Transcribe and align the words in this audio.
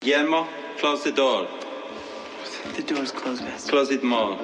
Guillermo, 0.00 0.48
close 0.78 1.04
the 1.04 1.12
door. 1.12 1.46
The 2.74 2.82
door's 2.82 3.12
closed, 3.12 3.44
Master. 3.44 3.70
Close 3.70 3.90
it 3.92 4.02
more. 4.02 4.36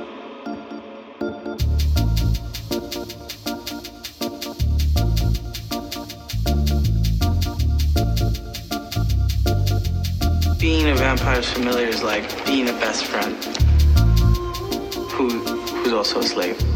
Being 10.61 10.91
a 10.91 10.95
vampire's 10.95 11.51
familiar 11.51 11.89
is 11.89 12.05
like 12.05 12.47
being 12.47 12.69
a 12.69 12.73
best 12.75 13.07
friend 13.07 13.64
who 15.29 15.39
who's 15.39 15.93
also 15.93 16.21
a 16.21 16.23
slave. 16.23 16.74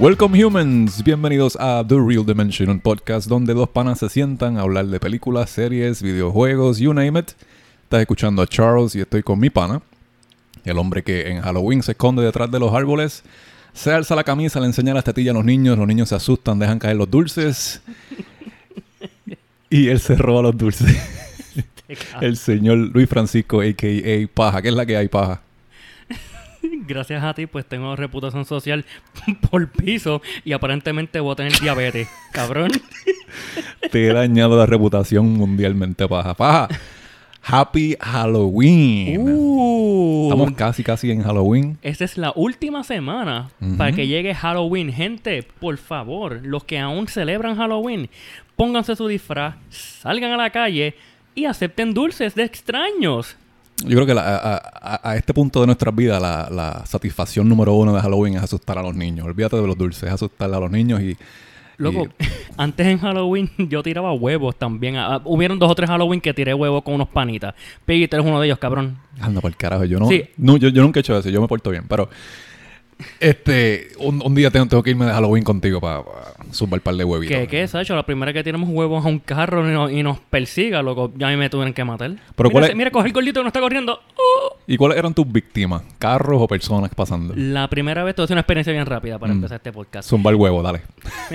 Welcome 0.00 0.40
humans, 0.40 1.02
bienvenidos 1.02 1.56
a 1.58 1.84
The 1.84 1.96
Real 1.96 2.24
Dimension, 2.24 2.70
un 2.70 2.78
podcast 2.78 3.26
donde 3.28 3.52
dos 3.52 3.68
panas 3.68 3.98
se 3.98 4.08
sientan 4.08 4.56
a 4.56 4.60
hablar 4.60 4.86
de 4.86 5.00
películas, 5.00 5.50
series, 5.50 6.00
videojuegos, 6.02 6.78
you 6.78 6.94
name 6.94 7.18
it. 7.18 7.30
Estás 7.82 8.02
escuchando 8.02 8.40
a 8.40 8.46
Charles 8.46 8.94
y 8.94 9.00
estoy 9.00 9.24
con 9.24 9.40
mi 9.40 9.50
pana, 9.50 9.82
el 10.64 10.78
hombre 10.78 11.02
que 11.02 11.28
en 11.28 11.40
Halloween 11.40 11.82
se 11.82 11.92
esconde 11.92 12.22
detrás 12.22 12.48
de 12.48 12.60
los 12.60 12.72
árboles, 12.72 13.24
se 13.72 13.92
alza 13.92 14.14
la 14.14 14.22
camisa, 14.22 14.60
le 14.60 14.66
enseña 14.66 14.94
las 14.94 15.02
tetillas 15.02 15.32
a 15.32 15.38
los 15.38 15.44
niños, 15.44 15.76
los 15.76 15.88
niños 15.88 16.10
se 16.10 16.14
asustan, 16.14 16.60
dejan 16.60 16.78
caer 16.78 16.94
los 16.94 17.10
dulces 17.10 17.82
y 19.68 19.88
él 19.88 19.98
se 19.98 20.14
roba 20.14 20.42
los 20.42 20.56
dulces. 20.56 20.96
el 22.20 22.36
señor 22.36 22.78
Luis 22.78 23.08
Francisco, 23.08 23.62
a.k.a. 23.62 24.28
Paja, 24.32 24.62
¿qué 24.62 24.68
es 24.68 24.74
la 24.74 24.86
que 24.86 24.96
hay, 24.96 25.08
Paja? 25.08 25.42
Gracias 26.88 27.22
a 27.22 27.34
ti, 27.34 27.46
pues 27.46 27.66
tengo 27.66 27.94
reputación 27.96 28.46
social 28.46 28.86
por 29.50 29.68
piso 29.70 30.22
y 30.42 30.52
aparentemente 30.52 31.20
voy 31.20 31.32
a 31.32 31.36
tener 31.36 31.52
diabetes. 31.60 32.08
Cabrón. 32.32 32.72
Te 33.92 34.08
he 34.08 34.12
dañado 34.14 34.56
la 34.56 34.64
reputación 34.64 35.34
mundialmente, 35.34 36.08
Paja. 36.08 36.32
Paja, 36.32 36.68
Happy 37.42 37.94
Halloween. 38.00 39.20
Uh, 39.20 40.24
Estamos 40.24 40.52
casi, 40.52 40.82
casi 40.82 41.10
en 41.10 41.22
Halloween. 41.22 41.78
Esta 41.82 42.04
es 42.06 42.16
la 42.16 42.32
última 42.34 42.84
semana 42.84 43.50
para 43.76 43.92
que 43.92 44.06
llegue 44.06 44.34
Halloween. 44.34 44.90
Gente, 44.90 45.42
por 45.42 45.76
favor, 45.76 46.40
los 46.42 46.64
que 46.64 46.78
aún 46.78 47.06
celebran 47.06 47.56
Halloween, 47.56 48.08
pónganse 48.56 48.96
su 48.96 49.06
disfraz, 49.08 49.56
salgan 49.68 50.32
a 50.32 50.36
la 50.38 50.50
calle 50.50 50.94
y 51.34 51.44
acepten 51.44 51.92
dulces 51.92 52.34
de 52.34 52.44
extraños. 52.44 53.36
Yo 53.84 53.94
creo 53.94 54.06
que 54.06 54.14
la- 54.14 54.36
a, 54.36 54.56
a- 54.56 55.10
a 55.10 55.16
este 55.16 55.32
punto 55.32 55.60
de 55.60 55.66
nuestras 55.66 55.94
vidas 55.94 56.20
la, 56.20 56.48
la 56.50 56.84
satisfacción 56.86 57.48
número 57.48 57.74
uno 57.74 57.94
de 57.94 58.00
Halloween 58.00 58.34
es 58.36 58.42
asustar 58.42 58.76
a 58.78 58.82
los 58.82 58.94
niños. 58.94 59.26
Olvídate 59.26 59.56
de 59.56 59.66
los 59.66 59.78
dulces, 59.78 60.02
es 60.04 60.10
asustar 60.12 60.52
a 60.52 60.58
los 60.60 60.70
niños 60.70 61.00
y... 61.00 61.16
Loco, 61.76 62.08
y- 62.18 62.24
antes 62.56 62.86
en 62.88 62.98
Halloween 62.98 63.48
yo 63.68 63.82
tiraba 63.84 64.12
huevos 64.12 64.56
también. 64.56 64.96
Ah, 64.96 65.20
hubieron 65.24 65.58
dos 65.60 65.70
o 65.70 65.74
tres 65.76 65.88
Halloween 65.88 66.20
que 66.20 66.34
tiré 66.34 66.52
huevos 66.54 66.82
con 66.82 66.94
unos 66.94 67.08
panitas. 67.08 67.54
Piggy, 67.86 68.08
tú 68.08 68.16
eres 68.16 68.26
uno 68.26 68.40
de 68.40 68.46
ellos, 68.48 68.58
cabrón. 68.58 68.98
anda 69.20 69.40
por 69.40 69.50
el 69.50 69.56
carajo, 69.56 69.84
yo 69.84 70.00
no, 70.00 70.08
Sí. 70.08 70.24
no 70.38 70.56
yo, 70.56 70.70
yo 70.70 70.82
nunca 70.82 70.98
he 70.98 71.02
hecho 71.02 71.16
eso, 71.16 71.28
yo 71.30 71.40
me 71.40 71.46
porto 71.48 71.70
bien, 71.70 71.84
pero... 71.88 72.08
Este, 73.20 73.90
un, 74.00 74.20
un 74.24 74.34
día 74.34 74.50
tengo, 74.50 74.66
tengo 74.66 74.82
que 74.82 74.90
irme 74.90 75.06
de 75.06 75.12
Halloween 75.12 75.44
contigo 75.44 75.80
para 75.80 76.02
zumbar 76.52 76.78
un 76.80 76.82
par 76.84 76.94
de 76.94 77.04
huevitos. 77.04 77.36
¿Qué, 77.36 77.46
qué 77.46 77.62
es, 77.62 77.70
Sacho? 77.70 77.94
La 77.96 78.04
primera 78.04 78.32
que 78.32 78.42
tiramos 78.44 78.68
huevos 78.70 79.04
a 79.04 79.08
un 79.08 79.18
carro 79.18 79.68
y 79.68 79.72
nos, 79.72 79.92
y 79.92 80.02
nos 80.02 80.18
persiga, 80.20 80.82
loco. 80.82 81.12
Ya 81.16 81.28
a 81.28 81.30
mí 81.30 81.36
me 81.36 81.48
tuvieron 81.50 81.72
que 81.74 81.84
matar. 81.84 82.10
Pero 82.36 82.48
mira, 82.48 82.52
¿cuál 82.60 82.64
es- 82.70 82.76
mira, 82.76 82.90
coge 82.90 83.08
el 83.08 83.12
gordito 83.12 83.40
que 83.40 83.44
no 83.44 83.48
está 83.48 83.60
corriendo. 83.60 84.00
¡Oh! 84.16 84.56
¿Y 84.66 84.76
cuáles 84.76 84.98
eran 84.98 85.14
tus 85.14 85.30
víctimas? 85.30 85.82
¿Carros 85.98 86.42
o 86.42 86.46
personas 86.48 86.90
pasando? 86.94 87.32
La 87.36 87.68
primera 87.68 88.04
vez, 88.04 88.14
tuve 88.14 88.26
una 88.30 88.40
experiencia 88.40 88.72
bien 88.72 88.84
rápida 88.86 89.18
para 89.18 89.32
Mm. 89.32 89.36
empezar 89.36 89.56
este 89.56 89.72
podcast. 89.72 90.08
Zumbar 90.08 90.34
huevo, 90.34 90.62
dale. 90.62 90.82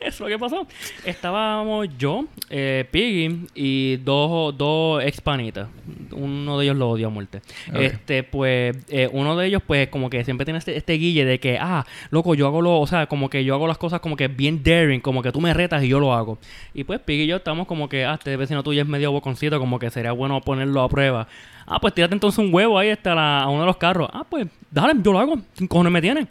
Eso 0.00 0.08
es 0.08 0.20
lo 0.20 0.26
que 0.26 0.38
pasó. 0.38 0.66
Estábamos 1.04 1.88
yo, 1.98 2.24
eh, 2.50 2.84
Piggy 2.90 3.46
y 3.54 3.96
dos, 3.98 4.56
dos 4.58 5.02
ex 5.04 5.20
panitas. 5.20 5.68
Uno 6.12 6.58
de 6.58 6.64
ellos 6.66 6.76
lo 6.76 6.90
odio 6.90 7.06
a 7.06 7.10
muerte. 7.10 7.40
Este, 7.72 8.22
pues, 8.24 8.76
eh, 8.88 9.08
uno 9.12 9.36
de 9.36 9.46
ellos, 9.46 9.62
pues, 9.66 9.88
como 9.88 10.10
que 10.10 10.24
siempre 10.24 10.44
tiene 10.44 10.58
este, 10.58 10.76
este 10.76 10.94
guille 10.94 11.24
de 11.24 11.38
que, 11.40 11.58
ah, 11.60 11.84
loco, 12.10 12.34
yo 12.34 12.46
hago 12.46 12.60
lo, 12.62 12.80
o 12.80 12.86
sea, 12.86 13.06
como 13.06 13.30
que 13.30 13.44
yo 13.44 13.54
hago 13.54 13.66
las 13.66 13.78
cosas 13.78 14.00
como 14.00 14.16
que 14.16 14.28
bien 14.32 14.62
daring, 14.62 15.00
como 15.00 15.22
que 15.22 15.30
tú 15.32 15.40
me 15.40 15.52
retas 15.54 15.82
y 15.84 15.88
yo 15.88 16.00
lo 16.00 16.12
hago. 16.14 16.38
Y 16.74 16.84
pues, 16.84 17.00
Piggy 17.00 17.22
y 17.22 17.26
yo 17.26 17.36
estamos 17.36 17.66
como 17.66 17.88
que, 17.88 18.04
ah, 18.04 18.14
este 18.14 18.36
vecino 18.36 18.62
tuyo 18.62 18.82
es 18.82 18.88
medio 18.88 19.12
boconcito, 19.12 19.58
como 19.58 19.78
que 19.78 19.90
sería 19.90 20.12
bueno 20.12 20.40
ponerlo 20.40 20.82
a 20.82 20.88
prueba. 20.88 21.28
Ah, 21.66 21.78
pues 21.80 21.94
tírate 21.94 22.14
entonces 22.14 22.38
un 22.38 22.52
huevo 22.52 22.78
ahí 22.78 22.90
hasta 22.90 23.14
la- 23.14 23.42
a 23.42 23.48
uno 23.48 23.60
de 23.60 23.66
los 23.66 23.76
carros. 23.76 24.08
Ah, 24.12 24.24
pues, 24.28 24.46
dale, 24.70 24.94
yo 25.02 25.12
lo 25.12 25.18
hago. 25.20 25.38
¿Qué 25.56 25.68
cojones 25.68 25.92
me 25.92 26.02
tiene? 26.02 26.26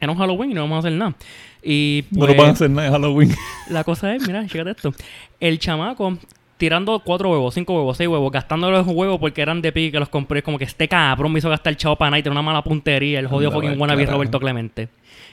Era 0.00 0.12
un 0.12 0.18
Halloween 0.18 0.50
y 0.50 0.54
no 0.54 0.62
vamos 0.62 0.76
a 0.76 0.78
hacer 0.88 0.92
nada. 0.98 1.14
Y 1.62 2.04
no 2.10 2.20
pues, 2.20 2.28
nos 2.30 2.36
van 2.38 2.46
a 2.48 2.52
hacer 2.52 2.70
nada 2.70 2.86
en 2.88 2.92
Halloween. 2.94 3.34
la 3.70 3.84
cosa 3.84 4.14
es, 4.14 4.26
mira, 4.26 4.42
fíjate 4.48 4.70
esto. 4.70 4.92
El 5.40 5.58
chamaco 5.58 6.16
tirando 6.56 6.98
cuatro 7.00 7.30
huevos, 7.30 7.54
cinco 7.54 7.74
huevos, 7.74 7.96
seis 7.96 8.08
huevos, 8.08 8.30
gastando 8.30 8.70
los 8.70 8.86
huevos 8.86 9.18
porque 9.18 9.40
eran 9.40 9.62
de 9.62 9.72
pi 9.72 9.90
que 9.90 9.98
los 9.98 10.08
compré. 10.10 10.42
Como 10.42 10.58
que 10.58 10.64
este 10.64 10.88
cabrón 10.88 11.32
me 11.32 11.38
hizo 11.38 11.48
gastar 11.48 11.74
chavo 11.76 11.96
para 11.96 12.10
nada 12.10 12.22
y 12.24 12.28
una 12.28 12.42
mala 12.42 12.62
puntería. 12.62 13.18
El 13.18 13.28
jodido 13.28 13.50
fucking 13.50 13.80
wannabe. 13.80 14.06
Roberto 14.06 14.38
Clemente. 14.38 14.88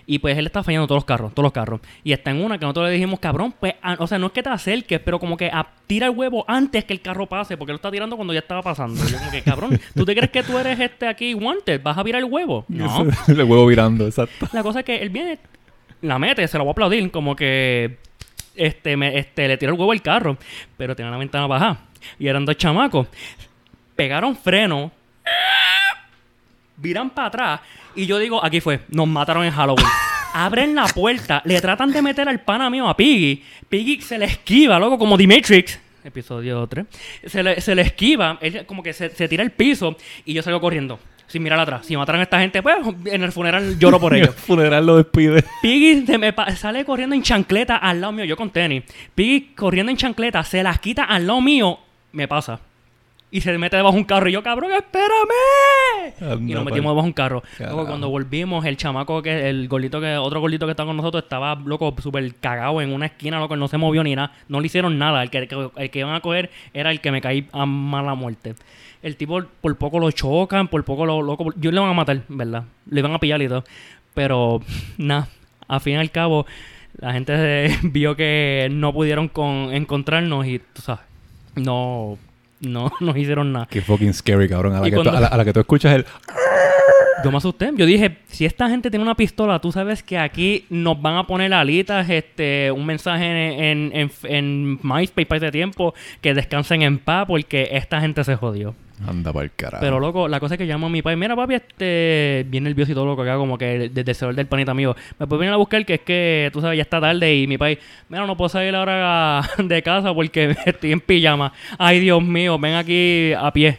Y 0.10 0.20
pues 0.20 0.38
él 0.38 0.46
está 0.46 0.64
fallando 0.64 0.88
todos 0.88 1.00
los 1.00 1.06
carros, 1.06 1.34
todos 1.34 1.44
los 1.44 1.52
carros. 1.52 1.82
Y 2.02 2.14
está 2.14 2.32
en 2.32 2.42
una 2.42 2.58
que 2.58 2.64
nosotros 2.66 2.86
le 2.88 2.94
dijimos, 2.94 3.20
cabrón, 3.20 3.54
pues, 3.60 3.76
a- 3.82 3.98
o 4.00 4.08
sea, 4.08 4.18
no 4.18 4.28
es 4.28 4.32
que 4.32 4.42
te 4.42 4.48
acerques, 4.50 5.02
pero 5.02 5.20
como 5.20 5.36
que 5.36 5.48
a- 5.48 5.68
tira 5.86 6.08
el 6.08 6.14
huevo 6.16 6.46
antes 6.48 6.86
que 6.86 6.94
el 6.94 7.02
carro 7.02 7.26
pase, 7.28 7.58
porque 7.58 7.74
lo 7.74 7.76
está 7.76 7.92
tirando 7.92 8.16
cuando 8.16 8.34
ya 8.34 8.40
estaba 8.40 8.62
pasando. 8.62 9.04
Y 9.04 9.12
yo 9.12 9.18
como 9.18 9.32
que, 9.32 9.42
cabrón, 9.42 9.78
¿tú 9.94 10.06
te 10.06 10.16
crees 10.16 10.32
que 10.32 10.44
tú 10.44 10.58
eres 10.58 10.80
este 10.80 11.08
aquí 11.10 11.34
wanted? 11.34 11.82
¿Vas 11.84 11.98
a 11.98 12.04
virar 12.04 12.24
el 12.24 12.30
huevo? 12.32 12.64
No. 12.70 13.06
el 13.28 13.44
huevo 13.44 13.68
virando, 13.68 14.06
exacto. 14.08 14.48
La 14.54 14.64
cosa 14.64 14.80
es 14.80 14.86
que 14.86 14.96
él 14.96 15.10
viene, 15.10 15.40
la 16.02 16.18
mete, 16.18 16.48
se 16.48 16.58
la 16.58 16.64
voy 16.64 16.70
a 16.70 16.72
aplaudir, 16.72 17.12
como 17.12 17.36
que 17.36 17.98
este, 18.56 18.96
me, 18.96 19.18
este, 19.20 19.48
le 19.50 19.58
tiró 19.58 19.74
el 19.74 19.78
huevo 19.80 19.92
al 19.92 20.02
carro, 20.02 20.38
pero 20.78 20.96
tenía 20.96 21.12
la 21.12 21.18
ventana 21.18 21.48
baja. 21.48 21.80
Y 22.18 22.28
eran 22.28 22.46
dos 22.46 22.56
chamacos. 22.56 23.08
Pegaron 23.98 24.38
freno, 24.38 24.90
viran 26.78 27.10
para 27.10 27.28
atrás, 27.28 27.60
y 27.96 28.06
yo 28.06 28.18
digo, 28.18 28.44
aquí 28.44 28.62
fue, 28.62 28.82
nos 28.90 29.08
mataron 29.08 29.44
en 29.46 29.52
Halloween. 29.52 29.86
Abren 30.34 30.76
la 30.76 30.86
puerta, 30.88 31.42
le 31.46 31.60
tratan 31.60 31.92
de 31.92 32.02
meter 32.02 32.30
al 32.30 32.42
pana 32.42 32.70
mío 32.70 32.88
a 32.88 32.96
Piggy. 32.96 33.44
Piggy 33.68 34.02
se 34.02 34.18
le 34.18 34.26
esquiva, 34.26 34.78
loco, 34.78 34.98
como 34.98 35.18
The 35.18 35.28
Matrix. 35.28 35.80
Episodio 36.04 36.66
3. 36.68 36.86
Se 37.26 37.42
le, 37.44 37.60
se 37.60 37.74
le 37.76 37.82
esquiva, 37.82 38.38
él 38.42 38.66
como 38.66 38.84
que 38.84 38.94
se, 38.94 39.10
se 39.10 39.28
tira 39.28 39.44
al 39.44 39.52
piso 39.52 39.98
y 40.26 40.34
yo 40.34 40.42
salgo 40.44 40.62
corriendo. 40.62 41.00
Sin 41.28 41.44
mirar 41.44 41.60
atrás. 41.60 41.86
Si 41.86 41.98
mataran 41.98 42.22
a 42.22 42.24
esta 42.24 42.40
gente, 42.40 42.64
pues 42.64 42.78
en 43.06 43.22
el 43.22 43.34
funeral 43.34 43.78
lloro 43.78 44.00
por 44.00 44.14
El 44.16 44.24
ellos. 44.24 44.36
funeral 44.36 44.86
lo 44.86 44.96
despide. 44.96 45.44
Piggy 45.62 46.18
me 46.18 46.34
sale 46.56 46.86
corriendo 46.86 47.16
en 47.16 47.22
chancleta 47.22 47.76
al 47.76 48.00
lado 48.00 48.14
mío, 48.14 48.24
yo 48.24 48.38
con 48.38 48.50
tenis. 48.50 48.84
Piggy 49.14 49.54
corriendo 49.54 49.92
en 49.92 49.98
chancleta, 49.98 50.42
se 50.46 50.64
las 50.64 50.80
quita 50.80 51.04
al 51.04 51.28
lado 51.28 51.42
mío, 51.42 51.80
me 52.14 52.30
pasa. 52.30 52.62
Y 53.30 53.42
se 53.42 53.58
mete 53.58 53.76
debajo 53.76 53.94
de 53.94 54.00
un 54.00 54.06
carro. 54.06 54.30
Y 54.30 54.32
yo, 54.32 54.42
cabrón, 54.42 54.72
espérame. 54.72 56.14
Anda 56.22 56.52
y 56.52 56.54
nos 56.54 56.64
metimos 56.64 56.92
debajo 56.92 57.02
de 57.02 57.08
un 57.08 57.14
carro. 57.14 57.44
Luego, 57.60 57.86
cuando 57.86 58.10
volvimos, 58.10 58.66
el 58.66 58.78
chamaco, 58.78 59.22
que 59.22 59.50
el 59.50 59.68
gordito 59.68 60.00
que, 60.00 60.16
otro 60.16 60.40
gordito 60.40 60.66
que 60.66 60.72
estaba 60.72 60.88
con 60.88 60.98
nosotros, 60.98 61.24
estaba 61.24 61.56
loco, 61.56 61.94
súper 62.02 62.36
cagado 62.36 62.82
en 62.82 62.94
una 62.94 63.08
esquina, 63.08 63.40
loco, 63.40 63.58
no 63.58 63.68
se 63.68 63.78
movió 63.78 64.04
ni 64.04 64.16
nada. 64.16 64.32
No 64.48 64.62
le 64.62 64.68
hicieron 64.68 64.98
nada. 64.98 65.24
El 65.24 65.30
que, 65.30 65.40
el 65.40 65.48
que, 65.50 65.70
el 65.76 65.90
que 65.90 66.00
iban 66.00 66.16
a 66.16 66.22
coger 66.22 66.50
era 66.74 66.92
el 66.92 67.02
que 67.02 67.12
me 67.12 67.20
caí 67.20 67.48
a 67.52 67.66
mala 67.66 68.16
muerte. 68.16 68.56
El 69.04 69.18
tipo 69.18 69.44
por 69.62 69.76
poco 69.78 70.00
lo 70.00 70.10
chocan, 70.12 70.70
por 70.70 70.84
poco 70.86 71.06
lo 71.06 71.22
loco. 71.22 71.54
Yo 71.58 71.72
le 71.72 71.80
van 71.80 71.90
a 71.90 71.94
matar, 71.94 72.22
¿verdad? 72.30 72.64
Le 72.90 73.02
van 73.02 73.14
a 73.14 73.20
pillar 73.20 73.42
y 73.42 73.50
todo. 73.50 73.66
Pero, 74.14 74.62
nada, 74.98 75.28
a 75.68 75.80
fin 75.82 75.94
y 75.94 75.98
al 75.98 76.12
cabo, 76.12 76.46
la 76.98 77.14
gente 77.14 77.78
vio 77.84 78.16
que 78.16 78.70
no 78.72 78.94
pudieron 78.94 79.28
con, 79.28 79.74
encontrarnos 79.74 80.48
y, 80.48 80.60
tú 80.60 80.82
sabes, 80.82 81.04
no, 81.56 82.18
no 82.62 82.92
nos 83.00 83.16
hicieron 83.18 83.52
nada. 83.54 83.68
Qué 83.70 83.82
fucking 83.82 84.14
scary, 84.14 84.48
cabrón. 84.50 84.76
A 84.76 84.80
la, 84.82 84.90
que, 84.90 84.96
tú, 84.96 85.10
a 85.10 85.20
la- 85.20 85.28
a 85.28 85.38
la 85.38 85.46
que 85.46 85.54
tú 85.54 85.60
escuchas 85.60 85.94
el... 85.96 86.06
Yo 87.24 87.32
me 87.32 87.38
asusté. 87.38 87.72
Yo 87.76 87.86
dije, 87.88 88.18
si 88.28 88.46
esta 88.46 88.70
gente 88.70 88.92
tiene 88.92 89.04
una 89.04 89.16
pistola, 89.16 89.60
tú 89.60 89.72
sabes 89.72 90.04
que 90.04 90.20
aquí 90.20 90.66
nos 90.70 91.02
van 91.02 91.16
a 91.18 91.26
poner 91.26 91.52
alitas, 91.52 92.08
este, 92.10 92.72
un 92.72 92.86
mensaje 92.86 93.26
en, 93.26 93.92
en, 93.92 93.92
en, 93.94 94.12
en 94.24 94.80
MySpace 94.84 95.26
para 95.26 95.38
ese 95.38 95.52
tiempo, 95.52 95.96
que 96.22 96.36
descansen 96.36 96.84
en 96.84 97.00
paz 97.00 97.26
porque 97.28 97.70
esta 97.72 98.00
gente 98.02 98.24
se 98.24 98.36
jodió. 98.36 98.76
Anda 99.06 99.32
para 99.32 99.44
el 99.46 99.52
carajo. 99.56 99.82
Pero 99.82 100.00
loco, 100.00 100.28
la 100.28 100.40
cosa 100.40 100.56
es 100.56 100.58
que 100.58 100.66
llamo 100.66 100.88
a 100.88 100.90
mi 100.90 101.02
padre, 101.02 101.18
mira 101.18 101.36
papi, 101.36 101.56
este, 101.56 102.46
bien 102.50 102.64
nervioso 102.64 102.92
y 102.92 102.96
todo 102.96 103.06
loco 103.06 103.22
acá, 103.22 103.36
como 103.36 103.58
que 103.58 103.90
desde 103.90 104.12
el 104.12 104.16
celular 104.16 104.36
del 104.36 104.48
panita 104.48 104.74
mío. 104.74 104.96
Me 105.20 105.28
puede 105.28 105.42
venir 105.42 105.54
a 105.54 105.58
buscar 105.58 105.86
que 105.86 105.96
es 105.96 106.02
que, 106.02 106.50
tú 106.52 106.62
sabes, 106.62 106.78
ya 106.78 106.82
está 106.82 107.00
tarde 107.00 107.36
y 107.36 107.46
mi 107.48 107.58
padre, 107.58 107.80
mira, 108.10 108.26
no 108.26 108.36
puedo 108.36 108.50
salir 108.50 108.74
ahora 108.76 109.42
de 109.58 109.84
casa 109.84 110.14
porque 110.14 110.56
estoy 110.66 110.92
en 110.92 111.00
pijama. 111.00 111.54
Ay, 111.78 112.00
Dios 112.00 112.24
mío, 112.24 112.58
ven 112.58 112.74
aquí 112.76 113.34
a 113.34 113.52
pie. 113.52 113.78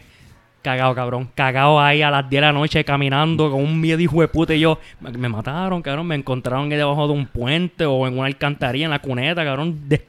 Cagado, 0.61 0.93
cabrón. 0.93 1.29
Cagado 1.35 1.79
ahí 1.79 2.01
a 2.01 2.11
las 2.11 2.29
10 2.29 2.41
de 2.41 2.47
la 2.47 2.51
noche 2.51 2.83
caminando 2.83 3.49
con 3.49 3.61
un 3.63 3.79
miedo 3.79 3.99
hijo 4.01 4.19
de 4.19 4.27
puta. 4.27 4.53
Y 4.53 4.59
yo, 4.59 4.77
me, 4.99 5.29
mataron, 5.29 5.81
cabrón. 5.81 6.07
Me 6.07 6.15
encontraron 6.15 6.69
ahí 6.69 6.77
debajo 6.77 7.07
de 7.07 7.13
un 7.13 7.27
puente 7.27 7.85
o 7.85 8.05
en 8.05 8.17
una 8.17 8.27
alcantarilla, 8.27 8.85
en 8.85 8.91
la 8.91 8.99
cuneta, 8.99 9.45
cabrón, 9.45 9.87
de- 9.87 10.05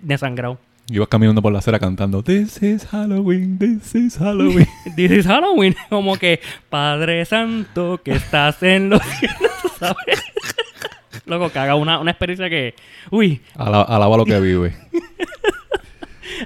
Ibas 0.90 1.06
caminando 1.08 1.40
por 1.40 1.52
la 1.52 1.60
acera 1.60 1.78
cantando 1.78 2.20
This 2.22 2.60
is 2.62 2.84
Halloween, 2.86 3.58
this 3.58 3.94
is 3.94 4.16
Halloween. 4.18 4.66
This 4.96 5.10
is 5.12 5.26
Halloween. 5.26 5.76
Como 5.88 6.16
que, 6.16 6.40
Padre 6.68 7.24
Santo, 7.24 8.00
que 8.04 8.12
estás 8.12 8.60
en 8.64 8.90
los 8.90 9.00
cielos, 9.02 9.52
¿sabes? 9.78 10.20
Loco, 11.26 11.50
caga 11.50 11.76
una, 11.76 12.00
una 12.00 12.10
experiencia 12.10 12.50
que... 12.50 12.74
Uy, 13.10 13.40
Ala- 13.54 13.82
alaba 13.82 14.16
lo 14.16 14.24
que 14.24 14.40
vive. 14.40 14.74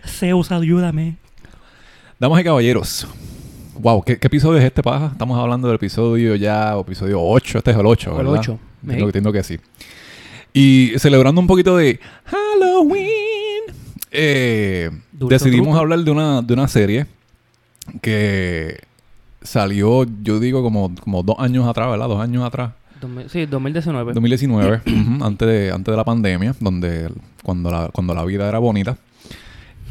Zeus, 0.06 0.52
ayúdame. 0.52 1.16
Damas 2.18 2.40
y 2.40 2.44
caballeros. 2.44 3.06
Wow, 3.78 4.02
¿qué, 4.02 4.18
qué 4.18 4.26
episodio 4.26 4.58
es 4.58 4.64
este, 4.64 4.82
paja? 4.82 5.06
Estamos 5.12 5.38
hablando 5.38 5.68
del 5.68 5.76
episodio 5.76 6.34
ya, 6.36 6.76
episodio 6.78 7.18
8. 7.22 7.58
Este 7.58 7.70
es 7.70 7.76
el 7.78 7.86
8, 7.86 8.10
El 8.10 8.16
¿verdad? 8.26 8.34
Entiendo, 8.36 8.60
Sí. 8.82 8.96
que- 8.96 9.02
entiendo 9.04 9.32
que 9.32 9.42
sí. 9.42 9.58
Y 10.52 10.92
celebrando 10.98 11.40
un 11.40 11.46
poquito 11.46 11.76
de 11.78 11.98
Halloween, 12.26 13.08
eh, 14.14 14.90
decidimos 15.12 15.66
truco. 15.68 15.78
hablar 15.78 15.98
de 16.00 16.10
una, 16.10 16.40
de 16.42 16.54
una 16.54 16.68
serie 16.68 17.06
que 18.00 18.78
salió, 19.42 20.06
yo 20.22 20.40
digo, 20.40 20.62
como, 20.62 20.94
como 20.94 21.22
dos 21.22 21.36
años 21.38 21.66
atrás, 21.68 21.90
¿verdad? 21.90 22.08
Dos 22.08 22.20
años 22.20 22.44
atrás. 22.44 22.72
Sí, 23.28 23.44
2019. 23.44 24.14
2019, 24.14 24.80
ujú, 24.86 25.24
antes, 25.24 25.46
de, 25.46 25.70
antes 25.70 25.92
de 25.92 25.96
la 25.96 26.04
pandemia, 26.04 26.54
donde 26.60 27.10
cuando 27.42 27.70
la, 27.70 27.88
cuando 27.92 28.14
la 28.14 28.24
vida 28.24 28.48
era 28.48 28.58
bonita. 28.58 28.96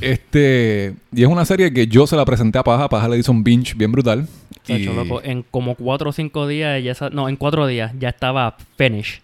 Este, 0.01 0.95
y 1.13 1.21
es 1.21 1.27
una 1.29 1.45
serie 1.45 1.71
que 1.71 1.87
yo 1.87 2.07
se 2.07 2.15
la 2.15 2.25
presenté 2.25 2.57
a 2.57 2.63
Paja, 2.63 2.89
Paja 2.89 3.07
le 3.07 3.17
hizo 3.19 3.31
un 3.31 3.43
binge 3.43 3.73
bien 3.75 3.91
brutal. 3.91 4.27
Y, 4.67 4.73
hecho, 4.73 4.93
loco, 4.93 5.21
en 5.23 5.43
como 5.43 5.75
cuatro 5.75 6.09
o 6.09 6.13
cinco 6.13 6.47
días, 6.47 6.83
ya 6.83 7.09
no, 7.09 7.29
en 7.29 7.35
cuatro 7.35 7.67
días 7.67 7.91
ya 7.99 8.09
estaba 8.09 8.57
finish. 8.77 9.21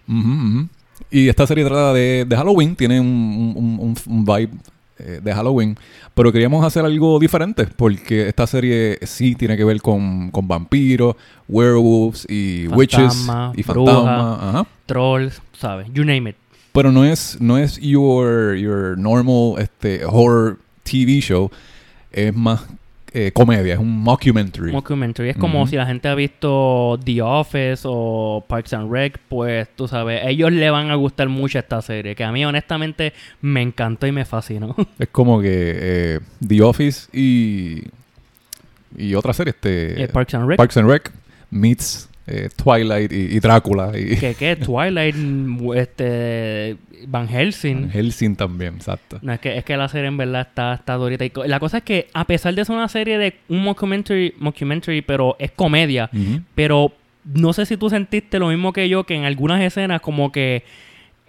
Y 1.10 1.28
esta 1.28 1.48
serie 1.48 1.66
trata 1.66 1.94
de, 1.94 2.25
de 2.25 2.36
Halloween, 2.36 2.75
tiene 2.75 3.00
un, 3.00 3.07
un- 3.07 3.80
un- 3.80 3.96
un 4.06 4.25
vibe 4.25 4.51
eh, 5.00 5.19
de 5.24 5.34
Halloween, 5.34 5.78
pero 6.13 6.31
queríamos 6.31 6.66
hacer 6.66 6.86
algo 6.86 7.19
diferente, 7.19 7.68
porque 7.75 8.28
esta 8.28 8.46
serie 8.48 9.00
sí 9.04 9.36
tiene 9.36 9.57
que 9.57 9.63
ver 9.63 9.81
con, 9.81 10.31
con 10.31 10.48
vampiros, 10.48 11.16
werewolves 11.48 12.25
y 12.30 12.68
witches 12.68 13.28
y 13.56 13.63
fantasmas. 13.63 14.68
Trolls, 14.86 15.42
¿sabes? 15.54 15.88
You 15.94 16.04
name 16.04 16.31
it. 16.31 16.36
Pero 16.72 16.92
no 16.92 17.04
es, 17.04 17.40
no 17.42 17.57
es 17.57 17.80
your, 17.80 18.56
your 18.56 18.98
normal 18.98 19.56
este, 19.60 20.06
horror 20.06 20.60
TV 20.84 21.19
show. 21.19 21.50
Es 22.12 22.36
más 22.36 22.62
eh, 23.13 23.31
comedia, 23.33 23.73
es 23.73 23.79
un 23.79 24.01
mockumentary. 24.01 24.71
Mockumentary. 24.71 25.29
Es 25.29 25.38
como 25.38 25.61
Ujú. 25.61 25.69
si 25.69 25.75
la 25.75 25.85
gente 25.85 26.07
ha 26.07 26.15
visto 26.15 27.00
The 27.03 27.21
Office 27.21 27.83
o 27.85 28.44
Parks 28.47 28.73
and 28.73 28.91
Rec, 28.91 29.19
pues 29.29 29.67
tú 29.75 29.88
sabes, 29.88 30.21
ellos 30.25 30.51
le 30.51 30.69
van 30.69 30.89
a 30.91 30.95
gustar 30.95 31.29
mucho 31.29 31.59
esta 31.59 31.81
serie, 31.81 32.15
que 32.15 32.23
a 32.23 32.31
mí 32.31 32.44
honestamente 32.45 33.13
me 33.41 33.61
encantó 33.61 34.07
y 34.07 34.11
me 34.11 34.25
fascinó. 34.25 34.75
es 35.00 35.07
como 35.09 35.39
que 35.41 35.47
eh, 35.51 36.19
The 36.45 36.61
Office 36.61 37.09
y, 37.17 37.83
y 38.97 39.15
otra 39.15 39.33
serie, 39.33 39.51
este, 39.51 40.03
Eh, 40.03 40.07
Parks 40.07 40.33
and 40.33 40.47
Rec. 40.47 40.57
Parks 40.57 40.77
and 40.77 40.89
Rec 40.89 41.12
meets 41.51 42.08
eh, 42.29 42.49
Twilight 42.55 43.11
y, 43.11 43.35
y 43.35 43.39
Drácula 43.39 43.91
y 43.97 44.15
que 44.17 44.35
qué, 44.35 44.55
Twilight, 44.55 45.15
este, 45.75 46.77
Van 47.07 47.27
Helsing. 47.27 47.89
Helsing 47.89 48.35
también, 48.35 48.75
exacto. 48.75 49.19
No, 49.21 49.33
es 49.33 49.39
que, 49.39 49.57
es 49.57 49.63
que 49.63 49.75
la 49.75 49.87
serie 49.89 50.07
en 50.07 50.17
verdad 50.17 50.41
está, 50.41 50.73
está 50.75 50.93
durita. 50.93 51.25
Y 51.25 51.31
la 51.45 51.59
cosa 51.59 51.77
es 51.77 51.83
que, 51.83 52.07
a 52.13 52.25
pesar 52.25 52.53
de 52.53 52.63
ser 52.65 52.75
una 52.75 52.87
serie 52.87 53.17
de 53.17 53.35
un 53.47 53.63
mockumentary, 53.63 54.35
mockumentary 54.37 55.01
pero 55.01 55.35
es 55.39 55.51
comedia, 55.51 56.09
pero 56.53 56.93
no 57.25 57.53
sé 57.53 57.65
si 57.65 57.77
tú 57.77 57.89
sentiste 57.89 58.37
lo 58.37 58.49
mismo 58.49 58.73
que 58.73 58.87
yo, 58.89 59.05
que 59.05 59.15
en 59.15 59.25
algunas 59.25 59.61
escenas 59.61 60.01
como 60.01 60.31
que 60.31 60.63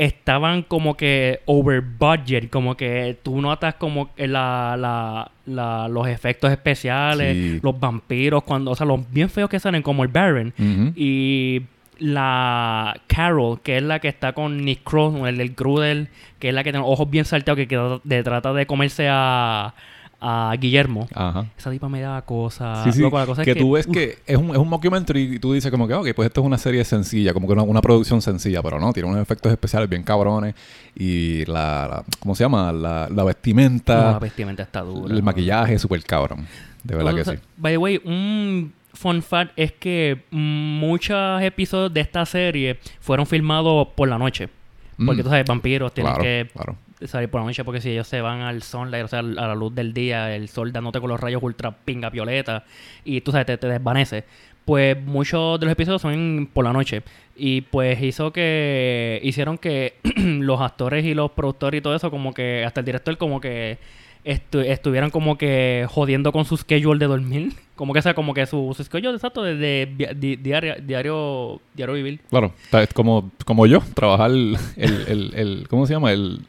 estaban 0.05 0.63
como 0.63 0.97
que 0.97 1.41
over 1.45 1.83
budget, 1.83 2.49
como 2.49 2.75
que 2.77 3.19
tú 3.23 3.41
notas 3.41 3.75
como 3.75 4.11
la, 4.17 4.75
la, 4.79 5.31
la- 5.45 5.89
los 5.89 6.09
efectos 6.09 6.51
especiales, 6.51 7.35
Sí. 7.37 7.61
los 7.63 7.79
vampiros, 7.79 8.43
cuando, 8.45 8.71
o 8.71 8.75
sea, 8.75 8.87
los 8.87 9.11
bien 9.13 9.29
feos 9.29 9.51
que 9.51 9.61
salen 9.61 9.83
como 9.83 10.03
el 10.03 10.09
Baron. 10.09 10.55
Y 10.97 11.63
la 11.99 12.99
Carol, 13.09 13.61
que 13.63 13.77
es 13.77 13.83
la 13.83 13.99
que 13.99 14.09
está 14.09 14.33
con 14.33 14.65
Nick 14.65 14.83
Kroll, 14.85 15.27
el 15.29 15.37
del 15.37 15.51
Grudel, 15.55 16.09
que 16.39 16.49
es 16.49 16.55
la 16.55 16.65
que 16.65 16.73
tiene 16.73 16.87
ojos 16.87 17.11
bien 17.11 17.27
salteados, 17.27 17.59
que, 17.59 17.69
que 17.69 17.99
de- 18.05 18.23
trata 18.23 18.55
de 18.55 18.65
comerse 18.67 19.07
a, 19.11 19.75
a 20.21 20.55
Guillermo. 20.61 21.09
Ajá. 21.15 21.47
Esa 21.57 21.71
tipa 21.71 21.89
me 21.89 22.01
da 22.01 22.21
cosas. 22.23 22.85
Sí, 22.85 22.93
sí, 22.93 23.01
Loco, 23.03 23.19
la 23.19 23.27
cosa 23.27 23.43
es 23.43 23.47
que, 23.47 23.55
tú 23.55 23.73
ves 23.73 23.87
que 23.87 24.19
es 24.27 24.37
un, 24.37 24.51
es 24.51 24.57
un 24.59 24.69
mockumentary 24.69 25.37
y 25.37 25.39
tú 25.39 25.53
dices 25.53 25.71
como 25.71 25.89
que, 25.89 25.95
ok, 25.95 26.09
pues 26.15 26.27
esto 26.27 26.41
es 26.43 26.47
una 26.47 26.59
serie 26.59 26.85
sencilla, 26.85 27.33
como 27.33 27.47
que 27.47 27.55
una, 27.55 27.63
una 27.63 27.81
producción 27.81 28.21
sencilla, 28.23 28.63
pero 28.63 28.79
no, 28.79 28.93
tiene 28.93 29.09
unos 29.09 29.21
efectos 29.23 29.51
especiales 29.51 29.89
bien 29.89 30.03
cabrones 30.03 30.55
y 30.95 31.45
la, 31.47 31.89
la- 31.89 32.05
¿cómo 32.21 32.35
se 32.35 32.45
llama? 32.45 32.73
La, 32.73 33.09
la 33.09 33.09
no, 33.11 33.25
vestimenta, 33.25 34.13
la 34.13 34.19
vestimenta 34.19 34.63
está 34.63 34.83
dura. 34.83 35.15
el 35.15 35.23
maquillaje 35.23 35.75
es 35.75 35.83
súper 35.83 36.03
cabrón, 36.05 36.47
de 36.85 36.97
verdad 36.97 37.15
que 37.15 37.25
sí. 37.25 37.33
By 37.57 37.73
the 37.75 37.79
way, 37.79 38.01
un 38.05 38.73
fun 38.93 39.23
fact 39.23 39.53
es 39.57 39.73
que 39.73 40.25
muchos 40.31 41.41
episodios 41.43 41.93
de 41.95 42.01
esta 42.01 42.27
serie 42.27 42.79
fueron 43.01 43.27
filmados 43.27 43.89
por 43.95 44.09
la 44.09 44.19
noche. 44.19 44.49
Porque 45.05 45.23
Mm, 45.23 45.25
tú 45.25 45.31
sabes, 45.31 45.47
vampiros 45.47 45.95
tienen 45.95 46.13
claro, 46.13 46.23
que 46.23 46.51
claro. 46.53 46.77
Salir 47.07 47.29
por 47.31 47.41
la 47.41 47.47
noche 47.47 47.65
porque 47.65 47.81
si 47.81 47.91
ellos 47.91 48.07
se 48.09 48.21
van 48.21 48.41
al 48.41 48.63
sunlight, 48.63 49.05
o 49.05 49.09
sea, 49.09 49.21
a 49.21 49.23
la 49.23 49.55
luz 49.55 49.75
del 49.75 49.93
día, 49.95 50.35
el 50.35 50.49
sol 50.49 50.73
dándote 50.73 51.01
con 51.01 51.09
los 51.11 51.21
rayos 51.21 51.43
ultra 51.43 51.71
pinga 51.73 52.11
violeta 52.11 52.65
y 53.05 53.21
tú 53.21 53.31
sabes, 53.33 53.47
te, 53.47 53.57
te 53.59 53.69
desvanece. 53.69 54.25
Pues 54.65 54.97
muchos 55.03 55.59
de 55.59 55.67
los 55.67 55.73
episodios 55.73 56.03
son 56.03 56.49
por 56.53 56.65
la 56.65 56.73
noche 56.73 57.03
y 57.35 57.63
pues 57.63 58.01
hizo 58.03 58.33
que 58.33 59.19
hicieron 59.25 59.59
que 59.59 59.95
los 60.17 60.61
actores 60.61 61.05
y 61.05 61.15
los 61.15 61.31
productores 61.33 61.79
y 61.79 61.83
todo 61.83 61.95
eso 61.95 62.11
como 62.11 62.33
que 62.35 62.65
hasta 62.65 62.81
el 62.81 62.87
director 62.87 63.17
como 63.17 63.41
que 63.41 63.79
estu- 64.25 64.63
estuvieran 64.65 65.11
como 65.11 65.39
que 65.39 65.87
jodiendo 65.89 66.31
con 66.31 66.45
su 66.45 66.57
schedule 66.59 66.99
de 67.01 67.07
dormir, 67.07 67.53
como 67.75 67.95
que 67.95 68.03
sea 68.03 68.15
como 68.15 68.35
que 68.35 68.45
su, 68.47 68.73
su 68.77 68.85
schedule 68.85 69.15
exacto 69.15 69.43
de, 69.43 69.57
de 69.57 70.15
di- 70.15 70.37
diario 70.37 70.75
diario 70.83 71.61
diario 71.75 71.95
vivir. 71.95 72.21
Claro, 72.29 72.53
como, 72.93 73.33
como 73.47 73.67
yo, 73.67 73.83
trabajar 73.95 74.31
el, 74.31 74.57
el, 74.77 75.05
el, 75.09 75.33
el- 75.35 75.69
¿cómo 75.69 75.87
se 75.87 75.95
llama? 75.95 76.13
El, 76.13 76.41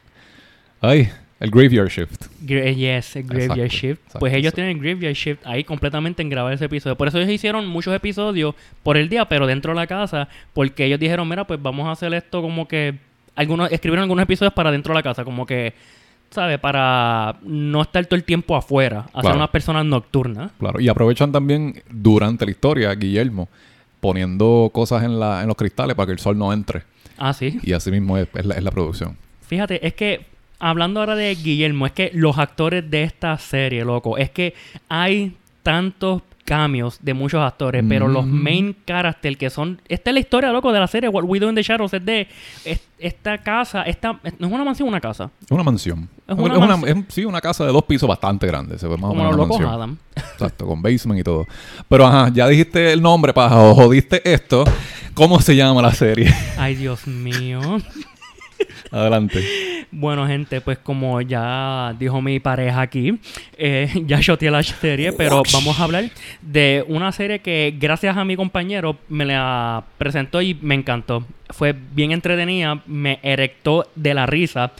ay, 0.82 1.08
el 1.40 1.50
graveyard 1.50 1.88
shift. 1.88 2.26
Gra- 2.44 2.72
Yes, 2.74 3.16
el 3.16 3.22
Graveyard 3.24 3.58
Exacto, 3.58 3.76
Shift. 3.76 4.00
exacto, 4.00 4.18
pues 4.20 4.34
ellos 4.34 4.52
tienen 4.54 4.76
el 4.76 4.82
Graveyard 4.82 5.14
Shift 5.14 5.44
ahí 5.46 5.64
completamente 5.64 6.22
en 6.22 6.28
grabar 6.28 6.52
ese 6.52 6.66
episodio. 6.66 6.96
Por 6.96 7.08
eso 7.08 7.18
ellos 7.18 7.30
hicieron 7.30 7.66
muchos 7.66 7.94
episodios 7.94 8.54
por 8.82 8.96
el 8.96 9.08
día, 9.08 9.24
pero 9.24 9.46
dentro 9.46 9.72
de 9.72 9.76
la 9.80 9.86
casa, 9.86 10.28
porque 10.52 10.84
ellos 10.84 11.00
dijeron, 11.00 11.28
mira, 11.28 11.44
pues 11.46 11.60
vamos 11.60 11.86
a 11.88 11.92
hacer 11.92 12.12
esto 12.14 12.42
como 12.42 12.68
que 12.68 12.94
algunos 13.34 13.72
escribieron 13.72 14.02
algunos 14.02 14.22
episodios 14.24 14.52
para 14.52 14.70
dentro 14.70 14.92
de 14.92 14.98
la 14.98 15.02
casa, 15.02 15.24
como 15.24 15.44
que, 15.46 15.72
¿sabes? 16.30 16.58
Para 16.60 17.36
no 17.42 17.82
estar 17.82 18.04
todo 18.06 18.16
el 18.16 18.24
tiempo 18.24 18.54
afuera, 18.56 19.00
hacer 19.08 19.20
Claro. 19.22 19.36
unas 19.38 19.50
personas 19.50 19.84
nocturnas. 19.86 20.52
Claro, 20.58 20.78
y 20.80 20.88
aprovechan 20.88 21.32
también 21.32 21.82
durante 21.90 22.44
la 22.44 22.50
historia, 22.52 22.94
Guillermo, 22.94 23.48
poniendo 24.00 24.70
cosas 24.72 25.02
en, 25.04 25.18
la, 25.18 25.42
en 25.42 25.48
los 25.48 25.56
cristales 25.56 25.94
para 25.96 26.06
que 26.06 26.12
el 26.12 26.18
sol 26.18 26.36
no 26.38 26.52
entre. 26.52 26.82
Ah, 27.18 27.32
sí. 27.32 27.58
Y 27.62 27.72
así 27.72 27.90
mismo 27.90 28.16
es, 28.18 28.28
es 28.34 28.44
la, 28.46 28.54
es 28.54 28.62
la 28.62 28.70
producción. 28.70 29.16
Fíjate, 29.46 29.86
es 29.86 29.94
que 29.94 30.26
hablando 30.62 31.00
ahora 31.00 31.14
de 31.16 31.34
Guillermo, 31.34 31.84
es 31.86 31.92
que 31.92 32.10
los 32.14 32.38
actores 32.38 32.88
de 32.90 33.02
esta 33.02 33.36
serie, 33.38 33.84
loco, 33.84 34.16
es 34.16 34.30
que 34.30 34.54
hay 34.88 35.36
tantos 35.62 36.22
cambios 36.44 36.98
de 37.00 37.14
muchos 37.14 37.40
actores, 37.40 37.84
pero 37.88 38.08
los 38.08 38.26
main 38.26 38.76
characters 38.84 39.36
que 39.36 39.48
son... 39.48 39.80
Esta 39.88 40.10
es 40.10 40.14
la 40.14 40.20
historia, 40.20 40.50
loco, 40.50 40.72
de 40.72 40.80
la 40.80 40.86
serie 40.88 41.08
What 41.08 41.22
We 41.24 41.38
Do 41.38 41.48
in 41.48 41.54
the 41.54 41.62
Shadows, 41.62 41.94
es 41.94 42.04
de 42.04 42.26
es- 42.64 42.80
esta 42.98 43.38
casa, 43.38 43.82
esta... 43.84 44.18
No 44.38 44.48
es 44.48 44.52
una 44.52 44.64
mansión, 44.64 44.88
una 44.88 45.00
casa. 45.00 45.30
Es 45.44 45.50
una 45.50 45.62
mansión. 45.62 46.08
Es 46.26 46.36
Es 46.36 46.42
una 46.42 46.58
mansión. 46.66 46.98
es- 47.08 47.14
sí, 47.14 47.24
una 47.24 47.40
casa 47.40 47.64
de 47.64 47.72
dos 47.72 47.84
pisos 47.84 48.08
bastante 48.08 48.46
grande. 48.48 48.76
Se 48.78 48.86
ve 48.88 48.96
más 48.96 49.04
o 49.04 49.08
como 49.08 49.22
menos 49.22 49.36
los 49.36 49.48
locos. 49.48 49.60
Adam. 49.66 49.96
Exacto, 50.16 50.66
con 50.66 50.82
basement 50.82 51.20
y 51.20 51.22
todo. 51.22 51.46
Pero 51.88 52.06
ajá, 52.06 52.30
ya 52.34 52.48
dijiste 52.48 52.92
el 52.92 53.00
nombre, 53.00 53.32
paja, 53.32 53.58
o 53.62 53.74
jodiste 53.74 54.20
esto. 54.30 54.64
¿Cómo 55.14 55.40
se 55.40 55.54
llama 55.54 55.80
la 55.80 55.92
serie? 55.92 56.34
Ay, 56.58 56.74
Dios 56.74 57.06
mío. 57.06 57.60
Adelante. 58.92 59.42
Bueno, 59.90 60.26
gente, 60.26 60.60
pues 60.60 60.78
como 60.78 61.20
ya 61.22 61.94
dijo 61.98 62.20
mi 62.20 62.40
pareja 62.40 62.82
aquí, 62.82 63.18
eh, 63.56 63.90
ya 64.06 64.20
shoteé 64.20 64.50
la 64.50 64.62
serie, 64.62 65.12
pero 65.12 65.42
vamos 65.52 65.80
a 65.80 65.84
hablar 65.84 66.10
de 66.42 66.84
una 66.88 67.10
serie 67.10 67.40
que 67.40 67.74
gracias 67.78 68.16
a 68.16 68.24
mi 68.24 68.36
compañero 68.36 68.98
me 69.08 69.24
la 69.24 69.84
presentó 69.96 70.42
y 70.42 70.54
me 70.54 70.74
encantó. 70.74 71.26
Fue 71.50 71.74
bien 71.94 72.12
entretenida, 72.12 72.82
me 72.86 73.18
erectó 73.22 73.86
de 73.94 74.14
la 74.14 74.26
risa, 74.26 74.72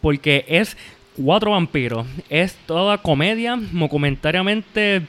porque 0.00 0.44
es 0.48 0.76
cuatro 1.16 1.52
vampiros, 1.52 2.06
es 2.28 2.56
toda 2.66 2.98
comedia, 2.98 3.56
documentariamente 3.72 5.02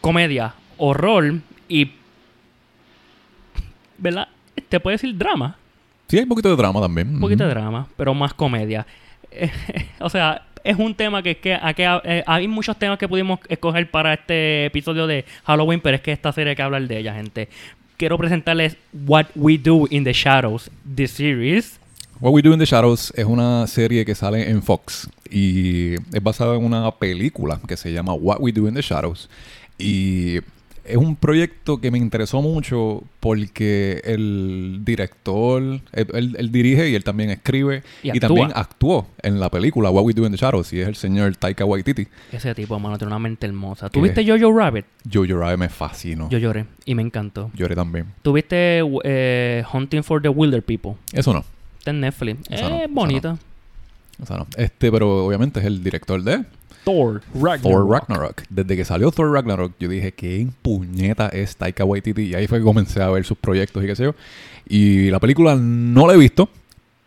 comedia, 0.00 0.54
horror 0.78 1.40
y. 1.68 1.92
¿Verdad? 3.98 4.28
Te 4.68 4.80
puede 4.80 4.94
decir 4.94 5.16
drama. 5.16 5.56
Sí, 6.08 6.16
hay 6.16 6.22
un 6.22 6.28
poquito 6.28 6.48
de 6.48 6.56
drama 6.56 6.80
también. 6.80 7.14
Un 7.14 7.20
poquito 7.20 7.44
de 7.44 7.50
drama, 7.50 7.86
pero 7.96 8.14
más 8.14 8.32
comedia. 8.32 8.86
o 10.00 10.08
sea, 10.08 10.46
es 10.64 10.78
un 10.78 10.94
tema 10.94 11.22
que, 11.22 11.36
que, 11.36 11.54
a 11.54 11.74
que 11.74 11.84
eh, 12.04 12.24
hay 12.26 12.48
muchos 12.48 12.76
temas 12.78 12.98
que 12.98 13.08
pudimos 13.08 13.40
escoger 13.48 13.90
para 13.90 14.14
este 14.14 14.66
episodio 14.66 15.06
de 15.06 15.24
Halloween, 15.44 15.80
pero 15.80 15.96
es 15.96 16.02
que 16.02 16.12
esta 16.12 16.32
serie 16.32 16.50
hay 16.50 16.56
que 16.56 16.62
hablar 16.62 16.86
de 16.86 16.98
ella, 16.98 17.14
gente. 17.14 17.48
Quiero 17.96 18.16
presentarles 18.16 18.76
What 19.06 19.26
We 19.34 19.58
Do 19.58 19.86
in 19.90 20.04
the 20.04 20.12
Shadows, 20.12 20.70
the 20.94 21.08
series. 21.08 21.78
What 22.20 22.32
We 22.32 22.42
Do 22.42 22.52
in 22.52 22.58
the 22.58 22.64
Shadows 22.64 23.12
es 23.16 23.24
una 23.24 23.66
serie 23.66 24.04
que 24.04 24.14
sale 24.14 24.48
en 24.48 24.62
Fox 24.62 25.08
y 25.30 25.94
es 25.94 26.22
basada 26.22 26.56
en 26.56 26.64
una 26.64 26.90
película 26.92 27.60
que 27.66 27.76
se 27.76 27.92
llama 27.92 28.14
What 28.14 28.38
We 28.40 28.52
Do 28.52 28.66
in 28.66 28.74
the 28.74 28.82
Shadows. 28.82 29.28
Y 29.78 30.38
es 30.88 30.96
un 30.96 31.16
proyecto 31.16 31.80
que 31.80 31.90
me 31.90 31.98
interesó 31.98 32.40
mucho 32.42 33.02
porque 33.20 34.00
el 34.04 34.80
director, 34.84 35.62
él, 35.62 36.06
él- 36.14 36.36
él 36.38 36.52
dirige 36.52 36.88
y 36.88 36.94
él 36.94 37.04
también 37.04 37.30
escribe 37.30 37.82
Y 38.02 38.18
también 38.20 38.50
actuó 38.54 39.06
en 39.22 39.38
la 39.40 39.50
película 39.50 39.90
What 39.90 40.04
We 40.04 40.12
Do 40.14 40.24
in 40.26 40.32
the 40.32 40.38
Shadows 40.38 40.72
y 40.72 40.80
es 40.80 40.88
el 40.88 40.96
señor 40.96 41.36
Taika 41.36 41.64
Waititi. 41.64 42.06
Ese 42.32 42.54
tipo, 42.54 42.78
mano, 42.78 42.98
tiene 42.98 43.08
una 43.12 43.18
mente 43.18 43.46
hermosa. 43.46 43.88
¿Tuviste 43.90 44.24
Jojo 44.26 44.56
Rabbit? 44.56 44.84
Jojo 45.12 45.36
Rabbit 45.38 45.58
me 45.58 45.68
fascinó. 45.68 46.28
Yo 46.30 46.38
lloré 46.38 46.66
y 46.84 46.94
me 46.94 47.02
encantó. 47.02 47.50
Lloré 47.54 47.74
también. 47.74 48.06
¿Tuviste 48.22 48.80
eh, 49.04 49.64
Hunting 49.72 50.02
for 50.02 50.22
the 50.22 50.28
Wilder 50.28 50.62
People? 50.62 50.92
Eso 51.12 51.32
no. 51.32 51.44
Está 51.78 51.90
en 51.90 52.00
Netflix. 52.00 52.48
No, 52.50 52.56
es 52.56 52.62
esa 52.62 52.86
bonita. 52.88 53.38
O 54.20 54.26
sea, 54.26 54.36
no. 54.38 54.46
Este, 54.56 54.90
pero 54.90 55.26
obviamente 55.26 55.60
es 55.60 55.66
el 55.66 55.82
director 55.82 56.22
de 56.22 56.44
Thor 56.84 57.20
Ragnarok. 57.34 57.62
Thor 57.62 57.88
Ragnarok. 57.90 58.42
Desde 58.48 58.76
que 58.76 58.84
salió 58.84 59.10
Thor 59.10 59.32
Ragnarok, 59.32 59.72
yo 59.78 59.88
dije, 59.88 60.12
¿qué 60.12 60.46
puñeta 60.62 61.28
es 61.28 61.56
Taika 61.56 61.84
Waititi? 61.84 62.22
Y 62.22 62.34
ahí 62.34 62.46
fue 62.46 62.58
que 62.58 62.64
comencé 62.64 63.02
a 63.02 63.10
ver 63.10 63.24
sus 63.24 63.36
proyectos 63.38 63.82
y 63.84 63.86
qué 63.86 63.96
sé 63.96 64.04
yo. 64.04 64.14
Y 64.68 65.10
la 65.10 65.20
película 65.20 65.56
no 65.56 66.06
la 66.06 66.14
he 66.14 66.16
visto, 66.16 66.48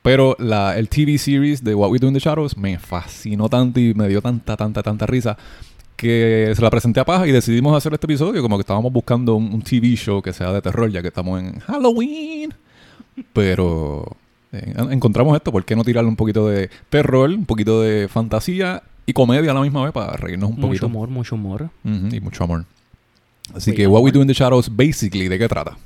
pero 0.01 0.35
la, 0.39 0.77
el 0.77 0.89
TV 0.89 1.17
series 1.17 1.63
de 1.63 1.73
What 1.75 1.89
We 1.91 1.99
Do 1.99 2.07
in 2.07 2.13
the 2.13 2.19
Shadows 2.19 2.57
me 2.57 2.77
fascinó 2.79 3.49
tanto 3.49 3.79
y 3.79 3.93
me 3.93 4.07
dio 4.07 4.21
tanta, 4.21 4.55
tanta, 4.57 4.81
tanta 4.83 5.05
risa 5.05 5.37
que 5.95 6.51
se 6.55 6.61
la 6.63 6.71
presenté 6.71 6.99
a 6.99 7.05
Paja 7.05 7.27
y 7.27 7.31
decidimos 7.31 7.77
hacer 7.77 7.93
este 7.93 8.07
episodio 8.07 8.41
como 8.41 8.57
que 8.57 8.61
estábamos 8.61 8.91
buscando 8.91 9.35
un, 9.35 9.53
un 9.53 9.61
TV 9.61 9.95
show 9.95 10.19
que 10.21 10.33
sea 10.33 10.51
de 10.51 10.61
terror 10.61 10.89
ya 10.89 11.01
que 11.03 11.09
estamos 11.09 11.39
en 11.39 11.59
Halloween. 11.59 12.51
Pero 13.33 14.15
eh, 14.51 14.73
en- 14.75 14.91
encontramos 14.93 15.35
esto, 15.35 15.51
¿por 15.51 15.63
qué 15.65 15.75
no 15.75 15.83
tirarle 15.83 16.09
un 16.09 16.15
poquito 16.15 16.47
de 16.47 16.69
terror, 16.89 17.29
un 17.29 17.45
poquito 17.45 17.81
de 17.81 18.07
fantasía 18.07 18.81
y 19.11 19.13
comedia 19.13 19.51
a 19.51 19.53
la 19.53 19.61
misma 19.61 19.83
vez 19.83 19.91
para 19.93 20.13
reírnos 20.17 20.49
un 20.49 20.55
Mucho 20.55 20.67
poquito? 20.67 20.85
humor, 20.87 21.09
mucho 21.09 21.35
humor. 21.35 21.69
Y 21.83 22.19
mucho 22.19 22.43
amor. 22.43 22.65
Así 23.53 23.71
Muy 23.71 23.77
que 23.77 23.85
amor. 23.85 23.99
What 23.99 24.03
We 24.05 24.11
Do 24.11 24.21
in 24.21 24.27
the 24.27 24.33
Shadows, 24.33 24.75
basically, 24.75 25.27
¿de 25.27 25.37
qué 25.37 25.47
trata? 25.47 25.77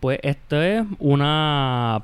Pues 0.00 0.18
esto 0.22 0.60
es 0.60 0.84
una... 0.98 2.02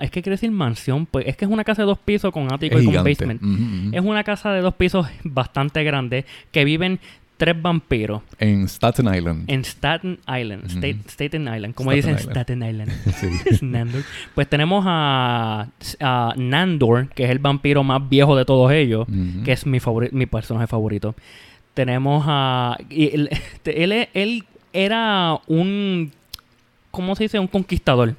Es 0.00 0.10
que 0.12 0.22
quiere 0.22 0.34
decir 0.34 0.50
mansión, 0.52 1.04
pues 1.06 1.26
es 1.26 1.36
que 1.36 1.44
es 1.44 1.50
una 1.50 1.64
casa 1.64 1.82
de 1.82 1.86
dos 1.86 1.98
pisos 1.98 2.32
con 2.32 2.52
ático 2.52 2.76
Es 2.76 2.82
y 2.82 2.84
con 2.86 2.92
gigante. 2.92 3.10
basement. 3.10 3.92
Es 3.94 4.02
una 4.02 4.22
casa 4.22 4.52
de 4.52 4.60
dos 4.60 4.74
pisos 4.74 5.06
bastante 5.24 5.82
grande 5.82 6.24
que 6.52 6.64
viven 6.64 7.00
tres 7.36 7.60
vampiros 7.60 8.22
En 8.38 8.68
Staten 8.68 9.12
Island. 9.14 9.44
en 9.50 9.64
Staten 9.64 10.18
Island. 10.28 10.64
State- 10.70 10.98
Staten 11.08 11.42
Island, 11.42 11.74
como 11.74 11.90
Staten 11.92 11.96
dicen 12.16 12.18
Island. 12.18 12.30
Staten 12.36 12.62
Island. 12.62 12.92
Sí. 13.58 13.64
Nandor. 13.66 14.02
Pues 14.34 14.48
tenemos 14.48 14.84
a, 14.86 15.68
a 16.00 16.34
Nandor, 16.36 17.08
que 17.08 17.24
es 17.24 17.30
el 17.30 17.38
vampiro 17.40 17.82
más 17.82 18.08
viejo 18.08 18.36
de 18.36 18.44
todos 18.44 18.70
ellos, 18.72 19.06
que 19.44 19.52
es 19.52 19.66
mi, 19.66 19.78
mi 20.12 20.26
personaje 20.26 20.66
favorito. 20.66 21.14
Tenemos 21.74 22.24
a... 22.28 22.76
y 22.88 23.14
él, 23.14 23.28
este, 23.32 23.82
él, 23.82 24.08
él 24.14 24.44
era 24.72 25.38
un... 25.48 26.12
¿Cómo 26.92 27.16
se 27.16 27.24
dice? 27.24 27.38
Un 27.40 27.48
conquistador. 27.48 28.14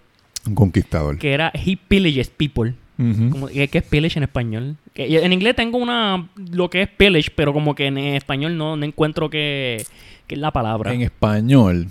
Un 0.46 0.56
conquistador. 0.56 1.18
Que 1.18 1.32
era... 1.32 1.52
He 1.54 1.78
pillages 1.78 2.30
people. 2.30 2.74
Ujú. 2.98 3.30
Como- 3.30 3.48
¿Qué 3.48 3.68
qué 3.68 3.78
es 3.80 3.84
pillage 3.84 4.18
en 4.20 4.24
español? 4.24 4.76
Que- 4.94 5.24
en 5.24 5.34
inglés 5.34 5.56
tengo 5.56 5.78
una... 5.78 6.28
Lo 6.52 6.70
que 6.70 6.84
es 6.84 6.90
pillage, 6.90 7.30
pero 7.36 7.54
como 7.54 7.76
que 7.76 7.88
en 7.88 7.98
español 7.98 8.58
no, 8.58 8.76
no 8.78 8.86
encuentro 8.86 9.30
que, 9.30 9.86
que 10.28 10.36
es 10.36 10.42
la 10.42 10.52
palabra. 10.52 10.94
En 10.94 11.02
español. 11.02 11.88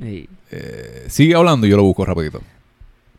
Sí. 0.00 0.28
eh, 0.50 1.04
sigue 1.08 1.34
hablando 1.34 1.66
y 1.66 1.70
yo 1.70 1.76
lo 1.76 1.82
busco 1.84 2.04
rapidito. 2.04 2.42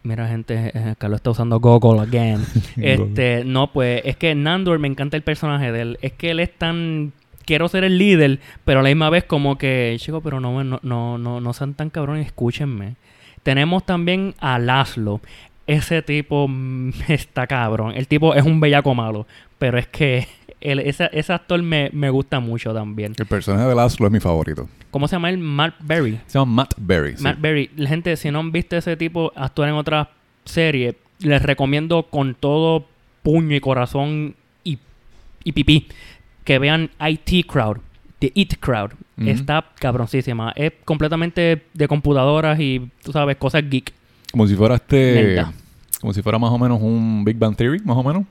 Mira, 0.04 0.28
gente, 0.28 0.72
eh, 0.74 0.96
Carlos 0.98 1.18
está 1.20 1.32
usando 1.32 1.60
Google 1.60 2.02
again. 2.02 2.46
este, 2.78 3.44
no, 3.44 3.72
pues 3.74 4.02
es 4.06 4.16
que 4.16 4.34
Nandor 4.36 4.80
me 4.80 4.88
encanta 4.88 5.18
el 5.18 5.24
personaje 5.24 5.72
de 5.72 5.82
él. 5.82 5.98
Es 6.02 6.14
que 6.14 6.32
él 6.32 6.40
es 6.40 6.54
tan. 6.58 7.12
Quiero 7.46 7.68
ser 7.68 7.84
el 7.84 7.98
líder, 7.98 8.40
pero 8.66 8.80
a 8.82 8.84
la 8.84 8.90
misma 8.90 9.10
vez 9.10 9.24
como 9.24 9.58
que, 9.58 9.96
chico, 10.00 10.22
pero 10.22 10.40
no, 10.40 10.64
no, 10.64 10.80
no, 10.84 11.18
no, 11.18 11.42
no 11.42 11.54
sean 11.54 11.74
tan 11.74 11.90
cabrones, 11.90 12.26
escúchenme. 12.28 12.96
Tenemos 13.44 13.86
también 13.86 14.36
a 14.40 14.60
Laszlo. 14.60 15.22
Ese 15.68 16.02
tipo 16.02 16.48
mm, 16.48 16.92
está 17.08 17.46
cabrón. 17.48 17.94
El 17.96 18.08
tipo 18.08 18.34
es 18.34 18.44
un 18.44 18.60
bellaco 18.60 18.96
malo, 18.96 19.28
pero 19.60 19.78
es 19.78 19.88
que 19.88 20.28
ese, 20.60 21.10
ese 21.14 21.34
actor 21.34 21.62
me, 21.62 21.90
me 21.94 22.10
gusta 22.10 22.40
mucho 22.40 22.74
también. 22.74 23.14
El 23.18 23.26
personaje 23.26 23.68
de 23.68 23.76
Laszlo 23.76 24.08
es 24.08 24.12
mi 24.12 24.20
favorito. 24.20 24.68
¿Cómo 24.92 25.08
se 25.08 25.16
llama 25.16 25.30
él? 25.30 25.38
Matt 25.38 25.76
Berry. 25.80 26.20
Se 26.28 26.40
llama 26.40 26.54
Matt 26.54 26.74
Berry. 26.78 27.18
sí. 27.18 27.24
Matt 27.24 27.40
Berry, 27.40 27.70
la 27.76 27.90
gente, 27.90 28.16
si 28.16 28.32
no 28.32 28.40
han 28.40 28.52
visto 28.52 28.76
ese 28.76 28.98
tipo 28.98 29.32
actuar 29.36 29.70
en 29.70 29.76
otras 29.76 30.08
series, 30.46 30.96
les 31.20 31.42
recomiendo 31.44 32.04
con 32.04 32.34
todo 32.36 32.86
puño 33.22 33.56
y 33.56 33.60
corazón 33.60 34.36
y, 34.64 34.80
y 35.44 35.52
pipí 35.52 35.88
que 36.48 36.60
vean 36.60 36.90
IT 37.06 37.46
Crowd, 37.46 37.80
The 38.20 38.32
It 38.34 38.60
Crowd. 38.62 38.92
Está 39.18 39.66
cabroncísima. 39.80 40.54
Es 40.56 40.72
completamente 40.86 41.64
de 41.74 41.88
computadoras 41.88 42.58
y, 42.60 42.90
tú 43.04 43.12
sabes, 43.12 43.36
cosas 43.36 43.70
geek. 43.70 43.92
Como 44.32 44.48
si 44.48 44.56
fuera 44.56 44.76
este. 44.76 45.14
Mierda. 45.14 45.54
Como 46.02 46.14
si 46.14 46.22
fuera 46.22 46.38
más 46.38 46.52
o 46.52 46.58
menos 46.60 46.80
un 46.82 47.24
Big 47.26 47.38
Bang 47.38 47.56
Theory, 47.56 47.80
más 47.84 47.98
o 47.98 48.04
menos. 48.04 48.24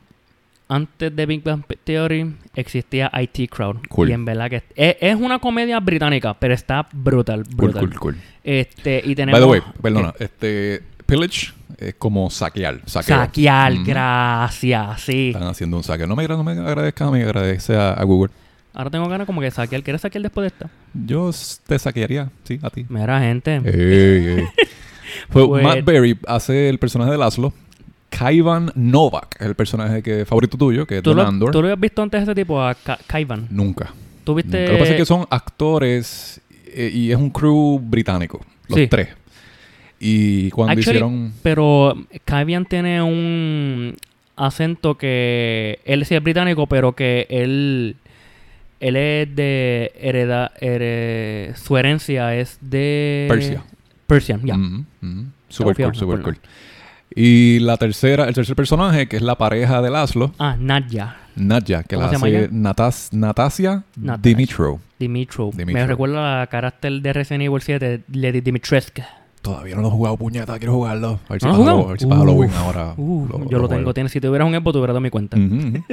Antes 0.68 1.14
de 1.14 1.26
Big 1.26 1.42
Bang 1.44 1.62
Theory 1.84 2.34
existía 2.54 3.10
IT 3.20 3.48
Crowd. 3.50 3.76
Cool. 3.88 4.10
Y 4.10 4.12
en 4.12 4.24
verdad 4.24 4.50
que 4.50 4.56
es, 4.74 4.96
es 5.00 5.14
una 5.16 5.38
comedia 5.38 5.78
británica, 5.80 6.34
pero 6.34 6.54
está 6.54 6.88
brutal, 6.92 7.44
Cool, 7.44 7.54
brutal. 7.56 7.88
cool, 7.90 7.98
cool. 7.98 8.16
Este, 8.42 9.00
y 9.04 9.14
tenemos... 9.14 9.40
By 9.40 9.48
the 9.48 9.52
way, 9.64 9.72
perdona. 9.80 10.12
Este. 10.18 10.82
Pillage 11.06 11.52
es 11.78 11.94
como 11.94 12.28
saquear. 12.30 12.80
Saqueo. 12.86 13.16
Saquear, 13.16 13.74
gracias, 13.84 15.00
sí. 15.02 15.28
Están 15.28 15.44
haciendo 15.48 15.76
un 15.76 15.84
saqueo. 15.84 16.08
No 16.08 16.16
me, 16.16 16.26
no 16.26 16.42
me 16.42 16.52
agradezca 16.52 17.06
a 17.06 17.10
mí, 17.12 17.20
agradece 17.22 17.76
a, 17.76 17.92
a 17.92 18.02
Google. 18.02 18.32
Ahora 18.74 18.90
tengo 18.90 19.08
ganas 19.08 19.24
como 19.26 19.40
que 19.40 19.50
saquear. 19.52 19.84
¿Quieres 19.84 20.02
saquear 20.02 20.22
después 20.22 20.42
de 20.42 20.48
esta? 20.48 20.70
Yo 20.94 21.30
te 21.66 21.78
saquearía, 21.78 22.28
sí, 22.42 22.58
a 22.60 22.70
ti. 22.70 22.84
Mira, 22.88 23.20
gente. 23.20 23.60
Ey, 23.64 24.38
ey. 24.40 24.44
Pues, 25.30 25.46
Pues- 25.46 25.62
Matt 25.62 25.84
Berry 25.84 26.18
hace 26.26 26.68
el 26.68 26.78
personaje 26.78 27.10
de 27.12 27.18
Laszlo. 27.18 27.52
Kaivan 28.08 28.70
Novak 28.76 29.36
es 29.40 29.46
el 29.46 29.54
personaje 29.54 30.02
que 30.02 30.24
favorito 30.24 30.56
tuyo, 30.56 30.86
que 30.86 30.98
es 30.98 31.02
¿Tú 31.02 31.10
Don 31.10 31.18
lo, 31.18 31.26
Andor. 31.26 31.50
¿Tú 31.50 31.60
lo 31.60 31.68
habías 31.68 31.80
visto 31.80 32.02
antes 32.02 32.22
ese 32.22 32.34
tipo, 32.34 32.62
a 32.62 32.74
Ka- 32.74 32.98
Kaivan? 33.06 33.48
Nunca. 33.50 33.92
¿Tú 34.24 34.34
viste...? 34.34 34.58
Nunca. 34.58 34.72
Lo 34.72 34.76
que 34.78 34.80
pasa 34.82 34.92
es 34.92 34.98
que 34.98 35.04
son 35.06 35.26
actores 35.28 36.40
eh, 36.72 36.90
y 36.94 37.10
es 37.10 37.16
un 37.18 37.30
crew 37.30 37.78
británico, 37.80 38.40
los 38.68 38.78
Sí. 38.78 38.86
tres. 38.86 39.08
Y 39.98 40.50
cuando 40.50 40.72
Actually, 40.72 40.90
hicieron... 40.90 41.32
Pero 41.42 41.94
Kaivan 42.24 42.64
tiene 42.66 43.02
un 43.02 43.94
acento 44.36 44.96
que... 44.96 45.80
Él 45.84 46.04
sí 46.06 46.14
es 46.14 46.22
británico, 46.22 46.66
pero 46.66 46.92
que 46.94 47.26
él... 47.28 47.96
Él 48.78 48.96
es 48.96 49.34
de 49.34 49.92
hereda... 50.00 50.52
here- 50.60 51.54
su 51.56 51.76
herencia 51.76 52.34
es 52.36 52.58
de... 52.60 53.26
Persia. 53.28 53.64
Persian, 54.06 54.40
ya. 54.44 54.54
Ujú. 54.56 54.84
Super 55.48 55.76
cool, 55.76 55.94
super 55.94 56.22
cool. 56.22 56.38
Y 57.14 57.60
la 57.60 57.76
tercera, 57.76 58.24
el 58.28 58.34
tercer 58.34 58.56
personaje, 58.56 59.06
que 59.08 59.16
es 59.16 59.22
la 59.22 59.36
pareja 59.38 59.80
de 59.80 59.90
Laszlo, 59.90 60.32
Ah, 60.38 60.56
Nadja. 60.58 61.16
Nadja, 61.36 61.82
que 61.84 61.96
la 61.96 62.06
¿Cómo 62.08 62.18
se 62.18 62.30
llama 62.32 62.44
hace? 62.46 62.48
Natas, 62.52 63.08
Natasia 63.12 63.84
Natasha. 63.96 64.22
Dimitro. 64.22 64.80
Dimitro. 64.98 65.50
Me 65.52 65.64
Dimitro. 65.64 65.86
recuerda 65.86 66.42
a 66.42 66.46
carácter 66.46 66.92
de 67.00 67.12
Resident 67.12 67.44
Evil 67.44 67.60
7, 67.62 68.02
Lady 68.12 68.40
Dimitrescu. 68.40 69.02
Todavía 69.42 69.76
no 69.76 69.82
lo 69.82 69.88
he 69.88 69.90
jugado, 69.92 70.16
puñeta, 70.16 70.58
quiero 70.58 70.72
jugarlo. 70.74 71.20
A 71.28 71.32
ver 71.34 71.40
si 71.40 71.46
¿No 71.46 71.52
para 71.52 71.64
lo 71.72 71.84
a 71.86 71.90
ver 71.90 72.00
si 72.00 72.06
para 72.06 72.20
Halloween 72.20 72.50
ahora. 72.54 72.94
Uh, 72.96 73.26
lo- 73.28 73.38
yo 73.50 73.58
lo, 73.58 73.68
tengo. 73.68 73.80
juego. 73.82 73.94
Tiene, 73.94 74.08
si 74.08 74.20
tuvieras 74.20 74.48
un 74.48 74.54
Xbox, 74.54 74.72
te 74.72 74.78
hubiera 74.78 74.92
dado 74.92 75.00
mi 75.00 75.10
cuenta. 75.10 75.36
Ujú, 75.36 75.54
ujú. 75.54 75.84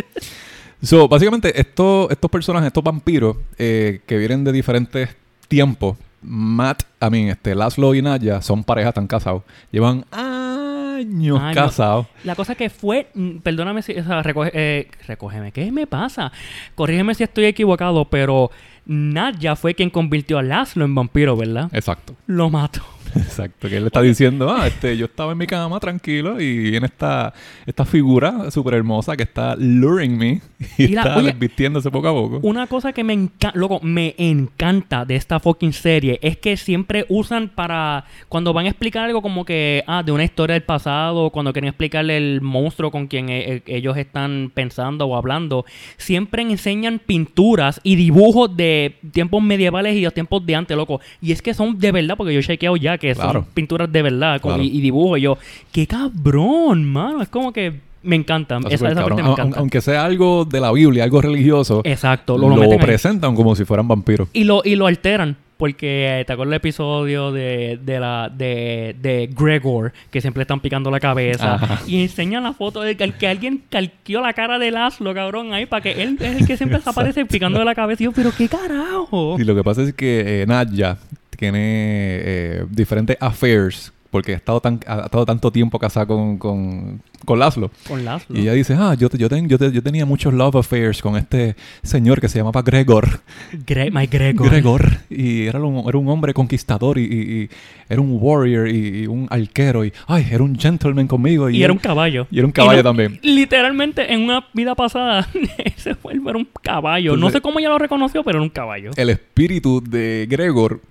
So, 0.82 1.08
básicamente, 1.08 1.60
estos, 1.60 2.10
estos 2.12 2.32
personajes, 2.32 2.68
estos 2.68 2.84
vampiros 2.84 3.38
eh, 3.58 4.02
que 4.08 4.18
vienen 4.18 4.44
de 4.44 4.52
diferentes 4.52 5.10
tiempos, 5.48 5.98
Matt, 6.24 6.84
a 7.00 7.10
mí, 7.10 7.30
este, 7.30 7.56
Laszlo 7.56 7.94
y 7.96 8.02
Naya 8.02 8.42
son 8.42 8.64
parejas, 8.64 8.90
están 8.90 9.08
casados. 9.08 9.44
Llevan 9.72 10.06
años 10.12 11.40
casados. 11.54 12.08
La 12.24 12.36
cosa 12.36 12.56
que 12.56 12.70
fue, 12.70 13.08
mm, 13.14 13.38
perdóname 13.38 13.82
si, 13.82 13.94
o 13.94 14.04
sea, 14.04 14.24
recoge- 14.24 14.52
eh, 14.54 14.90
recógeme, 15.08 15.52
¿qué 15.52 15.72
me 15.72 15.88
pasa? 15.88 16.32
Corrígeme 16.76 17.14
si 17.16 17.24
estoy 17.24 17.46
equivocado, 17.46 18.06
pero 18.06 18.52
Nadja 18.86 19.56
fue 19.56 19.74
quien 19.76 19.90
convirtió 19.90 20.38
a 20.38 20.44
Laszlo 20.44 20.86
en 20.86 20.96
vampiro, 20.96 21.36
¿verdad? 21.36 21.70
Exacto. 21.74 22.16
Lo 22.28 22.50
mató. 22.50 22.82
Exacto, 23.16 23.70
que 23.70 23.78
él 23.78 23.84
le 23.84 23.88
está 23.88 24.02
diciendo, 24.02 24.50
ah, 24.50 24.68
este, 24.68 24.98
yo 24.98 25.06
estaba 25.06 25.32
en 25.34 25.38
mi 25.38 25.48
cama 25.48 25.80
tranquilo 25.80 26.40
y 26.40 26.72
viene 26.72 26.88
esta, 26.88 27.34
esta 27.66 27.86
figura 27.86 28.50
súper 28.52 28.76
hermosa 28.76 29.16
que 29.16 29.24
está 29.24 29.56
luring 29.56 30.18
me 30.18 30.42
y, 30.78 30.84
Y 30.86 30.88
la- 30.90 31.02
está 31.02 31.18
oye, 31.18 31.28
desvistiéndose 31.28 31.92
poco 31.92 32.08
a 32.08 32.14
poco. 32.14 32.40
Una 32.44 32.68
cosa 32.68 32.94
que 32.94 33.04
me 33.04 33.14
encanta, 33.14 33.52
loco, 33.58 33.80
me 33.82 34.16
encanta 34.18 35.06
de 35.06 35.16
esta 35.16 35.40
fucking 35.40 35.74
serie 35.74 36.20
es 36.22 36.38
que 36.38 36.58
siempre 36.58 37.06
usan 37.10 37.50
para 37.50 38.06
cuando 38.30 38.54
van 38.54 38.66
a 38.66 38.70
explicar 38.70 39.06
algo 39.06 39.22
como 39.22 39.46
que, 39.46 39.84
ah, 39.88 40.04
de 40.04 40.12
una 40.12 40.24
historia 40.24 40.54
del 40.54 40.64
pasado, 40.64 41.30
cuando 41.30 41.54
quieren 41.54 41.70
explicarle 41.70 42.18
el 42.18 42.42
monstruo 42.42 42.92
con 42.92 43.08
quien 43.08 43.30
eh, 43.30 43.56
eh, 43.56 43.64
ellos 43.68 43.98
están 43.98 44.52
pensando 44.54 45.06
o 45.06 45.16
hablando, 45.16 45.66
siempre 45.98 46.42
enseñan 46.42 47.00
pinturas 47.00 47.80
y 47.84 47.96
dibujos 47.96 48.56
de 48.56 48.96
tiempos 49.12 49.42
medievales 49.44 49.96
y 49.96 50.02
de 50.02 50.12
tiempos 50.12 50.46
de 50.46 50.56
antes, 50.56 50.76
loco. 50.78 51.00
Y 51.22 51.32
es 51.32 51.42
que 51.42 51.54
son 51.54 51.78
de 51.80 51.92
verdad, 51.92 52.16
porque 52.18 52.34
yo 52.34 52.40
he 52.40 52.44
chequeado 52.44 52.76
que 52.98 53.14
Claro. 53.14 53.32
son 53.42 53.46
pinturas 53.54 53.92
de 53.92 54.02
verdad 54.02 54.40
con- 54.42 54.52
Claro. 54.52 54.64
y, 54.64 54.68
y 54.78 54.82
dibujos. 54.82 55.18
Y 55.20 55.22
yo, 55.22 55.38
qué 55.72 55.88
cabrón, 55.88 56.84
mano. 56.86 57.22
Es 57.22 57.30
como 57.30 57.52
que 57.54 57.74
me 58.04 58.16
encanta. 58.16 58.60
Esa, 58.70 58.94
parte 58.94 59.22
me 59.24 59.30
encanta. 59.32 59.60
Aunque 59.60 59.80
sea 59.82 60.04
algo 60.06 60.46
de 60.46 60.60
la 60.60 60.72
Biblia, 60.72 61.04
algo 61.06 61.22
religioso, 61.22 61.82
Exacto, 61.86 62.38
lo, 62.38 62.50
lo, 62.50 62.56
lo 62.56 62.62
meten 62.64 62.80
ahí. 62.80 62.86
presentan 62.86 63.36
como 63.36 63.56
si 63.56 63.64
fueran 63.66 63.88
vampiros. 63.88 64.28
Y 64.34 64.44
lo, 64.44 64.62
y 64.64 64.76
lo 64.76 64.88
alteran. 64.88 65.38
Porque 65.56 66.20
eh, 66.20 66.26
te 66.26 66.34
acuerdas 66.34 66.54
el 66.54 66.58
episodio 66.58 67.32
de, 67.32 67.80
de 67.82 68.00
la 68.00 68.28
de, 68.36 68.96
de 69.00 69.30
Gregor, 69.34 69.94
que 70.12 70.20
siempre 70.20 70.42
están 70.42 70.60
picando 70.60 70.92
la 70.92 71.00
cabeza. 71.00 71.54
Ajá. 71.54 71.80
Y 71.88 72.02
enseñan 72.02 72.44
la 72.44 72.52
foto 72.54 72.82
de 72.82 72.98
que, 72.98 73.12
que 73.14 73.28
alguien 73.28 73.62
calqueó 73.70 74.20
la 74.20 74.34
cara 74.34 74.60
de 74.60 74.72
Laszlo, 74.72 75.14
cabrón, 75.14 75.54
ahí, 75.54 75.66
para 75.66 75.82
que 75.84 75.92
él 76.04 76.18
es 76.20 76.42
el 76.42 76.48
que 76.48 76.58
siempre 76.58 76.82
se 76.82 76.90
aparece 76.90 77.26
picando 77.26 77.64
la 77.64 77.76
cabeza. 77.76 78.04
Y 78.04 78.06
yo, 78.06 78.12
pero 78.12 78.32
qué 78.38 78.50
carajo. 78.50 79.38
Y 79.40 79.44
lo 79.46 79.56
que 79.56 79.64
pasa 79.64 79.84
es 79.84 79.94
que 79.94 80.42
eh, 80.42 80.46
Nadja 80.48 80.98
tiene 81.44 81.60
eh, 81.60 82.66
diferentes 82.70 83.18
affairs 83.20 83.92
porque 84.10 84.34
ha 84.34 84.36
estado, 84.36 84.62
tan, 84.62 84.80
ha 84.86 85.06
estado 85.06 85.26
tanto 85.26 85.52
tiempo 85.52 85.80
casada 85.80 86.06
con, 86.06 86.38
con, 86.38 87.02
con 87.26 87.40
Laszlo. 87.40 87.72
Con 87.88 88.06
Laszlo. 88.06 88.38
Y 88.38 88.42
ella 88.44 88.54
dice, 88.54 88.76
ah, 88.78 88.94
yo, 88.94 89.10
te- 89.10 89.18
yo, 89.18 89.28
ten- 89.28 89.50
yo, 89.50 89.58
te- 89.58 89.72
yo 89.72 89.82
tenía 89.82 90.06
muchos 90.06 90.32
love 90.36 90.56
affairs 90.56 91.02
con 91.02 91.18
este 91.18 91.56
señor 91.82 92.22
que 92.22 92.30
se 92.30 92.38
llamaba 92.38 92.62
Gregor. 92.62 93.22
Gre- 93.66 93.90
my 93.92 94.06
Gregor. 94.06 94.48
Gregor. 94.52 94.98
Y 95.10 95.48
era 95.48 95.60
un, 95.64 95.90
era 95.90 95.98
un 95.98 96.08
hombre 96.10 96.32
conquistador 96.32 97.00
y, 97.00 97.06
y- 97.06 97.42
y 97.42 97.50
era 97.90 98.00
un 98.02 98.16
warrior 98.22 98.68
y, 98.70 99.00
y 99.02 99.08
un 99.08 99.26
arquero. 99.32 99.84
Y, 99.84 99.92
ay, 100.06 100.28
era 100.32 100.44
un 100.44 100.60
gentleman 100.60 101.08
conmigo. 101.08 101.50
Y, 101.50 101.64
era 101.64 101.74
un 101.74 101.80
caballo. 101.80 102.28
y 102.30 102.38
era 102.38 102.46
un 102.46 102.52
caballo 102.54 102.84
no- 102.84 102.90
también. 102.90 103.20
Literalmente, 103.24 104.14
en 104.14 104.22
una 104.22 104.46
vida 104.54 104.76
pasada, 104.76 105.28
ese 105.66 105.96
fue 105.96 106.14
era 106.14 106.38
un 106.38 106.48
caballo. 106.62 107.18
no 107.18 107.32
sé 107.32 107.42
cómo 107.42 107.58
ella 107.58 107.70
lo 107.70 107.80
reconoció, 107.80 108.24
pero 108.24 108.38
era 108.38 108.44
un 108.44 108.52
caballo. 108.52 108.92
El 108.96 109.10
espíritu 109.10 109.82
de 109.82 110.28
Gregor 110.30 110.82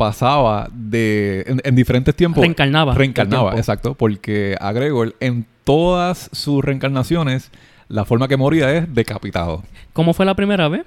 pasaba 0.00 0.70
de 0.72 1.44
en, 1.46 1.60
en 1.62 1.74
diferentes 1.74 2.16
tiempos. 2.16 2.40
Reencarnaba. 2.40 2.94
Reencarnaba, 2.94 3.54
exacto. 3.56 3.92
Porque 3.92 4.56
a 4.58 4.72
Gregor, 4.72 5.14
en 5.20 5.44
todas 5.64 6.30
sus 6.32 6.64
reencarnaciones, 6.64 7.50
la 7.88 8.06
forma 8.06 8.26
que 8.26 8.38
moría 8.38 8.72
es 8.72 8.94
decapitado. 8.94 9.62
¿Cómo 9.92 10.14
fue 10.14 10.24
la 10.24 10.34
primera 10.34 10.68
vez? 10.68 10.86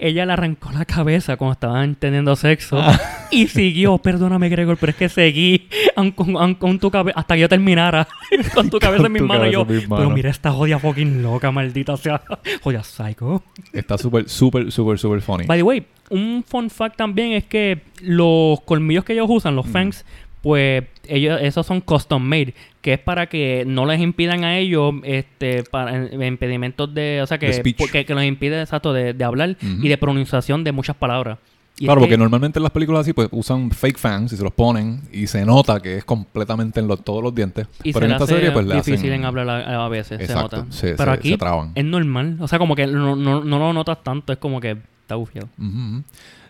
Ella 0.00 0.24
le 0.26 0.32
arrancó 0.34 0.70
la 0.70 0.84
cabeza 0.84 1.36
cuando 1.36 1.54
estaban 1.54 1.96
teniendo 1.96 2.36
sexo 2.36 2.78
Ah. 2.80 2.96
y 3.32 3.48
siguió, 3.48 3.98
perdóname 3.98 4.48
Gregor, 4.48 4.76
pero 4.78 4.90
es 4.90 4.96
que 4.96 5.08
seguí 5.08 5.68
aun 5.96 6.12
con, 6.12 6.36
aun 6.36 6.54
con 6.54 6.78
tu 6.78 6.88
cabeza 6.90 7.18
hasta 7.18 7.34
que 7.34 7.40
yo 7.40 7.48
terminara 7.48 8.06
con 8.54 8.70
tu 8.70 8.78
cabeza 8.78 9.06
en 9.06 9.12
mis 9.12 9.22
manos. 9.22 9.50
Yo, 9.50 9.62
en 9.62 9.68
mis 9.68 9.80
pero 9.80 9.88
manos". 9.96 10.12
mira 10.14 10.30
esta 10.30 10.52
jodia 10.52 10.78
fucking 10.78 11.20
loca, 11.22 11.50
maldita 11.50 11.96
sea. 11.96 12.22
Jodia 12.62 12.84
psycho. 12.84 13.42
Está 13.72 13.98
súper, 13.98 14.28
súper, 14.28 14.70
súper, 14.70 14.98
súper 15.00 15.20
funny. 15.20 15.46
By 15.46 15.58
the 15.58 15.62
way, 15.64 15.84
un 16.10 16.44
fun 16.46 16.70
fact 16.70 16.96
también 16.96 17.32
es 17.32 17.44
que 17.44 17.80
los 18.00 18.60
colmillos 18.60 19.04
que 19.04 19.14
ellos 19.14 19.26
usan, 19.28 19.54
Mm. 19.54 19.56
los 19.56 19.66
fangs, 19.66 20.04
pues 20.48 20.84
ellos 21.08 21.38
esos 21.42 21.66
son 21.66 21.82
custom 21.82 22.22
made, 22.22 22.54
que 22.80 22.94
es 22.94 22.98
para 22.98 23.26
que 23.26 23.64
no 23.66 23.84
les 23.84 24.00
impidan 24.00 24.44
a 24.44 24.56
ellos 24.56 24.94
este 25.02 25.62
para 25.62 25.94
en- 25.94 26.22
impedimentos 26.22 26.94
de, 26.94 27.20
o 27.22 27.26
sea 27.26 27.36
De 27.36 27.62
que 27.62 28.04
que 28.06 28.14
los 28.14 28.24
impide 28.24 28.62
exacto 28.62 28.94
de, 28.94 29.12
de 29.12 29.24
hablar 29.24 29.56
y 29.60 29.88
de 29.88 29.98
pronunciación 29.98 30.64
de 30.64 30.72
muchas 30.72 30.96
palabras. 30.96 31.36
Y 31.78 31.84
Claro, 31.84 32.00
porque 32.00 32.14
que- 32.14 32.18
normalmente 32.18 32.58
en 32.58 32.62
las 32.62 32.72
películas 32.72 33.02
así, 33.02 33.12
pues 33.12 33.28
usan 33.30 33.70
fake 33.70 33.98
fans 33.98 34.32
y 34.32 34.38
se 34.38 34.42
los 34.42 34.52
ponen 34.54 35.02
y 35.12 35.26
se 35.26 35.44
nota 35.44 35.80
que 35.80 35.98
es 35.98 36.04
completamente 36.04 36.80
en 36.80 36.88
los- 36.88 37.04
todos 37.04 37.22
los 37.22 37.34
dientes. 37.34 37.66
y 37.84 37.92
Pero 37.92 38.06
se 38.06 38.06
en 38.06 38.12
esta 38.12 38.26
serie, 38.26 38.50
pues 38.52 38.64
le 38.66 38.74
difícil 38.76 38.94
hacen. 39.10 39.12
en 39.12 39.24
hablar 39.26 39.50
a, 39.50 39.84
a 39.84 39.88
veces, 39.90 40.18
Exacto, 40.18 40.64
se 40.70 40.86
nota. 40.92 40.96
Pero 40.96 41.12
se- 41.12 41.18
aquí 41.18 41.30
se 41.32 41.36
traban. 41.36 41.72
es 41.74 41.84
normal, 41.84 42.38
o 42.40 42.48
sea, 42.48 42.58
como 42.58 42.74
que 42.74 42.86
no, 42.86 43.14
no, 43.16 43.44
no 43.44 43.58
lo 43.58 43.72
notas 43.74 44.02
tanto, 44.02 44.32
es 44.32 44.38
como 44.38 44.60
que 44.62 44.78
está 45.02 45.14
bufiado. 45.16 45.48
Ujú. 45.58 46.02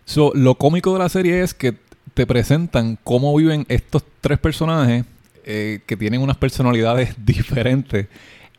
So, 0.05 0.31
lo 0.37 0.55
cómico 0.55 0.93
de 0.93 1.01
la 1.01 1.09
serie 1.11 1.43
es 1.43 1.53
que 1.53 1.75
te 2.19 2.27
presentan 2.27 2.99
cómo 3.05 3.35
viven 3.37 3.65
estos 3.69 4.03
tres 4.21 4.39
personajes 4.41 5.05
eh, 5.45 5.79
que 5.87 5.97
tienen 5.97 6.21
unas 6.21 6.37
personalidades 6.37 7.15
diferentes 7.25 8.09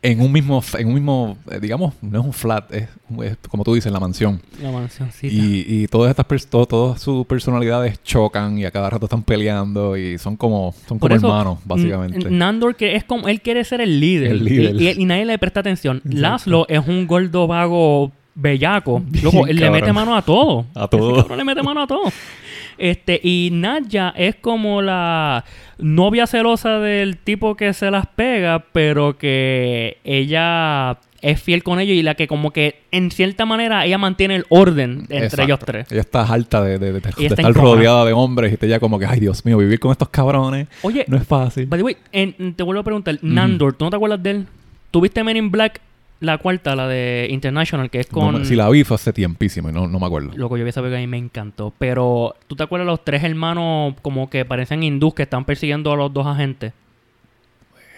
en 0.02 0.22
un 0.22 0.32
mismo, 0.32 0.62
en 0.78 0.88
un 0.88 0.94
mismo, 0.94 1.36
eh, 1.50 1.58
digamos, 1.60 1.92
no 2.00 2.20
es 2.20 2.24
un 2.24 2.32
flat, 2.32 2.72
es, 2.72 2.88
es 3.22 3.36
como 3.50 3.64
tú 3.64 3.74
dices, 3.74 3.92
la 3.92 4.00
mansión. 4.00 4.40
La 4.62 4.70
mansioncita. 4.72 5.26
Y, 5.30 5.66
y 5.68 5.88
todas 5.88 6.08
estas 6.08 6.26
pers- 6.26 6.46
to- 6.48 6.64
todas 6.64 7.02
sus 7.02 7.26
personalidades 7.26 8.02
chocan 8.02 8.56
y 8.58 8.64
a 8.64 8.70
cada 8.70 8.88
rato 8.88 9.04
están 9.04 9.22
peleando 9.22 9.98
y 9.98 10.16
son 10.16 10.38
como, 10.38 10.74
son 10.88 10.98
como 10.98 11.14
eso, 11.14 11.26
hermanos, 11.26 11.58
básicamente. 11.66 12.16
N- 12.28 12.30
Nandor 12.38 12.76
que 12.76 12.96
es 12.96 13.04
como 13.04 13.28
él 13.28 13.42
quiere 13.42 13.62
ser 13.64 13.82
el 13.82 14.00
líder, 14.00 14.30
El 14.32 14.44
líder. 14.44 14.80
Y, 14.80 14.88
y- 14.88 15.02
y 15.02 15.04
nadie 15.04 15.26
le 15.26 15.36
presta 15.38 15.60
atención. 15.60 15.98
Exacto. 15.98 16.18
Laszlo 16.18 16.66
es 16.70 16.80
un 16.88 17.06
gordo 17.06 17.46
vago 17.46 18.10
bellaco. 18.34 19.02
Loco, 19.22 19.46
él 19.48 19.56
le 19.56 19.70
mete 19.70 19.92
mano 19.92 20.16
a 20.16 20.22
todo. 20.22 20.64
A 20.74 20.88
todo. 20.88 21.20
Ese 21.26 21.36
le 21.36 21.44
mete 21.44 21.62
mano 21.62 21.82
a 21.82 21.86
todo. 21.86 22.04
Este, 22.80 23.20
y 23.22 23.50
Nadja 23.52 24.14
es 24.16 24.36
como 24.36 24.80
la 24.82 25.44
novia 25.78 26.26
celosa 26.26 26.78
del 26.80 27.18
tipo 27.18 27.54
que 27.54 27.74
se 27.74 27.90
las 27.90 28.06
pega, 28.06 28.64
pero 28.72 29.18
que 29.18 29.98
ella 30.02 30.98
es 31.22 31.42
fiel 31.42 31.62
con 31.62 31.78
ellos 31.78 31.94
y 31.94 32.02
la 32.02 32.14
que 32.14 32.26
como 32.26 32.50
que 32.52 32.80
en 32.90 33.10
cierta 33.10 33.44
manera 33.44 33.84
ella 33.84 33.98
mantiene 33.98 34.36
el 34.36 34.46
orden 34.48 35.00
entre 35.10 35.18
Exacto. 35.18 35.42
ellos 35.42 35.58
tres. 35.58 35.92
Ella 35.92 36.00
está 36.00 36.22
harta 36.22 36.62
de, 36.64 36.78
de- 36.78 36.92
de- 36.92 37.26
estar 37.26 37.52
rodeada 37.52 38.06
de 38.06 38.14
hombres 38.14 38.56
y 38.58 38.66
ya 38.66 38.80
como 38.80 38.98
que, 38.98 39.04
ay 39.04 39.20
Dios 39.20 39.44
mío, 39.44 39.58
vivir 39.58 39.78
con 39.78 39.92
estos 39.92 40.08
cabrones 40.08 40.66
Oye, 40.80 41.04
no 41.08 41.18
es 41.18 41.26
fácil. 41.26 41.66
By 41.66 41.78
the 41.80 41.84
way, 41.84 41.96
en- 42.12 42.54
te 42.54 42.62
vuelvo 42.62 42.80
a 42.80 42.84
preguntar, 42.84 43.18
Nandor, 43.20 43.74
¿tú 43.74 43.84
no 43.84 43.90
te 43.90 43.96
acuerdas 43.96 44.22
de 44.22 44.30
él? 44.30 44.46
¿Tuviste 44.90 45.22
Men 45.22 45.36
in 45.36 45.50
Black, 45.50 45.82
la 46.20 46.38
cuarta, 46.38 46.76
la 46.76 46.86
de 46.86 47.26
International, 47.30 47.90
que 47.90 48.00
es 48.00 48.06
con... 48.06 48.44
si 48.44 48.54
la 48.54 48.68
vi 48.68 48.84
fue 48.84 48.94
hace 48.94 49.12
tiempísimo 49.12 49.70
y 49.70 49.72
no, 49.72 49.88
no 49.88 49.98
me 49.98 50.06
acuerdo. 50.06 50.30
Loco, 50.34 50.56
yo 50.56 50.64
vi 50.64 50.70
esa 50.70 50.82
película 50.82 51.00
y 51.00 51.06
me 51.06 51.16
encantó. 51.16 51.72
Pero, 51.78 52.36
¿tú 52.46 52.56
te 52.56 52.62
acuerdas 52.62 52.86
los 52.86 53.04
tres 53.04 53.24
hermanos 53.24 53.94
como 54.02 54.28
que 54.28 54.44
parecen 54.44 54.82
hindús 54.82 55.14
que 55.14 55.22
están 55.22 55.44
persiguiendo 55.44 55.92
a 55.92 55.96
los 55.96 56.12
dos 56.12 56.26
agentes? 56.26 56.72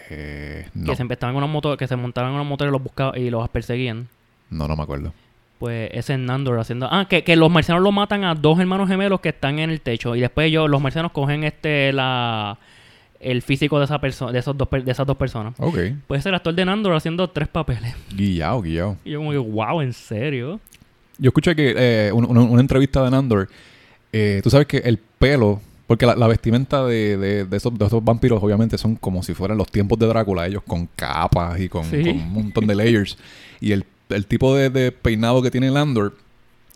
Eh, 0.09 0.67
no, 0.73 0.91
Que 0.91 0.95
se 0.95 1.03
estaban 1.03 1.35
en 1.35 1.37
una 1.37 1.47
moto, 1.47 1.75
que 1.75 1.87
se 1.87 1.95
montaban 1.95 2.31
en 2.31 2.35
una 2.35 2.43
moto 2.43 2.65
y 2.65 2.71
los 2.71 2.81
buscaban 2.81 3.19
y 3.19 3.29
los 3.29 3.47
perseguían. 3.49 4.07
no, 4.49 4.67
no 4.67 4.75
me 4.75 4.83
acuerdo. 4.83 5.13
Pues 5.59 5.89
ese 5.93 6.13
es 6.13 6.19
Nandor 6.19 6.59
haciendo... 6.59 6.89
Ah, 6.91 7.07
que, 7.09 7.23
que 7.23 7.37
los 7.37 7.49
marcianos 7.49 7.83
lo 7.83 7.91
matan 7.93 8.25
a 8.25 8.35
dos 8.35 8.59
hermanos 8.59 8.89
gemelos 8.89 9.21
que 9.21 9.29
están 9.29 9.59
en 9.59 9.69
el 9.69 9.79
techo. 9.79 10.13
Y 10.15 10.19
después 10.19 10.47
ellos, 10.47 10.69
los 10.69 10.81
marcianos 10.81 11.11
cogen 11.13 11.45
este, 11.45 11.93
la... 11.93 12.57
El 13.23 13.41
físico 13.41 13.79
de 13.79 13.85
esa 13.85 13.99
persona, 13.99 14.31
de 14.31 14.39
esos 14.39 14.57
dos, 14.57 14.67
de 14.71 14.91
esas 14.91 15.05
dos 15.07 15.17
personas. 15.17 15.53
Ok. 15.57 15.77
Puede 16.07 16.21
ser 16.21 16.29
el 16.31 16.35
actor 16.35 16.53
de 16.53 16.65
Nandor 16.65 16.93
haciendo 16.95 17.29
tres 17.29 17.47
papeles. 17.47 17.93
Guillao, 18.15 18.61
guillao. 18.61 18.97
Y 19.05 19.11
yo 19.11 19.19
como 19.19 19.31
que, 19.31 19.37
wow, 19.37 19.81
¿en 19.81 19.93
serio? 19.93 20.59
Yo 21.17 21.29
escuché 21.29 21.55
que 21.55 21.73
eh, 21.77 22.11
un- 22.11 22.25
una, 22.25 22.41
una 22.41 22.61
entrevista 22.61 23.03
de 23.03 23.11
Nandor, 23.11 23.49
eh, 24.11 24.41
tú 24.43 24.49
sabes 24.49 24.67
que 24.67 24.77
el 24.77 24.97
pelo, 24.97 25.61
porque 25.87 26.05
la, 26.05 26.15
la 26.15 26.27
vestimenta 26.27 26.85
de, 26.85 27.17
de- 27.17 27.45
de 27.45 27.57
esos, 27.57 27.77
de 27.77 27.85
esos 27.85 28.03
vampiros 28.03 28.41
obviamente 28.43 28.77
son 28.77 28.95
como 28.95 29.21
si 29.23 29.33
fueran 29.33 29.57
los 29.57 29.71
tiempos 29.71 29.97
de 29.99 30.07
Drácula, 30.07 30.47
ellos 30.47 30.63
con 30.65 30.87
capas 30.95 31.59
y 31.59 31.69
con, 31.69 31.85
Sí. 31.85 32.01
con 32.03 32.09
un 32.15 32.31
montón 32.33 32.67
de 32.67 32.75
layers. 32.75 33.17
y 33.61 33.71
el, 33.71 33.85
el 34.09 34.25
tipo 34.25 34.55
de, 34.55 34.69
de 34.69 34.91
peinado 34.91 35.41
que 35.41 35.49
tiene 35.51 35.69
Nandor 35.71 36.15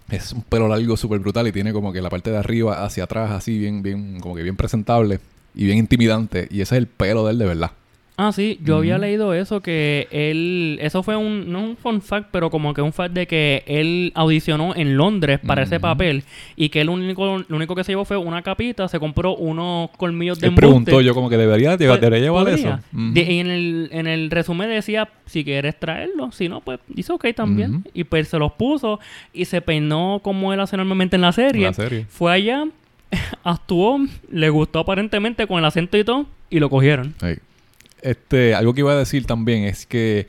es 0.10 0.32
un 0.32 0.42
pelo 0.44 0.68
largo 0.70 0.96
súper 0.96 1.20
brutal 1.20 1.48
y 1.48 1.52
tiene 1.52 1.74
como 1.74 1.92
que 1.92 2.02
la 2.02 2.10
parte 2.10 2.32
de 2.32 2.38
arriba 2.38 2.86
hacia 2.86 3.04
atrás 3.04 3.32
así 3.32 3.58
bien, 3.60 3.84
bien, 3.84 4.20
como 4.22 4.36
que 4.36 4.44
bien 4.44 4.56
presentable 4.56 5.20
y 5.58 5.66
bien 5.66 5.78
intimidante. 5.80 6.48
Y 6.52 6.62
ese 6.62 6.76
es 6.76 6.80
el 6.80 6.88
pelo 6.88 7.26
de 7.26 7.32
él 7.34 7.38
de 7.40 7.46
verdad. 7.46 7.72
Ah, 8.20 8.32
sí, 8.32 8.60
yo 8.64 8.78
había 8.78 8.98
leído 8.98 9.32
eso, 9.36 9.62
que 9.62 10.08
él, 10.10 10.80
eso 10.82 11.04
fue 11.04 11.16
un, 11.16 11.52
no 11.52 11.62
un 11.64 11.78
fun 11.78 12.02
fact, 12.02 12.30
pero 12.32 12.50
como 12.50 12.74
que 12.74 12.82
un 12.82 12.92
fact 12.92 13.14
de 13.14 13.28
que 13.28 13.62
él 13.68 14.12
audicionó 14.16 14.76
en 14.76 14.98
Londres 14.98 15.40
para 15.46 15.62
ese 15.62 15.80
papel 15.80 16.24
y 16.56 16.70
que 16.70 16.82
él 16.82 16.90
único, 16.90 17.38
lo 17.48 17.56
único 17.56 17.76
que 17.76 17.84
se 17.84 17.92
llevó 17.92 18.06
fue 18.06 18.18
una 18.18 18.42
capita, 18.42 18.88
se 18.88 18.98
compró 19.00 19.36
unos 19.36 19.92
colmillos 19.98 20.40
de 20.40 20.48
Él 20.48 20.54
embuste. 20.54 20.62
preguntó 20.68 21.02
yo 21.02 21.14
como 21.14 21.30
que 21.30 21.38
debería, 21.38 21.78
Pues, 21.78 22.02
debería 22.02 22.18
llevar 22.26 22.50
eso. 22.50 22.80
De- 22.92 23.22
y 23.22 23.38
en 23.40 23.52
el, 23.52 23.90
en 23.92 24.08
el 24.08 24.32
resumen 24.32 24.68
decía, 24.68 25.08
si 25.28 25.44
quieres 25.44 25.80
traerlo, 25.80 26.32
si 26.32 26.50
no, 26.50 26.62
pues 26.62 26.80
dice 26.88 27.14
ok 27.14 27.24
también. 27.36 27.84
Y 27.94 28.04
pues 28.06 28.30
se 28.30 28.40
los 28.40 28.52
puso 28.54 29.00
y 29.32 29.46
se 29.46 29.62
peinó 29.62 30.22
como 30.24 30.52
él 30.54 30.60
hace 30.60 30.76
normalmente 30.76 31.18
en 31.18 31.22
la 31.22 31.34
serie. 31.34 31.66
La 31.68 31.74
serie. 31.74 32.08
Fue 32.10 32.32
allá, 32.34 32.66
actuó, 33.44 34.00
le 34.32 34.50
gustó 34.50 34.80
aparentemente 34.80 35.48
con 35.48 35.60
el 35.60 35.66
acento 35.66 35.98
y 35.98 36.04
todo, 36.04 36.28
y 36.50 36.60
lo 36.60 36.70
cogieron. 36.70 37.16
Este, 38.02 38.56
algo 38.56 38.74
que 38.74 38.82
iba 38.82 38.92
a 38.92 38.98
decir 38.98 39.26
también 39.26 39.64
es 39.64 39.86
que 39.86 40.28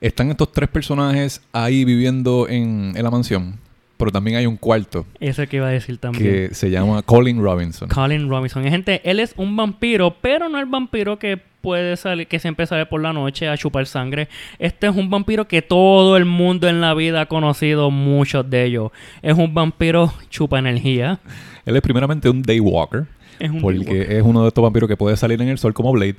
están 0.00 0.30
estos 0.30 0.52
tres 0.52 0.68
personajes 0.68 1.42
ahí 1.52 1.84
viviendo 1.84 2.48
en, 2.48 2.92
en 2.96 3.02
la 3.02 3.10
mansión. 3.10 3.58
Pero 4.00 4.10
también 4.10 4.38
hay 4.38 4.46
un 4.46 4.56
cuarto 4.56 5.04
Eso 5.20 5.46
que 5.46 5.56
iba 5.56 5.66
a 5.66 5.70
decir 5.70 5.98
también. 5.98 6.24
que 6.24 6.54
se 6.54 6.70
llama 6.70 7.02
Colin 7.02 7.42
Robinson. 7.42 7.90
Colin 7.90 8.30
Robinson. 8.30 8.66
Y, 8.66 8.70
gente, 8.70 9.02
él 9.04 9.20
es 9.20 9.34
un 9.36 9.54
vampiro, 9.54 10.16
pero 10.22 10.48
no 10.48 10.58
el 10.58 10.64
vampiro 10.64 11.18
que 11.18 11.36
puede 11.36 11.98
salir, 11.98 12.26
que 12.26 12.38
siempre 12.38 12.66
sale 12.66 12.86
por 12.86 13.02
la 13.02 13.12
noche 13.12 13.46
a 13.46 13.58
chupar 13.58 13.86
sangre. 13.86 14.28
Este 14.58 14.86
es 14.86 14.96
un 14.96 15.10
vampiro 15.10 15.46
que 15.46 15.60
todo 15.60 16.16
el 16.16 16.24
mundo 16.24 16.66
en 16.66 16.80
la 16.80 16.94
vida 16.94 17.20
ha 17.20 17.26
conocido, 17.26 17.90
muchos 17.90 18.48
de 18.48 18.64
ellos. 18.64 18.90
Es 19.20 19.36
un 19.36 19.52
vampiro 19.52 20.14
chupa 20.30 20.58
energía. 20.58 21.20
Él 21.66 21.76
es 21.76 21.82
primeramente 21.82 22.30
un 22.30 22.40
Daywalker, 22.40 23.04
Es 23.38 23.50
un 23.50 23.60
porque 23.60 24.16
es 24.16 24.22
uno 24.22 24.40
de 24.42 24.48
estos 24.48 24.62
vampiros 24.62 24.88
que 24.88 24.96
puede 24.96 25.18
salir 25.18 25.42
en 25.42 25.48
el 25.48 25.58
sol 25.58 25.74
como 25.74 25.92
Blade. 25.92 26.16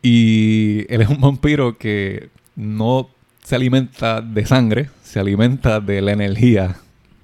Y 0.00 0.86
él 0.88 1.02
es 1.02 1.08
un 1.08 1.20
vampiro 1.20 1.76
que 1.76 2.28
no 2.54 3.10
se 3.42 3.56
alimenta 3.56 4.20
de 4.20 4.46
sangre, 4.46 4.90
se 5.02 5.18
alimenta 5.18 5.80
de 5.80 6.00
la 6.00 6.12
energía 6.12 6.76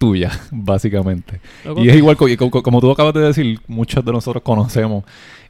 tuya, 0.03 0.31
básicamente. 0.51 1.41
Loco. 1.65 1.85
Y 1.85 1.89
es 1.89 1.97
igual, 1.97 2.17
co- 2.17 2.29
y 2.29 2.37
co- 2.37 2.51
co- 2.51 2.63
como 2.63 2.81
tú 2.81 2.91
acabas 2.91 3.15
de 3.15 3.21
decir, 3.21 3.61
muchos 3.69 4.05
de 4.05 4.11
nosotros 4.11 4.43
conocemos 4.43 5.05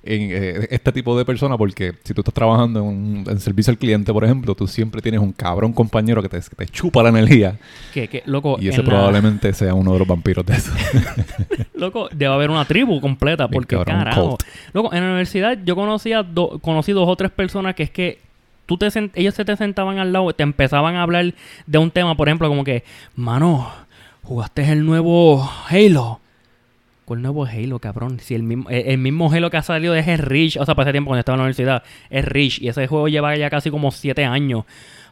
en, 0.05 0.29
eh, 0.33 0.67
este 0.71 0.93
tipo 0.93 1.17
de 1.17 1.25
personas 1.25 1.57
porque 1.57 1.93
si 2.05 2.13
tú 2.13 2.21
estás 2.21 2.35
trabajando 2.35 2.81
en, 2.81 2.87
un- 2.87 3.25
en 3.27 3.41
servicio 3.41 3.71
al 3.71 3.79
cliente, 3.79 4.13
por 4.13 4.25
ejemplo, 4.25 4.55
tú 4.55 4.67
siempre 4.67 5.01
tienes 5.01 5.21
un 5.21 5.33
cabrón 5.33 5.73
compañero 5.73 6.21
que 6.21 6.29
te, 6.29 6.39
que 6.41 6.55
te 6.57 6.67
chupa 6.67 7.03
la 7.03 7.09
energía 7.09 7.57
Que, 7.95 8.09
que, 8.09 8.23
loco, 8.27 8.59
y 8.61 8.69
ese 8.69 8.81
en 8.81 8.87
la- 8.87 8.91
probablemente 8.93 9.55
sea 9.55 9.73
uno 9.73 9.93
de 9.95 9.99
los 10.01 10.09
vampiros 10.09 10.45
de 10.45 10.55
eso. 10.55 10.73
Loco, 11.75 12.09
debe 12.13 12.33
haber 12.35 12.51
una 12.51 12.65
tribu 12.65 13.01
completa, 13.01 13.49
porque 13.49 13.77
cabrón, 13.77 13.97
carajo. 13.99 14.39
Loco, 14.75 14.93
en 14.95 15.01
la 15.01 15.07
universidad 15.07 15.59
yo 15.65 15.75
conocía 15.75 16.23
do- 16.23 16.59
conocí 16.61 16.93
dos 16.93 17.09
o 17.09 17.17
tres 17.17 17.31
personas 17.31 17.75
que 17.75 17.85
es 17.85 17.91
que 17.91 18.19
tú 18.67 18.77
te 18.77 18.89
ellos 19.15 19.35
se 19.35 19.45
te 19.45 19.57
sentaban 19.57 19.99
al 19.99 20.13
lado, 20.13 20.33
te 20.33 20.43
empezaban 20.43 20.95
a 20.97 21.03
hablar 21.03 21.35
de 21.67 21.79
un 21.79 21.91
tema, 21.91 22.17
por 22.17 22.29
ejemplo, 22.29 22.49
como 22.49 22.63
que, 22.65 22.85
mano, 23.17 23.69
jugaste 24.23 24.71
el 24.71 24.85
nuevo 24.85 25.49
Halo. 25.69 26.21
¿Cuál 27.05 27.23
nuevo 27.23 27.45
Halo, 27.45 27.79
cabrón? 27.79 28.21
Si 28.21 28.35
el 28.35 28.43
mismo, 28.43 28.71
el, 28.71 28.87
el 28.89 28.99
mismo 28.99 29.31
Halo 29.31 29.51
que 29.51 29.57
ha 29.57 29.63
salido 29.63 29.95
es 29.95 30.07
el 30.09 30.19
Reach, 30.19 30.57
o 30.57 30.65
sea, 30.65 30.75
para 30.75 30.89
ese 30.89 30.93
tiempo 30.93 31.09
cuando 31.09 31.21
estaba 31.21 31.35
en 31.35 31.39
la 31.41 31.45
universidad, 31.45 31.83
es 32.11 32.25
Reach, 32.25 32.61
y 32.61 32.69
ese 32.69 32.87
juego 32.87 33.09
lleva 33.09 33.37
ya 33.37 33.51
casi 33.51 33.71
como 33.71 33.91
siete 33.91 34.25
años. 34.25 34.65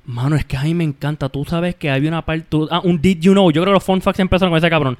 Mano, 0.05 0.37
es 0.37 0.45
que 0.45 0.57
a 0.57 0.63
mí 0.63 0.75
me 0.75 0.85
encanta. 0.85 1.29
Tú 1.29 1.45
sabes 1.45 1.75
que 1.75 1.91
había 1.91 2.09
una 2.09 2.25
parte. 2.25 2.57
ah, 2.71 2.81
un 2.83 3.01
Did 3.01 3.21
You 3.21 3.33
Know. 3.33 3.51
Yo 3.51 3.63
creo 3.63 3.73
que 3.73 3.77
los 3.77 3.85
fun 3.85 4.01
facts 4.01 4.19
empezaron 4.21 4.51
con 4.51 4.59
ese 4.59 4.71
cabrón. 4.71 4.99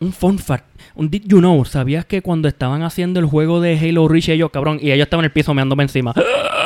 Un 0.00 0.12
fun 0.12 0.38
fact. 0.38 0.64
Un 0.94 1.10
Did 1.10 1.24
You 1.26 1.38
Know. 1.38 1.64
¿Sabías 1.64 2.06
que 2.06 2.22
cuando 2.22 2.46
estaban 2.48 2.82
haciendo 2.82 3.18
el 3.18 3.26
juego 3.26 3.60
de 3.60 3.76
Halo 3.78 4.06
Reach, 4.06 4.28
ellos, 4.28 4.50
cabrón, 4.50 4.78
y 4.80 4.92
ellos 4.92 5.06
estaban 5.06 5.24
en 5.24 5.30
el 5.30 5.32
piso 5.32 5.54
meándome 5.54 5.82
encima? 5.82 6.14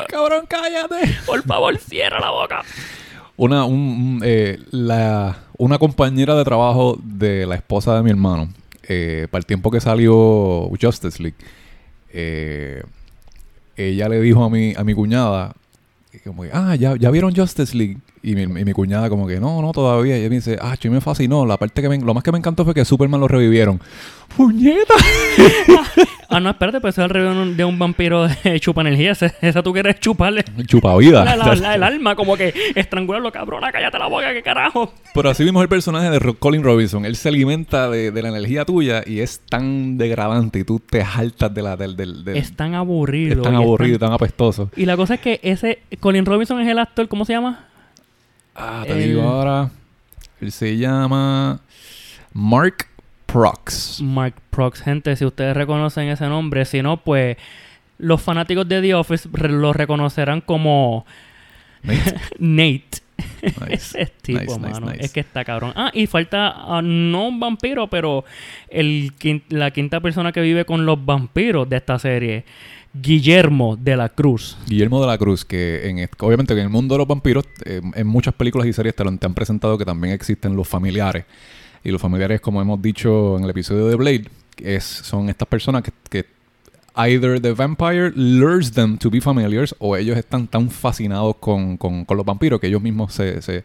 cabrón, 0.09 0.45
cállate. 0.47 1.17
Por 1.25 1.43
favor, 1.45 1.77
cierra 1.79 2.21
la 2.21 2.31
boca. 2.31 2.63
Una, 3.37 3.65
un- 3.65 4.21
eh, 4.25 4.59
la, 4.71 5.39
una 5.59 5.79
compañera 5.79 6.35
de 6.37 6.45
trabajo 6.45 6.99
de 7.03 7.47
la 7.47 7.55
esposa 7.55 7.97
de 7.97 8.03
mi 8.03 8.11
hermano, 8.11 8.49
eh, 8.89 9.27
para 9.31 9.41
el 9.41 9.47
tiempo 9.47 9.71
que 9.71 9.81
salió 9.81 10.71
Justice 10.81 11.23
League, 11.23 11.37
eh, 12.13 12.83
ella 13.77 14.09
le 14.09 14.21
dijo 14.21 14.45
a 14.45 14.51
mi, 14.51 14.75
a 14.77 14.85
mi 14.85 14.93
cuñada, 14.95 15.55
como 16.25 16.45
ah, 16.53 16.75
ya, 16.77 16.95
ya 16.97 17.11
vieron 17.11 17.35
Justice 17.35 17.77
League. 17.77 17.99
Y 18.25 18.37
mi, 18.37 18.43
y 18.43 18.65
mi 18.65 18.73
cuñada 18.73 19.09
como 19.09 19.27
que, 19.27 19.41
no, 19.41 19.61
no, 19.63 19.73
todavía. 19.73 20.17
Y 20.17 20.21
ella 20.21 20.29
me 20.29 20.37
dice, 20.37 20.57
ah, 20.61 20.77
yo 20.81 20.93
me 20.93 21.01
fascinó. 21.01 21.45
La 21.45 21.57
parte 21.57 21.83
que 21.83 21.89
me, 21.89 21.99
lo 21.99 22.15
más 22.15 22.23
que 22.23 22.31
me 22.31 22.39
encantó 22.39 22.65
fue 22.65 22.73
que 22.75 22.85
Superman 22.85 23.19
lo 23.21 23.27
revivieron. 23.27 23.81
¡Puñeta! 24.37 24.95
Ah, 26.33 26.41
no, 26.41 26.51
espérate, 26.51 26.81
pues 26.81 26.97
es 26.99 27.05
el 27.05 27.11
review 27.11 27.55
de 27.55 27.65
un 27.65 27.79
vampiro 27.79 28.27
de 28.27 28.59
chupa 28.61 28.81
energía. 28.81 29.13
Esa 29.13 29.63
tú 29.63 29.73
quieres 29.73 30.01
chuparle 30.01 30.45
Chupa 30.67 30.97
vida. 30.97 31.25
la- 31.25 31.37
la- 31.37 31.55
la- 31.55 31.75
el 31.75 31.83
alma, 31.83 32.15
como 32.17 32.37
que 32.37 32.53
estrangularlo, 32.75 33.31
cabrona, 33.31 33.71
cállate 33.71 33.99
la 33.99 34.07
boca, 34.07 34.33
qué 34.33 34.43
carajo. 34.43 34.93
Pero 35.15 35.31
así 35.31 35.45
mismo 35.45 35.61
el 35.63 35.69
personaje 35.69 36.11
de 36.11 36.35
Colin 36.35 36.63
Robinson. 36.63 37.05
Él 37.05 37.17
se 37.17 37.29
alimenta 37.29 37.91
de, 37.91 38.11
de 38.11 38.23
la 38.23 38.31
energía 38.31 38.65
tuya 38.65 39.03
y 39.07 39.21
es 39.21 39.41
tan 39.49 39.99
degradante 39.99 40.61
y 40.61 40.65
tú 40.65 40.81
te 40.81 41.05
jaltas 41.05 41.53
de 41.53 41.63
la, 41.63 41.77
del, 41.77 41.97
del, 41.97 42.25
del- 42.25 42.37
Es 42.37 42.57
tan 42.57 42.75
aburrido. 42.75 43.37
es 43.37 43.43
tan 43.43 43.55
es 43.55 43.61
aburrido 43.61 43.97
y 43.97 43.99
tan- 43.99 44.09
tan 44.09 44.15
apestoso. 44.15 44.71
Y 44.77 44.87
la 44.87 44.97
cosa 44.97 45.15
es 45.15 45.21
que 45.21 45.39
ese 45.43 45.83
Colin 46.01 46.25
Robinson 46.27 46.61
es 46.61 46.69
el 46.69 46.79
actor, 46.79 47.09
¿cómo 47.09 47.25
se 47.25 47.35
llama? 47.35 47.67
Ah, 48.55 48.85
te 48.87 48.93
El- 48.93 49.09
digo 49.11 49.23
ahora. 49.23 49.71
Él 50.41 50.51
se 50.51 50.77
llama 50.77 51.61
Mark 52.33 52.89
Prox. 53.33 54.01
Mark 54.03 54.35
Prox. 54.51 54.83
Gente, 54.83 55.17
si 55.17 55.25
ustedes 55.25 55.57
reconocen 55.57 56.09
ese 56.09 56.27
nombre, 56.27 56.65
si 56.65 56.83
no, 56.83 56.99
pues 56.99 57.37
los 57.99 58.21
fanáticos 58.21 58.69
de 58.69 58.83
The 58.83 58.95
Office 58.95 59.29
lo 59.33 59.73
reconocerán 59.73 60.41
como 60.41 61.07
Nate. 61.83 62.21
Nate. 62.39 63.03
Nice. 63.43 63.63
Ese 64.03 64.13
tipo, 64.21 64.41
Nice, 64.41 64.59
mano. 64.59 64.87
nice. 64.91 65.05
Es 65.05 65.13
que 65.13 65.21
está 65.21 65.45
cabrón. 65.45 65.73
Ah, 65.77 65.91
y 65.95 66.07
falta 66.07 66.55
ah, 66.57 66.81
no 66.83 67.29
un 67.29 67.39
vampiro, 67.41 67.89
pero 67.89 68.25
el, 68.69 69.13
la 69.49 69.71
quinta 69.71 70.01
persona 70.01 70.33
que 70.33 70.41
vive 70.41 70.65
con 70.65 70.87
los 70.87 71.05
vampiros 71.05 71.69
de 71.69 71.77
esta 71.77 71.99
serie. 71.99 72.45
Guillermo 72.95 73.77
de 73.77 73.97
la 73.97 74.11
Cruz. 74.11 74.59
Guillermo 74.67 75.01
de 75.01 75.07
la 75.07 75.17
Cruz, 75.17 75.45
que 75.45 75.89
en, 75.89 76.09
obviamente 76.21 76.53
en 76.53 76.59
el 76.61 76.69
mundo 76.69 76.95
de 76.95 76.99
los 76.99 77.09
vampiros, 77.09 77.45
eh, 77.65 77.81
en 77.95 78.07
muchas 78.07 78.35
películas 78.35 78.67
y 78.67 78.73
series 78.73 78.95
te, 78.95 79.03
lo, 79.03 79.17
te 79.17 79.25
han 79.25 79.35
presentado 79.35 79.79
que 79.79 79.85
también 79.85 80.13
existen 80.13 80.55
los 80.55 80.69
familiares. 80.69 81.25
Y 81.85 81.91
los 81.91 82.01
familiares, 82.01 82.41
como 82.41 82.61
hemos 82.63 82.81
dicho 82.81 83.37
en 83.39 83.45
el 83.45 83.51
episodio 83.51 83.87
de 83.89 83.97
Blade, 83.97 84.25
es, 84.59 84.85
son 84.85 85.29
estas 85.29 85.49
personas 85.49 85.83
que, 85.83 85.91
que 86.09 86.27
either 86.95 87.41
the 87.41 87.53
vampire 87.53 88.13
lures 88.15 88.71
them 88.73 88.99
to 88.99 89.11
be 89.11 89.21
familiars 89.21 89.75
o 89.79 89.97
ellos 89.97 90.17
están 90.17 90.47
tan 90.47 90.71
fascinados 90.71 91.37
con, 91.41 91.77
con- 91.77 92.05
con 92.05 92.17
los 92.17 92.25
vampiros 92.27 92.61
que 92.61 92.67
ellos 92.69 92.83
mismos 92.83 93.15
se, 93.15 93.41
se 93.43 93.65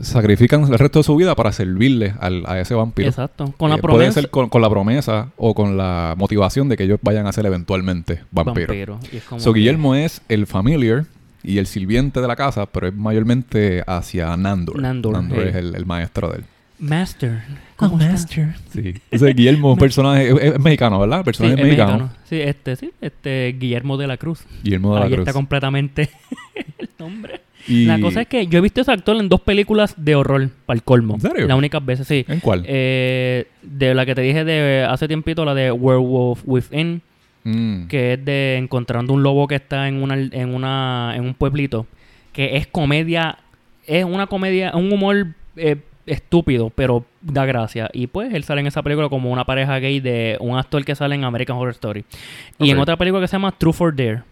sacrifican 0.00 0.62
el 0.64 0.78
resto 0.78 0.98
de 1.00 1.02
su 1.04 1.16
vida 1.16 1.34
para 1.34 1.52
servirle 1.52 2.14
al- 2.20 2.44
a 2.46 2.60
ese 2.60 2.74
vampiro. 2.74 3.08
Exacto. 3.08 3.52
Con 3.56 3.70
la 3.70 3.76
Eh, 3.76 3.80
promesa. 3.80 3.98
Puede 3.98 4.12
ser 4.12 4.30
con, 4.30 4.48
con 4.48 4.62
la 4.62 4.70
promesa 4.70 5.28
o 5.36 5.54
con 5.54 5.76
la 5.76 6.14
motivación 6.18 6.68
de 6.68 6.76
que 6.76 6.84
ellos 6.84 6.98
vayan 7.02 7.26
a 7.26 7.32
ser 7.32 7.46
eventualmente 7.46 8.22
vampiros. 8.30 8.68
vampiro. 8.68 8.98
Es 9.12 9.42
So, 9.42 9.52
que- 9.52 9.60
Guillermo 9.60 9.94
es 9.94 10.22
el 10.28 10.46
familiar 10.46 11.04
y 11.42 11.58
el 11.58 11.66
sirviente 11.66 12.20
de 12.20 12.28
la 12.28 12.36
casa, 12.36 12.66
pero 12.66 12.86
es 12.88 12.94
mayormente 12.94 13.82
hacia 13.86 14.36
Nandor. 14.36 14.80
Nandor, 14.80 15.22
hey. 15.30 15.44
es 15.48 15.54
el, 15.56 15.74
el 15.74 15.86
maestro 15.86 16.28
de 16.30 16.38
él. 16.38 16.44
Master. 16.82 17.42
¿Cómo 17.76 18.00
está? 18.00 18.16
Sí. 18.72 18.94
Ese 19.10 19.26
Guillermo 19.32 19.70
es 19.70 19.72
un 19.74 19.78
personaje, 19.78 20.28
es, 20.30 20.54
es 20.54 20.60
mexicano, 20.60 20.98
¿verdad? 20.98 21.18
Sí, 21.18 21.24
Personaje 21.24 21.54
es 21.54 21.62
mexicano. 21.62 21.92
mexicano. 21.92 22.18
Sí, 22.28 22.40
este, 22.40 22.76
sí, 22.76 22.90
este 23.00 23.56
Guillermo 23.58 23.96
de 23.96 24.06
la 24.08 24.16
Cruz. 24.16 24.44
Guillermo 24.64 24.94
de 24.94 25.00
la 25.00 25.06
Ahí 25.06 25.12
Cruz. 25.12 25.20
está 25.20 25.32
completamente 25.32 26.10
el 26.78 26.88
nombre. 26.98 27.40
Y- 27.68 27.84
La 27.86 28.00
cosa 28.00 28.22
es 28.22 28.26
que 28.26 28.48
yo 28.48 28.58
he 28.58 28.60
visto 28.60 28.80
a 28.80 28.82
ese 28.82 28.90
actor 28.90 29.16
en 29.16 29.28
dos 29.28 29.40
películas 29.40 29.94
de 29.96 30.16
horror, 30.16 30.50
para 30.66 30.74
el 30.76 30.82
colmo. 30.82 31.14
¿En 31.14 31.20
serio? 31.20 31.46
Las 31.46 31.56
únicas 31.56 31.84
veces, 31.86 32.08
sí. 32.08 32.24
¿En 32.26 32.40
cuál? 32.40 32.64
Eh, 32.66 33.46
de 33.62 33.94
la 33.94 34.04
que 34.04 34.16
te 34.16 34.22
dije 34.22 34.44
de 34.44 34.84
hace 34.88 35.06
tiempito, 35.06 35.44
la 35.44 35.54
de 35.54 35.70
Werewolf 35.72 36.42
Within, 36.44 37.00
Mm. 37.44 37.86
que 37.88 38.12
es 38.12 38.24
de 38.24 38.56
encontrando 38.56 39.12
un 39.12 39.24
lobo 39.24 39.48
que 39.48 39.56
está 39.56 39.88
en 39.88 40.00
una 40.00 40.14
en 40.16 40.54
una 40.54 41.12
en 41.16 41.24
un 41.24 41.34
pueblito, 41.34 41.88
que 42.32 42.56
es 42.56 42.68
comedia, 42.68 43.38
es 43.84 44.04
una 44.04 44.28
comedia, 44.28 44.70
un 44.76 44.92
humor 44.92 45.26
eh, 45.56 45.76
estúpido, 46.06 46.70
pero 46.70 47.04
da 47.20 47.44
gracia. 47.46 47.88
Y 47.92 48.06
pues 48.08 48.32
él 48.34 48.44
sale 48.44 48.60
en 48.60 48.66
esa 48.66 48.82
película 48.82 49.08
como 49.08 49.30
una 49.30 49.44
pareja 49.44 49.78
gay 49.78 50.00
de 50.00 50.36
un 50.40 50.58
actor 50.58 50.84
que 50.84 50.94
sale 50.94 51.14
en 51.14 51.24
American 51.24 51.56
Horror 51.56 51.72
Story. 51.72 52.04
Y 52.58 52.70
en 52.70 52.78
otra 52.78 52.96
película 52.96 53.20
que 53.20 53.28
se 53.28 53.32
llama 53.32 53.52
True 53.52 53.72
for 53.72 53.94
Dare. 53.94 54.22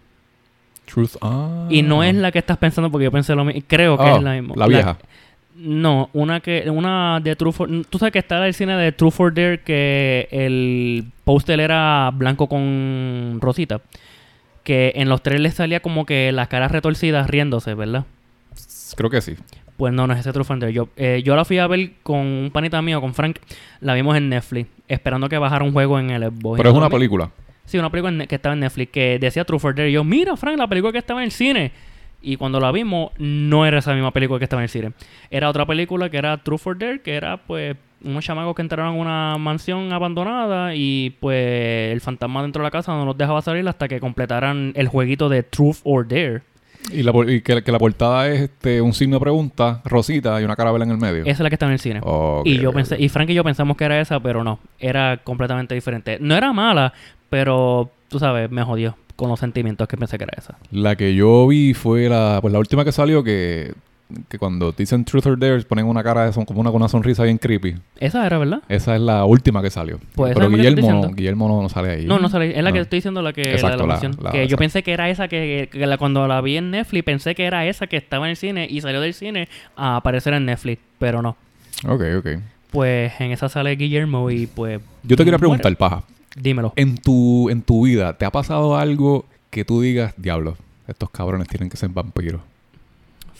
Truth. 0.85 1.15
Ah. 1.21 1.67
Y 1.69 1.81
no 1.83 2.03
es 2.03 2.15
la 2.15 2.31
que 2.31 2.39
estás 2.39 2.57
pensando 2.57 2.91
porque 2.91 3.05
yo 3.05 3.11
pensé 3.11 3.33
lo 3.35 3.45
mismo. 3.45 3.61
Creo 3.67 3.97
que 3.97 4.03
Ah, 4.03 4.15
es 4.17 4.23
la 4.23 4.33
misma. 4.33 4.55
La 4.57 4.67
vieja. 4.67 4.97
no, 5.55 6.09
una 6.13 6.39
que 6.41 6.69
una 6.69 7.19
de 7.21 7.35
True 7.35 7.51
for 7.53 7.69
Tú 7.89 7.97
sabes 7.99 8.11
que 8.11 8.19
está 8.19 8.45
el 8.45 8.53
cine 8.53 8.75
de 8.75 8.91
True 8.91 9.11
for 9.11 9.33
Dare 9.33 9.61
que 9.61 10.27
el 10.31 11.05
póster 11.23 11.59
era 11.61 12.11
blanco 12.13 12.47
con 12.47 13.37
rosita. 13.39 13.79
Que 14.63 14.91
en 14.95 15.07
los 15.09 15.23
trailers 15.23 15.55
salía 15.55 15.79
como 15.79 16.05
que 16.05 16.31
las 16.31 16.47
caras 16.49 16.71
retorcidas 16.71 17.29
riéndose, 17.29 17.73
¿verdad? 17.73 18.05
Creo 18.97 19.09
que 19.09 19.21
sí. 19.21 19.35
Pues 19.81 19.95
no, 19.95 20.05
no 20.05 20.13
es 20.13 20.19
ese 20.19 20.31
True 20.31 20.45
Dare. 20.59 20.71
Yo, 20.71 20.89
eh, 20.95 21.23
yo 21.25 21.35
la 21.35 21.43
fui 21.43 21.57
a 21.57 21.65
ver 21.65 21.93
con 22.03 22.19
un 22.19 22.51
panita 22.53 22.79
mío, 22.83 23.01
con 23.01 23.15
Frank. 23.15 23.39
La 23.79 23.95
vimos 23.95 24.15
en 24.15 24.29
Netflix, 24.29 24.69
esperando 24.87 25.27
que 25.27 25.39
bajara 25.39 25.65
un 25.65 25.71
juego 25.71 25.97
en 25.97 26.11
el 26.11 26.21
Xbox. 26.25 26.57
Pero 26.57 26.69
es 26.69 26.75
una 26.75 26.87
película. 26.87 27.31
Sí, 27.65 27.79
una 27.79 27.89
película 27.89 28.27
que 28.27 28.35
estaba 28.35 28.53
en 28.53 28.59
Netflix 28.59 28.91
que 28.91 29.17
decía 29.17 29.43
True 29.43 29.59
Dare. 29.73 29.89
Y 29.89 29.93
yo, 29.93 30.03
mira, 30.03 30.37
Frank, 30.37 30.59
la 30.59 30.67
película 30.67 30.91
que 30.91 30.99
estaba 30.99 31.21
en 31.21 31.25
el 31.25 31.31
cine. 31.31 31.71
Y 32.21 32.35
cuando 32.35 32.59
la 32.59 32.71
vimos, 32.71 33.09
no 33.17 33.65
era 33.65 33.79
esa 33.79 33.95
misma 33.95 34.11
película 34.11 34.37
que 34.37 34.43
estaba 34.43 34.61
en 34.61 34.65
el 34.65 34.69
cine. 34.69 34.91
Era 35.31 35.49
otra 35.49 35.65
película 35.65 36.11
que 36.11 36.17
era 36.17 36.37
True 36.37 36.59
for 36.59 36.77
Dare, 36.77 37.01
que 37.01 37.15
era 37.15 37.37
pues 37.37 37.75
unos 38.03 38.23
chamacos 38.23 38.53
que 38.53 38.61
entraron 38.61 38.85
a 38.85 38.91
una 38.91 39.37
mansión 39.39 39.91
abandonada 39.93 40.75
y 40.75 41.17
pues 41.19 41.91
el 41.91 42.01
fantasma 42.01 42.43
dentro 42.43 42.61
de 42.61 42.67
la 42.67 42.71
casa 42.71 42.91
no 42.91 43.03
los 43.03 43.17
dejaba 43.17 43.41
salir 43.41 43.67
hasta 43.67 43.87
que 43.87 43.99
completaran 43.99 44.73
el 44.75 44.87
jueguito 44.87 45.27
de 45.27 45.41
Truth 45.41 45.77
or 45.85 46.07
Dare. 46.07 46.50
Y, 46.91 47.03
la, 47.03 47.13
y 47.27 47.41
que, 47.41 47.63
que 47.63 47.71
la 47.71 47.79
portada 47.79 48.27
es 48.29 48.41
este 48.41 48.81
un 48.81 48.93
signo 48.93 49.17
de 49.17 49.21
pregunta, 49.21 49.81
rosita 49.85 50.41
y 50.41 50.43
una 50.43 50.55
carabela 50.55 50.85
en 50.85 50.91
el 50.91 50.97
medio. 50.97 51.21
Esa 51.21 51.31
es 51.31 51.39
la 51.39 51.49
que 51.49 51.55
estaba 51.55 51.69
en 51.69 51.73
el 51.73 51.79
cine. 51.79 52.01
Y 52.43 52.57
yo 52.57 52.73
pensé, 52.73 52.97
y 52.99 53.09
Frank 53.09 53.29
y 53.29 53.33
yo 53.33 53.43
pensamos 53.43 53.77
que 53.77 53.85
era 53.85 53.99
esa, 54.01 54.19
pero 54.19 54.43
no, 54.43 54.59
era 54.79 55.17
completamente 55.17 55.75
diferente. 55.75 56.17
No 56.19 56.35
era 56.35 56.51
mala, 56.53 56.93
pero 57.29 57.91
tú 58.07 58.19
sabes, 58.19 58.49
me 58.51 58.63
jodió 58.63 58.97
con 59.15 59.29
los 59.29 59.39
sentimientos 59.39 59.87
que 59.87 59.97
pensé 59.97 60.17
que 60.17 60.23
era 60.23 60.33
esa. 60.37 60.57
La 60.71 60.95
que 60.95 61.13
yo 61.13 61.47
vi 61.47 61.73
fue 61.73 62.09
la, 62.09 62.39
pues 62.41 62.51
la 62.51 62.59
última 62.59 62.83
que 62.83 62.91
salió 62.91 63.23
que 63.23 63.73
que 64.29 64.37
cuando 64.37 64.71
dicen 64.71 65.05
Truth 65.05 65.25
or 65.25 65.39
Dare 65.39 65.61
ponen 65.63 65.85
una 65.85 66.03
cara 66.03 66.25
de 66.25 66.33
son 66.33 66.45
como 66.45 66.61
una, 66.61 66.69
con 66.71 66.81
una 66.81 66.89
sonrisa 66.89 67.23
bien 67.23 67.37
creepy. 67.37 67.75
Esa 67.99 68.25
era, 68.25 68.37
¿verdad? 68.37 68.61
Esa 68.69 68.95
es 68.95 69.01
la 69.01 69.25
última 69.25 69.61
que 69.61 69.69
salió. 69.69 69.99
Pues 70.15 70.33
Pero 70.33 70.49
Guillermo, 70.49 70.75
diciendo. 70.77 71.09
Guillermo 71.15 71.47
no, 71.47 71.61
no 71.61 71.69
sale 71.69 71.89
ahí. 71.91 72.05
No, 72.05 72.19
no 72.19 72.29
sale. 72.29 72.57
Es 72.57 72.63
la 72.63 72.71
que 72.71 72.77
No. 72.79 72.83
estoy 72.83 72.97
diciendo, 72.97 73.21
la 73.21 73.33
que 73.33 73.41
la 73.43 73.47
de 73.49 73.53
Exacto, 73.55 73.87
la 73.87 73.95
la- 73.95 73.99
que 73.99 74.37
yo 74.37 74.43
exacto. 74.43 74.57
pensé 74.57 74.83
que 74.83 74.91
era 74.93 75.09
esa 75.09 75.27
que, 75.27 75.69
que 75.71 75.85
la- 75.85 75.97
cuando 75.97 76.27
la 76.27 76.41
vi 76.41 76.57
en 76.57 76.71
Netflix 76.71 77.03
pensé 77.03 77.35
que 77.35 77.45
era 77.45 77.65
esa 77.65 77.87
que 77.87 77.97
estaba 77.97 78.25
en 78.25 78.31
el 78.31 78.37
cine 78.37 78.67
y 78.69 78.81
salió 78.81 79.01
del 79.01 79.13
cine 79.13 79.47
a 79.75 79.97
aparecer 79.97 80.33
en 80.33 80.45
Netflix, 80.45 80.81
pero 80.99 81.21
no. 81.21 81.35
Ok, 81.87 82.01
ok. 82.19 82.27
Pues 82.71 83.11
en 83.19 83.31
esa 83.31 83.49
sale 83.49 83.75
Guillermo 83.75 84.29
y 84.31 84.47
pues. 84.47 84.79
Yo 85.03 85.17
te 85.17 85.23
quería 85.25 85.37
bueno, 85.37 85.57
preguntar, 85.57 85.75
paja. 85.77 86.03
dímelo. 86.35 86.73
En 86.75 86.97
tu, 86.97 87.49
en 87.49 87.61
tu 87.61 87.85
vida, 87.85 88.13
¿te 88.17 88.25
ha 88.25 88.31
pasado 88.31 88.77
algo 88.77 89.25
que 89.49 89.65
tú 89.65 89.81
digas, 89.81 90.13
diablo, 90.17 90.55
estos 90.87 91.09
cabrones 91.09 91.47
tienen 91.49 91.69
que 91.69 91.75
ser 91.77 91.89
vampiros? 91.89 92.41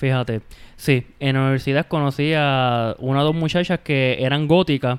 Fíjate, 0.01 0.41
sí, 0.77 1.05
en 1.19 1.35
la 1.35 1.41
universidad 1.41 1.85
conocí 1.85 2.33
a 2.35 2.95
una 2.97 3.21
o 3.21 3.23
dos 3.23 3.35
muchachas 3.35 3.81
que 3.83 4.17
eran 4.19 4.47
góticas 4.47 4.97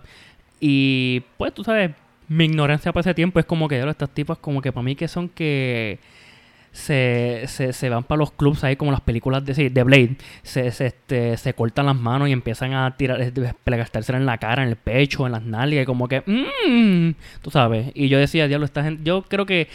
y 0.60 1.24
pues 1.36 1.52
tú 1.52 1.64
sabes, 1.64 1.90
mi 2.28 2.44
ignorancia 2.44 2.92
para 2.92 3.00
ese 3.00 3.12
tiempo 3.12 3.40
es 3.40 3.44
como 3.44 3.66
que 3.66 3.74
"Diablo, 3.74 3.90
estas 3.90 4.10
tipas 4.10 4.38
como 4.38 4.62
que 4.62 4.70
para 4.70 4.84
mí 4.84 4.94
que 4.94 5.08
son 5.08 5.28
que 5.28 5.98
se, 6.70 7.42
se, 7.48 7.72
se 7.72 7.88
van 7.88 8.04
para 8.04 8.20
los 8.20 8.30
clubs 8.30 8.62
ahí 8.62 8.76
como 8.76 8.92
las 8.92 9.00
películas 9.00 9.44
de, 9.44 9.70
de 9.70 9.82
Blade, 9.82 10.16
se, 10.44 10.70
se, 10.70 10.86
este, 10.86 11.36
se 11.36 11.52
cortan 11.52 11.86
las 11.86 11.96
manos 11.96 12.28
y 12.28 12.32
empiezan 12.32 12.72
a 12.72 12.96
tirar, 12.96 13.32
gastársela 13.66 14.18
en 14.18 14.26
la 14.26 14.38
cara, 14.38 14.62
en 14.62 14.68
el 14.68 14.76
pecho, 14.76 15.26
en 15.26 15.32
las 15.32 15.42
nalgas, 15.42 15.82
y 15.82 15.84
como 15.84 16.06
que, 16.06 16.22
mmm, 16.24 17.10
tú 17.42 17.50
sabes, 17.50 17.90
y 17.94 18.08
yo 18.08 18.18
decía, 18.20 18.46
diablo, 18.46 18.66
esta 18.66 18.84
gente, 18.84 19.02
yo 19.04 19.22
creo 19.22 19.46
que 19.46 19.66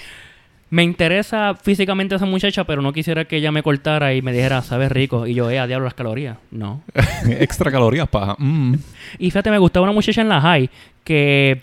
me 0.70 0.84
interesa 0.84 1.56
físicamente 1.56 2.16
esa 2.16 2.26
muchacha, 2.26 2.66
pero 2.66 2.82
no 2.82 2.92
quisiera 2.92 3.26
que 3.26 3.38
ella 3.38 3.52
me 3.52 3.64
cortara 3.64 4.14
y 4.14 4.22
me 4.22 4.34
dijera, 4.34 4.62
sabes 4.62 4.92
rico. 4.92 5.26
Y 5.26 5.34
yo, 5.34 5.50
eh, 5.50 5.66
diablo 5.66 5.86
las 5.86 5.94
calorías. 5.94 6.38
No. 6.52 6.82
Extra 7.40 7.72
calorías, 7.72 8.08
paja. 8.08 8.36
Mm. 8.38 8.76
Y 9.20 9.32
fíjate, 9.32 9.50
me 9.50 9.58
gustaba 9.58 9.86
una 9.86 9.94
muchacha 9.94 10.22
en 10.22 10.30
la 10.30 10.42
high 10.42 10.70
que 11.04 11.62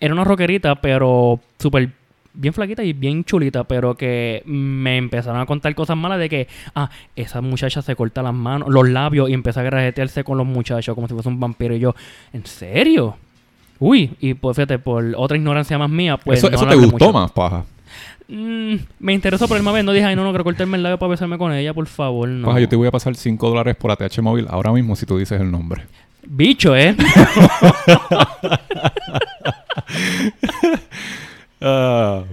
era 0.00 0.14
una 0.14 0.24
rockerita, 0.24 0.76
pero 0.76 1.40
súper 1.58 1.90
bien 2.32 2.54
flaquita 2.54 2.82
y 2.82 2.92
bien 2.92 3.24
chulita, 3.24 3.64
pero 3.64 3.94
que 3.94 4.42
me 4.46 4.96
empezaron 4.96 5.40
a 5.40 5.46
contar 5.46 5.74
cosas 5.74 5.96
malas 5.96 6.18
de 6.18 6.28
que, 6.28 6.48
ah, 6.74 6.88
esa 7.16 7.40
muchacha 7.42 7.82
se 7.82 7.94
corta 7.96 8.22
las 8.22 8.34
manos, 8.34 8.68
los 8.70 8.88
labios 8.88 9.28
y 9.28 9.34
empieza 9.34 9.60
a 9.60 9.64
grajetearse 9.64 10.24
con 10.24 10.38
los 10.38 10.46
muchachos 10.46 10.94
como 10.94 11.06
si 11.06 11.14
fuese 11.14 11.28
un 11.28 11.40
vampiro. 11.40 11.74
Y 11.74 11.80
yo, 11.80 11.94
¿en 12.32 12.46
serio? 12.46 13.16
Uy, 13.78 14.12
y 14.20 14.34
pues 14.34 14.56
fíjate, 14.56 14.78
por 14.78 15.04
otra 15.16 15.36
ignorancia 15.36 15.76
más 15.78 15.90
mía, 15.90 16.16
pues. 16.16 16.38
eso 16.38 16.50
no 16.50 16.56
eso 16.56 16.66
te 16.66 16.76
gustó 16.76 17.06
mucho. 17.06 17.12
más, 17.12 17.30
paja. 17.32 17.64
Mm, 18.28 18.74
me 18.98 19.12
interesó 19.12 19.46
por 19.46 19.56
el 19.56 19.62
vez. 19.62 19.84
No 19.84 19.92
dije, 19.92 20.04
ay, 20.04 20.16
no, 20.16 20.24
no 20.24 20.30
quiero 20.30 20.44
cortarme 20.44 20.76
el 20.76 20.82
labio 20.82 20.98
para 20.98 21.10
besarme 21.10 21.38
con 21.38 21.52
ella, 21.52 21.72
por 21.72 21.86
favor, 21.86 22.28
no. 22.28 22.46
Paja, 22.46 22.60
yo 22.60 22.68
te 22.68 22.76
voy 22.76 22.88
a 22.88 22.90
pasar 22.90 23.14
5 23.14 23.48
dólares 23.48 23.76
por 23.76 23.90
ATH 23.90 24.18
móvil 24.20 24.46
ahora 24.48 24.72
mismo 24.72 24.96
si 24.96 25.06
tú 25.06 25.18
dices 25.18 25.40
el 25.40 25.50
nombre. 25.50 25.82
Bicho, 26.26 26.74
¿eh? 26.76 26.96
Ah, 31.60 32.24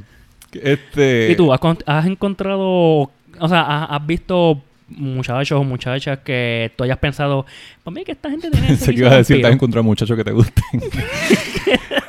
este... 0.52 1.32
¿Y 1.32 1.36
tú 1.36 1.54
has, 1.54 1.60
con- 1.60 1.78
has 1.86 2.06
encontrado, 2.06 2.62
o 3.40 3.48
sea, 3.48 3.62
has, 3.62 3.92
has 3.92 4.06
visto 4.06 4.62
muchachos 4.90 5.60
o 5.60 5.64
muchachas 5.64 6.20
que 6.20 6.72
tú 6.76 6.84
hayas 6.84 6.98
pensado, 6.98 7.46
para 7.84 7.96
mí 7.96 8.04
que 8.04 8.12
esta 8.12 8.30
gente 8.30 8.52
tiene 8.52 8.68
Pensé 8.78 8.94
que 8.94 9.00
ibas 9.00 9.14
a 9.14 9.18
decir, 9.18 9.42
te 9.42 9.48
has 9.48 9.54
encontrado 9.54 9.84
muchachos 9.84 10.18
que 10.18 10.24
te 10.24 10.32
gusten. 10.32 10.64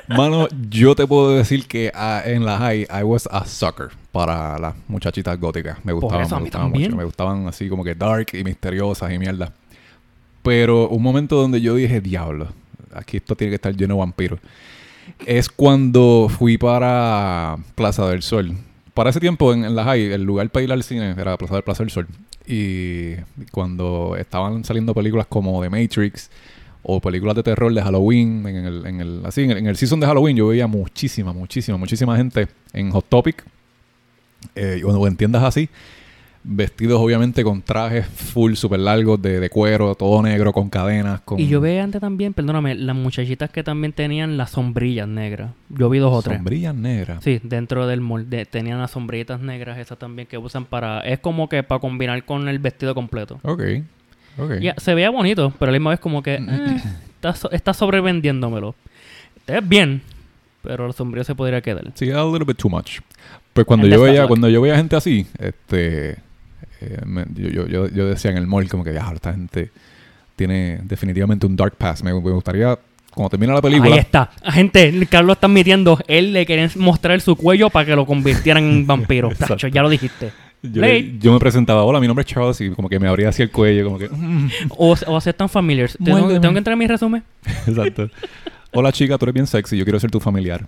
Mano, 0.09 0.49
yo 0.69 0.95
te 0.95 1.07
puedo 1.07 1.37
decir 1.37 1.67
que 1.67 1.91
ah, 1.95 2.23
en 2.25 2.45
la 2.45 2.59
high 2.59 2.87
I 2.91 3.03
was 3.03 3.29
a 3.31 3.45
sucker 3.47 3.89
para 4.13 4.59
las 4.59 4.75
muchachitas 4.87 5.39
góticas. 5.41 5.83
Me 5.85 5.93
gustaban, 5.93 6.27
eso 6.27 6.37
me 6.37 6.43
gustaban 6.43 6.71
mucho. 6.71 6.97
Me 6.97 7.05
gustaban 7.05 7.49
así 7.49 7.69
como 7.69 7.83
que 7.85 7.95
dark 7.95 8.29
y 8.33 8.45
misteriosas 8.45 9.13
y 9.13 9.19
mierda. 9.19 9.53
Pero 10.43 10.89
un 10.89 11.03
momento 11.03 11.37
donde 11.37 11.61
yo 11.61 11.75
dije, 11.75 12.01
diablo, 12.01 12.49
aquí 12.93 13.17
esto 13.17 13.35
tiene 13.35 13.51
que 13.51 13.57
estar 13.57 13.75
lleno 13.75 13.95
de 13.95 14.01
vampiros. 14.01 14.41
Es 15.27 15.49
cuando 15.49 16.29
fui 16.31 16.59
para 16.59 17.57
Plaza 17.75 18.07
del 18.09 18.23
Sol. 18.23 18.55
Para 18.93 19.11
ese 19.11 19.21
tiempo 19.21 19.53
en, 19.53 19.65
en 19.65 19.75
la 19.75 19.85
high, 19.85 20.13
el 20.13 20.23
lugar 20.23 20.51
para 20.51 20.65
ir 20.65 20.73
al 20.73 20.83
cine 20.83 21.15
era 21.19 21.37
Plaza 21.39 21.55
del 21.55 21.65
Plaza 21.65 21.83
del 21.83 21.91
Sol. 21.91 22.07
Y 22.47 23.15
cuando 23.53 24.17
estaban 24.19 24.65
saliendo 24.65 24.93
películas 24.93 25.27
como 25.27 25.63
The 25.63 25.71
Matrix 25.71 26.31
o 26.85 27.01
películas 27.01 27.35
de 27.35 27.43
terror 27.43 27.73
de 27.73 27.83
Halloween, 27.83 28.47
en 28.47 28.57
el, 28.57 28.87
en 28.87 29.01
el, 29.01 29.21
así, 29.25 29.43
en 29.43 29.51
el, 29.51 29.59
en 29.59 29.67
el 29.67 29.77
season 29.77 29.99
de 29.99 30.07
Halloween, 30.07 30.37
yo 30.37 30.47
veía 30.49 30.67
muchísima, 30.67 31.33
muchísima, 31.33 31.77
muchísima 31.79 32.17
gente 32.17 32.47
en 32.73 32.91
Hot 32.91 33.09
Topic, 33.09 33.43
eh, 34.55 34.83
o 34.85 35.07
en 35.07 35.17
tiendas 35.17 35.43
así, 35.43 35.71
vestidos 36.47 37.01
obviamente 37.01 37.43
con 37.43 37.63
trajes 37.63 38.07
full, 38.07 38.53
super 38.53 38.79
largos, 38.79 39.21
de, 39.23 39.41
de 39.41 39.49
cuero, 39.49 39.95
todo 39.95 40.23
negro, 40.23 40.53
con 40.53 40.69
cadenas, 40.69 41.23
con 41.23 41.41
Y 41.41 41.49
yo 41.49 41.63
veía 41.63 41.83
antes 41.83 42.03
también, 42.03 42.35
perdóname, 42.35 42.75
las 42.75 42.95
muchachitas 42.95 43.49
que 43.49 43.65
también 43.65 43.95
tenían 43.95 44.37
las 44.37 44.51
sombrillas 44.51 45.09
negras. 45.09 45.53
Yo 45.71 45.89
vi 45.89 45.99
dos 45.99 46.13
o 46.13 46.21
tres. 46.21 46.37
sombrillas 46.37 46.75
negras. 46.75 47.25
Sí, 47.25 47.41
dentro 47.43 47.87
del 47.87 48.03
molde 48.03 48.45
tenían 48.45 48.79
las 48.79 48.91
sombrillitas 48.91 49.41
negras 49.41 49.79
esas 49.79 49.99
también 49.99 50.29
que 50.29 50.37
usan 50.37 50.67
para... 50.67 51.01
Es 51.01 51.19
como 51.19 51.49
que 51.49 51.63
para 51.63 51.81
combinar 51.81 52.23
con 52.27 52.47
el 52.47 52.59
vestido 52.59 52.95
completo. 52.95 53.41
Ok, 53.43 53.63
ok. 54.39 54.59
Ya, 54.61 54.75
se 54.79 54.95
veía 54.95 55.11
bonito, 55.11 55.53
pero 55.59 55.71
a 55.71 55.73
la 55.73 55.79
misma 55.79 55.91
vez 55.91 56.01
como 56.01 56.23
que... 56.23 56.35
eh, 56.35 56.83
está, 57.17 57.35
so- 57.35 57.51
está 57.51 57.75
sobrevendiéndomelo. 57.75 58.75
Ves 59.47 59.69
bien, 59.69 60.03
pero 60.63 60.87
el 60.87 60.93
sombrillo 60.95 61.25
se 61.25 61.35
podría 61.35 61.61
quedar. 61.61 61.85
Sí, 61.95 62.11
a 62.11 62.25
little 62.25 62.45
bit 62.45 62.57
too 62.57 62.69
much. 62.71 63.01
Pues 63.53 63.67
cuando 63.67 63.87
And 63.87 63.95
yo 63.95 64.03
veía, 64.03 64.27
cuando 64.27 64.49
yo 64.49 64.61
veía 64.61 64.77
gente 64.77 64.97
así, 64.97 65.27
este 65.39 66.11
eh, 66.81 67.01
me- 67.07 67.27
yo, 67.35 67.67
yo, 67.67 67.89
yo, 67.89 68.07
decía 68.09 68.31
en 68.31 68.37
el 68.39 68.47
mall 68.47 68.69
como 68.69 68.83
que 68.85 68.93
ya 68.93 69.11
esta 69.15 69.33
gente 69.33 69.71
tiene 70.37 70.81
definitivamente 70.83 71.47
un 71.47 71.55
dark 71.57 71.77
past. 71.77 72.03
Me, 72.03 72.13
me 72.13 72.19
gustaría, 72.21 72.77
cuando 73.15 73.31
termine 73.31 73.53
la 73.53 73.63
película, 73.63 73.95
Ahí 73.95 74.01
está. 74.01 74.31
Gente, 74.47 75.07
Carlos 75.09 75.37
está 75.37 75.47
admitiendo, 75.47 75.99
él 76.09 76.33
le 76.33 76.45
quería 76.47 76.69
mostrar 76.77 77.21
su 77.21 77.37
cuello 77.37 77.71
para 77.71 77.87
que 77.87 77.95
lo 77.97 78.05
convirtieran 78.07 78.65
en 78.65 78.87
vampiro. 78.87 79.31
Tacho, 79.39 79.69
ya 79.69 79.83
lo 79.83 79.89
dijiste. 79.89 80.33
Yo, 80.73 80.81
Blade. 80.81 81.15
yo 81.21 81.33
me 81.33 81.39
presentaba, 81.39 81.85
hola, 81.85 82.01
mi 82.01 82.07
nombre 82.07 82.23
es 82.23 82.27
Charles, 82.33 82.61
y 82.61 82.71
como 82.71 82.89
que 82.89 82.99
me 82.99 83.07
abría 83.09 83.29
así 83.29 83.43
el 83.43 83.51
cuello, 83.51 83.85
como 83.85 83.99
que, 83.99 84.09
mm, 84.09 84.49
O, 84.77 84.95
o 85.07 85.17
aceptan 85.17 85.49
familiars. 85.49 85.97
¿Tengo, 86.03 86.29
tengo 86.41 86.53
que 86.53 86.59
entrar 86.59 86.73
en 86.73 86.79
mi 86.79 86.87
resumen? 86.87 87.23
Exacto. 87.67 88.09
Hola 88.73 88.91
chica, 88.93 89.17
tú 89.19 89.25
eres 89.27 89.35
bien 89.35 89.47
sexy, 89.47 89.77
yo 89.77 89.85
quiero 89.85 90.01
ser 90.01 90.11
tu 90.11 90.19
familiar. 90.21 90.67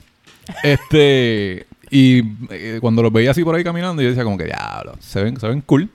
Este, 0.62 1.66
y 1.90 2.22
eh, 2.50 2.78
cuando 2.80 3.02
los 3.02 3.12
veía 3.12 3.30
así 3.32 3.42
por 3.42 3.54
ahí 3.54 3.64
caminando, 3.64 4.02
yo 4.02 4.08
decía 4.08 4.24
como 4.24 4.36
que, 4.38 4.44
diablo, 4.44 4.94
se 5.00 5.22
ven, 5.24 5.38
se 5.40 5.48
ven 5.48 5.60
cool, 5.62 5.88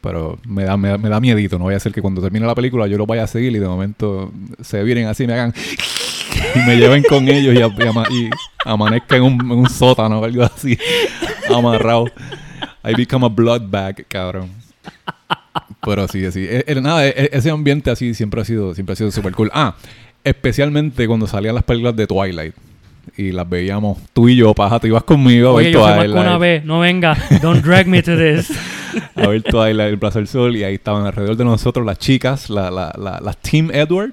pero 0.00 0.38
me 0.46 0.64
da, 0.64 0.76
me, 0.76 0.88
da, 0.90 0.98
me 0.98 1.08
da 1.08 1.18
miedito, 1.20 1.58
no 1.58 1.64
vaya 1.64 1.78
a 1.78 1.80
ser 1.80 1.92
que 1.92 2.00
cuando 2.02 2.20
termine 2.20 2.46
la 2.46 2.54
película 2.54 2.86
yo 2.86 2.98
los 2.98 3.06
vaya 3.06 3.24
a 3.24 3.26
seguir 3.26 3.52
y 3.54 3.58
de 3.58 3.66
momento 3.66 4.32
se 4.60 4.82
vienen 4.84 5.06
así, 5.08 5.26
me 5.26 5.32
hagan 5.32 5.52
y 6.54 6.58
me 6.60 6.76
lleven 6.76 7.02
con 7.08 7.26
ellos 7.28 7.54
y, 7.54 7.58
y 7.58 7.86
ama- 7.86 8.06
y 8.10 8.30
amanezca 8.64 9.16
en 9.16 9.22
un, 9.24 9.32
en 9.40 9.50
un 9.52 9.68
sótano 9.68 10.20
o 10.20 10.24
algo 10.24 10.44
así, 10.44 10.78
amarrado. 11.52 12.04
I 12.88 12.94
become 12.94 13.24
a 13.26 13.28
blood 13.28 13.62
bag, 13.68 14.04
cabrón. 14.08 14.50
Pero 15.84 16.06
sí, 16.08 16.30
sí. 16.30 16.46
Eh, 16.48 16.64
eh, 16.66 16.80
nada, 16.80 17.06
e- 17.06 17.30
ese 17.32 17.50
ambiente 17.50 17.90
así 17.90 18.14
siempre 18.14 18.40
ha 18.40 18.44
sido 18.44 18.74
siempre 18.74 18.92
ha 18.92 18.96
sido 18.96 19.10
súper 19.10 19.32
cool. 19.32 19.50
Ah, 19.54 19.74
especialmente 20.24 21.06
cuando 21.06 21.26
salían 21.26 21.54
las 21.54 21.64
películas 21.64 21.96
de 21.96 22.06
Twilight. 22.06 22.54
Y 23.16 23.30
las 23.30 23.48
veíamos 23.48 23.98
tú 24.12 24.28
y 24.28 24.36
yo, 24.36 24.52
paja, 24.52 24.80
tú 24.80 24.88
ibas 24.88 25.04
conmigo 25.04 25.50
a 25.50 25.52
Oye, 25.52 25.66
ver 25.66 25.74
yo 25.74 25.80
Twilight. 25.86 26.10
una 26.10 26.38
vez. 26.38 26.64
No 26.64 26.80
venga. 26.80 27.16
Don't 27.40 27.64
drag 27.64 27.86
me 27.86 28.02
to 28.02 28.16
this. 28.16 28.50
A 29.14 29.28
ver 29.28 29.42
Twilight, 29.42 29.90
el 29.92 29.98
Plaza 29.98 30.18
del 30.18 30.26
Sol. 30.28 30.56
Y 30.56 30.64
ahí 30.64 30.74
estaban 30.74 31.06
alrededor 31.06 31.36
de 31.36 31.44
nosotros 31.44 31.86
las 31.86 31.98
chicas, 31.98 32.50
la, 32.50 32.70
la, 32.70 32.92
la, 32.98 33.20
las 33.20 33.36
Team 33.38 33.70
Edward. 33.72 34.12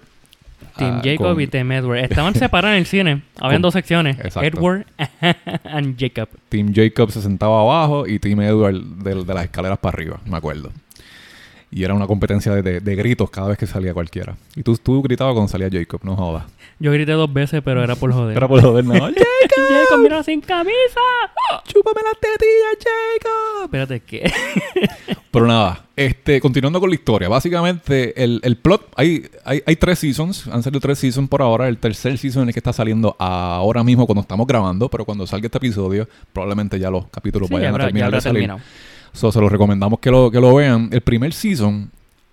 Team 0.78 0.96
ah, 0.98 1.02
Jacob 1.04 1.34
con- 1.34 1.42
y 1.42 1.48
Team 1.48 1.72
Edward. 1.72 2.00
Estaban 2.00 2.34
separados 2.36 2.74
en 2.76 2.80
el 2.80 2.86
cine. 2.86 3.22
Habían 3.40 3.62
dos 3.62 3.74
secciones. 3.74 4.18
Exacto. 4.20 4.42
Edward 4.42 4.86
and 5.66 5.98
Jacob. 6.00 6.30
Team 6.50 6.74
Jacob 6.74 7.12
se 7.12 7.22
sentaba 7.22 7.62
abajo 7.62 8.08
y 8.08 8.20
Team 8.20 8.42
Edward 8.42 8.82
de, 8.82 9.24
de 9.24 9.34
las 9.34 9.46
escaleras 9.46 9.78
para 9.80 9.96
arriba, 9.96 10.20
me 10.26 10.38
acuerdo. 10.38 10.72
Y 11.76 11.84
era 11.84 11.94
una 11.96 12.06
competencia 12.06 12.54
de, 12.54 12.62
de- 12.62 12.80
de 12.82 12.96
gritos 12.96 13.30
cada 13.32 13.48
vez 13.48 13.58
que 13.58 13.66
salía 13.66 13.94
cualquiera. 13.94 14.36
Y 14.56 14.62
tú, 14.64 14.78
tú 14.78 15.02
gritabas 15.02 15.34
cuando 15.34 15.48
salía 15.50 15.70
Jacob, 15.72 16.02
no 16.04 16.16
jodas. 16.16 16.44
Yo 16.80 16.92
grité 16.92 17.14
dos 17.14 17.32
veces, 17.34 17.62
pero 17.66 17.84
era 17.84 17.96
por 17.96 18.12
joder. 18.14 18.38
Era 18.38 18.48
por 18.48 18.62
joder, 18.62 18.86
no. 18.86 18.94
¡Jacob! 18.94 19.16
Jacob, 19.70 20.00
mira 20.04 20.22
sin 20.24 20.42
camisa. 20.42 21.00
¡Chúpame 21.66 22.02
las 22.04 22.20
tetillas, 22.20 22.78
Jacob! 22.80 23.64
Espérate, 23.66 24.00
¿qué? 24.02 24.32
Pero 25.32 25.48
nada, 25.48 25.86
este, 25.96 26.40
continuando 26.40 26.80
con 26.80 26.90
la 26.90 26.96
historia. 26.96 27.28
Básicamente, 27.28 28.24
el, 28.24 28.40
el 28.44 28.56
plot, 28.56 28.88
hay, 28.96 29.26
hay, 29.44 29.64
hay 29.66 29.76
tres 29.78 29.98
seasons, 29.98 30.46
han 30.48 30.62
salido 30.62 30.80
tres 30.80 31.00
seasons 31.00 31.28
por 31.28 31.42
ahora. 31.42 31.68
El 31.68 31.80
tercer 31.80 32.20
season 32.20 32.44
es 32.44 32.48
el 32.50 32.54
que 32.54 32.60
está 32.60 32.72
saliendo 32.72 33.16
ahora 33.18 33.84
mismo 33.84 34.06
cuando 34.06 34.22
estamos 34.22 34.46
grabando, 34.46 34.90
pero 34.90 35.06
cuando 35.06 35.26
salga 35.26 35.48
este 35.48 35.58
episodio, 35.58 36.08
probablemente 36.34 36.78
ya 36.78 36.92
los 36.92 37.08
capítulos 37.08 37.48
Sí, 37.48 37.54
ya 37.56 37.58
vayan 37.58 37.72
habrá, 37.74 37.84
a 37.86 37.88
terminar 37.88 38.12
ya 38.12 38.16
de 38.18 38.22
salir. 38.22 38.42
terminado. 38.44 38.62
So, 39.14 39.32
se 39.32 39.40
los 39.40 39.52
recomendamos 39.52 40.00
que 40.00 40.12
lo, 40.12 40.30
que 40.32 40.40
lo 40.40 40.56
vean. 40.56 40.90
El 40.92 41.02
primer 41.02 41.34
season 41.34 41.90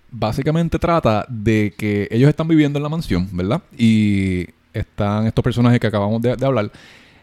básicamente 0.09 0.77
trata 0.77 1.25
de 1.29 1.73
que 1.77 2.07
ellos 2.11 2.29
están 2.29 2.47
viviendo 2.47 2.77
en 2.77 2.83
la 2.83 2.89
mansión, 2.89 3.29
¿verdad? 3.31 3.61
Y 3.77 4.47
están 4.73 5.27
estos 5.27 5.43
personajes 5.43 5.79
que 5.79 5.87
acabamos 5.87 6.21
de, 6.21 6.35
de 6.35 6.45
hablar. 6.45 6.71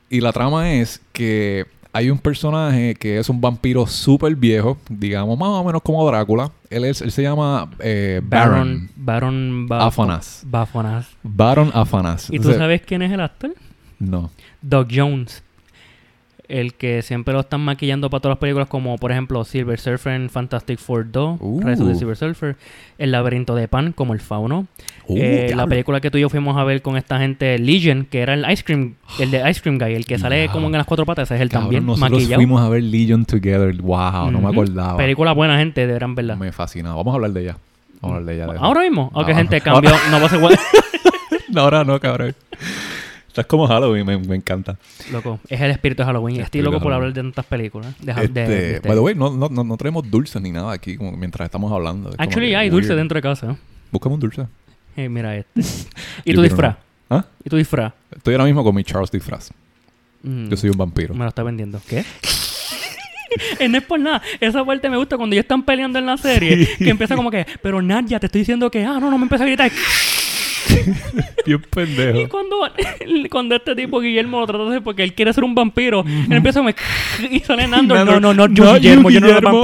Y 0.09 0.21
la 0.21 0.33
trama 0.33 0.73
es 0.73 1.01
que 1.13 1.67
hay 1.93 2.11
un 2.11 2.19
personaje 2.19 2.95
que 2.95 3.19
es 3.19 3.29
un 3.29 3.41
vampiro 3.41 3.87
súper 3.87 4.37
viejo, 4.37 4.79
digamos 4.89 5.39
más 5.39 5.49
o 5.49 5.65
menos 5.65 5.83
como 5.83 6.07
Drácula. 6.07 6.51
Él, 6.71 6.85
es, 6.85 7.01
él 7.01 7.11
se 7.11 7.23
llama 7.23 7.71
eh, 7.81 8.21
Baron. 8.25 8.91
Baron. 8.97 9.69
Baron. 9.69 9.87
Afanas. 9.87 10.43
Bafonas. 10.47 11.09
Baron 11.23 11.71
Afanas. 11.75 12.29
¿Y 12.31 12.39
tú 12.39 12.53
sabes 12.53 12.83
quién 12.83 13.03
es 13.03 13.13
el 13.13 13.21
actor? 13.21 13.55
No. 13.99 14.31
Doug 14.63 14.89
Jones. 14.95 15.43
El 16.49 16.73
que 16.73 17.03
siempre 17.03 17.35
lo 17.35 17.41
están 17.41 17.61
maquillando 17.61 18.09
para 18.09 18.23
todas 18.23 18.37
las 18.37 18.41
películas, 18.41 18.69
como 18.69 18.97
por 18.97 19.13
ejemplo 19.13 19.45
Silver 19.45 19.79
Surfer 19.79 20.15
en 20.15 20.31
Fantastic 20.31 20.79
Four 20.79 21.13
2, 21.13 21.39
Uh. 21.41 21.61
The 21.63 21.95
Silver 21.95 22.17
Surfer, 22.17 22.57
El 22.97 23.13
laberinto 23.13 23.55
de 23.55 23.69
Pan, 23.69 23.93
como 23.93 24.15
el 24.15 24.21
fauno. 24.21 24.67
Uh, 25.07 25.17
Eh, 25.19 25.53
la 25.55 25.67
película 25.67 26.01
que 26.01 26.11
tú 26.11 26.17
y 26.17 26.23
yo 26.23 26.31
fuimos 26.31 26.57
a 26.57 26.65
ver 26.65 26.81
con 26.81 26.97
esta 26.97 27.19
gente, 27.19 27.59
Legion, 27.59 28.07
que 28.11 28.21
era 28.21 28.33
el 28.33 28.51
Ice 28.51 28.65
Cream, 28.65 28.95
el 29.21 29.31
de 29.31 29.51
Ice 29.51 29.61
Cream 29.61 29.79
Guy, 29.79 29.95
el 29.95 30.07
que 30.07 30.19
sale 30.19 30.49
como 30.49 30.69
en 30.69 30.73
las 30.73 30.87
cuatro 30.87 31.05
patas, 31.05 31.31
ese 31.31 31.43
es 31.43 31.51
Cabrón, 31.51 31.65
también, 31.65 31.85
nosotros 31.87 32.11
maquillado. 32.13 32.39
fuimos 32.39 32.63
a 32.63 32.69
ver 32.71 32.83
Legion 32.83 33.27
Together. 33.27 33.75
Wow, 33.83 34.31
no 34.31 34.41
me 34.41 34.49
acordaba. 34.49 34.97
Película 34.97 35.33
buena, 35.33 35.59
gente, 35.59 35.87
deberán 35.87 36.15
verla. 36.15 36.37
Me 36.37 36.51
fascinaba. 36.53 36.97
Vamos 36.97 37.13
a 37.13 37.15
hablar 37.17 37.33
de 37.33 37.43
ella. 37.43 37.57
Vamos 38.01 38.15
a 38.15 38.19
hablar 38.21 38.35
de 38.35 38.43
ella. 38.43 38.53
de- 38.55 38.59
Ahora 38.59 38.81
mismo, 38.83 39.11
ok, 39.13 39.29
Ah, 39.29 39.35
gente, 39.35 39.61
cambió, 39.61 39.91
no 40.11 40.19
va 40.21 40.27
a 40.27 40.29
ser. 40.31 40.41
No, 41.51 41.63
ahora 41.63 41.83
no, 41.85 41.99
cabrón. 41.99 42.35
Estás 43.29 43.47
como 43.47 43.67
Halloween, 43.69 44.05
me, 44.07 44.19
me 44.19 44.35
encanta. 44.37 44.77
Loco, 45.13 45.39
es 45.49 45.61
el 45.61 45.71
espíritu 45.71 46.03
de 46.03 46.07
Halloween. 46.07 46.37
El 46.37 46.43
Estoy 46.43 46.63
loco 46.63 46.81
por 46.81 46.93
hablar 46.93 47.13
de 47.13 47.21
tantas 47.23 47.45
películas. 47.45 47.95
De, 48.01 48.11
Este, 48.13 48.29
de- 48.29 48.49
de- 48.49 48.81
by 48.81 48.93
the 48.97 49.01
way, 49.01 49.15
no, 49.15 49.31
no, 49.31 49.49
no, 49.49 49.63
no 49.65 49.77
tenemos 49.77 50.11
dulces 50.11 50.41
ni 50.43 50.51
nada 50.51 50.73
aquí 50.73 50.97
como 50.97 51.13
mientras 51.13 51.47
estamos 51.47 51.71
hablando. 51.73 52.11
Es 52.11 52.17
Actually, 52.19 52.55
hay 52.55 52.71
dulce 52.71 52.89
weird. 52.89 52.99
dentro 53.01 53.17
de 53.17 53.23
casa. 53.23 53.57
Búscame 53.93 54.15
un 54.15 54.21
dulce. 54.21 54.47
Eh, 54.97 55.09
mira 55.09 55.37
este. 55.37 55.61
¿Y 56.25 56.35
tu 56.35 56.43
disfraz? 56.43 56.77
¿Ah? 57.11 57.25
¿Y 57.45 57.49
tu 57.51 57.57
disfraz? 57.57 57.93
Estoy 58.17 58.35
ahora 58.35 58.45
mismo 58.45 58.65
con 58.65 58.75
mi 58.75 58.83
Charles 58.83 59.11
disfraz. 59.11 59.51
Mm, 60.23 60.49
Yo 60.49 60.57
soy 60.57 60.71
un 60.71 60.77
vampiro. 60.79 61.15
Me 61.15 61.21
lo 61.25 61.29
está 61.29 61.43
vendiendo. 61.43 61.81
¿Qué? 61.89 62.05
Eh, 63.61 63.69
no 63.69 63.77
es 63.77 63.85
por 63.85 64.01
nada. 64.01 64.23
Esa 64.41 64.65
parte 64.65 64.89
me 64.89 64.97
gusta 64.97 65.19
cuando 65.19 65.35
ellos 65.35 65.45
están 65.45 65.63
peleando 65.63 65.99
en 65.99 66.07
la 66.07 66.17
serie. 66.17 66.67
Que 66.79 66.89
empieza 66.89 67.15
como 67.15 67.31
que, 67.31 67.47
pero 67.63 67.83
Nadia, 67.83 68.19
te 68.19 68.25
estoy 68.27 68.41
diciendo 68.41 68.71
que, 68.71 68.83
ah, 68.85 68.99
no, 68.99 69.11
no 69.11 69.19
me 69.19 69.25
empieza 69.25 69.45
a 69.45 69.47
gritar. 69.47 69.71
Bien 71.47 71.61
Y 71.63 71.67
pendejo. 71.75 72.29
cuando, 72.29 72.57
cuando 73.31 73.55
este 73.57 73.75
tipo 73.75 74.01
Guillermo 74.01 74.41
lo 74.41 74.47
trata 74.47 74.65
de 74.65 74.71
hacer 74.71 74.83
porque 74.83 75.03
él 75.03 75.15
quiere 75.15 75.33
ser 75.33 75.45
un 75.45 75.55
vampiro, 75.55 76.05
él 76.07 76.33
empieza 76.33 76.61
como 76.61 76.71
y 77.31 77.41
sale 77.41 77.67
Nandor. 77.67 77.99
No, 78.07 78.21
no, 78.21 78.35
no, 78.35 78.47
yo 78.53 78.65
"Not 78.65 78.75
Guillermo, 78.81 79.11
yo 79.11 79.21
no 79.21 79.27
era 79.29 79.41
Guillermo". 79.41 79.63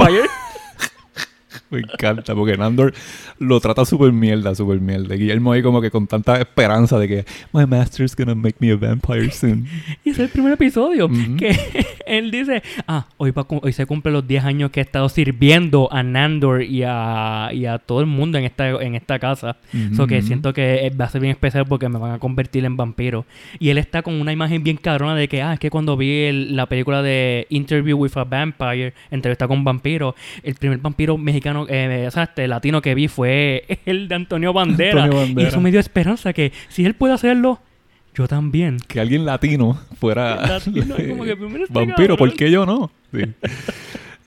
Me 1.75 1.81
encanta 1.81 2.33
porque 2.35 2.57
Nandor 2.57 2.93
lo 3.39 3.59
trata 3.59 3.85
súper 3.85 4.11
mierda, 4.11 4.55
súper 4.55 4.79
mierda. 4.79 5.15
Guillermo 5.15 5.51
ahí 5.51 5.61
como 5.61 5.81
que 5.81 5.91
con 5.91 6.07
tanta 6.07 6.39
esperanza 6.39 6.97
de 6.99 7.07
que 7.07 7.25
My 7.53 7.65
master's 7.65 8.15
gonna 8.15 8.35
make 8.35 8.55
me 8.59 8.71
a 8.71 8.75
vampire 8.75 9.31
soon. 9.31 9.67
Y 10.05 10.09
ese 10.11 10.23
es 10.23 10.27
el 10.27 10.29
primer 10.29 10.53
episodio 10.53 11.09
que 11.37 11.55
él 12.05 12.31
dice, 12.31 12.61
ah, 12.87 13.07
hoy, 13.17 13.31
va, 13.31 13.45
hoy 13.49 13.73
se 13.73 13.85
cumplen 13.85 14.13
los 14.13 14.27
10 14.27 14.43
años 14.45 14.71
que 14.71 14.79
he 14.79 14.83
estado 14.83 15.09
sirviendo 15.09 15.89
a 15.91 16.03
Nandor 16.03 16.61
y 16.63 16.83
a, 16.85 17.49
y 17.53 17.65
a 17.65 17.77
todo 17.79 17.99
el 18.01 18.05
mundo 18.05 18.37
en 18.37 18.45
esta, 18.45 18.69
en 18.69 18.95
esta 18.95 19.19
casa. 19.19 19.57
So 19.95 20.07
que 20.07 20.21
siento 20.21 20.53
que 20.53 20.91
va 20.99 21.05
a 21.05 21.09
ser 21.09 21.21
bien 21.21 21.31
especial 21.31 21.65
porque 21.65 21.89
me 21.89 21.97
van 21.99 22.11
a 22.13 22.19
convertir 22.19 22.65
en 22.65 22.77
vampiro. 22.77 23.25
Y 23.59 23.69
él 23.69 23.77
está 23.77 24.01
con 24.01 24.13
una 24.21 24.31
imagen 24.31 24.63
bien 24.63 24.77
cabrona 24.77 25.15
de 25.15 25.27
que, 25.27 25.41
ah, 25.41 25.53
es 25.53 25.59
que 25.59 25.69
cuando 25.69 25.97
vi 25.97 26.23
el- 26.23 26.55
la 26.55 26.67
película 26.67 27.01
de 27.01 27.47
Interview 27.49 27.97
with 27.97 28.11
a 28.15 28.23
Vampire, 28.23 28.93
entrevista 29.11 29.47
con 29.47 29.63
vampiro, 29.63 30.15
el 30.43 30.55
primer 30.55 30.77
vampiro 30.79 31.17
mexicano, 31.17 31.64
eh, 31.69 32.05
o 32.07 32.11
sea, 32.11 32.23
este 32.23 32.47
latino 32.47 32.81
que 32.81 32.95
vi 32.95 33.07
fue 33.07 33.65
el 33.85 34.07
de 34.07 34.15
Antonio 34.15 34.53
Bandera. 34.53 35.03
Antonio 35.03 35.41
Y 35.41 35.45
eso 35.45 35.61
me 35.61 35.71
dio 35.71 35.79
esperanza 35.79 36.33
que 36.33 36.51
si 36.69 36.85
él 36.85 36.93
puede 36.93 37.13
hacerlo, 37.13 37.59
yo 38.13 38.27
también. 38.27 38.77
Que 38.87 38.99
alguien 38.99 39.25
latino 39.25 39.79
fuera 39.99 40.35
Latino, 40.47 40.95
como 41.09 41.23
que 41.23 41.31
este 41.33 41.47
vampiro, 41.69 41.95
cabrón. 41.95 42.17
¿por 42.17 42.33
qué 42.33 42.49
yo 42.49 42.65
no? 42.65 42.91
Sí. 43.13 43.21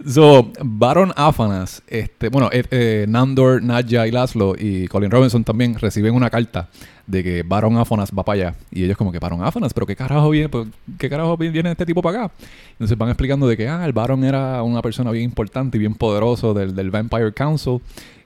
So, 0.06 0.52
Baron 0.62 1.12
Afanas, 1.16 1.82
este, 1.88 2.28
bueno, 2.28 2.48
eh, 2.52 2.62
eh, 2.70 3.06
Nandor, 3.08 3.62
Nadja 3.64 4.06
y 4.06 4.12
Laszlo 4.12 4.54
y 4.56 4.86
Colin 4.86 5.10
Robinson 5.10 5.42
también 5.42 5.74
reciben 5.76 6.14
una 6.14 6.30
carta 6.30 6.68
de 7.06 7.24
que 7.24 7.42
Baron 7.42 7.76
Afanas 7.78 8.12
va 8.16 8.22
para 8.22 8.40
allá. 8.48 8.54
Y 8.70 8.84
ellos 8.84 8.96
como 8.96 9.10
que 9.10 9.18
Baron 9.18 9.42
Afanas, 9.42 9.74
pero 9.74 9.86
¿qué 9.86 9.96
carajo 9.96 10.30
viene, 10.30 10.48
pues, 10.48 10.68
¿qué 10.98 11.10
carajo 11.10 11.36
vi- 11.36 11.48
viene 11.48 11.72
este 11.72 11.84
tipo 11.84 12.00
para 12.00 12.26
acá? 12.26 12.34
Entonces 12.72 12.96
van 12.96 13.08
explicando 13.08 13.48
de 13.48 13.56
que, 13.56 13.66
ah, 13.68 13.84
el 13.84 13.92
Baron 13.92 14.22
era 14.22 14.62
una 14.62 14.82
persona 14.82 15.10
bien 15.10 15.24
importante 15.24 15.78
y 15.78 15.80
bien 15.80 15.94
poderoso 15.94 16.54
del, 16.54 16.76
del 16.76 16.90
Vampire 16.92 17.32
Council. 17.32 17.80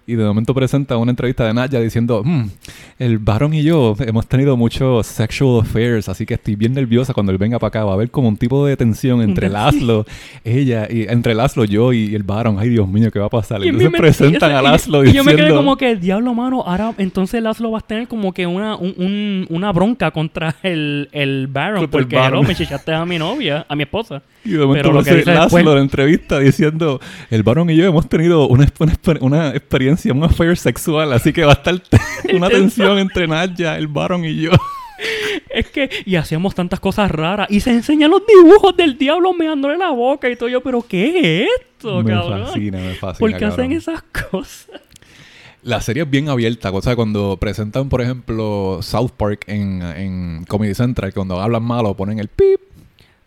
Y 0.04 0.14
de 0.16 0.24
momento 0.24 0.52
presenta 0.52 0.96
una 0.96 1.10
entrevista 1.12 1.46
de 1.46 1.54
Nadja 1.54 1.78
diciendo, 1.78 2.22
"Mm, 2.24 2.46
el 2.98 3.18
Baron 3.18 3.54
y 3.54 3.62
yo 3.62 3.94
hemos 4.00 4.26
tenido 4.26 4.56
muchos 4.56 5.06
sexual 5.06 5.60
affairs, 5.60 6.08
así 6.08 6.26
que 6.26 6.34
estoy 6.34 6.56
bien 6.56 6.74
nerviosa 6.74 7.14
cuando 7.14 7.30
él 7.30 7.38
venga 7.38 7.58
para 7.60 7.68
acá. 7.68 7.84
Va 7.84 7.92
a 7.92 7.94
haber 7.94 8.10
como 8.10 8.28
un 8.28 8.36
tipo 8.36 8.66
de 8.66 8.76
tensión 8.76 9.22
entre. 9.22 9.48
Laszlo, 9.52 10.04
ella, 10.44 10.88
y 10.90 11.02
entre 11.08 11.34
Laszlo, 11.34 11.64
yo 11.64 11.92
y 11.92 12.14
el 12.16 12.24
Baron. 12.24 12.58
Ay, 12.58 12.70
Dios 12.70 12.88
mío, 12.88 13.10
¿qué 13.12 13.20
va 13.20 13.26
a 13.26 13.30
pasar? 13.30 13.64
Y 13.64 13.68
Entonces 13.68 13.92
presentan 13.96 14.50
y- 14.50 14.54
a 14.54 14.60
y- 14.60 14.64
Laszlo 14.64 15.04
y 15.04 15.12
yo 15.12 15.22
me 15.22 15.32
quedé 15.32 15.42
diciendo... 15.42 15.56
como 15.56 15.76
que, 15.76 15.94
diablo, 15.96 16.34
mano, 16.34 16.62
ahora 16.66 16.92
entonces 16.98 17.40
Laszlo 17.40 17.70
va 17.70 17.78
a 17.78 17.82
tener 17.82 18.08
como 18.08 18.32
que 18.32 18.44
una, 18.46 18.74
un- 18.76 18.94
un- 18.96 19.46
una 19.50 19.70
bronca 19.72 20.10
contra 20.10 20.56
el, 20.64 21.08
el 21.12 21.46
Baron, 21.46 21.78
Contra 21.80 22.00
el 22.00 22.04
porque 22.06 22.16
Baron. 22.16 22.38
"Hello, 22.40 22.48
me 22.48 22.54
chichaste 22.56 22.92
a 22.92 23.04
mi 23.06 23.18
novia, 23.18 23.64
a 23.68 23.76
mi 23.76 23.84
esposa. 23.84 24.20
Y 24.44 24.50
de 24.52 24.58
momento 24.66 24.88
Pero 24.88 24.92
lo 24.92 25.04
que 25.04 25.14
dice 25.16 25.30
después- 25.30 25.64
la 25.64 25.80
entrevista 25.80 26.38
diciendo, 26.40 27.00
el 27.30 27.42
varón 27.42 27.70
y 27.70 27.76
yo 27.76 27.84
hemos 27.86 28.08
tenido 28.08 28.48
una, 28.48 28.66
una, 28.80 28.92
exper- 28.92 29.18
una 29.20 29.50
experiencia, 29.50 30.12
un 30.12 30.24
affair 30.24 30.56
sexual, 30.56 31.12
así 31.12 31.32
que 31.32 31.44
va 31.44 31.52
a 31.52 31.54
estar 31.54 31.80
una 32.34 32.48
tensión 32.48 32.98
entre 32.98 33.28
Nadja, 33.28 33.76
el 33.78 33.86
varón 33.88 34.24
y 34.24 34.36
yo. 34.36 34.50
Es 35.50 35.68
que, 35.68 35.90
y 36.06 36.14
hacíamos 36.14 36.54
tantas 36.54 36.78
cosas 36.78 37.10
raras, 37.10 37.48
y 37.50 37.58
se 37.60 37.70
enseñan 37.70 38.10
los 38.10 38.22
dibujos 38.26 38.76
del 38.76 38.96
diablo 38.96 39.32
meándole 39.34 39.76
la 39.76 39.90
boca 39.90 40.30
y 40.30 40.36
todo 40.36 40.48
yo, 40.48 40.60
pero 40.62 40.80
¿qué 40.82 41.42
es 41.42 41.48
esto, 41.74 42.02
me 42.04 42.12
cabrón? 42.12 42.46
fascina, 42.46 42.78
me 42.78 42.94
fascina. 42.94 43.18
¿Por 43.18 43.30
qué 43.32 43.38
cabrón. 43.40 43.52
hacen 43.52 43.72
esas 43.72 44.02
cosas? 44.30 44.68
La 45.64 45.80
serie 45.80 46.04
es 46.04 46.10
bien 46.10 46.28
abierta, 46.28 46.70
o 46.70 46.80
sea, 46.82 46.94
cuando 46.96 47.36
presentan, 47.36 47.88
por 47.88 48.00
ejemplo, 48.00 48.78
South 48.82 49.10
Park 49.16 49.44
en, 49.48 49.82
en 49.82 50.44
Comedy 50.46 50.74
Central, 50.74 51.12
cuando 51.12 51.40
hablan 51.40 51.62
malo 51.64 51.94
ponen 51.96 52.18
el 52.20 52.28
pip, 52.28 52.60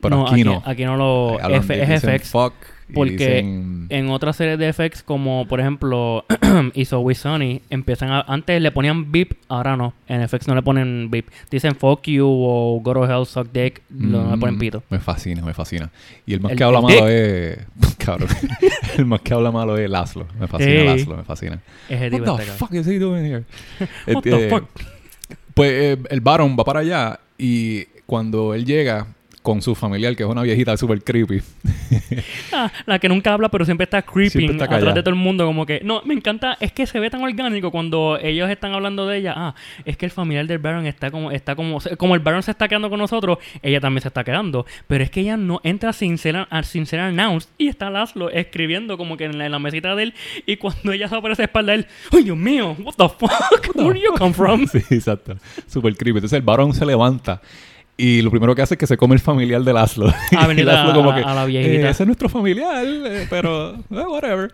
pero 0.09 0.17
no, 0.23 0.27
aquí, 0.27 0.43
no. 0.43 0.61
Aquí 0.65 0.85
no 0.85 0.95
lo... 0.97 1.39
F- 1.39 1.81
es 1.93 2.01
FX. 2.03 2.29
fuck 2.29 2.53
y 2.87 2.93
Porque 2.93 3.15
dicen- 3.41 3.87
en 3.89 4.09
otras 4.11 4.35
series 4.35 4.59
de 4.59 4.71
FX, 4.71 5.01
como 5.01 5.47
por 5.47 5.59
ejemplo 5.59 6.23
Is 6.75 6.93
Always 6.93 7.17
Sunny, 7.17 7.63
empiezan 7.71 8.11
a, 8.11 8.21
antes 8.21 8.61
le 8.61 8.71
ponían 8.71 9.11
beep, 9.11 9.35
ahora 9.47 9.75
no. 9.75 9.95
En 10.07 10.21
FX 10.29 10.47
no 10.47 10.53
le 10.53 10.61
ponen 10.61 11.09
beep. 11.09 11.25
Dicen 11.49 11.75
fuck 11.75 12.03
you 12.07 12.27
o 12.27 12.79
go 12.83 12.93
to 12.93 13.05
hell, 13.05 13.25
suck 13.25 13.47
dick, 13.51 13.81
lo- 13.89 14.23
no 14.25 14.31
le 14.31 14.37
ponen 14.37 14.55
Mm, 14.57 14.59
pito. 14.59 14.83
Me 14.91 14.99
fascina, 14.99 15.41
me 15.41 15.55
fascina. 15.55 15.89
Y 16.27 16.35
el 16.35 16.41
más 16.41 16.51
El- 16.51 16.57
que 16.59 16.63
habla 16.63 16.77
el 16.77 16.83
malo 16.85 17.07
es. 17.09 17.57
Cabrón. 17.97 18.29
el 18.99 19.05
más 19.05 19.21
que 19.21 19.33
habla 19.33 19.49
malo 19.51 19.77
es 19.79 19.89
Laszlo. 19.89 20.27
Me 20.39 20.47
fascina 20.47 20.71
Ey. 20.71 20.85
Laszlo, 20.85 21.17
me 21.17 21.23
fascina. 21.23 21.59
Ese 21.89 22.11
tipo 22.11 22.23
What 22.23 22.37
the 22.37 22.45
cabrón. 22.45 22.57
fuck 22.59 22.73
is 22.73 22.85
he 22.87 22.99
doing 22.99 23.25
here? 23.25 23.43
What 24.13 24.17
Este, 24.17 24.29
the 24.29 24.49
fuck? 24.49 24.65
Pues 25.55 25.71
eh, 25.71 25.97
el 26.11 26.21
Baron 26.21 26.55
va 26.59 26.63
para 26.63 26.81
allá 26.81 27.19
y 27.35 27.85
cuando 28.05 28.53
él 28.53 28.63
llega 28.65 29.07
con 29.45 29.61
su 29.61 29.75
familiar, 29.75 30.15
que 30.15 30.23
es 30.23 30.29
una 30.29 30.41
viejita 30.41 30.75
super 30.75 31.01
creepy, 31.03 31.39
Ah, 32.51 32.71
la 32.87 32.97
que 32.97 33.07
nunca 33.07 33.31
habla, 33.31 33.49
pero 33.49 33.63
siempre 33.63 33.83
está 33.83 34.01
creeping 34.01 34.31
Siempre 34.31 34.63
está 34.63 34.75
atrás 34.75 34.95
de 34.95 35.03
todo 35.03 35.11
el 35.11 35.19
mundo. 35.19 35.45
Como 35.45 35.67
que, 35.67 35.81
no, 35.83 36.01
me 36.03 36.15
encanta, 36.15 36.57
es 36.59 36.71
que 36.71 36.87
se 36.87 36.99
ve 36.99 37.11
tan 37.11 37.21
orgánico 37.21 37.69
cuando 37.69 38.17
ellos 38.21 38.49
están 38.49 38.73
hablando 38.73 39.07
de 39.07 39.19
ella. 39.19 39.33
Ah, 39.35 39.55
es 39.85 39.97
que 39.97 40.05
el 40.05 40.11
familiar 40.11 40.47
del 40.47 40.57
Baron 40.57 40.87
está 40.87 41.11
como, 41.11 41.29
está 41.29 41.55
como, 41.55 41.79
como 41.97 42.15
el 42.15 42.21
Baron 42.21 42.41
se 42.41 42.51
está 42.51 42.67
quedando 42.67 42.89
con 42.89 42.97
nosotros, 42.97 43.37
ella 43.61 43.79
también 43.79 44.01
se 44.01 44.07
está 44.07 44.23
quedando. 44.23 44.65
Pero 44.87 45.03
es 45.03 45.11
que 45.11 45.21
ella 45.21 45.37
no 45.37 45.61
entra 45.63 45.93
sin 45.93 46.17
ser, 46.17 46.47
sin 46.63 46.87
ser 46.87 47.01
announced 47.01 47.49
y 47.59 47.67
está 47.67 47.91
Laszlo 47.91 48.31
escribiendo 48.31 48.97
como 48.97 49.15
que 49.15 49.25
en 49.25 49.37
la, 49.37 49.45
en 49.45 49.51
la 49.51 49.59
mesita 49.59 49.95
de 49.95 50.03
él. 50.03 50.13
Y 50.47 50.57
cuando 50.57 50.91
ella 50.91 51.07
se 51.07 51.15
aparece 51.15 51.43
a 51.43 51.45
espalda 51.45 51.73
de 51.73 51.79
él, 51.79 51.87
¡ay, 52.11 52.23
Dios 52.23 52.37
mío! 52.37 52.75
¿What 52.79 52.95
the 52.97 53.09
fuck? 53.09 53.75
Where 53.75 53.93
do 53.93 54.03
you 54.03 54.13
come 54.17 54.33
from? 54.33 54.65
sí, 54.71 54.79
exacto, 54.89 55.37
super 55.67 55.95
creepy. 55.95 56.17
Entonces 56.17 56.37
el 56.37 56.43
Baron 56.43 56.73
se 56.73 56.83
levanta 56.83 57.41
y 57.97 58.21
lo 58.21 58.29
primero 58.31 58.53
que 58.55 58.61
hace 58.61 58.73
es 58.75 58.77
que 58.77 58.87
se 58.87 58.97
come 58.97 59.15
el 59.15 59.21
familiar 59.21 59.63
de 59.63 59.73
Laszlo. 59.73 60.07
Ah, 60.35 60.43
Y 60.43 60.47
venir 60.47 60.65
Laszlo 60.65 60.91
a- 60.91 60.93
como 60.95 61.11
a- 61.11 61.15
que, 61.15 61.21
a 61.21 61.33
la 61.33 61.45
viejita. 61.45 61.87
"Eh, 61.87 61.89
ese 61.91 62.03
es 62.03 62.07
nuestro 62.07 62.29
familiar, 62.29 62.85
eh, 62.85 63.27
pero 63.29 63.75
eh, 63.75 63.79
whatever. 63.89 64.51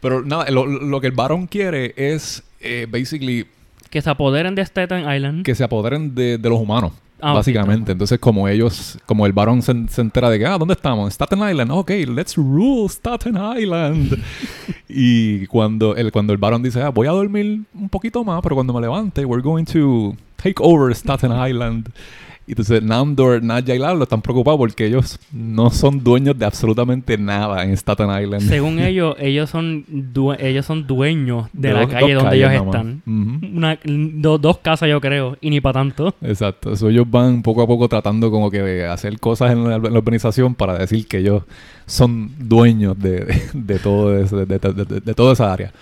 Pero 0.00 0.22
nada, 0.22 0.50
lo, 0.50 0.66
lo 0.66 1.00
que 1.00 1.06
el 1.06 1.12
Baron 1.14 1.46
quiere 1.46 1.94
es, 1.96 2.42
basically, 2.88 3.46
Que 3.90 4.02
se 4.02 4.10
apoderen 4.10 4.54
de 4.54 4.62
Staten 4.64 5.10
Island. 5.10 5.44
que 5.44 5.54
se 5.54 5.64
apoderen 5.64 6.14
de, 6.14 6.36
de 6.38 6.48
los 6.48 6.60
humanos. 6.60 6.92
Ah, 7.18 7.32
básicamente. 7.32 7.92
Entonces, 7.92 8.18
como 8.18 8.46
ellos, 8.46 8.98
como 9.06 9.24
el 9.24 9.32
varón 9.32 9.62
se, 9.62 9.72
se 9.88 10.02
entera 10.02 10.28
de 10.28 10.38
que, 10.38 10.44
ah, 10.44 10.58
¿dónde 10.58 10.74
estamos? 10.74 11.10
Staten 11.14 11.38
Island. 11.48 11.70
Ok, 11.70 11.90
let's 12.14 12.36
rule 12.36 12.86
Staten 12.90 13.38
Island. 13.58 14.22
y 14.88 15.46
cuando 15.46 15.96
el, 15.96 16.12
cuando 16.12 16.34
el 16.34 16.38
varón 16.38 16.62
dice, 16.62 16.82
ah, 16.82 16.90
voy 16.90 17.06
a 17.06 17.12
dormir 17.12 17.62
un 17.74 17.88
poquito 17.88 18.22
más, 18.22 18.42
pero 18.42 18.54
cuando 18.54 18.74
me 18.74 18.82
levante, 18.82 19.24
we're 19.24 19.42
going 19.42 19.64
to 19.64 20.14
take 20.36 20.56
over 20.58 20.94
Staten 20.94 21.32
Island. 21.32 21.88
Y 22.48 22.52
entonces 22.52 22.80
Nandor, 22.80 23.42
Nadja 23.42 23.74
y 23.74 23.78
Laszlo 23.80 24.04
están 24.04 24.22
preocupados 24.22 24.56
porque 24.58 24.86
ellos 24.86 25.18
no 25.32 25.68
son 25.70 26.04
dueños 26.04 26.38
de 26.38 26.44
absolutamente 26.44 27.18
nada 27.18 27.64
en 27.64 27.72
Staten 27.72 28.08
Island. 28.22 28.48
Según 28.48 28.78
ellos, 28.80 29.16
ellos 29.18 29.50
son 29.50 29.84
ellos 30.38 30.64
son 30.64 30.86
dueños 30.86 31.48
de, 31.52 31.68
De 31.68 31.74
la 31.74 31.80
dos- 31.80 31.90
calle 31.90 32.14
dos 32.14 32.22
donde 32.22 32.36
ellos 32.36 32.52
están. 32.52 33.02
Una, 33.04 33.78
do- 33.84 34.38
dos 34.38 34.58
casas 34.58 34.88
yo 34.88 35.00
creo, 35.00 35.36
y 35.40 35.50
ni 35.50 35.60
para 35.60 35.80
tanto. 35.80 36.14
Exacto. 36.22 36.72
Eso 36.72 36.88
ellos 36.88 37.10
van 37.10 37.42
poco 37.42 37.62
a 37.62 37.66
poco 37.66 37.88
tratando 37.88 38.30
como 38.30 38.48
que 38.50 38.62
de 38.62 38.86
hacer 38.86 39.18
cosas 39.18 39.50
en 39.50 39.68
la, 39.68 39.76
en 39.76 39.82
la 39.92 39.98
organización 39.98 40.54
para 40.54 40.78
decir 40.78 41.08
que 41.08 41.18
ellos 41.18 41.42
son 41.84 42.30
dueños 42.38 42.96
de, 42.96 43.24
de, 43.24 43.42
de 43.54 43.78
todo 43.80 44.16
eso, 44.18 44.46
de, 44.46 44.58
toda 45.14 45.32
esa 45.32 45.52
área. 45.52 45.72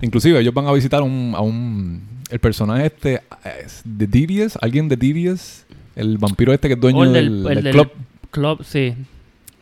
Inclusive 0.00 0.40
ellos 0.40 0.54
van 0.54 0.66
a 0.66 0.72
visitar 0.72 1.02
un, 1.02 1.34
a 1.36 1.40
un... 1.40 2.02
El 2.30 2.38
personaje 2.38 2.86
este... 2.86 3.20
es 3.62 3.82
de 3.84 4.06
Devious. 4.06 4.58
Alguien 4.62 4.88
de 4.88 4.96
Devious. 4.96 5.64
El 5.96 6.18
vampiro 6.18 6.52
este 6.52 6.68
que 6.68 6.74
es 6.74 6.80
dueño 6.80 6.98
O 7.00 7.04
el 7.04 7.12
del, 7.12 7.46
el 7.46 7.62
del 7.64 7.72
club. 7.74 7.90
club, 8.30 8.64
sí. 8.64 8.94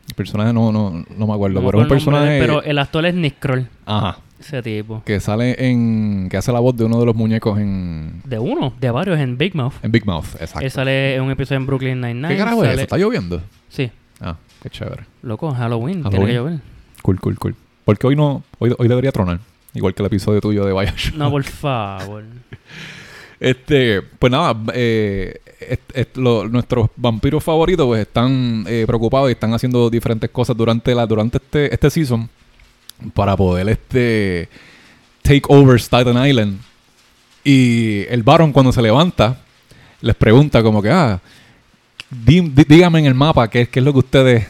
El 0.08 0.14
personaje 0.16 0.52
no, 0.52 0.72
no, 0.72 1.04
no 1.16 1.26
me 1.26 1.32
acuerdo. 1.34 1.60
No 1.60 1.66
pero 1.66 1.78
es 1.78 1.82
un 1.84 1.88
de 1.88 1.94
personaje... 1.94 2.38
Pero 2.40 2.62
el 2.62 2.78
actor 2.78 3.06
es 3.06 3.14
Nick 3.14 3.38
Kroll, 3.38 3.66
Ajá. 3.86 4.18
ese 4.40 4.62
tipo. 4.62 5.02
Que 5.04 5.20
sale 5.20 5.54
en... 5.58 6.28
Que 6.30 6.36
hace 6.36 6.52
la 6.52 6.60
voz 6.60 6.76
de 6.76 6.84
uno 6.84 6.98
de 7.00 7.06
los 7.06 7.14
muñecos 7.14 7.58
en... 7.58 8.20
De 8.24 8.38
uno, 8.38 8.74
de 8.80 8.90
varios 8.90 9.18
en 9.18 9.38
Big 9.38 9.54
Mouth. 9.54 9.74
En 9.82 9.92
Big 9.92 10.04
Mouth. 10.04 10.26
Exacto. 10.40 10.60
Él 10.60 10.70
sale 10.70 11.14
en 11.16 11.22
un 11.22 11.30
episodio 11.30 11.58
en 11.58 11.66
Brooklyn 11.66 12.00
Nine-Nine. 12.00 12.28
¿Qué 12.28 12.36
carajo 12.36 12.62
es 12.64 12.68
sale- 12.70 12.74
eso? 12.74 12.82
¿Está 12.82 12.98
lloviendo? 12.98 13.40
Sí, 13.68 13.90
Ah, 14.20 14.36
qué 14.62 14.70
chévere. 14.70 15.04
loco, 15.22 15.50
Halloween, 15.52 16.02
tiene 16.02 16.10
Halloween. 16.10 16.26
que 16.28 16.34
llover. 16.34 16.58
Cool, 17.02 17.20
cool, 17.20 17.38
cool. 17.38 17.54
Porque 17.84 18.06
hoy 18.06 18.14
no, 18.16 18.44
hoy, 18.58 18.74
hoy 18.78 18.88
debería 18.88 19.10
tronar. 19.12 19.40
Igual 19.74 19.94
que 19.94 20.02
el 20.02 20.06
episodio 20.06 20.40
tuyo 20.40 20.64
de 20.66 20.72
Bioshock. 20.72 21.14
No, 21.16 21.30
por 21.30 21.42
favor. 21.44 22.22
Este, 23.40 24.02
pues 24.02 24.30
nada, 24.30 24.56
eh, 24.74 25.40
est- 25.70 25.96
est- 25.96 26.16
lo- 26.16 26.48
nuestros 26.48 26.88
vampiros 26.96 27.42
favoritos 27.42 27.86
pues 27.86 28.02
están 28.02 28.64
eh, 28.68 28.84
preocupados 28.86 29.28
y 29.28 29.32
están 29.32 29.52
haciendo 29.54 29.88
diferentes 29.90 30.30
cosas 30.30 30.56
durante 30.56 30.94
la, 30.94 31.06
durante 31.06 31.38
este, 31.38 31.72
este 31.72 31.90
season 31.90 32.28
para 33.14 33.36
poder 33.36 33.68
este 33.68 34.48
take 35.22 35.42
over 35.48 35.80
Staten 35.80 36.16
Island. 36.26 36.58
Y 37.44 38.02
el 38.08 38.22
Baron 38.22 38.52
cuando 38.52 38.72
se 38.72 38.80
levanta 38.82 39.38
les 40.00 40.14
pregunta 40.16 40.62
como 40.62 40.80
que 40.82 40.90
ah 40.90 41.20
di- 42.10 42.52
dígame 42.68 43.00
en 43.00 43.06
el 43.06 43.14
mapa 43.14 43.48
qué, 43.48 43.66
qué 43.68 43.80
es 43.80 43.84
lo 43.84 43.92
que 43.92 43.98
ustedes 44.00 44.46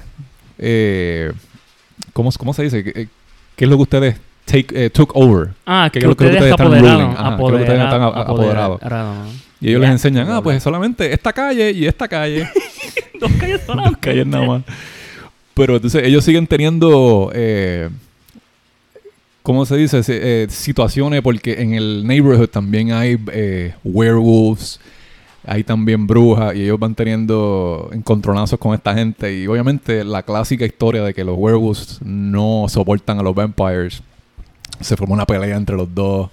eh, 0.58 1.32
¿cómo, 2.12 2.30
cómo 2.38 2.52
se 2.54 2.64
dice? 2.64 2.84
¿Qué, 2.84 3.08
qué 3.56 3.64
es 3.64 3.70
lo 3.70 3.76
que 3.76 3.82
ustedes 3.82 4.16
take, 4.44 4.66
eh, 4.86 4.90
took 4.90 5.10
over? 5.16 5.50
Ah, 5.66 5.88
Que 5.92 6.00
que, 6.00 6.06
que 6.06 6.10
ustedes, 6.10 6.30
que 6.36 6.52
ustedes 6.52 7.80
están 7.84 8.02
apoderados. 8.02 8.80
Y 9.62 9.68
ellos 9.68 9.80
les 9.80 9.90
enseñan, 9.90 10.28
ah, 10.28 10.42
pues 10.42 10.60
solamente 10.60 11.14
esta 11.14 11.32
calle 11.32 11.70
y 11.70 11.86
esta 11.86 12.08
calle. 12.08 12.48
Dos 13.20 13.30
calles 13.38 13.60
solamente. 13.66 13.90
Dos 13.94 13.98
calles 14.00 14.26
nada 14.26 14.44
más. 14.44 14.62
Pero 15.54 15.76
entonces 15.76 16.02
ellos 16.04 16.24
siguen 16.24 16.48
teniendo, 16.48 17.30
eh, 17.32 17.88
¿cómo 19.44 19.64
se 19.64 19.76
dice? 19.76 20.00
Eh, 20.08 20.48
situaciones 20.50 21.22
porque 21.22 21.62
en 21.62 21.74
el 21.74 22.04
neighborhood 22.04 22.48
también 22.48 22.90
hay 22.90 23.16
eh, 23.32 23.74
werewolves, 23.84 24.80
hay 25.46 25.62
también 25.62 26.08
brujas 26.08 26.56
y 26.56 26.64
ellos 26.64 26.80
van 26.80 26.96
teniendo 26.96 27.88
encontronazos 27.92 28.58
con 28.58 28.74
esta 28.74 28.92
gente. 28.94 29.32
Y 29.32 29.46
obviamente 29.46 30.02
la 30.02 30.24
clásica 30.24 30.66
historia 30.66 31.04
de 31.04 31.14
que 31.14 31.22
los 31.22 31.36
werewolves 31.38 32.00
no 32.02 32.66
soportan 32.68 33.20
a 33.20 33.22
los 33.22 33.34
vampires. 33.36 34.02
Se 34.80 34.96
forma 34.96 35.14
una 35.14 35.26
pelea 35.26 35.56
entre 35.56 35.76
los 35.76 35.94
dos 35.94 36.30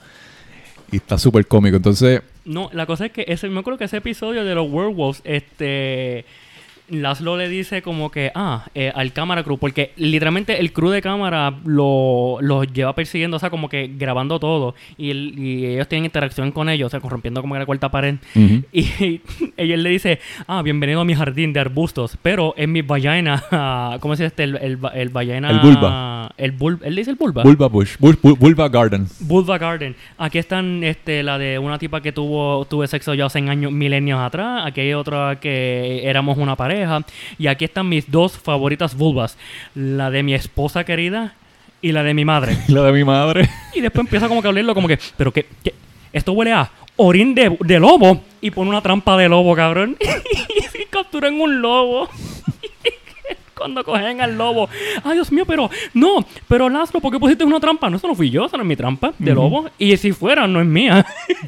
y 0.92 0.96
está 0.96 1.20
súper 1.20 1.46
cómico. 1.46 1.78
Entonces... 1.78 2.24
No, 2.50 2.72
la 2.74 2.88
cosa 2.88 3.06
es 3.06 3.12
que 3.12 3.26
ese, 3.28 3.48
me 3.48 3.60
acuerdo 3.60 3.78
que 3.78 3.84
ese 3.84 3.98
episodio 3.98 4.44
de 4.44 4.56
los 4.56 4.68
werewolves, 4.72 5.22
este. 5.24 6.26
Laszlo 6.92 7.38
le 7.38 7.48
dice 7.50 7.82
como 7.82 8.12
que, 8.12 8.32
ah, 8.36 8.66
eh, 8.76 8.92
al 8.94 9.14
cámara 9.14 9.44
crew, 9.44 9.58
porque 9.58 9.92
literalmente 9.98 10.60
el 10.60 10.72
crew 10.74 10.90
de 10.90 11.02
cámara 11.02 11.54
lo, 11.66 12.38
los 12.42 12.72
lleva 12.74 12.94
persiguiendo, 12.96 13.38
o 13.38 13.40
sea, 13.40 13.50
como 13.50 13.70
que 13.70 13.92
grabando 13.98 14.40
todo, 14.40 14.76
y, 14.98 15.12
el- 15.12 15.34
y 15.38 15.66
ellos 15.66 15.88
tienen 15.88 16.06
interacción 16.06 16.52
con 16.52 16.70
ellos, 16.70 16.88
o 16.88 16.90
sea, 16.90 17.00
corrompiendo 17.00 17.42
como 17.42 17.54
que 17.56 17.60
la 17.60 17.66
cuarta 17.66 17.90
pared, 17.92 18.16
ujú. 18.36 18.64
y 18.72 19.22
ella 19.58 19.78
le 19.78 19.90
dice, 19.90 20.20
ah, 20.48 20.62
bienvenido 20.62 21.02
a 21.02 21.06
mi 21.06 21.14
jardín 21.16 21.54
de 21.54 21.60
arbustos, 21.60 22.18
pero 22.22 22.54
en 22.58 22.72
mi 22.72 22.82
vagina, 22.82 23.44
¿cómo 24.00 24.16
se 24.16 24.24
dice 24.24 24.28
este? 24.28 24.44
El, 24.44 24.56
el, 24.58 24.78
el 24.94 25.10
vagina... 25.10 25.50
El 25.52 25.60
vulva. 25.60 26.32
El 26.38 26.52
vulva, 26.52 26.86
él 26.88 26.96
le 26.96 27.02
dice 27.02 27.12
el 27.12 27.18
vulva. 27.18 27.44
Vulva 27.44 27.68
Bush, 27.68 27.98
Bul- 28.00 28.20
Bul- 28.22 28.38
Vulva 28.38 28.70
Garden. 28.70 29.08
Vulva 29.22 29.58
Garden. 29.58 29.96
Aquí 30.18 30.38
están 30.38 30.84
este, 30.84 31.24
la 31.24 31.38
de 31.38 31.60
una 31.60 31.78
tipa 31.78 32.02
que 32.02 32.12
tuvo 32.12 32.66
tuve 32.66 32.88
sexo 32.88 33.14
yo 33.14 33.26
hace 33.26 33.40
años, 33.40 33.72
milenios 33.72 34.20
atrás. 34.20 34.64
Aquí 34.66 34.82
hay 34.82 34.94
otra 34.94 35.40
que 35.40 36.02
éramos 36.08 36.38
una 36.38 36.56
pareja. 36.56 36.79
Y 37.38 37.48
aquí 37.48 37.66
están 37.66 37.90
mis 37.90 38.10
dos 38.10 38.38
favoritas 38.38 38.96
vulvas. 38.96 39.38
La 39.76 40.10
de 40.10 40.24
mi 40.24 40.34
esposa 40.34 40.84
querida 40.84 41.34
y 41.82 41.92
la 41.92 42.04
de 42.04 42.14
mi 42.14 42.26
madre. 42.26 42.58
La 42.68 42.84
de 42.84 42.92
mi 42.92 43.04
madre. 43.04 43.50
Y 43.74 43.82
después 43.82 44.06
empieza 44.06 44.28
como 44.28 44.42
que 44.42 44.48
a 44.48 44.52
olerlo 44.52 44.74
como 44.76 44.88
que, 44.88 45.00
pero 45.18 45.32
que, 45.32 45.46
que 45.64 45.74
esto 46.12 46.34
huele 46.34 46.54
a 46.54 46.70
orín 46.98 47.34
de, 47.34 47.58
de 47.60 47.80
lobo. 47.80 48.22
Y 48.42 48.52
pone 48.52 48.70
una 48.70 48.82
trampa 48.82 49.18
de 49.18 49.30
lobo, 49.30 49.56
cabrón. 49.56 49.98
y 50.80 50.86
capturan 50.86 51.40
un 51.40 51.62
lobo. 51.62 52.10
Cuando 53.60 53.84
cogen 53.84 54.20
al 54.22 54.36
lobo. 54.38 54.68
Ay, 55.04 55.14
Dios 55.14 55.32
mío, 55.32 55.44
pero 55.46 55.70
no, 55.94 56.26
pero 56.48 56.68
Lázaro, 56.70 57.00
¿por 57.00 57.12
qué 57.12 57.20
pusiste 57.20 57.44
una 57.44 57.60
trampa? 57.60 57.90
No, 57.90 57.98
eso 57.98 58.08
no 58.08 58.16
fui 58.16 58.30
yo, 58.32 58.46
eso 58.46 58.58
no 58.58 58.64
es 58.64 58.68
mi 58.70 58.76
trampa 58.76 59.14
de 59.20 59.34
lobo. 59.36 59.70
Y 59.78 59.96
si 59.98 60.12
fuera, 60.14 60.48
no 60.48 60.60
es 60.62 60.66
mía. 60.66 61.06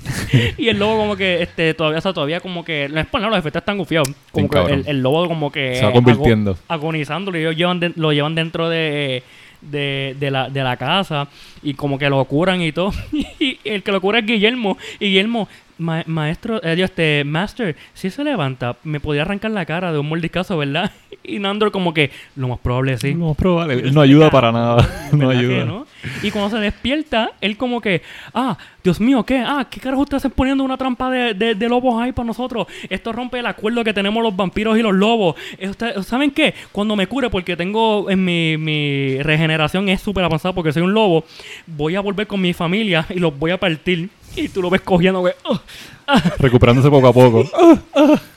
y 0.57 0.67
el 0.67 0.77
lobo 0.77 0.97
como 0.97 1.15
que 1.15 1.41
este 1.41 1.73
todavía, 1.73 1.99
o 1.99 2.01
sea, 2.01 2.13
todavía 2.13 2.39
como 2.39 2.63
que, 2.63 2.87
no 2.91 2.99
es 2.99 3.07
por 3.07 3.19
nada, 3.21 3.31
los 3.31 3.39
efectos 3.39 3.61
están 3.61 3.77
gufiados. 3.77 4.09
Como 4.31 4.49
que 4.49 4.59
el, 4.59 4.87
el 4.87 5.01
lobo 5.01 5.27
como 5.27 5.51
que... 5.51 5.75
Se 5.75 5.85
va 5.85 5.91
convirtiendo. 5.93 6.51
ago- 6.51 6.59
agonizándolo 6.67 7.37
y 7.37 7.41
ellos 7.41 7.55
llevan 7.55 7.79
de- 7.79 7.93
lo 7.95 8.11
llevan 8.11 8.35
dentro 8.35 8.69
de, 8.69 9.23
de, 9.61 10.15
de 10.19 10.31
la, 10.31 10.49
de 10.49 10.63
la 10.63 10.75
casa 10.77 11.27
y 11.63 11.73
como 11.73 11.97
que 11.97 12.09
lo 12.09 12.23
curan 12.25 12.61
y 12.61 12.71
todo. 12.71 12.91
y 13.39 13.57
el 13.63 13.83
que 13.83 13.91
lo 13.91 14.01
cura 14.01 14.19
es 14.19 14.25
Guillermo. 14.25 14.77
Y 14.99 15.05
Guillermo, 15.07 15.47
ma- 15.81 16.03
maestro, 16.07 16.63
eh, 16.63 16.75
Dios, 16.75 16.89
este, 16.89 17.23
master, 17.25 17.75
si 17.93 18.09
se 18.09 18.23
levanta, 18.23 18.77
me 18.83 18.99
podía 18.99 19.23
arrancar 19.23 19.51
la 19.51 19.65
cara 19.65 19.91
de 19.91 19.99
un 19.99 20.07
mordiscazo, 20.07 20.57
¿verdad? 20.57 20.91
Y 21.23 21.37
Nandor 21.37 21.71
como 21.71 21.93
que, 21.93 22.09
lo 22.35 22.47
más 22.47 22.57
probable 22.59 22.97
sí. 22.97 23.13
Lo 23.13 23.27
más 23.27 23.37
probable. 23.37 23.75
Él 23.75 23.93
no 23.93 24.01
ayuda 24.01 24.31
para 24.31 24.51
nada. 24.51 24.77
No 25.11 25.27
¿Verdad 25.27 25.37
ayuda. 25.37 25.65
no? 25.65 25.85
Y 26.23 26.31
cuando 26.31 26.49
se 26.57 26.63
despierta, 26.63 27.31
él 27.41 27.57
como 27.57 27.79
que, 27.79 28.01
ah, 28.33 28.57
Dios 28.83 28.99
mío, 28.99 29.23
¿qué? 29.23 29.37
Ah, 29.45 29.67
¿qué 29.69 29.79
carajo 29.79 30.01
ustedes 30.01 30.21
hacen 30.21 30.31
poniendo 30.31 30.63
una 30.63 30.77
trampa 30.77 31.11
de, 31.11 31.35
de- 31.35 31.53
de 31.53 31.69
lobos 31.69 32.01
ahí 32.01 32.11
para 32.11 32.25
nosotros? 32.25 32.65
Esto 32.89 33.11
rompe 33.11 33.37
el 33.37 33.45
acuerdo 33.45 33.83
que 33.83 33.93
tenemos 33.93 34.23
los 34.23 34.35
vampiros 34.35 34.75
y 34.79 34.81
los 34.81 34.93
lobos. 34.95 35.35
Eh, 35.59 35.69
ustedes- 35.69 36.07
¿Saben 36.07 36.31
qué? 36.31 36.55
Cuando 36.71 36.95
me 36.95 37.05
cure, 37.05 37.29
porque 37.29 37.55
tengo 37.55 38.09
en 38.09 38.25
mi, 38.25 38.57
mi 38.57 39.21
regeneración 39.21 39.89
es 39.89 40.01
súper 40.01 40.23
avanzada 40.23 40.55
porque 40.55 40.71
soy 40.73 40.81
un 40.81 40.93
lobo, 40.93 41.23
voy 41.67 41.95
a 41.95 42.01
volver 42.01 42.25
con 42.25 42.41
mi 42.41 42.53
familia 42.53 43.05
y 43.09 43.19
los 43.19 43.37
voy 43.37 43.51
a 43.51 43.59
partir. 43.59 44.09
Y 44.35 44.47
tú 44.49 44.61
lo 44.61 44.69
ves 44.69 44.81
cogiendo, 44.81 45.23
que, 45.23 45.33
"Ugh". 45.49 45.59
Recuperándose 46.39 46.89
poco 46.89 47.07
a 47.07 47.13
poco. 47.13 47.45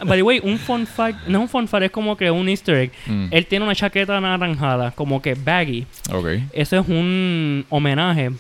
By 0.05 0.19
the 0.19 0.23
way, 0.23 0.41
un 0.43 0.59
fun 0.59 0.87
fact, 0.87 1.27
no 1.27 1.39
es 1.39 1.43
un 1.43 1.49
fun 1.49 1.69
fact, 1.69 1.85
es 1.85 1.91
como 1.91 2.17
que 2.17 2.31
un 2.31 2.49
easter 2.49 2.77
egg. 2.77 2.93
Mm. 3.07 3.27
Él 3.31 3.47
tiene 3.47 3.65
una 3.65 3.75
chaqueta 3.75 4.17
anaranjada, 4.17 4.91
como 4.93 5.21
que 5.21 5.35
baggy. 5.35 5.87
ok. 6.13 6.27
Eso 6.53 6.79
es 6.79 6.89
un 6.89 7.65
homenaje 7.71 8.31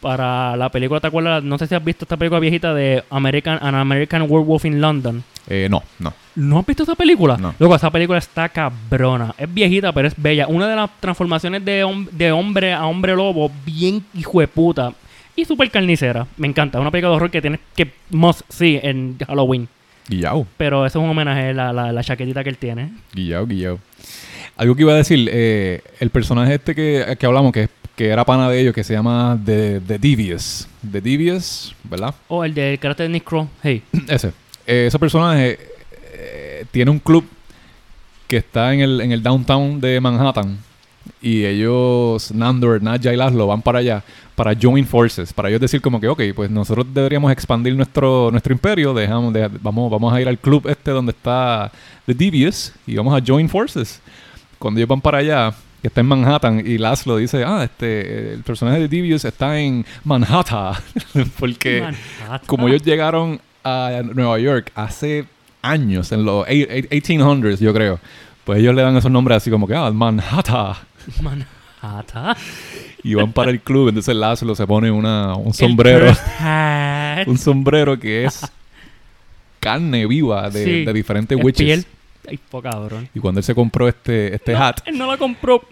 para 0.00 0.56
la 0.56 0.68
película, 0.68 1.00
¿te 1.00 1.06
acuerdas? 1.08 1.42
No 1.42 1.58
sé 1.58 1.66
si 1.66 1.74
has 1.74 1.82
visto 1.84 2.04
esta 2.04 2.16
película 2.16 2.38
viejita 2.38 2.74
de 2.74 3.02
American, 3.10 3.58
An 3.60 3.74
American 3.74 4.22
Werewolf 4.22 4.64
in 4.64 4.80
London. 4.80 5.24
Eh, 5.48 5.68
no, 5.70 5.82
no. 5.98 6.12
¿No 6.34 6.58
has 6.58 6.66
visto 6.66 6.82
esa 6.82 6.94
película? 6.94 7.36
No. 7.38 7.54
Luego, 7.58 7.74
esa 7.76 7.90
película 7.90 8.18
está 8.18 8.48
cabrona. 8.48 9.34
Es 9.38 9.52
viejita, 9.52 9.92
pero 9.92 10.06
es 10.08 10.14
bella. 10.16 10.46
Una 10.48 10.68
de 10.68 10.76
las 10.76 10.90
transformaciones 11.00 11.64
de, 11.64 11.84
hom- 11.84 12.08
de 12.10 12.30
hombre 12.32 12.72
a 12.72 12.84
hombre 12.86 13.14
lobo, 13.16 13.50
bien 13.64 14.04
hijo 14.14 14.40
de 14.40 14.48
puta. 14.48 14.92
Y 15.36 15.44
súper 15.44 15.70
carnicera. 15.70 16.26
Me 16.36 16.48
encanta. 16.48 16.78
Es 16.78 16.82
una 16.82 16.90
película 16.90 17.10
de 17.10 17.16
horror 17.16 17.30
que 17.30 17.40
tienes 17.42 17.60
que 17.76 17.92
must 18.10 18.40
see 18.48 18.80
en 18.82 19.18
Halloween. 19.26 19.68
Guillao. 20.08 20.46
Pero 20.56 20.86
eso 20.86 20.98
es 20.98 21.04
un 21.04 21.10
homenaje 21.10 21.50
a 21.50 21.52
la, 21.52 21.72
la, 21.72 21.92
la 21.92 22.02
chaquetita 22.02 22.42
que 22.42 22.50
él 22.50 22.58
tiene. 22.58 22.90
Guillao, 23.12 23.46
guillao. 23.46 23.78
Algo 24.56 24.74
que 24.74 24.82
iba 24.82 24.92
a 24.92 24.96
decir, 24.96 25.28
eh, 25.30 25.82
el 26.00 26.10
personaje 26.10 26.54
este 26.54 26.74
que, 26.74 27.16
que 27.18 27.26
hablamos, 27.26 27.52
que, 27.52 27.68
que 27.94 28.08
era 28.08 28.24
pana 28.24 28.48
de 28.48 28.60
ellos, 28.60 28.74
que 28.74 28.84
se 28.84 28.94
llama 28.94 29.38
The, 29.44 29.80
The 29.86 29.98
Devious. 29.98 30.68
The 30.90 31.00
Devious, 31.00 31.74
¿verdad? 31.84 32.14
O 32.28 32.44
el 32.44 32.54
del 32.54 32.78
carácter 32.78 33.06
de 33.06 33.12
Nick 33.12 33.24
Kroll. 33.24 33.48
Hey. 33.62 33.82
Ese. 34.08 34.32
Eh, 34.66 34.86
ese 34.88 34.98
personaje 34.98 35.58
eh, 36.12 36.64
tiene 36.72 36.90
un 36.90 36.98
club 36.98 37.24
que 38.26 38.38
está 38.38 38.72
en 38.74 38.80
el, 38.80 39.00
en 39.00 39.12
el 39.12 39.22
downtown 39.22 39.80
de 39.80 40.00
Manhattan. 40.00 40.58
Y 41.26 41.44
ellos, 41.44 42.30
Nandor, 42.32 42.80
Nadja 42.82 43.12
y 43.12 43.16
Laszlo, 43.16 43.46
van 43.48 43.60
para 43.62 43.80
allá 43.80 44.02
para 44.36 44.54
join 44.54 44.86
forces. 44.86 45.32
Para 45.32 45.48
ellos 45.48 45.60
decir 45.60 45.80
como 45.80 45.98
que, 46.00 46.06
ok, 46.08 46.22
pues 46.36 46.50
nosotros 46.50 46.86
deberíamos 46.94 47.32
expandir 47.32 47.74
nuestro, 47.74 48.28
nuestro 48.30 48.52
imperio. 48.52 48.94
Dejamos 48.94 49.32
de- 49.32 49.50
vamos, 49.60 49.90
vamos 49.90 50.12
a 50.14 50.20
ir 50.20 50.28
al 50.28 50.38
club 50.38 50.68
este 50.68 50.90
donde 50.92 51.10
está 51.10 51.72
The 52.06 52.14
Devious 52.14 52.72
y 52.86 52.94
vamos 52.96 53.18
a 53.20 53.24
join 53.26 53.48
forces. 53.48 54.00
Cuando 54.58 54.78
ellos 54.78 54.88
van 54.88 55.00
para 55.00 55.18
allá, 55.18 55.52
que 55.82 55.88
está 55.88 56.00
en 56.00 56.06
Manhattan, 56.06 56.62
y 56.64 56.78
Laszlo 56.78 57.16
dice, 57.16 57.42
ah, 57.44 57.64
este, 57.64 58.34
el 58.34 58.42
personaje 58.44 58.78
de 58.78 58.88
Devious 58.88 59.24
está 59.24 59.58
en 59.58 59.84
Manhattan. 60.04 60.74
Porque 61.40 61.80
Manhattan. 61.80 62.46
como 62.46 62.68
ellos 62.68 62.82
llegaron 62.82 63.40
a 63.64 64.00
Nueva 64.14 64.38
York 64.38 64.70
hace 64.76 65.24
años, 65.62 66.12
en 66.12 66.24
los 66.24 66.46
eight- 66.46 66.68
eight- 66.70 66.90
1800s, 66.92 67.58
yo 67.58 67.72
creo. 67.74 67.98
Pues 68.44 68.60
ellos 68.60 68.74
le 68.76 68.82
dan 68.82 68.96
esos 68.96 69.10
nombres 69.10 69.38
así 69.38 69.50
como 69.50 69.66
que, 69.66 69.74
ah, 69.74 69.90
Manhattan. 69.90 70.74
Manhattan. 71.22 72.36
Y 73.02 73.14
van 73.14 73.32
para 73.32 73.50
el 73.50 73.60
club, 73.60 73.88
entonces 73.88 74.14
Laszlo 74.16 74.54
se 74.54 74.66
pone 74.66 74.90
una, 74.90 75.34
un 75.36 75.48
El 75.48 75.54
sombrero. 75.54 76.12
un 77.26 77.38
sombrero 77.38 77.98
que 77.98 78.24
es 78.24 78.40
carne 79.60 80.06
viva 80.06 80.48
de, 80.50 80.64
Sí, 80.64 80.84
de 80.84 80.92
diferentes 80.92 81.38
es 81.38 81.44
witches. 81.44 81.64
piel. 81.66 81.86
Ay, 82.28 82.38
po, 82.50 82.60
cabrón. 82.60 83.08
Y 83.14 83.20
cuando 83.20 83.38
él 83.40 83.44
se 83.44 83.54
compró 83.54 83.86
este, 83.88 84.34
este 84.34 84.52
No, 84.52 84.64
hat, 84.64 84.78
Él 84.86 84.98
no 84.98 85.06
la 85.06 85.16
compró. 85.16 85.62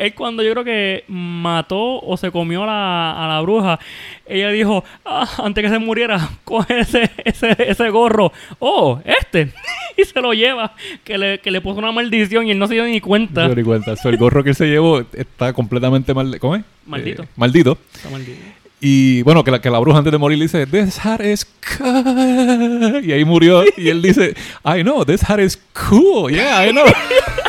Él 0.00 0.14
cuando 0.14 0.42
yo 0.42 0.52
creo 0.52 0.64
que 0.64 1.04
mató 1.08 2.00
o 2.00 2.16
se 2.16 2.30
comió 2.30 2.62
a 2.62 2.66
la, 2.66 3.24
a 3.24 3.28
la 3.28 3.40
bruja, 3.42 3.78
ella 4.26 4.48
dijo, 4.48 4.82
ah, 5.04 5.28
antes 5.44 5.62
que 5.62 5.68
se 5.68 5.78
muriera, 5.78 6.30
coge 6.44 6.80
ese, 6.80 7.10
ese, 7.22 7.54
ese 7.58 7.90
gorro. 7.90 8.32
Oh, 8.60 8.98
este. 9.04 9.52
y 9.98 10.04
se 10.04 10.22
lo 10.22 10.32
lleva. 10.32 10.72
Que 11.04 11.18
le, 11.18 11.38
que 11.40 11.50
le 11.50 11.60
puso 11.60 11.78
una 11.80 11.92
maldición 11.92 12.46
y 12.46 12.52
él 12.52 12.58
no 12.58 12.66
se 12.66 12.74
dio 12.74 12.84
ni 12.84 13.02
cuenta. 13.02 13.46
no 13.46 13.54
di 13.54 13.62
cuenta. 13.62 13.94
So, 13.96 14.08
el 14.08 14.16
gorro 14.16 14.42
que 14.42 14.50
él 14.50 14.56
se 14.56 14.68
llevó 14.68 15.02
está 15.12 15.52
completamente 15.52 16.14
mal, 16.14 16.38
¿cómo 16.40 16.56
es? 16.56 16.62
Maldito. 16.86 17.24
Eh, 17.24 17.28
maldito. 17.36 17.76
Está 17.94 18.08
maldito. 18.08 18.40
Y 18.80 19.20
bueno, 19.24 19.44
que 19.44 19.50
la, 19.50 19.60
que 19.60 19.68
la 19.68 19.80
bruja 19.80 19.98
antes 19.98 20.12
de 20.12 20.16
morir 20.16 20.38
le 20.38 20.44
dice, 20.44 20.66
This 20.66 21.04
hat 21.04 21.20
is 21.20 21.46
cool. 21.76 23.04
Y 23.04 23.12
ahí 23.12 23.26
murió. 23.26 23.64
Y 23.76 23.90
él 23.90 24.00
dice, 24.00 24.34
I 24.64 24.80
know, 24.82 25.04
this 25.04 25.28
hat 25.28 25.40
is 25.40 25.60
cool. 25.74 26.32
Yeah, 26.32 26.66
I 26.66 26.70
know. 26.70 26.86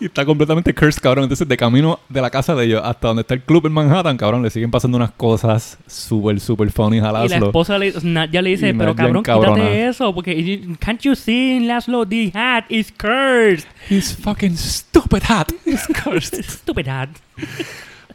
y 0.00 0.06
está 0.06 0.24
completamente 0.24 0.74
cursed, 0.74 1.02
cabrón. 1.02 1.24
Entonces, 1.24 1.46
de 1.46 1.56
camino 1.56 2.00
de 2.08 2.20
la 2.22 2.30
casa 2.30 2.54
de 2.54 2.64
ellos 2.64 2.80
hasta 2.84 3.08
donde 3.08 3.20
está 3.20 3.34
el 3.34 3.42
club 3.42 3.66
en 3.66 3.72
Manhattan, 3.72 4.16
cabrón, 4.16 4.42
le 4.42 4.50
siguen 4.50 4.70
pasando 4.70 4.96
unas 4.96 5.10
cosas 5.12 5.78
súper, 5.86 6.40
súper 6.40 6.70
funny 6.72 6.98
a 6.98 7.00
Y 7.00 7.02
la 7.02 7.12
Laszlo. 7.12 7.46
esposa 7.46 7.78
le, 7.78 7.92
ya 8.32 8.42
le 8.42 8.50
dice, 8.50 8.72
pero 8.74 8.94
cabrón, 8.94 9.18
encabrona. 9.18 9.56
quítate 9.56 9.86
eso, 9.88 10.14
porque 10.14 10.76
can't 10.80 11.00
you 11.02 11.14
see, 11.14 11.60
Laszlo, 11.60 12.06
the 12.06 12.32
hat 12.34 12.64
is 12.70 12.90
cursed. 12.90 13.68
His 13.88 14.14
fucking 14.16 14.56
stupid 14.56 15.22
hat 15.28 15.52
is 15.66 15.86
cursed. 15.86 16.42
Stupid 16.44 16.88
hat. 16.88 17.10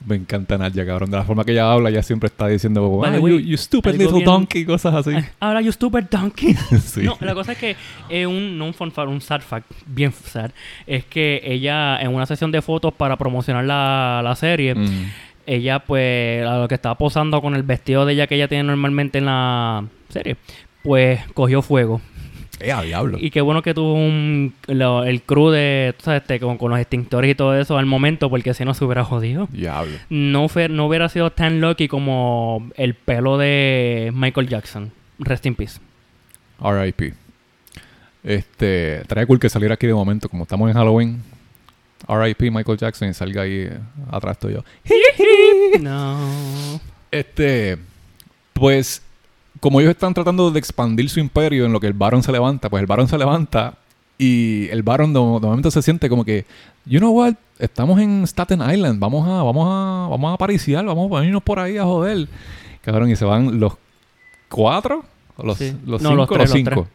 Me 0.05 0.15
encanta 0.15 0.57
Nadia, 0.57 0.85
cabrón. 0.85 1.09
De 1.09 1.17
la 1.17 1.23
forma 1.23 1.43
que 1.43 1.51
ella 1.51 1.71
habla, 1.71 1.89
ella 1.89 2.03
siempre 2.03 2.27
está 2.27 2.47
diciendo, 2.47 3.01
"Ah, 3.03 3.17
you, 3.17 3.39
you 3.39 3.57
stupid 3.57 3.91
little 3.93 4.13
bien- 4.13 4.25
donkey, 4.25 4.63
cosas 4.65 4.93
así. 4.93 5.11
Ahora, 5.39 5.61
you 5.61 5.71
stupid 5.71 6.03
donkey. 6.11 6.53
Sí. 6.83 7.01
No, 7.03 7.17
la 7.21 7.33
cosa 7.33 7.53
es 7.53 7.57
que 7.57 7.75
es 8.09 8.27
un, 8.27 8.57
no 8.57 8.65
un 8.67 8.73
fun 8.73 8.91
fact, 8.91 9.09
un 9.09 9.19
sad 9.21 9.41
fact, 9.41 9.71
bien 9.87 10.11
sad, 10.11 10.51
es 10.85 11.05
que 11.05 11.41
ella 11.43 11.99
en 12.01 12.13
una 12.13 12.25
sesión 12.25 12.51
de 12.51 12.61
fotos 12.61 12.93
para 12.93 13.17
promocionar 13.17 13.65
la, 13.65 14.21
la 14.23 14.35
serie, 14.35 14.75
Mm. 14.75 15.05
ella 15.47 15.79
pues 15.79 16.45
a 16.45 16.57
lo 16.59 16.67
que 16.67 16.75
estaba 16.75 16.95
posando 16.97 17.41
con 17.41 17.55
el 17.55 17.63
vestido 17.63 18.05
de 18.05 18.13
ella 18.13 18.27
que 18.27 18.35
ella 18.35 18.47
tiene 18.47 18.63
normalmente 18.65 19.17
en 19.17 19.25
la 19.25 19.85
serie, 20.09 20.37
pues 20.83 21.19
cogió 21.33 21.61
fuego. 21.63 21.99
Eh, 22.61 22.71
a 22.71 22.81
diablo. 22.81 23.17
Y 23.19 23.31
qué 23.31 23.41
bueno 23.41 23.61
que 23.61 23.73
tuvo 23.73 23.93
un, 23.93 24.53
lo- 24.67 25.03
el 25.03 25.21
crew 25.23 25.49
de, 25.49 25.93
tú 25.97 26.05
sabes, 26.05 26.21
este, 26.21 26.39
con, 26.39 26.57
con 26.57 26.71
los 26.71 26.79
extintores 26.79 27.31
y 27.31 27.35
todo 27.35 27.57
eso 27.59 27.77
al 27.77 27.85
momento, 27.85 28.29
porque 28.29 28.53
si 28.53 28.63
no 28.63 28.73
se 28.73 28.85
hubiera 28.85 29.03
jodido. 29.03 29.47
Diablo. 29.51 29.93
No, 30.09 30.47
fue, 30.47 30.69
no 30.69 30.85
hubiera 30.87 31.09
sido 31.09 31.31
tan 31.31 31.59
lucky 31.59 31.87
como 31.89 32.69
el 32.77 32.93
pelo 32.93 33.37
de 33.37 34.11
Michael 34.13 34.47
Jackson. 34.47 34.91
Rest 35.19 35.45
in 35.45 35.55
peace. 35.55 35.79
R.I.P. 36.63 37.13
Este, 38.23 39.03
trae 39.07 39.25
cool 39.27 39.39
que 39.39 39.49
saliera 39.49 39.75
aquí 39.75 39.85
de 39.87 39.93
momento, 39.93 40.29
como 40.29 40.43
estamos 40.43 40.69
en 40.69 40.75
Halloween. 40.75 41.21
R.I.P. 42.07 42.51
Michael 42.51 42.77
Jackson 42.77 43.09
y 43.09 43.13
salga 43.13 43.41
ahí 43.43 43.67
eh, 43.69 43.79
atrás 44.11 44.39
tuyo. 44.39 44.63
No. 45.81 46.79
Este, 47.11 47.77
pues, 48.53 49.01
como 49.65 49.79
ellos 49.81 49.93
están 49.93 50.13
tratando 50.13 50.51
de 50.51 50.59
expandir 50.59 51.09
su 51.09 51.19
imperio 51.19 51.65
en 51.65 51.73
lo 51.73 51.79
que 51.79 51.87
el 51.87 51.93
Baron 51.93 52.21
se 52.21 52.31
levanta, 52.31 52.69
pues 52.69 52.81
el 52.81 52.85
Baron 52.85 53.07
se 53.07 53.17
levanta 53.17 53.73
y 54.15 54.67
el 54.69 54.83
Baron 54.83 55.11
de, 55.11 55.19
de 55.19 55.25
momento 55.25 55.71
se 55.71 55.81
siente 55.81 56.07
como 56.07 56.23
que, 56.23 56.45
you 56.85 56.99
know 56.99 57.11
what, 57.11 57.33
estamos 57.57 57.99
en 57.99 58.23
Staten 58.25 58.61
Island, 58.61 58.99
vamos 58.99 59.27
a, 59.27 59.41
vamos 59.41 59.67
a, 59.67 60.07
vamos 60.07 60.35
a 60.35 60.37
pariciar, 60.37 60.85
vamos 60.85 61.11
a 61.11 61.15
venirnos 61.15 61.41
por 61.41 61.57
ahí 61.57 61.79
a 61.79 61.83
joder. 61.83 62.27
Cabrón, 62.83 63.09
y 63.09 63.15
se 63.15 63.25
van 63.25 63.59
los 63.59 63.73
cuatro, 64.49 65.03
o 65.35 65.43
los, 65.43 65.57
Sí. 65.57 65.75
los 65.83 65.99
No, 65.99 66.09
cinco, 66.09 66.15
los 66.15 66.29
los, 66.29 66.37
tres, 66.37 66.49
los 66.51 66.51
cinco. 66.51 66.87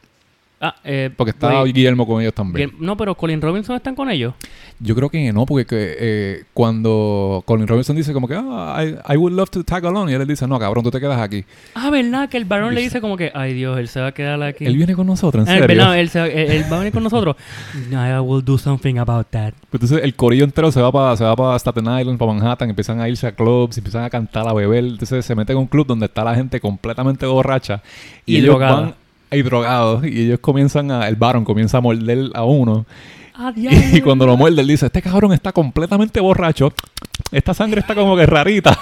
Ah, 0.63 0.75
eh, 0.85 1.09
Porque 1.17 1.31
está 1.31 1.61
güey, 1.61 1.73
Guillermo 1.73 2.07
con 2.07 2.21
ellos 2.21 2.35
también. 2.35 2.69
Guillermo- 2.69 2.85
No, 2.87 2.95
pero 2.97 3.15
Colin 3.15 3.41
Robinson 3.41 3.77
están 3.77 3.95
con 3.95 4.11
ellos. 4.11 4.35
Yo 4.79 4.95
creo 4.95 5.09
que 5.09 5.33
no, 5.33 5.47
porque 5.47 5.65
que, 5.67 5.97
eh, 5.99 6.45
cuando 6.53 7.43
Colin 7.47 7.67
Robinson 7.67 7.97
dice 7.97 8.13
como 8.13 8.29
que, 8.29 8.35
ah, 8.37 8.79
I, 8.85 9.15
I 9.15 9.17
would 9.17 9.33
love 9.33 9.49
to 9.51 9.65
tag 9.65 9.87
along, 9.87 10.11
y 10.11 10.13
él 10.13 10.19
le 10.19 10.27
dice, 10.27 10.47
no, 10.47 10.59
cabrón, 10.59 10.85
tú 10.85 10.91
te 10.91 11.01
quedas 11.01 11.19
aquí. 11.19 11.45
Ah, 11.75 11.89
¿verdad? 11.89 12.29
Que 12.29 12.37
el 12.37 12.45
varón 12.45 12.75
le 12.75 12.83
Dice- 12.83 13.01
como 13.01 13.17
que, 13.17 13.33
ay 13.35 13.55
Dios, 13.55 13.79
él 13.79 13.89
se 13.89 14.01
va 14.01 14.09
a 14.09 14.13
quedar 14.13 14.43
aquí. 14.43 14.67
Él 14.67 14.77
viene 14.77 14.95
con 14.95 15.07
nosotros, 15.07 15.49
en 15.49 15.55
Ah, 15.55 15.59
serio. 15.67 15.93
Él, 15.95 16.09
se 16.11 16.21
va, 16.21 16.27
él- 16.27 16.51
él 16.51 16.65
va 16.71 16.77
a 16.77 16.79
venir 16.81 16.93
con 16.93 17.03
nosotros. 17.05 17.37
I 17.91 18.19
will 18.21 18.45
do 18.45 18.59
something 18.59 18.99
about 18.99 19.29
that. 19.31 19.55
Entonces 19.73 20.01
el 20.03 20.15
corillo 20.15 20.45
entero 20.45 20.71
se 20.73 20.81
va 20.83 20.93
para 20.93 21.17
se 21.17 21.25
va 21.25 21.35
para 21.37 21.59
Staten 21.59 21.85
Island, 21.85 22.19
para 22.19 22.33
Manhattan, 22.35 22.69
empiezan 22.69 23.01
a 23.01 23.09
irse 23.09 23.27
a 23.27 23.33
clubs, 23.33 23.79
empiezan 23.79 24.05
a 24.05 24.11
cantar, 24.11 24.47
a 24.47 24.53
beber. 24.53 24.85
Entonces 24.85 25.25
se 25.25 25.35
meten 25.35 25.57
a 25.57 25.61
un 25.61 25.67
club 25.67 25.87
donde 25.87 26.07
está 26.07 26.23
la 26.25 26.35
gente 26.35 26.61
completamente 26.61 27.25
borracha 27.27 27.83
Y 28.27 28.37
ellos 28.37 28.47
drogada. 28.51 28.81
van 28.81 28.95
y 29.31 29.43
drogados 29.43 30.05
y 30.05 30.23
ellos 30.27 30.41
comienzan 30.41 30.91
a 30.91 31.09
el 31.09 31.17
Baron 31.17 31.45
comienza 31.45 31.79
a 31.79 31.81
morder 31.81 32.31
a 32.35 32.45
uno 32.45 32.87
Ah, 33.35 33.53
y 33.57 34.01
cuando 34.03 34.27
lo 34.27 34.37
muerde 34.37 34.61
él 34.61 34.69
dice, 34.69 34.87
"Este 34.87 35.01
cabrón 35.01 35.33
está 35.33 35.51
completamente 35.53 36.21
borracho. 36.21 36.75
Esta 37.33 37.55
sangre 37.55 37.81
está 37.81 37.95
como 37.95 38.15
que 38.15 38.27
rarita." 38.27 38.79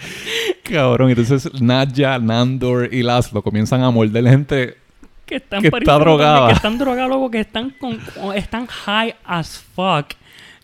cabrón, 0.62 1.10
entonces 1.10 1.48
Nadja, 1.62 2.18
Nandor 2.18 2.92
y 2.92 3.02
Laszlo 3.02 3.40
comienzan 3.42 3.82
a 3.82 3.90
morder 3.90 4.28
gente 4.28 4.76
que 5.24 5.36
están 5.36 5.62
que 5.62 5.68
está 5.68 5.98
drogada. 5.98 6.48
Que 6.48 6.54
están 6.54 6.76
drogados, 6.78 7.30
que 7.30 7.40
están 7.40 7.70
con- 7.80 7.98
están 8.34 8.66
high 8.66 9.14
as 9.24 9.58
fuck. 9.74 10.08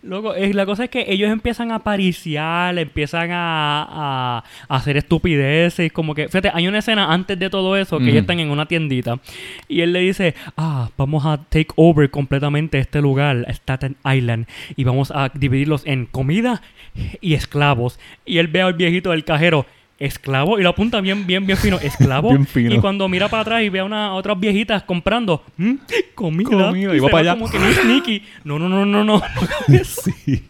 Loco, 0.03 0.35
eh, 0.35 0.53
la 0.53 0.65
cosa 0.65 0.83
es 0.83 0.89
que 0.89 1.05
ellos 1.07 1.31
empiezan 1.31 1.71
a 1.71 1.79
pariciar, 1.79 2.77
empiezan 2.77 3.31
a, 3.31 3.83
a- 3.89 4.43
a 4.67 4.75
hacer 4.75 4.97
estupideces, 4.97 5.93
como 5.93 6.13
que, 6.13 6.25
fíjate, 6.27 6.51
hay 6.53 6.67
una 6.67 6.79
escena 6.79 7.13
antes 7.13 7.39
de 7.39 7.49
todo 7.49 7.77
eso 7.77 7.97
que 7.99 8.03
Ujú. 8.03 8.11
ellos 8.11 8.21
están 8.23 8.41
en 8.41 8.49
una 8.51 8.65
tiendita 8.65 9.19
y 9.69 9.79
él 9.79 9.93
le 9.93 9.99
dice, 9.99 10.35
ah, 10.57 10.89
vamos 10.97 11.25
a 11.25 11.37
take 11.37 11.69
over 11.77 12.09
completamente 12.09 12.79
este 12.79 12.99
lugar, 13.01 13.45
Staten 13.49 13.95
Island, 14.03 14.45
y 14.75 14.83
vamos 14.83 15.09
a 15.09 15.29
dividirlos 15.33 15.83
en 15.85 16.05
comida 16.05 16.61
y 17.21 17.33
esclavos. 17.35 17.97
Y 18.25 18.39
él 18.39 18.49
ve 18.49 18.61
al 18.61 18.73
viejito 18.73 19.11
del 19.11 19.23
cajero, 19.23 19.65
esclavo, 19.99 20.59
y 20.59 20.63
lo 20.63 20.69
apunta 20.69 20.99
bien, 21.01 21.25
bien, 21.25 21.45
bien 21.45 21.57
fino, 21.57 21.77
esclavo. 21.79 22.29
Bien 22.33 22.45
fino. 22.45 22.73
Y 22.75 22.79
cuando 22.79 23.07
mira 23.07 23.29
para 23.29 23.41
atrás 23.41 23.61
y 23.63 23.69
ve 23.69 23.79
a 23.79 23.85
una, 23.85 24.07
a 24.07 24.13
otras 24.15 24.39
viejitas 24.39 24.83
comprando 24.83 25.41
¿Mm? 25.57 25.73
comida, 26.15 26.49
Comida, 26.67 26.95
y 26.95 26.99
va 26.99 27.09
para 27.09 27.31
allá. 27.31 27.39
como 27.39 27.49
que 27.49 27.59
muy 27.59 27.73
sneaky. 27.73 28.23
No, 28.43 28.59
no, 28.59 28.67
no, 28.69 28.85
no, 28.85 29.03
no. 29.03 29.21
Sí. 29.83 30.43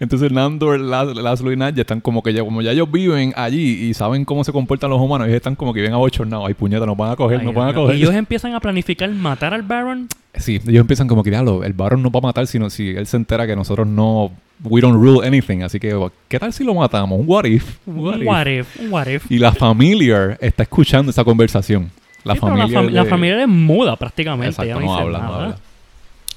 Entonces 0.00 0.32
Nandor, 0.32 0.80
Laz- 0.80 1.14
Laszlo 1.14 1.52
y 1.52 1.56
Nadja 1.56 1.80
están 1.82 2.00
como 2.00 2.22
que 2.22 2.32
ya, 2.32 2.42
como 2.42 2.62
ya 2.62 2.72
ellos 2.72 2.90
viven 2.90 3.32
allí 3.36 3.88
y 3.88 3.94
saben 3.94 4.24
cómo 4.24 4.44
se 4.44 4.52
comportan 4.52 4.90
los 4.90 5.00
humanos, 5.00 5.26
ellos 5.26 5.36
están 5.36 5.54
como 5.56 5.74
que 5.74 5.80
bien 5.80 5.92
abochornados. 5.92 6.46
Ay, 6.48 6.54
puñeta, 6.54 6.86
nos 6.86 6.96
van 6.96 7.10
a 7.12 7.16
coger, 7.16 7.40
Ay, 7.40 7.44
nos 7.46 7.54
Dios 7.54 7.64
van 7.64 7.72
a 7.72 7.74
coger. 7.74 7.96
Y 7.96 8.02
ellos 8.02 8.14
empiezan 8.14 8.54
a 8.54 8.60
planificar 8.60 9.10
matar 9.10 9.54
al 9.54 9.62
Baron. 9.62 10.08
Sí, 10.34 10.60
ellos 10.66 10.80
empiezan 10.80 11.06
como 11.08 11.22
que, 11.22 11.30
diablo, 11.30 11.62
el 11.64 11.72
Baron 11.74 12.02
no 12.02 12.10
va 12.10 12.18
a 12.18 12.22
matar 12.22 12.46
sino 12.46 12.68
si 12.70 12.88
él 12.90 13.06
se 13.06 13.16
entera 13.16 13.46
que 13.46 13.54
nosotros 13.54 13.86
no... 13.86 14.32
We 14.62 14.80
don't 14.80 14.94
rule 15.02 15.26
anything. 15.26 15.62
Así 15.62 15.80
que, 15.80 15.94
¿qué 16.28 16.38
tal 16.38 16.52
si 16.52 16.62
lo 16.64 16.74
matamos? 16.74 17.18
Un 17.18 17.24
what 17.28 17.44
if. 17.44 17.76
What 17.86 18.14
Un 18.20 18.26
what 18.26 18.46
if, 18.46 18.80
un 18.80 18.92
what 18.92 19.06
if. 19.08 19.30
Y 19.30 19.38
la 19.38 19.52
familia 19.52 20.38
está 20.40 20.62
escuchando 20.62 21.10
esa 21.10 21.24
conversación. 21.24 21.90
La 22.22 22.34
Sí, 22.34 22.40
familia... 22.40 22.66
la, 22.66 22.80
fam- 22.80 22.90
la 22.90 23.04
de- 23.04 23.10
familia 23.10 23.42
es 23.42 23.48
muda 23.48 23.96
prácticamente. 23.96 24.50
Exacto, 24.62 24.68
ya 24.68 24.74
no, 24.76 24.80
no 24.86 24.94
habla, 24.96 25.18
no 25.18 25.24
nada. 25.24 25.42
habla. 25.44 25.58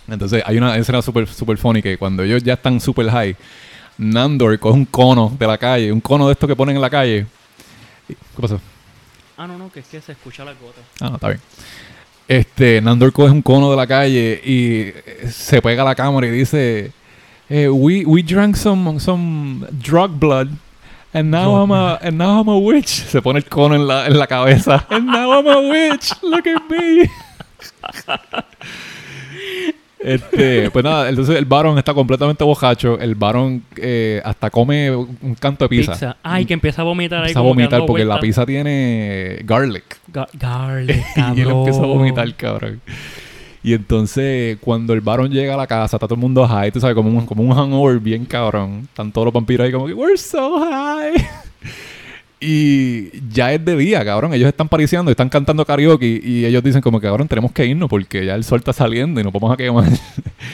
Entonces 0.09 0.43
hay 0.45 0.57
una 0.57 0.75
escena 0.77 1.01
súper 1.01 1.27
super 1.27 1.57
funny 1.57 1.81
que 1.81 1.97
cuando 1.97 2.23
ellos 2.23 2.41
ya 2.43 2.53
están 2.53 2.79
super 2.79 3.09
high, 3.09 3.35
Nandor 3.97 4.57
coge 4.59 4.75
un 4.75 4.85
cono 4.85 5.35
de 5.37 5.47
la 5.47 5.57
calle, 5.57 5.91
un 5.91 6.01
cono 6.01 6.27
de 6.27 6.33
estos 6.33 6.47
que 6.47 6.55
ponen 6.55 6.75
en 6.75 6.81
la 6.81 6.89
calle. 6.89 7.25
¿Qué 8.07 8.15
pasó? 8.41 8.59
Ah, 9.37 9.45
no, 9.47 9.57
no, 9.57 9.71
que 9.71 9.81
es 9.81 9.87
que 9.87 10.01
se 10.01 10.13
escucha 10.13 10.43
la 10.43 10.51
gota. 10.53 10.81
Ah, 10.99 11.09
no, 11.09 11.15
está 11.15 11.27
bien. 11.29 11.39
Este, 12.27 12.81
Nandor 12.81 13.11
coge 13.13 13.31
un 13.31 13.41
cono 13.41 13.69
de 13.71 13.77
la 13.77 13.87
calle 13.87 14.41
y 14.43 14.81
eh, 14.93 15.29
se 15.31 15.61
pega 15.61 15.83
a 15.83 15.85
la 15.85 15.95
cámara 15.95 16.27
y 16.27 16.31
dice, 16.31 16.91
eh, 17.49 17.67
we, 17.69 18.05
we 18.05 18.21
drank 18.23 18.55
some, 18.55 18.99
some 18.99 19.65
drug 19.81 20.19
blood. 20.19 20.49
And 21.13 21.31
now, 21.31 21.55
I'm 21.63 21.71
a, 21.71 21.97
and 22.01 22.17
now 22.17 22.39
I'm 22.41 22.49
a 22.49 22.57
witch. 22.57 22.87
Se 23.09 23.21
pone 23.21 23.37
el 23.39 23.45
cono 23.45 23.75
en 23.75 23.87
la, 23.87 24.05
en 24.07 24.17
la 24.19 24.27
cabeza. 24.27 24.85
And 24.89 25.07
now 25.07 25.31
I'm 25.31 25.47
a 25.47 25.59
witch. 25.69 26.11
Look 26.21 26.45
at 26.47 26.61
me. 26.69 27.09
Este, 29.99 30.69
pues 30.69 30.85
nada, 30.85 31.09
entonces 31.09 31.35
el 31.35 31.45
Baron 31.45 31.77
está 31.79 31.91
completamente 31.93 32.43
bojacho. 32.43 32.99
El 32.99 33.15
Baron 33.15 33.63
eh, 33.77 34.21
hasta 34.23 34.51
come 34.51 34.95
un 34.95 35.35
canto 35.39 35.65
de 35.65 35.69
pizza. 35.69 35.93
Pizza. 35.93 36.17
Ay, 36.21 36.45
que 36.45 36.53
empieza 36.53 36.83
a 36.83 36.85
vomitar 36.85 37.17
ahí. 37.19 37.23
Empieza 37.23 37.39
a 37.39 37.41
vomitar 37.41 37.85
porque 37.85 38.03
la 38.05 38.13
vueltas. 38.15 38.21
pizza 38.21 38.45
tiene 38.45 39.39
garlic. 39.43 39.97
Ga- 40.13 40.29
garlic, 40.33 41.03
y 41.35 41.41
él 41.41 41.49
empieza 41.49 41.79
a 41.79 41.81
cabrón. 41.81 41.97
vomitar, 41.97 42.35
cabrón. 42.35 42.81
Y 43.63 43.73
entonces, 43.73 44.57
cuando 44.61 44.93
el 44.93 45.01
varón 45.01 45.31
llega 45.31 45.53
a 45.53 45.57
la 45.57 45.67
casa, 45.67 45.97
está 45.97 46.07
todo 46.07 46.15
el 46.15 46.21
mundo 46.21 46.47
high, 46.47 46.71
tú 46.71 46.79
sabes, 46.79 46.95
como 46.95 47.09
un, 47.09 47.25
como 47.25 47.43
un 47.43 47.53
hangover 47.53 47.99
bien 47.99 48.25
cabrón. 48.25 48.81
Están 48.83 49.11
todos 49.11 49.25
los 49.25 49.33
vampiros 49.33 49.65
ahí 49.65 49.71
como 49.71 49.87
que, 49.87 49.93
we're 49.93 50.17
so 50.17 50.59
high. 50.59 51.13
Y 52.39 53.09
ya 53.31 53.51
es 53.51 53.65
de 53.65 53.75
día, 53.75 54.05
cabrón. 54.05 54.33
Ellos 54.33 54.47
están 54.47 54.67
pariciando, 54.69 55.09
están 55.09 55.29
cantando 55.29 55.65
karaoke 55.65 56.21
y 56.23 56.45
ellos 56.45 56.63
dicen 56.63 56.81
como 56.81 56.99
que, 56.99 57.07
cabrón, 57.07 57.27
tenemos 57.27 57.51
que 57.51 57.65
irnos 57.65 57.89
porque 57.89 58.25
ya 58.25 58.35
el 58.35 58.43
sol 58.43 58.59
está 58.59 58.73
saliendo 58.73 59.19
y 59.19 59.23
nos 59.23 59.33
vamos 59.33 59.51
a 59.53 59.57
quemar. 59.57 59.85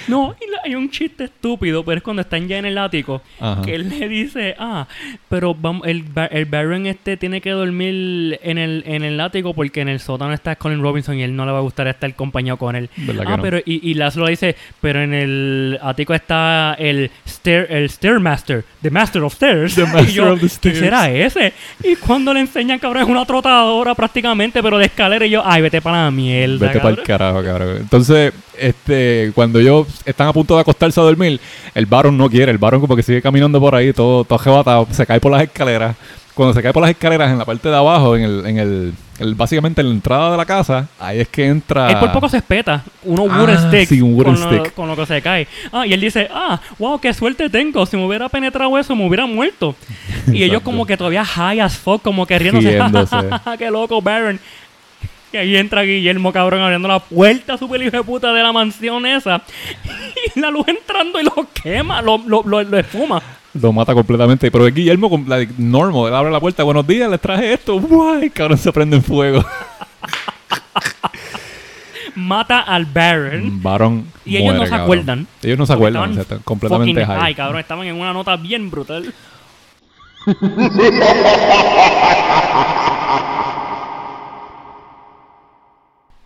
No, 0.08 0.34
y 0.42 0.50
la- 0.50 0.60
hay 0.66 0.76
un 0.76 0.90
chiste 0.90 1.26
estúpido, 1.26 1.84
pero 1.84 1.98
es 1.98 2.04
cuando 2.04 2.22
están 2.22 2.48
ya 2.48 2.58
en 2.58 2.66
el 2.66 2.78
ático, 2.78 3.22
Ajá. 3.40 3.62
que 3.62 3.76
él 3.76 3.90
le 3.90 4.08
dice, 4.10 4.56
ah, 4.58 4.88
pero 5.30 5.54
vamos, 5.54 5.86
el, 5.88 6.04
el 6.32 6.46
Baron 6.46 6.88
este 6.88 7.16
tiene 7.18 7.42
que 7.42 7.52
dormir 7.52 8.40
en 8.44 8.58
el, 8.58 8.84
en 8.88 9.04
el 9.04 9.20
ático 9.20 9.54
porque 9.54 9.82
en 9.82 9.90
el 9.90 10.00
sótano 10.00 10.34
está 10.34 10.56
Colin 10.56 10.82
Robinson 10.82 11.18
y 11.18 11.24
él 11.24 11.36
no 11.36 11.46
le 11.46 11.52
va 11.52 11.60
a 11.60 11.62
gustar 11.62 11.88
estar 11.88 12.10
acompañado 12.10 12.58
con 12.58 12.76
él. 12.76 12.90
¿Verdad 12.98 13.26
que 13.26 13.34
Ah, 13.34 13.38
no? 13.38 13.44
pero, 13.44 13.60
y, 13.60 13.90
y 13.90 13.94
Laszlo 13.94 14.28
dice, 14.28 14.56
pero 14.82 15.02
en 15.02 15.14
el 15.14 15.80
ático 15.82 16.14
está 16.14 16.76
el 16.80 17.12
stair, 17.28 17.68
el 17.70 17.90
Stairmaster, 17.90 18.64
The 18.82 18.90
Master 18.90 19.22
of 19.24 19.34
Stairs. 19.34 19.76
The 19.76 19.84
Master 19.86 20.08
yo, 20.10 20.34
of 20.34 20.40
the 20.40 20.48
¿Qué 20.48 20.54
Stairs. 20.54 20.80
será 20.80 21.12
ese? 21.12 21.54
Y 21.82 21.96
cuando 21.96 22.34
le 22.34 22.42
enseñan, 22.42 22.80
cabrón, 22.80 23.04
es 23.04 23.10
una 23.10 23.26
trotadora 23.26 23.96
prácticamente, 23.96 24.62
pero 24.62 24.78
de 24.78 24.86
escalera, 24.86 25.26
y 25.26 25.30
yo, 25.32 25.42
ay, 25.46 25.62
vete 25.62 25.82
para 25.82 26.04
la 26.06 26.12
mierda, 26.12 26.68
Vete 26.68 26.80
para 26.80 26.90
el 26.96 27.04
carajo, 27.04 27.44
cabrón. 27.44 27.78
Entonces, 27.78 28.34
este, 28.58 29.32
cuando 29.34 29.60
ellos 29.60 29.88
están 30.06 30.28
a 30.28 30.34
punto 30.34 30.56
de 30.56 30.62
acostarse 30.62 31.00
a 31.00 31.04
dormir, 31.04 31.40
el 31.74 31.86
Baron 31.86 32.18
no 32.18 32.30
quiere. 32.30 32.52
El 32.52 32.58
Baron 32.58 32.80
como 32.82 32.96
que 32.96 33.04
sigue 33.04 33.22
caminando 33.22 33.60
por 33.60 33.76
ahí, 33.76 33.94
todo, 33.94 34.24
todo 34.24 34.40
arrebatado, 34.40 34.88
se 34.92 35.06
cae 35.06 35.20
por 35.20 35.32
las 35.32 35.44
escaleras. 35.44 35.96
Cuando 36.34 36.52
se 36.56 36.64
cae 36.64 36.74
por 36.74 36.82
las 36.82 36.90
escaleras 36.90 37.32
en 37.32 37.38
la 37.38 37.46
parte 37.46 37.70
de 37.70 37.76
abajo, 37.76 38.16
en 38.18 38.24
el, 38.24 38.46
en 38.48 38.58
el, 38.58 38.94
el- 39.20 39.36
básicamente 39.36 39.82
en 39.82 39.88
la 39.90 39.94
entrada 39.94 40.32
de 40.32 40.38
la 40.38 40.46
casa, 40.48 40.88
ahí 41.00 41.20
es 41.20 41.28
que 41.28 41.46
entra. 41.46 41.92
Él 41.92 41.98
por 42.00 42.12
poco 42.12 42.28
se 42.28 42.38
espeta. 42.38 42.84
Uno 43.04 43.28
Ah, 43.30 43.40
wooden 43.40 43.60
stick. 43.68 43.88
sí, 43.88 44.02
un 44.02 44.16
wooden 44.16 44.34
con 44.34 44.42
Lo, 44.44 44.50
stick. 44.64 44.74
con 44.74 44.88
lo 44.88 44.96
que 44.96 45.06
se 45.06 45.22
cae. 45.22 45.48
Ah, 45.72 45.86
y 45.86 45.94
él 45.94 46.02
dice, 46.02 46.28
ah, 46.34 46.60
wow, 46.80 47.00
qué 47.00 47.14
suerte 47.14 47.52
tengo. 47.52 47.86
Si 47.86 47.96
me 47.98 48.04
hubiera 48.08 48.30
penetrado 48.30 48.76
eso, 48.80 48.96
me 48.96 49.06
hubiera 49.06 49.28
muerto. 49.28 49.76
Y 50.34 50.44
ellos 50.44 50.62
como 50.62 50.86
que 50.86 50.98
todavía 50.98 51.26
high 51.26 51.60
as 51.60 51.78
fuck, 51.78 52.02
como 52.02 52.26
que 52.26 52.40
riéndose. 52.40 52.80
Qué 53.58 53.70
loco, 53.70 54.02
Baron. 54.02 54.40
Y 55.32 55.38
ahí 55.38 55.58
entra 55.58 55.82
Guillermo, 55.82 56.32
cabrón, 56.32 56.62
abriendo 56.62 56.88
la 56.88 57.00
puerta 57.00 57.58
super 57.58 57.82
hijo 57.82 57.98
de 57.98 58.04
puta 58.04 58.32
de 58.32 58.44
la 58.44 58.52
mansión 58.52 59.06
esa. 59.06 59.42
Y 60.36 60.40
la 60.40 60.50
luz 60.50 60.68
entrando 60.68 61.20
y 61.20 61.24
lo 61.24 61.48
quema, 61.54 62.02
lo, 62.02 62.18
lo, 62.20 62.44
lo, 62.44 62.64
lo 62.64 62.78
esfuma. 62.78 63.22
Lo 63.54 63.74
mata 63.74 63.94
completamente. 63.94 64.50
Pero 64.50 64.68
es 64.68 64.74
Guillermo, 64.74 65.10
con 65.10 65.28
la 65.28 65.46
normal, 65.58 66.08
él 66.08 66.16
abre 66.16 66.32
la 66.32 66.40
puerta. 66.40 66.64
Buenos 66.64 66.88
días, 66.88 67.10
les 67.10 67.20
traje 67.20 67.54
esto. 67.54 67.80
Guay, 67.80 68.30
cabrón, 68.30 68.58
se 68.58 68.72
prende 68.72 68.98
en 68.98 69.04
fuego. 69.04 69.44
Mata 72.16 72.62
al 72.62 72.86
Baron. 72.86 73.62
Baron. 73.62 74.06
Y 74.26 74.38
ellos 74.38 74.56
no 74.56 74.64
se 74.64 74.70
cabrón. 74.70 74.84
acuerdan. 74.84 75.28
Ellos 75.42 75.58
no 75.58 75.66
se 75.66 75.74
acuerdan. 75.74 76.18
o 76.18 76.24
sea, 76.24 76.38
completamente 76.44 77.06
high. 77.06 77.20
high, 77.20 77.36
cabrón. 77.36 77.60
Estaban 77.60 77.88
en 77.88 77.96
una 77.96 78.14
nota 78.14 78.36
bien 78.38 78.70
brutal. 78.70 79.14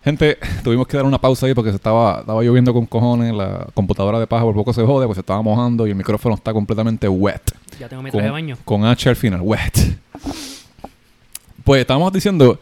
Gente, 0.08 0.38
tuvimos 0.64 0.88
que 0.88 0.96
dar 0.96 1.06
una 1.06 1.20
pausa 1.20 1.48
ahí 1.48 1.54
porque 1.54 1.72
se 1.72 1.76
estaba, 1.76 2.22
estaba 2.22 2.42
lloviendo 2.42 2.74
con 2.74 2.86
cojones. 2.86 3.34
La 3.34 3.68
computadora 3.74 4.20
de 4.20 4.26
paja 4.26 4.44
por 4.46 4.56
poco 4.56 4.72
se 4.72 4.82
jode 4.82 5.06
porque 5.06 5.16
se 5.16 5.20
estaba 5.20 5.42
mojando 5.42 5.86
y 5.86 5.90
el 5.90 5.98
micrófono 5.98 6.36
está 6.36 6.54
completamente 6.54 7.10
wet. 7.10 7.42
Ya 7.78 7.90
tengo 7.90 8.02
mi 8.02 8.10
traje 8.12 8.28
de 8.28 8.32
baño. 8.32 8.58
con 8.64 8.86
H 8.86 9.10
al 9.10 9.18
final, 9.18 9.42
wet. 9.42 9.98
Pues 11.66 11.82
estábamos 11.82 12.14
diciendo 12.14 12.58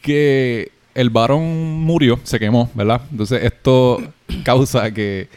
que 0.00 0.70
el 0.94 1.10
varón 1.10 1.80
murió, 1.80 2.20
se 2.22 2.38
quemó, 2.38 2.70
¿verdad? 2.74 3.00
Entonces 3.10 3.42
esto 3.42 4.00
causa 4.44 4.92
que 4.92 5.28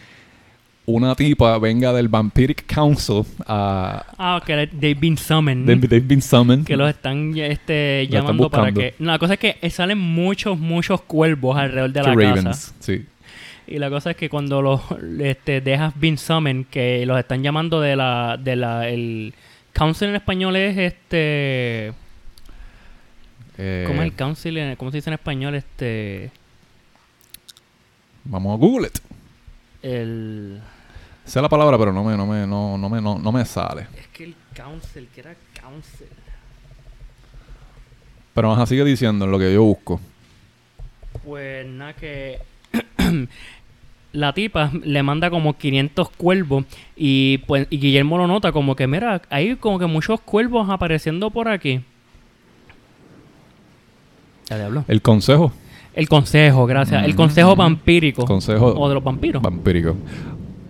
una 0.96 1.16
tipa 1.16 1.58
venga 1.58 1.94
del 1.94 2.08
Vampiric 2.08 2.66
Council 2.66 3.24
a... 3.48 4.06
Ah, 4.18 4.42
que 4.46 4.68
they've 4.68 5.00
been 5.00 5.18
summoned. 5.18 5.66
They've, 5.66 5.88
they've 5.88 6.08
been 6.08 6.22
summoned. 6.22 6.66
que 6.66 6.78
los 6.78 6.90
están 6.90 7.38
este, 7.38 8.04
están 8.04 8.22
llamando 8.22 8.50
para 8.50 8.72
que... 8.72 8.96
No, 9.00 9.12
la 9.12 9.20
cosa 9.20 9.34
es 9.34 9.40
que 9.40 9.70
salen 9.70 9.98
muchos, 9.98 10.58
muchos 10.60 11.02
cuervos 11.02 11.58
alrededor 11.58 11.92
de 11.92 12.04
la 12.04 12.34
casa. 12.44 12.74
Sí. 12.80 13.06
Y 13.68 13.80
la 13.80 13.90
cosa 13.90 14.12
es 14.12 14.18
que 14.18 14.30
cuando 14.30 14.62
los 14.62 14.82
este, 15.20 15.62
have 15.76 15.94
been 15.96 16.18
summoned, 16.18 16.66
que 16.66 17.06
los 17.06 17.18
están 17.18 17.42
llamando 17.44 17.80
de 17.80 17.96
la... 17.96 18.38
De 18.42 18.56
la 18.56 18.88
el 18.90 19.34
council 19.74 20.10
en 20.10 20.16
español 20.16 20.56
es 20.58 20.78
este... 20.78 21.94
Eh, 23.58 23.86
¿Cómo 23.88 24.02
es 24.02 24.08
el 24.08 24.16
council? 24.16 24.58
en- 24.58 24.76
¿Cómo 24.76 24.92
se 24.92 24.98
dice 24.98 25.10
en 25.10 25.14
español? 25.14 25.56
Este... 25.56 26.32
Vamos 28.24 28.54
a 28.54 28.58
Google 28.58 28.88
it. 28.88 29.00
El... 29.84 30.60
Sé 31.32 31.42
la 31.42 31.48
palabra, 31.48 31.78
pero 31.78 31.94
no 31.94 32.04
me, 32.04 32.18
no 32.18 32.28
me, 32.28 32.46
no, 32.46 32.78
no 32.78 32.90
me, 32.90 33.00
no, 33.00 33.18
no 33.18 33.32
me 33.32 33.46
sale. 33.46 33.88
Es 33.98 34.08
que 34.08 34.26
el 34.26 34.36
council, 34.54 35.08
que 35.16 35.22
era 35.22 35.34
council. 35.62 36.08
Pero 38.34 38.52
ajá, 38.52 38.66
sigue 38.66 38.84
diciendo 38.84 39.24
en 39.24 39.32
lo 39.32 39.40
que 39.40 39.54
yo 39.54 39.64
busco. 39.64 40.02
Pues 41.24 41.66
nada 41.66 41.94
que 41.94 42.38
la 44.12 44.34
tipa 44.34 44.72
le 44.84 45.04
manda 45.04 45.30
como 45.30 45.58
500 45.58 46.10
cuervos 46.10 46.66
y 46.98 47.38
pues 47.48 47.66
y 47.70 47.80
Guillermo 47.80 48.18
lo 48.18 48.28
nota 48.28 48.52
como 48.52 48.76
que 48.76 48.88
mira, 48.88 49.22
hay 49.30 49.56
como 49.56 49.80
que 49.80 49.86
muchos 49.86 50.20
cuervos 50.20 50.70
apareciendo 50.70 51.32
por 51.32 51.48
aquí. 51.48 51.80
Ya 54.50 54.58
le 54.58 54.64
hablo. 54.66 54.84
El 54.90 55.02
consejo. 55.02 55.54
El 55.94 56.08
consejo, 56.08 56.66
gracias. 56.66 57.04
El 57.06 57.16
consejo 57.16 57.56
vampírico. 57.56 58.26
Consejo 58.26 58.74
O 58.78 58.88
de 58.90 58.96
los 58.96 59.04
vampiros. 59.04 59.42
vampírico. 59.42 59.96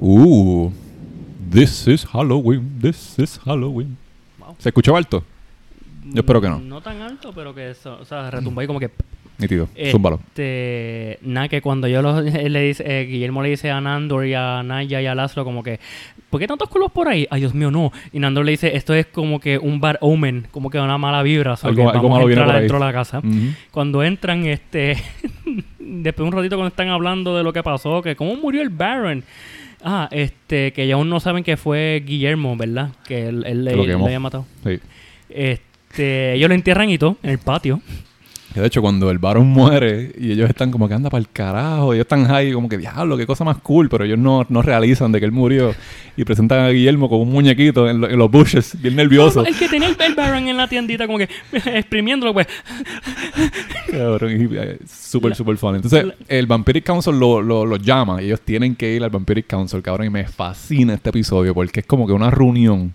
Uh, 0.03 0.71
this 1.51 1.87
is 1.87 2.05
Halloween. 2.05 2.79
This 2.81 3.19
is 3.19 3.39
Halloween. 3.45 3.97
Wow. 4.39 4.55
¿Se 4.57 4.69
escuchó 4.69 4.95
alto? 4.97 5.23
Yo 6.05 6.21
espero 6.21 6.41
que 6.41 6.49
no. 6.49 6.59
No 6.59 6.81
tan 6.81 7.01
alto, 7.01 7.31
pero 7.33 7.53
que 7.53 7.69
eso, 7.69 7.99
o 8.01 8.05
sea, 8.05 8.31
retumba 8.31 8.61
ahí 8.61 8.67
como 8.67 8.79
que 8.79 8.89
Nítido. 9.37 9.67
Este, 9.75 9.91
Zúmbalo. 9.91 10.19
nada, 11.23 11.47
que 11.47 11.61
cuando 11.61 11.87
yo 11.87 12.01
los- 12.01 12.23
le 12.33 12.61
dice, 12.61 12.83
eh, 12.85 13.05
Guillermo 13.05 13.41
le 13.41 13.49
dice 13.49 13.71
a 13.71 13.79
Nandor 13.81 14.25
y 14.25 14.33
a 14.33 14.61
Naya 14.63 15.01
y 15.01 15.05
a 15.07 15.15
Laszlo 15.15 15.43
como 15.43 15.63
que, 15.63 15.79
¿por 16.29 16.39
qué 16.39 16.47
tantos 16.47 16.69
cuervos 16.69 16.91
por 16.91 17.07
ahí? 17.07 17.27
Ay, 17.31 17.41
Dios 17.41 17.53
mío, 17.55 17.71
no. 17.71 17.91
Y 18.11 18.19
Nandor 18.19 18.45
le 18.45 18.51
dice, 18.51 18.75
esto 18.75 18.93
es 18.93 19.07
como 19.07 19.39
que 19.39 19.57
un 19.57 19.79
bar 19.79 19.97
omen, 20.01 20.47
como 20.51 20.69
que 20.69 20.79
una 20.79 20.97
mala 20.97 21.23
vibra. 21.23 21.55
so 21.57 21.67
Algo- 21.67 21.85
malo 21.85 22.25
viene 22.27 22.41
entrar 22.41 22.45
por 22.45 22.51
ahí. 22.53 22.57
adentro 22.57 22.79
de 22.79 22.85
la 22.85 22.91
casa. 22.93 23.21
Cuando 23.71 24.03
entran, 24.03 24.45
este, 24.45 24.97
después 25.79 26.17
de 26.17 26.23
un 26.23 26.31
ratito 26.31 26.55
cuando 26.57 26.67
están 26.69 26.89
hablando 26.89 27.35
de 27.37 27.43
lo 27.43 27.51
que 27.53 27.63
pasó, 27.63 28.01
que 28.01 28.15
cómo 28.15 28.35
murió 28.35 28.61
el 28.61 28.69
Baron. 28.69 29.23
Ah, 29.83 30.07
este, 30.11 30.73
que 30.73 30.87
ya 30.87 30.95
aún 30.95 31.09
no 31.09 31.19
saben 31.19 31.43
que 31.43 31.57
fue 31.57 32.03
Guillermo, 32.05 32.55
¿verdad? 32.55 32.89
Que 33.07 33.27
él, 33.27 33.43
él 33.45 33.65
le, 33.65 33.93
había 33.93 34.19
matado. 34.19 34.45
Sí. 34.63 34.79
Este, 35.29 36.33
ellos 36.33 36.49
lo 36.49 36.55
entierran 36.55 36.89
y 36.89 36.97
todo 36.97 37.17
en 37.23 37.31
el 37.31 37.39
patio. 37.39 37.81
De 38.55 38.65
hecho, 38.65 38.81
cuando 38.81 39.09
el 39.11 39.17
varón 39.17 39.47
muere 39.47 40.11
y 40.19 40.31
ellos 40.31 40.49
están 40.49 40.71
como 40.71 40.87
que 40.89 40.93
anda 40.93 41.09
para 41.09 41.19
el 41.21 41.29
carajo, 41.29 41.93
ellos 41.93 42.03
están 42.03 42.25
high, 42.27 42.51
como 42.51 42.67
que 42.67 42.77
diablo, 42.77 43.15
qué 43.15 43.25
cosa 43.25 43.43
más 43.45 43.57
cool, 43.59 43.87
pero 43.87 44.03
ellos 44.03 44.19
no, 44.19 44.45
no 44.49 44.61
realizan 44.61 45.11
de 45.13 45.19
que 45.19 45.25
él 45.25 45.31
murió 45.31 45.73
y 46.17 46.25
presentan 46.25 46.59
a 46.65 46.69
Guillermo 46.69 47.07
con 47.09 47.21
un 47.21 47.31
muñequito 47.31 47.89
en, 47.89 48.01
lo- 48.01 48.09
en 48.09 48.17
los 48.19 48.29
bushes, 48.29 48.79
bien 48.81 48.95
nervioso. 48.97 49.45
El 49.45 49.55
que 49.57 49.69
tenía 49.69 49.87
el, 49.87 49.95
el 49.99 50.15
Baron 50.15 50.47
en 50.49 50.57
la 50.57 50.67
tiendita, 50.67 51.05
como 51.07 51.17
que 51.17 51.29
exprimiéndolo, 51.65 52.33
pues. 52.33 52.47
Cabrón, 53.91 54.49
eh, 54.53 54.77
Súper, 54.87 55.35
súper 55.35 55.57
funny. 55.57 55.77
Entonces, 55.77 56.05
la- 56.05 56.15
el 56.27 56.45
Vampiric 56.47 56.83
Council 56.85 57.17
lo, 57.19 57.41
lo, 57.41 57.65
lo 57.65 57.75
llama 57.77 58.21
ellos 58.21 58.41
tienen 58.41 58.75
que 58.75 58.93
ir 58.95 59.03
al 59.03 59.09
Vampiric 59.09 59.47
Council, 59.47 59.81
cabrón. 59.81 60.07
Y 60.07 60.09
me 60.09 60.25
fascina 60.27 60.93
este 60.93 61.09
episodio 61.09 61.53
porque 61.53 61.81
es 61.81 61.85
como 61.85 62.05
que 62.07 62.13
una 62.13 62.29
reunión 62.29 62.93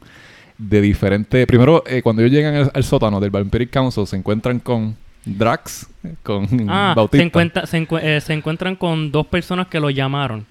de 0.59 0.81
diferentes. 0.81 1.47
Primero, 1.47 1.83
eh, 1.87 2.03
cuando 2.03 2.23
ellos 2.23 2.33
llegan 2.33 2.55
al, 2.55 2.71
al 2.73 2.85
sótano 2.85 3.21
del 3.21 3.31
Vampiric 3.31 3.71
Council, 3.71 4.07
se 4.07 4.17
encuentran 4.17 4.59
con 4.61 4.97
Drax, 5.27 5.89
con 6.23 6.47
Ah, 6.69 6.95
Bautista. 6.97 7.19
se, 7.23 7.27
encuentra, 7.27 7.67
se, 7.67 7.79
encu- 7.87 8.01
eh, 8.03 8.21
se 8.21 8.33
encuentran 8.33 8.77
con 8.77 9.11
dos 9.13 9.27
personas 9.27 9.67
que 9.67 9.81
lo 9.81 9.91
llamaron. 9.91 10.47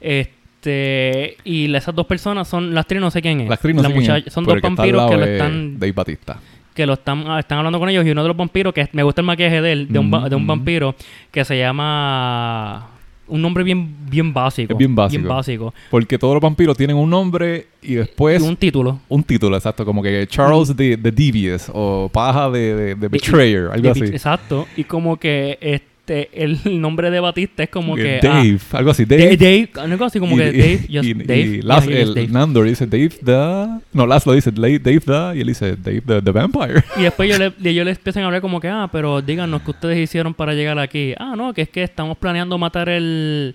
Este. 0.00 1.36
Y 1.44 1.68
la- 1.68 1.78
esas 1.78 1.94
dos 1.94 2.06
personas 2.06 2.48
son. 2.48 2.74
La 2.74 2.80
actriz 2.80 3.00
no 3.00 3.10
sé 3.10 3.20
quién 3.22 3.40
es. 3.42 3.48
La 3.48 3.54
actriz 3.56 3.74
no 3.76 3.82
sé 3.82 3.92
quién 3.92 4.10
es, 4.26 4.32
Son 4.32 4.44
dos 4.44 4.60
vampiros 4.60 5.10
que 5.10 5.16
lo 5.16 5.24
es 5.24 5.30
están. 5.30 5.78
Dave 5.78 5.92
Batista. 5.92 6.38
Que 6.74 6.86
lo 6.86 6.94
están, 6.94 7.20
están 7.38 7.58
hablando 7.58 7.78
con 7.78 7.88
ellos. 7.88 8.04
Y 8.06 8.10
uno 8.10 8.22
de 8.22 8.28
los 8.28 8.36
vampiros, 8.36 8.72
que 8.74 8.88
me 8.92 9.02
gusta 9.02 9.20
el 9.20 9.26
maquillaje 9.26 9.60
de 9.60 9.72
él, 9.72 9.88
de, 9.88 9.98
un, 9.98 10.10
de 10.10 10.34
un 10.34 10.46
vampiro, 10.46 10.94
que 11.30 11.44
se 11.44 11.56
llama. 11.58 12.88
Un 13.26 13.40
nombre 13.40 13.64
bien, 13.64 13.88
bien 14.10 14.32
básico. 14.34 14.72
Es 14.72 14.78
bien 14.78 14.94
básico. 14.94 15.22
Bien 15.22 15.28
básico. 15.28 15.74
Porque 15.90 16.18
todos 16.18 16.34
los 16.34 16.42
vampiros 16.42 16.76
tienen 16.76 16.96
un 16.96 17.08
nombre 17.08 17.66
y 17.82 17.94
después 17.94 18.42
y 18.42 18.46
un 18.46 18.56
título. 18.56 19.00
un 19.08 19.22
título, 19.22 19.56
exacto. 19.56 19.84
Como 19.84 20.02
que 20.02 20.26
Charles 20.26 20.74
the, 20.76 20.96
the 20.98 21.10
Devious 21.10 21.70
o 21.72 22.10
Paja 22.12 22.50
de, 22.50 22.74
de, 22.74 22.94
de 22.94 23.08
Betrayer, 23.08 23.68
algo 23.72 23.82
De- 23.82 23.90
así. 23.90 24.04
Exacto. 24.04 24.66
Y 24.76 24.84
como 24.84 25.16
que 25.16 25.58
este 25.60 25.86
el 26.06 26.58
nombre 26.80 27.10
de 27.10 27.20
Batista 27.20 27.62
es 27.62 27.68
como 27.70 27.94
que. 27.96 28.16
ah, 28.22 28.26
Dave, 28.26 28.58
algo 28.72 28.90
así. 28.90 29.04
Da- 29.04 29.16
Dave. 29.16 29.36
Dave, 29.36 29.68
algo 29.76 30.04
así 30.04 30.18
como 30.20 30.36
Y- 30.36 30.38
que 30.38 30.52
Dave, 30.52 30.78
just 30.90 31.04
y- 31.04 31.14
Dave. 31.14 31.40
y 31.40 31.60
yeah, 31.62 32.00
el 32.02 32.14
Dave. 32.14 32.28
Nandor 32.28 32.66
dice 32.66 32.86
Dave 32.86 33.08
the... 33.24 33.80
No, 33.92 34.06
Laszlo 34.06 34.32
dice 34.32 34.50
Dave, 34.50 34.78
Dave 34.78 35.00
the... 35.00 35.38
Y 35.38 35.40
él 35.40 35.46
dice 35.46 35.76
Dave 35.76 36.02
the, 36.06 36.22
the 36.22 36.30
Vampire. 36.30 36.82
Y 36.96 37.02
después 37.02 37.28
yo 37.30 37.38
le, 37.38 37.52
ellos 37.70 37.84
le 37.84 37.92
empiezan 37.92 38.22
a 38.22 38.26
hablar 38.26 38.40
como 38.40 38.60
que, 38.60 38.68
ah, 38.68 38.88
pero 38.92 39.22
díganos 39.22 39.62
qué 39.62 39.70
ustedes 39.70 39.98
hicieron 39.98 40.34
para 40.34 40.52
llegar 40.54 40.78
aquí. 40.78 41.14
Ah, 41.18 41.34
no, 41.36 41.52
que 41.54 41.62
es 41.62 41.68
que 41.68 41.82
estamos 41.82 42.18
planeando 42.18 42.58
matar 42.58 42.88
el, 42.88 43.54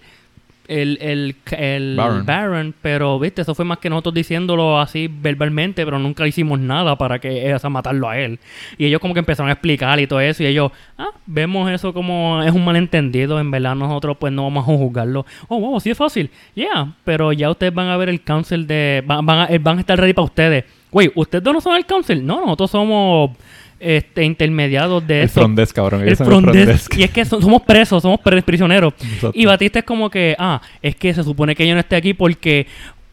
el, 0.69 0.97
el, 1.01 1.35
el 1.57 1.95
Baron. 1.95 2.25
Baron. 2.25 2.75
pero 2.81 3.19
viste, 3.19 3.41
eso 3.41 3.55
fue 3.55 3.65
más 3.65 3.79
que 3.79 3.89
nosotros 3.89 4.13
diciéndolo 4.13 4.79
así 4.79 5.09
verbalmente, 5.11 5.83
pero 5.83 5.99
nunca 5.99 6.25
hicimos 6.27 6.59
nada 6.59 6.95
para 6.97 7.19
que 7.19 7.49
eh, 7.49 7.55
o 7.55 7.59
sea, 7.59 7.69
matarlo 7.69 8.07
a 8.07 8.17
él. 8.17 8.39
Y 8.77 8.85
ellos 8.85 9.01
como 9.01 9.13
que 9.13 9.19
empezaron 9.19 9.49
a 9.49 9.53
explicar 9.53 9.99
y 9.99 10.07
todo 10.07 10.21
eso, 10.21 10.43
y 10.43 10.45
ellos, 10.45 10.71
ah, 10.97 11.09
vemos 11.25 11.69
eso 11.71 11.93
como 11.93 12.41
es 12.43 12.53
un 12.53 12.63
malentendido, 12.63 13.39
en 13.39 13.51
verdad 13.51 13.75
nosotros 13.75 14.17
pues 14.19 14.31
no 14.31 14.43
vamos 14.43 14.63
a 14.63 14.71
juzgarlo. 14.77 15.25
Oh, 15.47 15.59
wow, 15.59 15.79
sí 15.79 15.89
es 15.89 15.97
fácil. 15.97 16.29
Yeah, 16.53 16.93
pero 17.03 17.33
ya 17.33 17.49
ustedes 17.49 17.73
van 17.73 17.87
a 17.87 17.97
ver 17.97 18.09
el 18.09 18.21
council 18.21 18.67
de, 18.67 19.03
van, 19.05 19.25
van 19.25 19.39
a, 19.39 19.45
eh, 19.47 19.57
van 19.57 19.77
a 19.77 19.81
estar 19.81 19.99
ready 19.99 20.13
para 20.13 20.25
ustedes. 20.25 20.65
Güey, 20.91 21.11
¿ustedes 21.15 21.43
no 21.43 21.61
son 21.61 21.75
el 21.75 21.85
council? 21.85 22.25
No, 22.25 22.41
nosotros 22.41 22.71
somos 22.71 23.31
este 23.79 24.23
intermediados 24.23 25.05
de 25.07 25.23
El 25.23 25.29
front 25.29 25.57
desk, 25.57 25.75
cabrón. 25.75 26.07
El 26.07 26.15
front 26.15 26.29
front 26.43 26.51
desk. 26.57 26.67
desk. 26.67 26.97
Y 26.97 27.03
es 27.03 27.11
que 27.11 27.25
so- 27.25 27.41
somos 27.41 27.61
presos, 27.63 28.01
somos 28.01 28.19
prisioneros. 28.45 28.93
Exacto. 29.01 29.31
Y 29.33 29.45
Batista 29.45 29.79
es 29.79 29.85
como 29.85 30.09
que, 30.09 30.35
ah, 30.37 30.61
es 30.81 30.95
que 30.95 31.13
se 31.13 31.23
supone 31.23 31.55
que 31.55 31.67
yo 31.67 31.73
no 31.73 31.79
esté 31.79 31.95
aquí 31.95 32.13
porque 32.13 32.67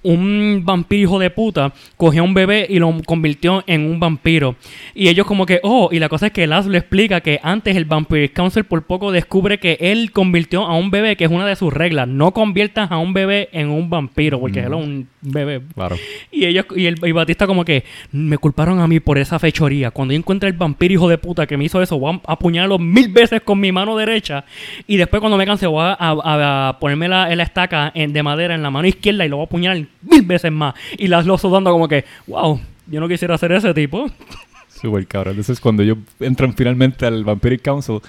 un 0.07 0.63
vampiro 0.65 1.03
hijo 1.03 1.19
de 1.19 1.31
puta 1.31 1.73
cogió 1.97 2.23
a 2.23 2.25
un 2.25 2.35
bebé 2.35 2.67
y 2.69 2.79
lo 2.79 2.95
convirtió 3.05 3.65
en 3.67 3.83
un 3.91 4.01
vampiro. 4.01 4.57
Y 4.95 5.09
ellos 5.09 5.27
como 5.27 5.47
que, 5.47 5.61
oh, 5.63 5.89
y 5.93 5.99
la 5.99 6.09
cosa 6.09 6.27
es 6.27 6.33
que 6.33 6.47
Laz 6.47 6.67
le 6.67 6.79
explica 6.79 7.21
que 7.21 7.41
antes 7.43 7.77
el 7.77 7.85
Vampire 7.85 8.31
Council 8.33 8.65
por 8.65 8.83
poco 8.85 9.13
descubre 9.13 9.59
que 9.59 9.77
él 9.81 10.13
convirtió 10.13 10.65
a 10.65 10.77
un 10.77 10.91
bebé, 10.91 11.17
que 11.17 11.25
es 11.25 11.31
una 11.31 11.47
de 11.47 11.57
sus 11.57 11.73
reglas. 11.73 12.09
No 12.09 12.33
conviertas 12.33 12.91
a 12.91 12.99
un 12.99 13.13
bebé 13.13 13.49
en 13.53 13.69
un 13.69 13.91
vampiro, 13.91 14.39
porque 14.41 14.61
él 14.61 14.67
es 14.73 14.73
un 14.73 15.09
bebé. 15.23 15.61
Claro. 15.75 15.97
Y 16.31 16.45
ellos 16.47 16.67
y, 16.75 16.87
el, 16.87 16.97
y 17.05 17.13
Batista 17.13 17.47
como 17.47 17.65
que 17.65 17.85
me 18.13 18.39
culparon 18.39 18.81
a 18.81 18.87
mí 18.87 19.01
por 19.01 19.19
esa 19.19 19.39
fechoría. 19.39 19.91
Cuando 19.91 20.13
yo 20.13 20.19
encuentre 20.19 20.49
el 20.49 20.57
vampiro 20.57 20.95
hijo 20.95 21.09
de 21.09 21.19
puta 21.19 21.47
que 21.47 21.57
me 21.57 21.65
hizo 21.65 21.83
eso, 21.83 21.99
voy 21.99 22.15
a 22.27 22.33
apuñalarlo 22.33 22.79
mil 22.79 23.09
veces 23.09 23.41
con 23.43 23.59
mi 23.61 23.73
mano 23.73 23.97
derecha. 23.97 24.45
Y 24.87 24.97
después 24.97 25.21
cuando 25.21 25.37
me 25.37 25.47
canse 25.47 25.67
voy 25.67 25.83
a, 25.83 25.97
a- 25.99 26.69
a 26.69 26.79
ponerme 26.79 27.09
la, 27.09 27.35
la 27.35 27.43
estaca 27.43 27.91
en- 27.95 28.13
de 28.13 28.23
madera 28.23 28.55
en 28.55 28.63
la 28.63 28.71
mano 28.71 28.87
izquierda 28.87 29.25
y 29.27 29.29
lo 29.29 29.37
voy 29.39 29.45
a 29.45 29.47
apuñalar 29.47 29.85
mil 30.03 30.23
veces 30.23 30.53
más. 30.53 30.75
Y 30.99 31.09
las 31.09 31.27
lo 31.27 31.39
sudando 31.39 31.71
como 31.73 31.89
que, 31.89 32.05
wow, 32.27 32.61
yo 32.87 33.01
no 33.01 33.09
quisiera 33.09 33.37
ser 33.39 33.53
ese 33.53 33.75
tipo. 33.75 34.11
Súper 34.69 35.07
cabrón. 35.07 35.33
Entonces, 35.33 35.61
cuando 35.61 35.83
ellos 35.83 35.99
entran 36.21 36.55
finalmente 36.55 37.07
al 37.07 37.25
Vampiric 37.25 37.63
Council, 37.63 38.01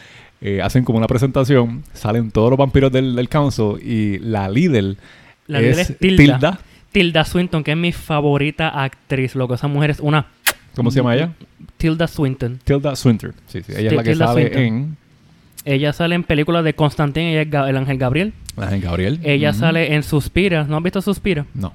eh, 0.41 0.61
hacen 0.61 0.83
como 0.83 0.97
una 0.97 1.07
presentación, 1.07 1.83
salen 1.93 2.31
todos 2.31 2.49
los 2.49 2.59
vampiros 2.59 2.91
del, 2.91 3.15
del 3.15 3.29
Council 3.29 3.81
y 3.81 4.19
la 4.19 4.49
líder 4.49 4.97
La 5.47 5.59
es, 5.59 5.65
líder 5.65 5.79
es 5.79 5.97
Tilda. 5.97 6.17
Tilda. 6.17 6.59
Tilda 6.91 7.25
Swinton, 7.25 7.63
que 7.63 7.71
es 7.71 7.77
mi 7.77 7.91
favorita 7.91 8.69
actriz, 8.69 9.35
loco. 9.35 9.53
Esa 9.53 9.67
mujer 9.67 9.91
es 9.91 9.99
una... 9.99 10.27
¿Cómo 10.75 10.91
se 10.91 10.97
llama 10.97 11.15
ella? 11.15 11.31
Tilda 11.77 12.07
Swinton. 12.07 12.59
Tilda 12.63 12.95
Swinton. 12.95 13.33
Sí, 13.47 13.61
sí. 13.61 13.73
Ella 13.75 13.89
es 13.89 13.95
la 13.95 14.03
que 14.03 14.11
Tilda 14.11 14.27
sale 14.27 14.41
Swinton. 14.41 14.63
en 14.63 14.97
Ella 15.69 15.91
sale 15.93 16.15
en 16.15 16.23
películas 16.23 16.63
de 16.63 16.73
Constantine, 16.73 17.31
ella 17.31 17.41
es 17.41 17.49
Ga- 17.49 17.69
el 17.69 17.75
Ángel 17.77 17.97
Gabriel. 17.97 18.33
La 18.55 18.73
en 18.73 18.81
Gabriel. 18.81 19.19
Ella 19.23 19.51
sale 19.53 19.93
en 19.93 20.01
Suspira. 20.03 20.63
¿No 20.63 20.77
has 20.77 20.83
visto 20.83 21.01
Suspira? 21.01 21.45
No. 21.53 21.73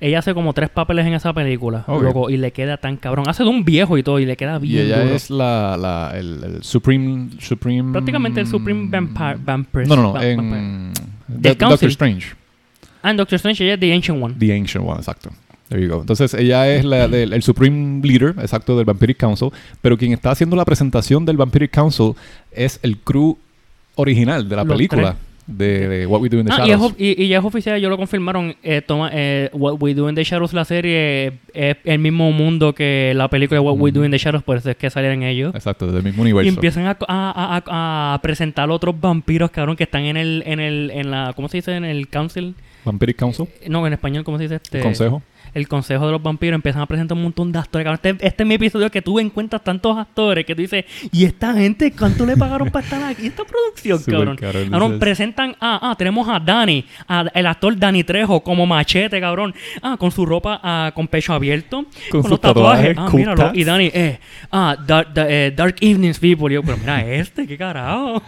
Ella 0.00 0.18
hace 0.18 0.34
como 0.34 0.52
tres 0.52 0.68
papeles 0.70 1.06
en 1.06 1.12
esa 1.12 1.32
película, 1.32 1.84
Ok. 1.86 2.02
loco, 2.02 2.30
y 2.30 2.36
le 2.36 2.50
queda 2.50 2.76
tan 2.78 2.96
cabrón. 2.96 3.28
Hace 3.28 3.44
de 3.44 3.50
un 3.50 3.64
viejo 3.64 3.96
y 3.98 4.02
todo, 4.02 4.18
y 4.18 4.24
le 4.26 4.36
queda 4.36 4.56
Y 4.56 4.66
bien 4.66 4.86
ella 4.86 5.02
duro. 5.02 5.14
es 5.14 5.30
la, 5.30 5.76
la 5.76 6.12
el, 6.18 6.42
el 6.42 6.62
Supreme, 6.64 7.28
Supreme... 7.38 7.92
Prácticamente 7.92 8.40
el 8.40 8.46
Supreme 8.48 8.88
Vampire. 8.90 9.36
Vampire 9.44 9.86
No, 9.86 9.94
no, 9.96 10.02
no. 10.02 10.12
Va- 10.14 10.26
En 10.26 10.36
Vampire. 10.38 11.56
Council. 11.56 11.68
Doctor 11.68 11.88
Strange. 11.90 12.26
Ah, 13.02 13.10
en 13.12 13.16
Doctor 13.18 13.36
Strange 13.36 13.62
ella 13.64 13.74
es 13.74 13.80
The 13.80 13.92
Ancient 13.94 14.22
One. 14.22 14.34
The 14.38 14.56
Ancient 14.56 14.84
One, 14.84 14.98
exacto. 14.98 15.30
There 15.72 15.82
you 15.86 15.92
go. 15.92 16.00
Entonces, 16.00 16.34
ella 16.34 16.72
es 16.72 16.84
la 16.84 17.08
del 17.08 17.32
el 17.32 17.42
Supreme 17.42 18.00
Leader, 18.06 18.34
exacto, 18.40 18.76
del 18.76 18.84
Vampiric 18.84 19.16
Council. 19.16 19.48
Pero 19.80 19.96
quien 19.96 20.12
está 20.12 20.30
haciendo 20.30 20.54
la 20.56 20.64
presentación 20.64 21.24
del 21.24 21.36
Vampiric 21.36 21.70
Council 21.70 22.12
es 22.52 22.78
el 22.82 22.98
crew 22.98 23.38
original 23.96 24.48
de 24.48 24.56
la 24.56 24.64
Los 24.64 24.74
película. 24.76 25.16
De, 25.44 25.88
de 25.88 26.06
What 26.06 26.20
We 26.20 26.28
Do 26.28 26.38
in 26.38 26.46
the 26.46 26.52
Ah, 26.52 26.58
y, 26.60 26.70
es 26.70 26.76
Shadows. 26.78 26.94
y, 26.96 27.20
y 27.24 27.28
ya 27.28 27.38
es 27.40 27.44
oficial, 27.44 27.78
yo 27.80 27.90
lo 27.90 27.96
confirmaron. 27.96 28.54
Eh, 28.62 28.80
toma, 28.80 29.10
eh, 29.12 29.50
What 29.52 29.74
We 29.80 29.92
Do 29.92 30.08
in 30.08 30.14
the 30.14 30.22
Shadows, 30.22 30.52
la 30.52 30.64
serie, 30.64 31.32
es 31.52 31.76
el 31.84 31.98
mismo 31.98 32.30
mundo 32.30 32.74
que 32.74 33.12
la 33.16 33.26
película 33.28 33.60
de 33.60 33.66
What 33.66 33.74
We 33.76 33.90
Do 33.90 34.04
in 34.04 34.12
the 34.12 34.18
Shadows, 34.18 34.44
por 34.44 34.56
eso 34.58 34.70
es 34.70 34.76
que 34.76 34.88
salieron 34.88 35.24
ellos. 35.24 35.52
Exacto, 35.54 35.90
del 35.90 36.04
mismo 36.04 36.22
universo. 36.22 36.46
Y 36.46 36.48
empiezan 36.54 36.86
a, 36.86 36.90
a, 36.90 36.96
a- 37.08 37.62
a- 37.66 38.14
a 38.14 38.22
presentar 38.22 38.70
otros 38.70 38.98
vampiros, 39.00 39.50
cabrón, 39.50 39.74
que 39.74 39.82
están 39.82 40.04
en 40.04 40.16
el, 40.16 40.44
en 40.46 40.60
el, 40.60 40.92
en 40.94 41.10
la, 41.10 41.32
¿cómo 41.34 41.48
se 41.48 41.58
dice? 41.58 41.74
En 41.74 41.84
el 41.84 42.06
council. 42.08 42.54
Vampiric 42.84 43.16
Council, 43.16 43.46
No, 43.68 43.84
en 43.86 43.92
español, 43.92 44.22
¿cómo 44.24 44.38
se 44.38 44.44
dice? 44.44 44.56
Este, 44.56 44.78
el 44.78 44.84
consejo. 44.84 45.22
El 45.54 45.68
consejo 45.68 46.06
de 46.06 46.12
los 46.12 46.22
vampiros 46.22 46.54
empiezan 46.54 46.82
a 46.82 46.86
presentar 46.86 47.16
un 47.16 47.22
montón 47.24 47.52
de 47.52 47.58
actores. 47.58 47.86
Este, 47.92 48.10
este 48.26 48.42
es 48.42 48.46
mi 48.46 48.54
episodio 48.54 48.90
que 48.90 49.02
tú 49.02 49.18
encuentras 49.20 49.62
tantos 49.62 49.96
actores 49.98 50.44
que 50.46 50.54
tú 50.54 50.62
dices, 50.62 50.84
¿y 51.12 51.24
esta 51.24 51.52
gente 51.54 51.92
cuánto 51.92 52.24
le 52.24 52.36
pagaron 52.36 52.70
para 52.70 52.84
estar 52.84 53.02
aquí? 53.02 53.26
Esta 53.26 53.44
producción, 53.44 53.98
Súper 53.98 54.14
cabrón. 54.14 54.36
cabrón, 54.36 54.62
Cabrón, 54.70 54.72
entonces- 54.92 55.00
presentan, 55.00 55.56
ah, 55.60 55.78
ah, 55.82 55.94
tenemos 55.96 56.28
a 56.28 56.40
Dani, 56.40 56.84
a- 57.06 57.26
el 57.34 57.46
actor 57.46 57.76
Dani 57.78 58.02
Trejo 58.04 58.40
como 58.42 58.64
machete, 58.66 59.20
cabrón. 59.20 59.54
Ah, 59.82 59.96
con 59.98 60.10
su 60.10 60.24
ropa 60.24 60.60
ah, 60.62 60.92
con 60.94 61.06
pecho 61.08 61.32
abierto, 61.34 61.84
Con 62.10 62.22
con, 62.22 62.30
los 62.30 62.40
tatuajes. 62.40 62.94
tatuajes, 62.96 63.12
Ah, 63.14 63.16
míralo. 63.16 63.50
Y 63.54 63.64
Dani, 63.64 63.90
eh, 63.92 64.18
ah, 64.50 64.76
Dark, 64.86 65.12
da- 65.14 65.26
eh, 65.28 65.52
Dark 65.54 65.76
Evenings 65.80 66.18
People. 66.18 66.50
Y 66.50 66.54
yo, 66.54 66.62
pero 66.62 66.76
mira 66.78 67.04
este, 67.06 67.46
qué 67.46 67.56
carajo. 67.58 68.22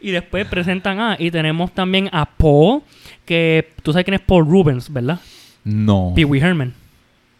Y 0.00 0.10
después 0.10 0.46
presentan, 0.46 1.00
ah, 1.00 1.16
y 1.18 1.30
tenemos 1.30 1.72
también 1.72 2.08
a 2.12 2.24
Paul, 2.26 2.82
que 3.24 3.70
tú 3.82 3.92
sabes 3.92 4.04
quién 4.04 4.14
es 4.14 4.20
Paul 4.20 4.44
Rubens, 4.46 4.92
¿verdad? 4.92 5.18
No. 5.64 6.12
Pee 6.14 6.24
Wee 6.24 6.40
Herman. 6.40 6.74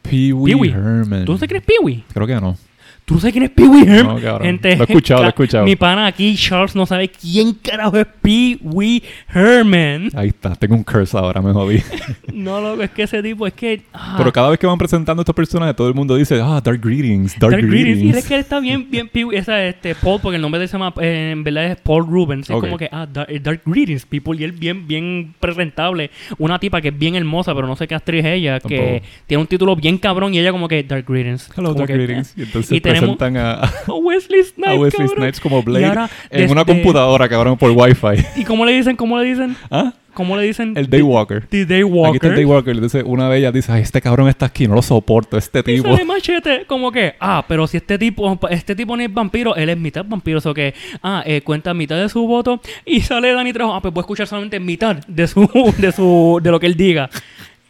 Pee 0.03 0.33
Wee 0.33 0.53
Pee-wee. 0.53 0.71
Herman. 0.71 1.25
¿Tú 1.25 1.33
no 1.33 1.39
sabes 1.39 1.49
quién 1.49 1.61
es 1.61 1.67
Pee 1.67 1.79
Wee? 1.83 2.05
Creo 2.13 2.27
que 2.27 2.35
no. 2.35 2.57
¿Tú 3.05 3.15
no 3.15 3.21
sabes 3.21 3.33
quién 3.33 3.45
es 3.45 3.51
Pee 3.51 3.67
Wee 3.67 3.83
Herman? 3.83 4.17
No, 4.17 4.23
cabrón. 4.23 4.47
Gente, 4.47 4.77
Lo 4.77 4.85
he 4.85 4.87
escuchado, 4.87 5.21
lo 5.21 5.27
he 5.27 5.29
escuchado. 5.29 5.65
Mi 5.67 5.77
pana 5.77 6.07
aquí, 6.07 6.35
Charles, 6.37 6.75
no 6.75 6.87
sabe 6.87 7.09
quién 7.09 7.53
carajo 7.53 7.99
es 7.99 8.07
Pee 8.23 8.59
Wee 8.63 9.03
Herman. 9.29 10.09
Ahí 10.15 10.29
está, 10.29 10.55
tengo 10.57 10.75
un 10.75 10.85
curse 10.85 11.15
ahora, 11.17 11.43
me 11.43 11.53
jodí. 11.53 11.83
No, 12.33 12.61
loco, 12.61 12.83
es 12.83 12.91
que 12.91 13.05
ese 13.05 13.23
tipo 13.23 13.47
es 13.47 13.53
que... 13.53 13.83
ah, 13.93 14.15
Pero 14.19 14.33
cada 14.33 14.51
vez 14.51 14.59
que 14.59 14.67
van 14.67 14.77
presentando 14.77 15.21
a 15.21 15.23
estos 15.23 15.35
personajes, 15.37 15.77
todo 15.77 15.87
el 15.89 15.95
mundo 15.95 16.17
dice, 16.17 16.41
ah, 16.43 16.61
Dark 16.63 16.81
Greetings, 16.83 17.39
Dark, 17.39 17.53
Dark 17.53 17.65
Greetings. 17.65 17.99
Greetings. 17.99 18.15
Y 18.17 18.19
es 18.19 18.27
que 18.27 18.35
él 18.35 18.41
está 18.41 18.59
bien, 18.59 18.91
bien 18.91 19.09
Pee 19.09 19.25
Wee, 19.25 19.37
esa, 19.37 19.65
este, 19.65 19.95
Paul, 19.95 20.21
porque 20.21 20.37
el 20.37 20.43
nombre 20.43 20.59
de 20.59 20.65
él 20.65 20.69
se 20.69 20.77
llama, 20.77 20.93
eh, 21.01 21.31
en 21.33 21.45
verdad 21.45 21.67
es 21.67 21.77
Paul 21.81 22.07
Rubens. 22.07 22.51
Es 22.51 22.57
como 22.57 22.77
que, 22.77 22.89
ah, 22.91 23.07
Dark, 23.07 23.29
Dark 23.43 23.61
Greetings, 23.67 24.05
people. 24.07 24.37
Y 24.37 24.45
él 24.45 24.53
bien, 24.53 24.87
bien 24.89 25.35
presentable. 25.39 26.11
Una 26.39 26.59
tipa 26.59 26.81
que 26.81 26.89
es 26.89 26.99
bien 26.99 27.15
hermosa, 27.15 27.55
pero 27.55 27.67
no 27.67 27.77
sé 27.77 27.87
qué 27.87 27.95
actriz 27.95 28.25
es 28.25 28.33
ella, 28.33 28.59
que 28.61 29.03
tiene 29.27 29.41
un 29.43 29.47
título 29.47 29.77
bien 29.77 29.99
cabrón 29.99 30.35
y 30.35 30.39
ella 30.39 30.51
como 30.51 30.67
que, 30.67 30.83
Dark 30.83 31.05
Greetings. 31.07 31.51
Hello, 31.57 31.69
Como 31.69 31.81
Dark 31.81 31.87
que, 31.87 31.95
Greetings. 31.95 32.35
Y 32.37 32.43
entonces 32.43 32.73
y 32.73 32.81
tenemos- 32.95 33.17
presentan 33.17 33.37
a, 33.37 33.53
a 33.55 33.73
a 33.89 33.93
Wesley 33.95 34.43
Snipes, 34.45 34.79
Wesley 34.79 35.07
cabrón. 35.09 35.17
Snipes 35.25 35.41
como 35.41 35.59
Y 35.61 35.63
Blade 35.63 35.85
ahora, 35.87 36.11
en 36.31 36.51
una 36.51 36.65
desde- 36.65 36.73
computadora, 36.83 37.29
cabrón, 37.29 37.57
por 37.59 37.71
Wi-Fi. 37.71 38.25
¿Y 38.41 38.45
cómo 38.45 38.65
le 38.65 38.73
dicen? 38.73 38.97
¿Cómo 38.97 39.19
le 39.19 39.25
dicen? 39.27 39.57
¿Ah? 39.71 39.93
¿Cómo 40.15 40.37
le 40.37 40.45
dicen? 40.45 40.75
El 40.77 40.89
Daywalker. 40.89 41.41
The 41.49 41.63
Aquí 41.63 41.63
está 41.63 41.75
Daywalker. 41.75 42.31
el 42.31 42.37
Daywalker. 42.37 42.75
Entonces, 42.75 43.03
una 43.05 43.29
de 43.29 43.39
ellas 43.39 43.53
dice, 43.53 43.73
ay, 43.73 43.83
este 43.83 44.01
cabrón 44.01 44.29
está 44.29 44.47
aquí, 44.47 44.69
no 44.69 44.77
lo 44.77 44.83
soporto, 44.83 45.37
este 45.37 45.59
Y 45.59 45.63
tipo. 45.65 45.89
sale 45.91 46.05
machete, 46.05 46.67
como 46.67 46.93
que, 46.93 47.15
ah, 47.19 47.45
pero 47.49 47.67
si 47.67 47.79
este 47.79 47.99
tipo, 47.99 48.39
este 48.49 48.77
tipo 48.77 48.97
no 48.97 49.03
es 49.03 49.13
vampiro, 49.13 49.57
él 49.57 49.71
es 49.71 49.77
mitad 49.77 50.05
vampiro, 50.07 50.39
o 50.45 50.55
que, 50.55 50.73
ah, 51.03 51.25
eh, 51.27 51.41
cuenta 51.43 51.75
mitad 51.75 51.97
de 51.97 52.09
su 52.09 52.25
voto 52.29 52.61
y 52.87 53.01
sale 53.01 53.33
Dani 53.33 53.53
Trejo, 53.53 53.75
ah, 53.75 53.81
pues 53.83 53.93
voy 53.93 54.03
a 54.03 54.05
escuchar 54.05 54.29
solamente 54.29 54.61
mitad 54.61 54.95
de 55.09 55.27
su, 55.27 55.41
de 55.79 55.91
su, 55.91 56.39
de 56.41 56.51
lo 56.53 56.61
que 56.61 56.67
él 56.67 56.77
diga. 56.77 57.11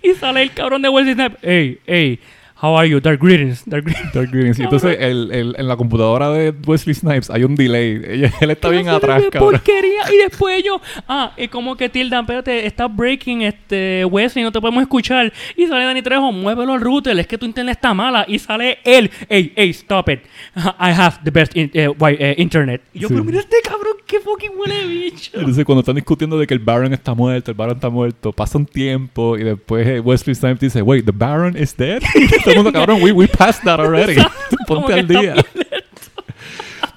Y 0.02 0.10
sale 0.12 0.42
el 0.42 0.50
cabrón 0.50 0.82
de 0.82 0.90
Wesley 0.90 1.14
Snipes, 1.14 1.38
hey, 1.40 1.78
hey, 1.86 2.18
how 2.62 2.76
are 2.78 2.88
you? 2.88 3.00
Dark 3.00 3.20
greetings, 3.20 3.62
dark 3.66 3.84
greetings. 3.84 4.12
Dark 4.14 4.30
Greetings. 4.30 4.58
Y 4.58 4.62
entonces, 4.62 4.96
el, 5.00 5.30
el- 5.32 5.54
en 5.58 5.68
la 5.68 5.76
computadora 5.76 6.30
de 6.30 6.54
Wesley 6.66 6.94
Snipes 6.94 7.28
hay 7.30 7.44
un 7.44 7.54
delay. 7.56 8.30
Él 8.40 8.50
está 8.50 8.68
bien 8.70 8.88
atrás, 8.88 9.22
de 9.22 9.30
cabrón. 9.30 9.52
porquería. 9.52 10.02
Y 10.12 10.18
después 10.18 10.62
yo, 10.64 10.80
ah, 11.08 11.32
es 11.36 11.48
como 11.50 11.76
que 11.76 11.88
Tilda, 11.88 12.20
espérate, 12.20 12.66
está 12.66 12.86
breaking, 12.88 13.42
este, 13.42 14.04
Wesley, 14.04 14.44
no 14.44 14.52
te 14.52 14.60
podemos 14.60 14.82
escuchar. 14.82 15.32
Y 15.56 15.66
sale 15.66 15.84
Dani 15.84 16.00
Trejo, 16.02 16.32
muévelo 16.32 16.74
al 16.74 16.80
router, 16.80 17.18
es 17.18 17.26
que 17.26 17.36
tu 17.38 17.46
internet 17.46 17.76
está 17.76 17.92
mala. 17.92 18.24
Y 18.28 18.38
sale 18.38 18.78
él, 18.84 19.10
hey, 19.28 19.52
hey, 19.56 19.70
stop 19.70 20.08
it. 20.08 20.20
I 20.56 20.90
have 20.92 21.16
the 21.24 21.30
best 21.30 21.56
in- 21.56 21.70
eh, 21.74 21.88
wi- 21.88 22.16
eh, 22.18 22.34
internet. 22.38 22.82
Y 22.92 23.00
yo, 23.00 23.08
Sí. 23.08 23.14
pero 23.14 23.24
mira 23.24 23.40
este 23.40 23.56
cabrón, 23.64 23.94
qué 24.06 24.20
fucking 24.20 24.52
huele 24.56 24.86
bicho. 24.86 25.30
Entonces, 25.34 25.64
cuando 25.64 25.80
están 25.80 25.96
discutiendo 25.96 26.38
de 26.38 26.46
que 26.46 26.54
el 26.54 26.60
Baron 26.60 26.92
está 26.94 27.14
muerto, 27.14 27.50
el 27.50 27.56
Baron 27.56 27.74
está 27.76 27.90
muerto, 27.90 28.32
pasa 28.32 28.58
un 28.58 28.66
tiempo 28.66 29.36
y 29.36 29.42
después 29.44 29.86
eh, 29.86 30.00
Wesley 30.00 30.34
Snipes 30.34 30.60
dice, 30.60 30.82
wait, 30.82 31.04
the 31.04 31.12
Baron 31.12 31.56
is 31.56 31.76
dead. 31.76 32.00
Y 32.44 32.50
todo 32.50 32.52
el 32.52 32.56
mundo, 32.64 32.72
cabrón, 32.78 33.02
we, 33.02 33.12
we 33.12 33.26
passed 33.28 33.62
that 33.64 33.80
already. 33.80 34.16
Ponte 34.66 34.92
al 34.92 35.06
día. 35.06 35.34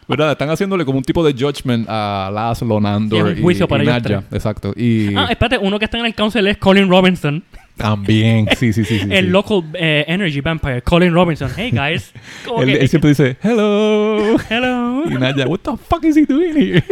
¿Verdad? 0.07 0.31
Están 0.31 0.49
haciéndole 0.49 0.85
como 0.85 0.99
un 0.99 1.03
tipo 1.03 1.21
de 1.25 1.33
judgment 1.33 1.85
a 1.89 2.29
Laszlo, 2.33 2.79
Nandor 2.79 3.25
Sí, 3.27 3.31
un 3.33 3.39
y, 3.39 3.41
juicio 3.41 3.65
y 3.65 3.67
para 3.67 3.83
Nadja. 3.83 4.23
Exacto. 4.31 4.73
Y 4.75 5.13
Ah, 5.15 5.27
espérate, 5.29 5.57
uno 5.57 5.77
que 5.79 5.85
está 5.85 5.97
en 5.99 6.05
el 6.05 6.15
council 6.15 6.47
es 6.47 6.57
Colin 6.57 6.87
Robinson, 6.89 7.43
también, 7.75 8.47
sí, 8.57 8.71
sí, 8.73 8.85
sí. 8.85 8.99
sí, 8.99 9.07
el 9.11 9.25
sí. 9.25 9.31
local 9.31 9.63
eh, 9.73 10.05
energy 10.07 10.39
vampire, 10.41 10.81
Colin 10.81 11.13
Robinson. 11.13 11.51
Hey, 11.55 11.71
guys. 11.71 12.11
Él, 12.57 12.87
siempre 12.87 13.09
dice, 13.09 13.37
hello. 13.43 14.37
Hello. 14.49 15.03
Y 15.05 15.13
Nadja, 15.15 15.45
what 15.45 15.59
the 15.59 15.71
fuck 15.77 16.03
is 16.05 16.15
he 16.15 16.25
doing 16.25 16.55
here? 16.55 16.83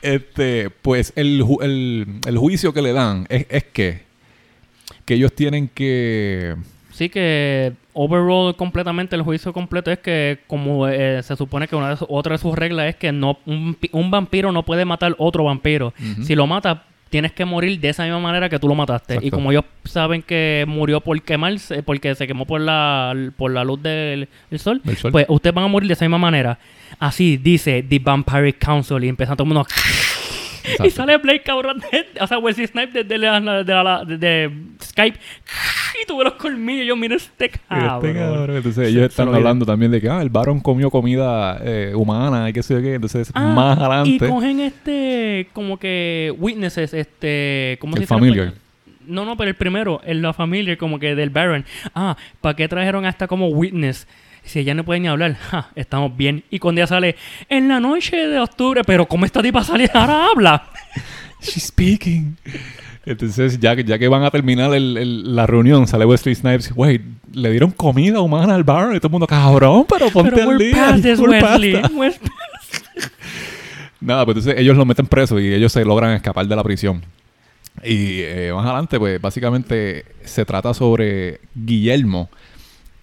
este, 0.00 0.70
pues 0.70 1.12
el, 1.16 1.42
ju- 1.42 1.62
el, 1.62 2.06
el 2.26 2.38
juicio 2.38 2.72
que 2.72 2.80
le 2.82 2.92
dan 2.94 3.26
es, 3.28 3.46
es 3.50 3.64
que, 3.64 4.02
que 5.04 5.14
ellos 5.14 5.32
tienen 5.34 5.68
que... 5.68 6.56
Sí 6.92 7.08
que 7.08 7.72
overall 7.94 8.54
completamente 8.56 9.16
el 9.16 9.22
juicio 9.22 9.52
completo 9.52 9.90
es 9.90 9.98
que 9.98 10.38
como 10.46 10.86
eh, 10.88 11.22
se 11.22 11.36
supone 11.36 11.66
que 11.68 11.74
una 11.76 11.90
de 11.90 11.96
su- 11.96 12.06
otra 12.08 12.32
de 12.34 12.38
sus 12.38 12.54
reglas 12.56 12.86
es 12.88 12.96
que 12.96 13.12
no 13.12 13.38
un, 13.46 13.76
un 13.92 14.10
vampiro 14.10 14.52
no 14.52 14.62
puede 14.62 14.84
matar 14.84 15.14
otro 15.18 15.44
vampiro. 15.44 15.92
Si 16.22 16.34
lo 16.34 16.46
mata 16.46 16.84
tienes 17.10 17.32
que 17.32 17.44
morir 17.44 17.78
de 17.78 17.90
esa 17.90 18.04
misma 18.04 18.20
manera 18.20 18.48
que 18.48 18.58
tú 18.58 18.66
lo 18.68 18.74
mataste. 18.74 19.18
Y 19.20 19.30
como 19.30 19.50
ellos 19.52 19.64
saben 19.84 20.22
que 20.22 20.64
murió 20.66 21.02
por 21.02 21.20
quemarse, 21.20 21.82
porque 21.82 22.14
se 22.14 22.26
quemó 22.26 22.46
por 22.46 22.58
la, 22.62 23.14
por 23.36 23.50
la 23.50 23.64
luz 23.64 23.82
del, 23.82 24.28
del 24.50 24.58
sol, 24.58 24.80
Del 24.82 24.96
sol. 24.96 25.12
pues 25.12 25.26
ustedes 25.28 25.52
van 25.54 25.64
a 25.64 25.68
morir 25.68 25.88
de 25.88 25.92
esa 25.92 26.06
misma 26.06 26.16
manera. 26.16 26.58
Así 26.98 27.36
dice 27.36 27.82
The 27.86 27.98
Vampire 27.98 28.54
Council 28.54 29.04
y 29.04 29.08
empieza 29.08 29.34
todo 29.36 29.42
el 29.44 29.48
mundo... 29.54 29.66
Y 30.84 30.90
sale 30.90 31.16
Blake 31.18 31.42
cabrón, 31.42 31.82
o 32.20 32.26
sea, 32.26 32.38
Wesley 32.38 32.66
Snipes 32.66 32.94
desde 33.06 33.18
la, 33.18 33.40
de, 33.64 33.74
la- 33.74 34.04
de- 34.04 34.18
de 34.18 34.50
Skype. 34.82 35.18
Y 36.02 36.06
tuve 36.06 36.24
los 36.24 36.34
colmillos. 36.34 36.86
Yo, 36.86 36.96
mira 36.96 37.16
este 37.16 37.50
cabrón. 37.50 38.06
Este 38.06 38.18
cabrón. 38.18 38.56
Entonces 38.56 38.88
ellos 38.88 39.04
están 39.08 39.34
hablando 39.34 39.64
también 39.66 39.90
de 39.92 40.00
que 40.00 40.08
ah, 40.08 40.22
el 40.22 40.30
varón 40.30 40.60
comió 40.60 40.90
comida 40.90 41.58
eh, 41.62 41.92
humana 41.94 42.48
y 42.48 42.52
qué 42.52 42.62
sé 42.62 42.74
yo 42.74 42.80
qué. 42.82 42.94
Entonces, 42.94 43.30
Ah, 43.34 43.52
más 43.54 43.78
Y 43.78 43.80
adelante, 43.82 44.28
cogen 44.28 44.60
este, 44.60 45.48
como 45.52 45.78
que 45.78 46.34
witnesses, 46.38 46.94
este, 46.94 47.76
¿cómo 47.80 47.96
El 47.96 48.06
se 48.06 48.14
dice? 48.14 48.52
No, 49.06 49.24
no, 49.24 49.36
pero 49.36 49.48
el 49.50 49.56
primero, 49.56 50.00
el 50.04 50.22
la 50.22 50.32
familia, 50.32 50.76
como 50.76 50.98
que 50.98 51.14
del 51.16 51.30
Baron. 51.30 51.64
Ah, 51.94 52.16
¿para 52.40 52.54
qué 52.54 52.68
trajeron 52.68 53.04
hasta 53.04 53.26
como 53.26 53.48
witness? 53.48 54.06
Si 54.44 54.58
ella 54.58 54.74
no 54.74 54.84
puede 54.84 55.00
ni 55.00 55.08
hablar, 55.08 55.34
ja, 55.36 55.70
estamos 55.76 56.16
bien. 56.16 56.44
Y 56.50 56.58
cuando 56.58 56.80
ella 56.80 56.86
sale, 56.88 57.16
en 57.48 57.68
la 57.68 57.80
noche 57.80 58.16
de 58.16 58.38
octubre, 58.40 58.82
pero 58.84 59.06
¿cómo 59.06 59.24
esta 59.24 59.40
tipa 59.42 59.62
sale? 59.64 59.88
Ahora 59.94 60.26
habla. 60.30 60.64
she's 61.40 61.64
speaking. 61.64 62.36
Entonces, 63.06 63.58
ya, 63.58 63.74
que- 63.74 63.84
ya 63.84 63.98
que 63.98 64.06
van 64.08 64.22
a 64.24 64.30
terminar 64.30 64.72
el- 64.74 64.96
el- 64.96 65.34
la 65.36 65.46
reunión, 65.46 65.86
sale 65.88 66.04
Wesley 66.04 66.34
Snipes. 66.34 66.72
Wait, 66.74 67.02
le 67.32 67.50
dieron 67.50 67.70
comida 67.72 68.20
humana 68.20 68.54
al 68.54 68.62
bar. 68.64 68.94
Y 68.94 68.98
todo 68.98 69.08
el 69.08 69.12
mundo, 69.12 69.26
cabrón, 69.26 69.86
pero 69.88 70.10
ponte 70.10 70.30
Pero 70.32 70.50
al 70.50 70.58
día. 70.58 70.94
this, 71.02 71.18
Wesley. 71.18 71.72
that". 71.80 71.90
We're- 71.92 72.14
Nada, 74.00 74.24
pues 74.24 74.36
entonces 74.38 74.60
ellos 74.60 74.76
lo 74.76 74.84
meten 74.84 75.06
preso 75.06 75.38
y 75.38 75.52
ellos 75.54 75.72
se 75.72 75.84
logran 75.84 76.12
escapar 76.12 76.46
de 76.46 76.56
la 76.56 76.62
prisión. 76.64 77.02
Y 77.84 78.20
eh, 78.20 78.50
más 78.54 78.64
adelante, 78.66 78.98
pues 78.98 79.20
básicamente 79.20 80.04
se 80.24 80.44
trata 80.44 80.74
sobre 80.74 81.40
Guillermo, 81.54 82.28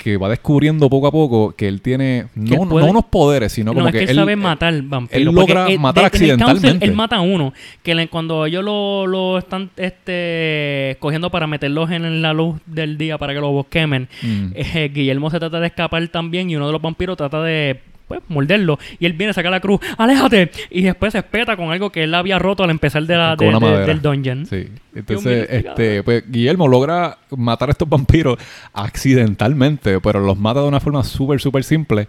que 0.01 0.17
va 0.17 0.29
descubriendo 0.29 0.89
poco 0.89 1.07
a 1.07 1.11
poco 1.11 1.51
que 1.55 1.67
él 1.67 1.81
tiene 1.81 2.25
Que 2.33 2.55
no, 2.57 2.63
no 2.65 2.69
puede- 2.71 2.89
unos 2.89 3.05
poderes, 3.05 3.51
sino 3.51 3.71
No, 3.71 3.75
como 3.75 3.87
es 3.89 3.93
que 3.93 4.03
él, 4.05 4.15
sabe 4.15 4.35
matar 4.35 4.81
vampiros. 4.81 5.21
él 5.27 5.35
logra 5.35 5.67
él- 5.67 5.79
matar 5.79 6.05
de- 6.05 6.09
council, 6.09 6.31
accidentalmente. 6.31 6.85
él 6.85 6.93
mata 6.93 7.17
a 7.17 7.21
uno. 7.21 7.53
Que 7.83 7.93
le- 7.93 8.07
cuando 8.07 8.45
ellos 8.45 8.63
lo, 8.63 9.05
lo 9.05 9.37
están 9.37 9.69
este, 9.77 10.97
cogiendo 10.99 11.29
para 11.29 11.47
meterlos 11.47 11.91
en 11.91 12.21
la 12.21 12.33
luz 12.33 12.59
del 12.65 12.97
día 12.97 13.17
para 13.17 13.33
que 13.33 13.39
los 13.39 13.65
quemen, 13.67 14.07
Mm. 14.23 14.47
eh, 14.55 14.89
Guillermo 14.93 15.29
se 15.29 15.39
trata 15.39 15.59
de 15.59 15.67
escapar 15.67 16.07
también 16.07 16.49
y 16.49 16.55
uno 16.55 16.67
de 16.67 16.71
los 16.73 16.81
vampiros 16.81 17.17
trata 17.17 17.41
de 17.43 17.79
pues, 18.09 18.19
morderlo. 18.27 18.77
Y 18.99 19.05
él 19.05 19.13
viene 19.13 19.31
a 19.31 19.33
sacar 19.33 19.51
la 19.51 19.61
cruz, 19.61 19.79
¡aléjate! 19.97 20.51
Y 20.69 20.81
después 20.81 21.13
se 21.13 21.19
espeta 21.19 21.55
con 21.55 21.71
algo 21.71 21.89
que 21.91 22.03
él 22.03 22.13
había 22.13 22.37
roto 22.39 22.63
al 22.65 22.71
empezar 22.71 23.03
de 23.03 23.15
la, 23.15 23.37
de- 23.37 23.45
de- 23.45 23.85
del 23.85 24.01
dungeon. 24.01 24.45
Sí. 24.45 24.67
Entonces, 24.93 25.47
este, 25.69 26.03
pues 26.03 26.23
Guillermo 26.29 26.67
logra 26.67 27.19
matar 27.37 27.69
a 27.69 27.71
estos 27.71 27.87
vampiros 27.87 28.37
accidentalmente, 28.73 29.99
pero 30.01 30.19
los 30.19 30.37
mata 30.37 30.61
de 30.61 30.67
una 30.67 30.79
forma 30.79 31.03
súper, 31.03 31.39
súper 31.39 31.63
simple. 31.63 32.07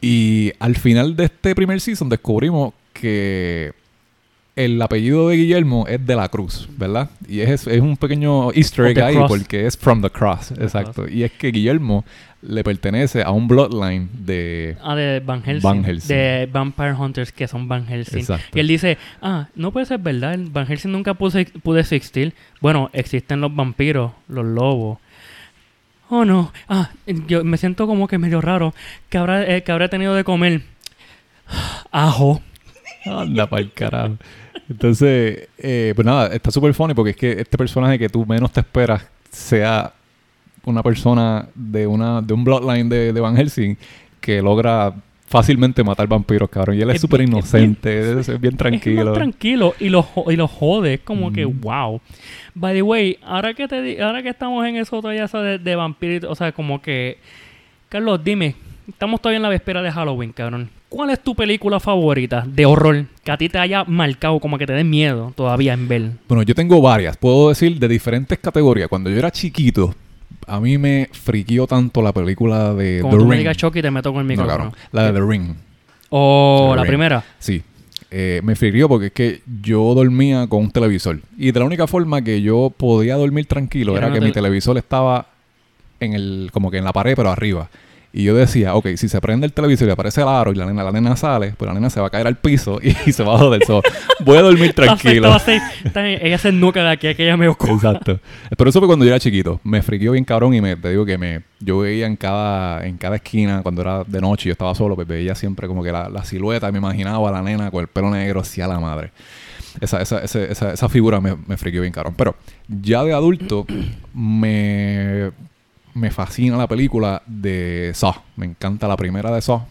Y 0.00 0.52
al 0.58 0.76
final 0.76 1.16
de 1.16 1.24
este 1.26 1.54
primer 1.54 1.80
season 1.80 2.08
descubrimos 2.08 2.72
que 2.92 3.72
el 4.56 4.80
apellido 4.80 5.28
de 5.28 5.36
Guillermo 5.36 5.86
es 5.86 6.04
de 6.04 6.16
la 6.16 6.30
Cruz, 6.30 6.66
¿verdad? 6.78 7.10
Y 7.28 7.40
es, 7.40 7.66
es 7.66 7.80
un 7.80 7.96
pequeño 7.98 8.52
easter 8.52 8.86
egg 8.86 9.00
ahí 9.00 9.16
porque 9.28 9.66
es 9.66 9.76
from 9.76 10.00
the 10.00 10.08
cross, 10.08 10.50
exacto. 10.52 11.06
Y 11.06 11.24
es 11.24 11.32
que 11.32 11.48
Guillermo 11.48 12.06
le 12.40 12.64
pertenece 12.64 13.22
a 13.22 13.32
un 13.32 13.48
bloodline 13.48 14.08
de... 14.12 14.78
Ah, 14.82 14.94
de 14.94 15.20
Van 15.20 15.42
Helsing. 15.42 15.62
Van 15.62 15.84
Helsing. 15.84 16.16
De 16.16 16.48
Vampire 16.50 16.94
Hunters, 16.94 17.32
que 17.32 17.46
son 17.46 17.68
Van 17.68 17.86
Helsing. 17.86 18.20
Exacto. 18.20 18.56
Y 18.56 18.60
él 18.60 18.68
dice, 18.68 18.96
ah, 19.20 19.48
no 19.54 19.72
puede 19.72 19.84
ser 19.84 19.98
verdad, 19.98 20.38
Van 20.50 20.66
Helsing 20.66 20.90
nunca 20.90 21.12
pudo, 21.12 21.38
pudo 21.62 21.78
existir. 21.78 22.32
Bueno, 22.62 22.88
existen 22.94 23.42
los 23.42 23.54
vampiros, 23.54 24.12
los 24.28 24.46
lobos. 24.46 24.98
Oh, 26.08 26.24
no. 26.24 26.52
Ah, 26.66 26.90
yo 27.06 27.44
me 27.44 27.58
siento 27.58 27.86
como 27.86 28.08
que 28.08 28.16
medio 28.16 28.40
raro. 28.40 28.74
¿Qué 29.10 29.18
habrá, 29.18 29.44
eh, 29.54 29.62
que 29.64 29.72
habrá 29.72 29.88
tenido 29.88 30.14
de 30.14 30.24
comer? 30.24 30.62
Ajo. 31.90 32.40
Anda 33.04 33.48
para 33.48 33.62
el 33.62 33.72
carajo. 33.72 34.16
Entonces, 34.68 35.48
eh, 35.58 35.92
pues 35.94 36.04
nada, 36.04 36.28
está 36.28 36.50
súper 36.50 36.74
funny 36.74 36.94
porque 36.94 37.10
es 37.10 37.16
que 37.16 37.32
este 37.32 37.56
personaje 37.56 37.98
que 37.98 38.08
tú 38.08 38.26
menos 38.26 38.52
te 38.52 38.60
esperas 38.60 39.06
sea 39.30 39.92
una 40.64 40.82
persona 40.82 41.48
de 41.54 41.86
una 41.86 42.20
de 42.20 42.34
un 42.34 42.42
bloodline 42.42 42.88
de, 42.88 43.12
de 43.12 43.20
Van 43.20 43.36
Helsing 43.36 43.76
que 44.20 44.42
logra 44.42 44.92
fácilmente 45.28 45.82
matar 45.84 46.06
vampiros, 46.06 46.48
cabrón. 46.48 46.76
Y 46.76 46.82
él 46.82 46.90
es 46.90 46.96
Es 46.96 47.00
súper 47.00 47.20
es 47.20 47.28
inocente, 47.28 48.20
es, 48.20 48.28
es 48.28 48.40
bien 48.40 48.54
Es 48.54 48.58
tranquilo. 48.58 49.04
más 49.06 49.14
tranquilo 49.14 49.74
y 49.78 49.88
lo, 49.88 50.06
y 50.28 50.36
lo 50.36 50.48
jode. 50.48 50.94
Es 50.94 51.00
como 51.00 51.32
que, 51.32 51.44
wow. 51.44 52.00
By 52.54 52.74
the 52.74 52.82
way, 52.82 53.18
ahora 53.22 53.54
que, 53.54 53.68
te, 53.68 54.02
ahora 54.02 54.22
que 54.22 54.30
estamos 54.30 54.64
en 54.66 54.76
eso 54.76 55.00
todavía 55.00 55.26
de, 55.26 55.58
de 55.58 55.76
vampiritos, 55.76 56.30
o 56.30 56.34
sea, 56.34 56.52
como 56.52 56.80
que... 56.80 57.18
Carlos, 57.88 58.22
dime, 58.22 58.54
estamos 58.88 59.20
todavía 59.20 59.36
en 59.36 59.42
la 59.42 59.48
víspera 59.50 59.82
de 59.82 59.92
Halloween, 59.92 60.32
cabrón. 60.32 60.70
¿Cuál 60.88 61.10
es 61.10 61.20
tu 61.22 61.34
película 61.34 61.80
favorita 61.80 62.44
de 62.46 62.64
horror 62.64 63.06
que 63.24 63.32
a 63.32 63.36
ti 63.36 63.48
te 63.48 63.58
haya 63.58 63.84
marcado, 63.84 64.38
como 64.38 64.56
que 64.56 64.66
te 64.66 64.72
dé 64.72 64.84
miedo 64.84 65.32
todavía 65.34 65.72
en 65.72 65.88
ver? 65.88 66.10
Bueno, 66.28 66.42
yo 66.44 66.54
tengo 66.54 66.80
varias, 66.80 67.16
puedo 67.16 67.48
decir, 67.48 67.78
de 67.78 67.88
diferentes 67.88 68.38
categorías. 68.38 68.88
Cuando 68.88 69.10
yo 69.10 69.16
era 69.18 69.30
chiquito, 69.32 69.94
a 70.46 70.60
mí 70.60 70.78
me 70.78 71.08
friqueó 71.12 71.66
tanto 71.66 72.02
la 72.02 72.12
película 72.12 72.72
de 72.72 73.00
Como 73.02 73.14
The 73.14 73.18
tú 73.18 73.24
me 73.26 73.34
Ring. 73.34 73.38
digas 73.40 73.56
Chucky, 73.56 73.82
te 73.82 73.90
meto 73.90 74.12
con 74.12 74.20
el 74.30 74.36
no, 74.36 74.42
micrófono. 74.44 74.72
la 74.92 75.10
de 75.10 75.20
The 75.20 75.26
Ring. 75.26 75.54
O 76.10 76.68
The 76.70 76.76
la 76.76 76.82
Ring. 76.82 76.88
primera. 76.88 77.24
Sí. 77.40 77.62
Eh, 78.08 78.40
me 78.44 78.54
friqueó 78.54 78.88
porque 78.88 79.06
es 79.06 79.12
que 79.12 79.42
yo 79.60 79.92
dormía 79.92 80.46
con 80.46 80.60
un 80.62 80.70
televisor. 80.70 81.20
Y 81.36 81.50
de 81.50 81.58
la 81.58 81.66
única 81.66 81.88
forma 81.88 82.22
que 82.22 82.40
yo 82.40 82.72
podía 82.74 83.16
dormir 83.16 83.46
tranquilo 83.46 83.96
Era 83.98 84.12
que 84.12 84.20
mi 84.20 84.30
televisor 84.30 84.78
estaba 84.78 85.26
en 85.98 86.12
el, 86.12 86.50
como 86.52 86.70
que 86.70 86.78
en 86.78 86.84
la 86.84 86.92
pared, 86.92 87.14
pero 87.16 87.30
arriba. 87.30 87.68
Y 88.16 88.22
yo 88.22 88.34
decía, 88.34 88.74
ok, 88.74 88.96
si 88.96 89.10
se 89.10 89.20
prende 89.20 89.44
el 89.44 89.52
televisor 89.52 89.86
y 89.86 89.90
aparece 89.90 90.22
el 90.22 90.28
aro 90.28 90.50
y 90.50 90.54
la 90.54 90.64
nena, 90.64 90.82
la 90.82 90.90
nena 90.90 91.14
sale, 91.16 91.52
pues 91.54 91.68
la 91.68 91.74
nena 91.74 91.90
se 91.90 92.00
va 92.00 92.06
a 92.06 92.10
caer 92.10 92.26
al 92.26 92.36
piso 92.36 92.80
y, 92.82 93.12
se 93.12 93.22
va 93.22 93.34
a 93.34 93.38
joder. 93.38 93.62
So, 93.66 93.82
voy 94.24 94.38
a 94.38 94.40
dormir 94.40 94.72
tranquilo. 94.74 95.36
Ella 95.94 96.38
se 96.38 96.50
nuca 96.50 96.82
de 96.82 96.90
aquí, 96.92 97.14
que 97.14 97.24
ella 97.24 97.36
me 97.36 97.46
ocupa. 97.46 97.74
Exacto. 97.74 98.18
Pero 98.56 98.70
eso 98.70 98.78
fue 98.78 98.88
cuando 98.88 99.04
yo 99.04 99.10
era 99.10 99.20
chiquito. 99.20 99.60
Me 99.64 99.82
friqueó 99.82 100.12
bien 100.12 100.24
cabrón 100.24 100.54
y 100.54 100.62
me, 100.62 100.76
te 100.76 100.88
digo 100.88 101.04
que 101.04 101.18
me, 101.18 101.42
yo 101.60 101.80
veía 101.80 102.06
en 102.06 102.16
cada, 102.16 102.86
en 102.86 102.96
cada 102.96 103.16
esquina, 103.16 103.62
cuando 103.62 103.82
era 103.82 104.02
de 104.02 104.20
noche 104.22 104.44
y 104.44 104.48
yo 104.48 104.52
estaba 104.52 104.74
solo, 104.74 104.94
pues 104.94 105.06
veía 105.06 105.34
siempre 105.34 105.68
como 105.68 105.84
que 105.84 105.92
la, 105.92 106.08
la 106.08 106.24
silueta, 106.24 106.72
me 106.72 106.78
imaginaba 106.78 107.28
a 107.28 107.32
la 107.32 107.42
nena 107.42 107.70
con 107.70 107.82
el 107.82 107.88
pelo 107.88 108.08
negro 108.08 108.40
hacia 108.40 108.66
la 108.66 108.80
madre. 108.80 109.10
Esa, 109.78 110.00
esa, 110.00 110.20
esa, 110.20 110.42
esa, 110.42 110.72
esa 110.72 110.88
figura 110.88 111.20
me, 111.20 111.36
me 111.46 111.58
friqueó 111.58 111.82
bien 111.82 111.92
cabrón. 111.92 112.14
Pero 112.16 112.34
ya 112.66 113.04
de 113.04 113.12
adulto 113.12 113.66
me, 114.14 115.32
me 115.96 116.10
fascina 116.10 116.58
la 116.58 116.68
película 116.68 117.22
de 117.26 117.90
Saw. 117.94 118.14
Me 118.36 118.44
encanta 118.44 118.86
la 118.86 118.96
primera 118.96 119.34
de 119.34 119.40
Saw. 119.40 119.62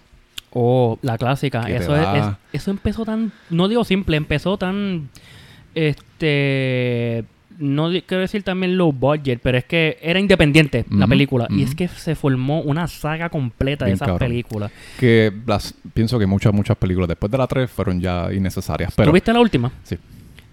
Oh, 0.51 0.97
la 1.03 1.17
clásica. 1.17 1.69
Eso, 1.69 1.95
es, 1.95 2.25
eso 2.51 2.71
empezó 2.71 3.05
tan, 3.05 3.31
no 3.51 3.67
digo 3.67 3.83
simple, 3.83 4.17
empezó 4.17 4.57
tan, 4.57 5.09
este, 5.75 7.25
no 7.59 7.89
quiero 7.89 8.21
decir 8.21 8.41
también 8.41 8.75
low 8.75 8.91
budget, 8.91 9.39
pero 9.43 9.59
es 9.59 9.65
que 9.65 9.99
era 10.01 10.19
independiente 10.19 10.85
la 10.89 11.05
película. 11.05 11.45
Y 11.51 11.61
es 11.61 11.75
que 11.75 11.87
se 11.87 12.15
formó 12.15 12.61
una 12.61 12.87
saga 12.87 13.29
completa 13.29 13.85
de 13.85 13.91
esas 13.91 14.07
cabrón. 14.07 14.29
películas. 14.29 14.71
Que 14.99 15.31
las, 15.45 15.75
pienso 15.93 16.17
que 16.17 16.25
muchas, 16.25 16.53
muchas 16.53 16.77
películas 16.77 17.07
después 17.07 17.31
de 17.31 17.37
la 17.37 17.45
3 17.45 17.69
fueron 17.69 18.01
ya 18.01 18.33
innecesarias. 18.33 18.93
Pero, 18.95 19.09
¿Tú 19.09 19.13
viste 19.13 19.31
la 19.31 19.41
última? 19.41 19.71
Sí. 19.83 19.97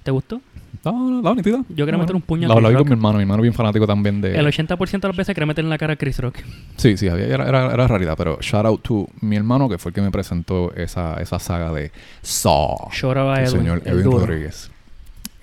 ¿Te 0.02 0.10
gustó? 0.10 0.42
No, 0.84 1.22
no, 1.22 1.34
la. 1.34 1.42
Yo 1.42 1.86
quería 1.86 1.98
meter 1.98 2.16
un 2.16 2.22
puño 2.22 2.50
a 2.50 2.60
La, 2.60 2.68
Chris 2.68 2.70
vi 2.70 2.76
con 2.76 2.86
mi 2.88 2.92
hermano. 2.92 3.18
Mi 3.18 3.22
hermano 3.22 3.42
bien 3.42 3.54
fanático 3.54 3.86
también 3.86 4.20
de... 4.20 4.36
El 4.36 4.46
80% 4.46 5.00
de 5.00 5.08
las 5.08 5.16
veces 5.16 5.34
quería 5.34 5.46
meter 5.46 5.64
en 5.64 5.70
la 5.70 5.78
cara 5.78 5.92
a 5.92 5.96
Chris 5.96 6.18
Rock. 6.18 6.38
Sí, 6.76 6.96
sí, 6.96 7.08
había, 7.08 7.26
era, 7.26 7.48
era, 7.48 7.72
era 7.72 7.86
raridad, 7.86 8.16
pero 8.16 8.38
shout 8.40 8.66
out 8.66 8.82
to 8.82 9.08
mi 9.20 9.36
hermano 9.36 9.68
que 9.68 9.78
fue 9.78 9.90
el 9.90 9.94
que 9.94 10.00
me 10.02 10.10
presentó 10.10 10.74
esa, 10.74 11.20
esa 11.20 11.38
saga 11.38 11.72
de 11.72 11.92
Saw. 12.22 12.88
El 12.92 13.44
Edwin, 13.44 13.46
señor 13.46 13.82
el 13.84 13.92
Edwin 13.92 14.04
duro. 14.04 14.18
Rodríguez, 14.26 14.70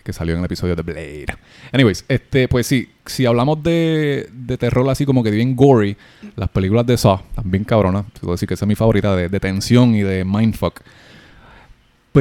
que 0.04 0.12
salió 0.12 0.34
en 0.34 0.40
el 0.40 0.46
episodio 0.46 0.76
de 0.76 0.82
Blade. 0.82 1.26
Anyways, 1.72 2.04
este, 2.10 2.50
pues 2.50 2.68
sí, 2.68 2.90
si 3.06 3.26
hablamos 3.26 3.64
de, 3.64 4.28
de 4.34 4.58
terror 4.58 4.90
así 4.90 5.06
como 5.06 5.24
que 5.24 5.32
bien 5.32 5.56
gory, 5.56 5.96
las 6.36 6.50
películas 6.50 6.86
de 6.86 6.98
Saw, 6.98 7.22
también 7.36 7.64
cabronas, 7.64 8.06
puedo 8.20 8.34
decir 8.34 8.48
que 8.48 8.56
esa 8.56 8.66
es 8.66 8.70
mi 8.70 8.76
favorita, 8.76 9.16
de, 9.16 9.30
de 9.30 9.40
tensión 9.40 9.96
y 9.96 10.02
de 10.02 10.26
mindfuck. 10.26 10.82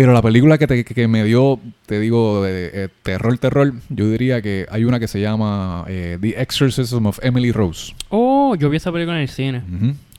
Pero 0.01 0.13
la 0.13 0.23
película 0.23 0.59
que, 0.59 0.67
te- 0.69 0.85
que- 0.85 1.09
me 1.09 1.25
dio, 1.25 1.59
te 1.87 1.99
digo, 1.99 2.45
de, 2.45 2.71
eh, 2.73 2.89
terror, 3.03 3.37
terror, 3.39 3.73
yo 3.89 4.09
diría 4.09 4.41
que 4.41 4.65
hay 4.71 4.85
una 4.85 5.01
que 5.01 5.09
se 5.09 5.21
llama 5.21 5.85
eh, 5.89 6.17
The 6.21 6.41
Exorcism 6.41 7.05
of 7.07 7.19
Emily 7.21 7.51
Rose. 7.51 7.95
Oh, 8.11 8.55
yo 8.55 8.71
vi 8.71 8.77
esa 8.77 8.93
película 8.93 9.17
en 9.17 9.23
el 9.23 9.29
cine. 9.29 9.63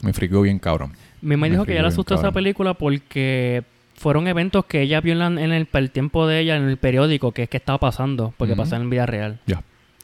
Me 0.02 0.12
friqueó 0.12 0.42
bien 0.42 0.58
cabrón. 0.58 0.92
Mi 1.22 1.30
mamá 1.36 1.46
Me 1.46 1.50
dijo 1.52 1.64
que 1.64 1.72
ella 1.72 1.82
le 1.82 1.88
asustó 1.88 2.14
esa 2.14 2.30
película 2.34 2.74
porque 2.74 3.62
fueron 3.94 4.28
eventos 4.28 4.66
que 4.66 4.82
ella 4.82 5.00
vio 5.00 5.12
en, 5.14 5.18
la- 5.18 5.26
en 5.28 5.52
el, 5.52 5.66
el 5.72 5.90
tiempo 5.90 6.26
de 6.26 6.40
ella 6.40 6.56
en 6.56 6.64
el 6.64 6.76
periódico 6.76 7.32
que 7.32 7.44
es 7.44 7.48
que 7.48 7.56
estaba 7.56 7.78
pasando, 7.78 8.34
porque 8.36 8.54
pasaba 8.56 8.82
en 8.82 8.90
vida 8.90 9.06
real. 9.06 9.38
Ya. 9.46 9.62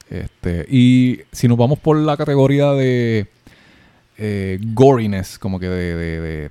Este, 0.09 0.65
y 0.69 1.19
si 1.31 1.47
nos 1.47 1.57
vamos 1.57 1.77
por 1.77 1.97
la 1.97 2.17
categoría 2.17 2.71
de 2.71 3.27
eh, 4.17 4.57
goriness, 4.73 5.37
como 5.37 5.59
que 5.59 5.67
de, 5.67 5.95
de- 5.95 6.19
de 6.21 6.49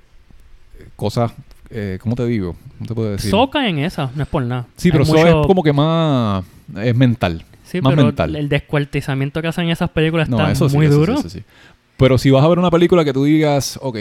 cosas 0.95 1.33
eh, 1.69 1.97
¿cómo 2.01 2.15
te 2.15 2.25
digo? 2.25 2.55
¿Cómo 2.77 2.87
te 2.87 2.95
puedo 2.95 3.11
decir? 3.11 3.31
Soca 3.31 3.67
en 3.67 3.79
esa, 3.79 4.11
no 4.15 4.23
es 4.23 4.29
por 4.29 4.43
nada. 4.43 4.65
sí, 4.75 4.91
pero 4.91 5.03
eso 5.03 5.13
mucho- 5.13 5.41
es 5.41 5.47
como 5.47 5.63
que 5.63 5.73
más... 5.73 6.43
Es 6.81 6.95
mental. 6.95 7.43
Sí, 7.63 7.81
más 7.81 7.91
pero 7.93 8.05
mental. 8.05 8.35
el 8.35 8.47
descuartizamiento 8.49 9.41
que 9.41 9.47
hacen 9.49 9.65
en 9.65 9.71
esas 9.71 9.89
películas 9.89 10.29
está 10.29 10.51
eso 10.51 10.69
sí, 10.69 10.75
muy 10.77 10.85
eso 10.85 10.93
sí, 10.95 10.99
duro. 10.99 11.13
eso 11.19 11.29
sí. 11.29 11.43
Pero 11.97 12.17
si 12.17 12.29
vas 12.31 12.43
a 12.43 12.47
ver 12.47 12.59
una 12.59 12.69
película 12.71 13.03
que 13.03 13.11
tú 13.13 13.23
digas, 13.25 13.77
ok, 13.81 13.97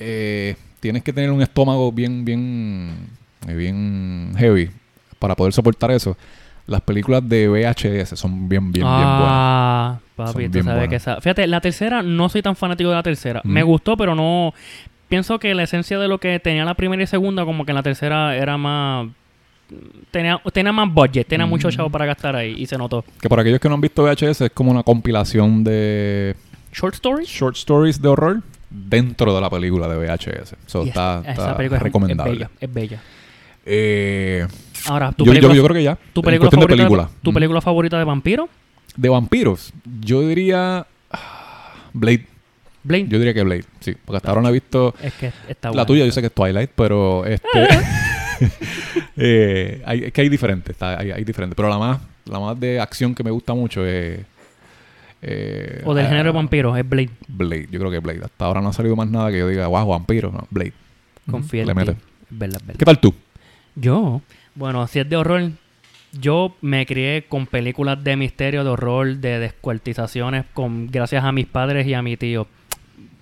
eh, 0.00 0.56
tienes 0.80 1.02
que 1.02 1.12
tener 1.12 1.30
un 1.30 1.42
estómago 1.42 1.92
bien, 1.92 2.24
bien, 2.24 2.94
eh, 3.46 3.54
bien 3.54 4.32
heavy 4.36 4.70
para 5.18 5.34
poder 5.36 5.52
soportar 5.52 5.90
eso. 5.92 6.16
Las 6.66 6.80
películas 6.82 7.26
de 7.28 7.48
VHS 7.48 8.16
son 8.18 8.48
bien, 8.48 8.72
bien, 8.72 8.84
bien 8.84 8.86
buenas. 8.86 9.08
ah, 9.08 9.98
papi, 10.16 10.32
Son 10.32 10.42
tú 10.44 10.50
bien 10.52 10.64
sabes 10.64 10.66
buenas. 10.80 10.88
que 10.90 10.96
esa... 10.96 11.20
Fíjate, 11.20 11.46
la 11.46 11.60
tercera, 11.60 12.02
no 12.02 12.28
soy 12.28 12.42
tan 12.42 12.56
fanático 12.56 12.90
de 12.90 12.96
la 12.96 13.02
tercera. 13.02 13.40
Mm. 13.44 13.48
Me 13.52 13.62
gustó, 13.62 13.96
pero 13.96 14.14
no... 14.14 14.52
Pienso 15.08 15.38
que 15.38 15.54
la 15.54 15.62
esencia 15.62 15.98
de 15.98 16.06
lo 16.08 16.18
que 16.18 16.38
tenía 16.38 16.64
la 16.64 16.74
primera 16.74 17.02
y 17.02 17.06
segunda, 17.06 17.44
como 17.44 17.64
que 17.64 17.70
en 17.72 17.76
la 17.76 17.82
tercera 17.82 18.36
era 18.36 18.56
más... 18.58 19.08
Tenía, 20.10 20.40
tenía 20.52 20.72
más 20.72 20.92
budget, 20.92 21.26
tenía 21.26 21.46
Mm. 21.46 21.50
mucho 21.50 21.70
chavo 21.70 21.90
para 21.90 22.06
gastar 22.06 22.34
ahí 22.36 22.54
y 22.58 22.66
se 22.66 22.78
notó. 22.78 23.04
Que 23.20 23.28
para 23.28 23.42
aquellos 23.42 23.60
que 23.60 23.68
no 23.68 23.74
han 23.74 23.80
visto 23.82 24.02
VHS 24.04 24.42
es 24.46 24.50
como 24.52 24.70
una 24.70 24.82
compilación 24.82 25.62
de 25.64 26.34
Short 26.72 26.94
Stories. 26.94 27.28
short 27.28 27.56
stories 27.56 28.00
de 28.00 28.08
horror 28.08 28.42
dentro 28.70 29.34
de 29.34 29.40
la 29.40 29.50
película 29.50 29.86
de 29.88 29.96
VHS. 29.98 30.56
So, 30.66 30.82
está, 30.84 31.20
esa- 31.20 31.30
está 31.30 31.42
esa 31.44 31.56
película 31.56 31.76
es- 31.78 31.82
recomendable. 31.82 32.32
Es 32.32 32.38
bella, 32.38 32.50
es 32.60 32.72
bella. 32.74 33.02
Eh, 33.66 34.46
Ahora, 34.86 35.12
tu 35.12 35.24
yo, 35.26 35.32
película, 35.32 35.54
yo 35.54 35.62
creo 35.64 35.74
que 35.76 35.82
ya. 35.82 35.98
tu 36.14 36.22
película 36.22 36.48
de 36.50 36.56
favorita, 36.56 36.76
película. 36.76 37.10
¿Tu 37.22 37.30
Mm. 37.30 37.34
película 37.34 37.60
favorita 37.60 37.98
de 37.98 38.04
vampiro? 38.04 38.48
De 38.96 39.08
vampiros, 39.10 39.72
yo 40.00 40.22
diría 40.26 40.86
ah, 41.10 41.74
Blade. 41.92 42.26
Blade. 42.82 43.06
Yo 43.08 43.18
diría 43.18 43.34
que 43.34 43.42
Blade, 43.42 43.64
sí. 43.80 43.96
Porque 44.04 44.16
hasta 44.18 44.28
ahora 44.30 44.42
no 44.42 44.48
he 44.48 44.52
visto 44.52 44.94
es 45.02 45.12
que 45.14 45.32
está 45.48 45.70
la 45.72 45.84
tuya, 45.86 46.04
yo 46.04 46.12
sé 46.12 46.20
que 46.20 46.28
es 46.28 46.32
Twilight, 46.34 46.70
pero 46.74 47.24
este 47.26 47.48
eh, 49.16 49.82
hay, 49.84 50.04
es 50.04 50.12
que 50.12 50.20
hay 50.20 50.28
diferentes, 50.28 50.70
está- 50.70 50.98
hay, 50.98 51.10
hay 51.10 51.24
diferentes. 51.24 51.56
Pero 51.56 51.68
la 51.68 51.78
más, 51.78 52.00
la 52.26 52.38
más 52.38 52.58
de 52.58 52.80
acción 52.80 53.14
que 53.14 53.24
me 53.24 53.30
gusta 53.30 53.54
mucho 53.54 53.84
es 53.86 54.20
eh, 55.22 55.82
O 55.84 55.94
del 55.94 56.06
ah, 56.06 56.08
género 56.08 56.32
de 56.32 56.36
vampiro, 56.36 56.76
es 56.76 56.88
Blade. 56.88 57.10
Blade, 57.26 57.68
yo 57.70 57.78
creo 57.80 57.90
que 57.90 57.98
Blade. 57.98 58.20
Hasta 58.24 58.44
ahora 58.44 58.60
no 58.60 58.68
ha 58.68 58.72
salido 58.72 58.94
más 58.96 59.08
nada 59.08 59.30
que 59.30 59.38
yo 59.38 59.48
diga, 59.48 59.66
wow, 59.66 59.86
vampiro, 59.86 60.30
no, 60.30 60.46
Blade. 60.50 60.72
Confía 61.30 61.62
en 61.62 61.68
ti. 61.68 61.74
verdad, 61.74 61.96
verdad. 62.30 62.60
¿Qué 62.78 62.84
tal 62.84 62.98
tú? 63.00 63.14
Yo, 63.74 64.22
bueno, 64.54 64.86
si 64.86 65.00
es 65.00 65.08
de 65.08 65.16
horror, 65.16 65.50
yo 66.12 66.56
me 66.62 66.86
crié 66.86 67.24
con 67.28 67.46
películas 67.46 68.02
de 68.02 68.16
misterio, 68.16 68.64
de 68.64 68.70
horror, 68.70 69.16
de 69.16 69.38
descuartizaciones, 69.38 70.44
con, 70.54 70.86
gracias 70.90 71.24
a 71.24 71.32
mis 71.32 71.46
padres 71.46 71.86
y 71.86 71.94
a 71.94 72.02
mi 72.02 72.16
tío. 72.16 72.46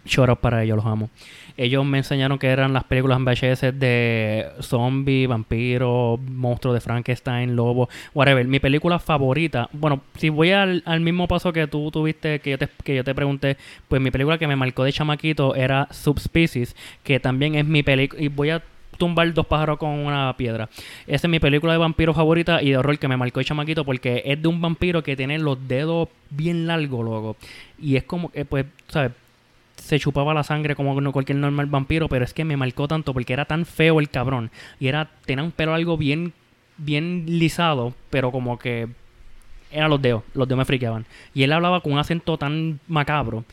Shout 0.07 0.29
out 0.29 0.39
para 0.39 0.63
ellos, 0.63 0.77
los 0.77 0.87
amo. 0.87 1.11
Ellos 1.57 1.85
me 1.85 1.99
enseñaron 1.99 2.39
que 2.39 2.49
eran 2.49 2.73
las 2.73 2.85
películas 2.85 3.19
en 3.19 3.25
VHS 3.25 3.79
de 3.79 4.47
zombie, 4.61 5.27
vampiro, 5.27 6.19
monstruo 6.31 6.75
de 6.75 6.81
Frankenstein, 6.81 7.57
lobo, 7.57 7.89
whatever. 8.15 8.47
Mi 8.47 8.61
película 8.61 8.99
favorita, 8.99 9.69
bueno, 9.73 10.03
si 10.17 10.29
voy 10.29 10.53
al, 10.53 10.83
al 10.85 11.01
mismo 11.01 11.27
paso 11.27 11.53
que 11.53 11.67
tú 11.67 11.91
tuviste, 11.91 12.41
que 12.41 12.51
yo, 12.51 12.59
te, 12.59 12.69
que 12.85 12.95
yo 12.95 13.05
te 13.05 13.15
pregunté, 13.15 13.57
pues 13.89 14.03
mi 14.03 14.11
película 14.11 14.37
que 14.39 14.47
me 14.47 14.57
marcó 14.57 14.85
de 14.85 14.93
chamaquito 14.93 15.55
era 15.55 15.89
Subspecies, 15.91 16.77
que 17.03 17.21
también 17.21 17.55
es 17.55 17.65
mi 17.65 17.83
película, 17.83 18.23
y 18.23 18.29
voy 18.29 18.51
a 18.51 18.63
tumbar 18.99 19.33
dos 19.33 19.47
pájaros 19.47 19.79
con 19.79 19.91
una 19.91 20.37
piedra. 20.37 20.69
Esa 21.07 21.27
es 21.27 21.31
mi 21.31 21.39
película 21.39 21.73
de 21.73 21.79
vampiro 21.79 22.13
favorita 22.13 22.63
y 22.63 22.71
de 22.71 22.77
horror 22.77 22.99
que 22.99 23.09
me 23.09 23.17
marcó 23.17 23.41
de 23.41 23.45
chamaquito 23.45 23.85
porque 23.85 24.23
es 24.27 24.41
de 24.41 24.49
un 24.49 24.61
vampiro 24.61 25.03
que 25.03 25.17
tiene 25.17 25.39
los 25.39 25.69
dedos 25.69 26.09
bien 26.31 26.67
largos, 26.67 27.05
loco. 27.05 27.37
Y 27.81 27.97
es 27.97 28.05
como 28.05 28.31
que, 28.31 28.45
pues, 28.45 28.67
¿sabes? 28.89 29.13
Se 29.87 30.01
chupaba 30.01 30.35
la 30.35 30.43
sangre 30.43 30.75
como 30.75 31.13
cualquier 31.13 31.39
normal 31.39 31.67
vampiro, 31.67 32.09
pero 32.09 32.25
es 32.25 32.35
que 32.35 32.45
me 32.45 32.57
marcó 32.57 32.89
tanto 32.89 33.13
porque 33.13 33.33
era 33.33 33.45
tan 33.45 33.65
feo 33.65 34.01
el 34.01 34.11
cabrón. 34.11 34.51
Y 34.81 34.89
era, 34.89 35.09
tenía 35.25 35.45
un 35.45 35.53
pelo 35.53 35.75
algo 35.75 35.97
bien, 35.97 36.33
bien 36.77 37.25
lisado, 37.29 37.95
pero 38.11 38.33
como 38.33 38.59
que 38.59 38.89
eran 39.71 39.89
los 39.89 40.03
dedos, 40.03 40.25
los 40.35 40.49
dedos 40.49 40.59
me 40.59 40.65
friqueaban. 40.65 41.07
Y 41.35 41.45
él 41.45 41.53
hablaba 41.53 41.83
con 41.83 41.93
un 41.93 42.01
acento 42.01 42.37
tan 42.37 42.81
macabro. 42.89 43.45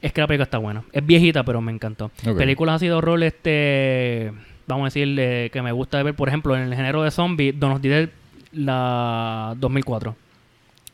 Es 0.00 0.14
que 0.14 0.22
la 0.22 0.26
película 0.26 0.44
está 0.44 0.56
buena. 0.56 0.82
Es 0.92 1.04
viejita, 1.04 1.44
pero 1.44 1.60
me 1.60 1.72
encantó. 1.72 2.06
Ok. 2.26 2.38
Películas 2.38 2.76
así 2.76 2.86
de 2.86 2.94
horror, 2.94 3.22
este. 3.22 4.32
Vamos 4.66 4.84
a 4.84 4.86
decir 4.86 5.14
eh, 5.18 5.50
que 5.52 5.60
me 5.60 5.72
gusta 5.72 6.02
ver, 6.02 6.14
por 6.14 6.28
ejemplo, 6.28 6.56
en 6.56 6.62
el 6.62 6.74
género 6.74 7.02
de 7.02 7.10
zombie, 7.10 7.52
Dawn 7.52 7.74
of 7.74 7.82
the 7.82 7.88
Dead, 7.90 8.08
la 8.52 9.54
2004. 9.58 10.16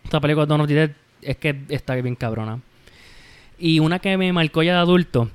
Esta 0.03 0.20
película 0.20 0.45
de 0.45 0.49
Dawn 0.49 0.61
of 0.62 0.66
the 0.66 0.74
Dead 0.74 0.91
es 1.22 1.37
que 1.37 1.57
está 1.68 1.95
bien 1.95 2.16
cabrona. 2.16 2.59
Y 3.59 3.78
una 3.78 3.98
que 3.98 4.16
me 4.16 4.32
marcó 4.32 4.62
ya 4.62 4.74
de 4.74 4.78
adulto, 4.78 5.30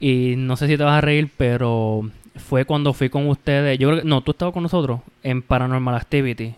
y 0.00 0.34
no 0.36 0.56
sé 0.56 0.66
si 0.66 0.76
te 0.76 0.84
vas 0.84 0.98
a 0.98 1.00
reír, 1.00 1.30
pero 1.36 2.10
fue 2.36 2.64
cuando 2.64 2.92
fui 2.92 3.08
con 3.08 3.28
ustedes. 3.28 3.78
Yo 3.78 3.88
creo 3.88 4.02
que. 4.02 4.08
No, 4.08 4.20
tú 4.20 4.32
estabas 4.32 4.52
con 4.52 4.62
nosotros 4.62 5.00
en 5.22 5.42
Paranormal 5.42 5.94
Activity. 5.94 6.54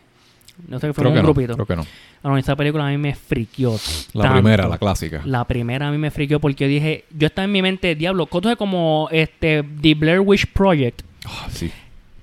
No 0.69 0.79
sé, 0.79 0.93
fuimos 0.93 1.13
que 1.13 1.19
un 1.19 1.27
no, 1.27 1.33
grupito. 1.33 1.55
creo 1.55 1.67
que 1.67 1.77
no. 1.77 1.83
Ah, 2.23 2.29
no, 2.29 2.39
esa 2.39 2.57
película 2.57 2.87
a 2.87 2.91
mí 2.91 2.97
me 2.97 3.15
friqueó. 3.15 3.73
La 4.15 4.23
tanto. 4.23 4.41
primera, 4.41 4.67
la 4.67 4.79
clásica. 4.79 5.21
La 5.27 5.45
primera 5.45 5.89
a 5.89 5.91
mí 5.91 5.99
me 5.99 6.11
friqueó 6.11 6.41
porque 6.41 6.65
yo 6.65 6.69
dije, 6.69 7.05
yo 7.11 7.27
estaba 7.27 7.45
en 7.45 7.53
mi 7.53 7.61
mente, 7.61 7.95
diablo, 7.95 8.27
cosas 8.27 8.53
es 8.53 8.59
como 8.59 9.09
este 9.11 9.63
The 9.83 9.95
Blair 9.95 10.21
Witch 10.21 10.47
Project. 10.47 11.03
Ah, 11.27 11.49
sí. 11.51 11.71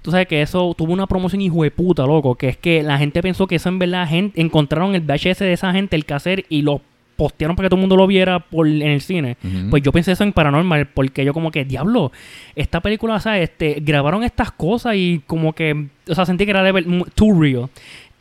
Tú 0.02 0.10
sabes 0.10 0.28
que 0.28 0.42
eso 0.42 0.74
tuvo 0.76 0.94
una 0.94 1.06
promoción 1.06 1.42
hijo 1.42 1.62
de 1.62 1.70
puta, 1.70 2.08
loco, 2.08 2.34
que 2.34 2.50
es 2.50 2.58
que 2.58 2.82
la 2.82 2.98
gente 2.98 3.22
pensó 3.22 3.46
que 3.46 3.56
eso 3.56 3.70
en 3.70 3.78
verdad 3.78 4.08
gente, 4.08 4.42
encontraron 4.42 4.96
el 4.96 5.02
VHS 5.02 5.40
de 5.40 5.54
esa 5.54 5.72
gente, 5.74 5.96
el 5.96 6.06
cassette, 6.06 6.48
y 6.50 6.64
lo 6.64 6.82
postearon 7.22 7.56
para 7.56 7.68
que 7.68 7.70
todo 7.70 7.78
el 7.78 7.82
mundo 7.82 7.96
lo 7.96 8.08
viera 8.08 8.40
por, 8.40 8.68
en 8.68 8.82
el 8.82 9.00
cine. 9.00 9.38
Ujú. 9.44 9.70
Pues 9.70 9.84
yo 9.84 9.92
pensé 9.92 10.12
eso 10.14 10.24
en 10.24 10.34
Paranormal, 10.34 10.88
porque 10.88 11.24
yo 11.24 11.36
como 11.36 11.52
que, 11.52 11.66
diablo, 11.66 12.12
esta 12.56 12.80
película, 12.80 13.20
¿sabes? 13.20 13.52
Este, 13.52 13.80
grabaron 13.80 14.24
estas 14.24 14.52
cosas 14.52 14.96
y 14.96 15.22
como 15.28 15.54
que, 15.54 15.86
o 16.10 16.16
sea, 16.16 16.26
sentí 16.26 16.46
que 16.46 16.50
era 16.50 16.64
de 16.64 17.04
too 17.14 17.40
real. 17.40 17.70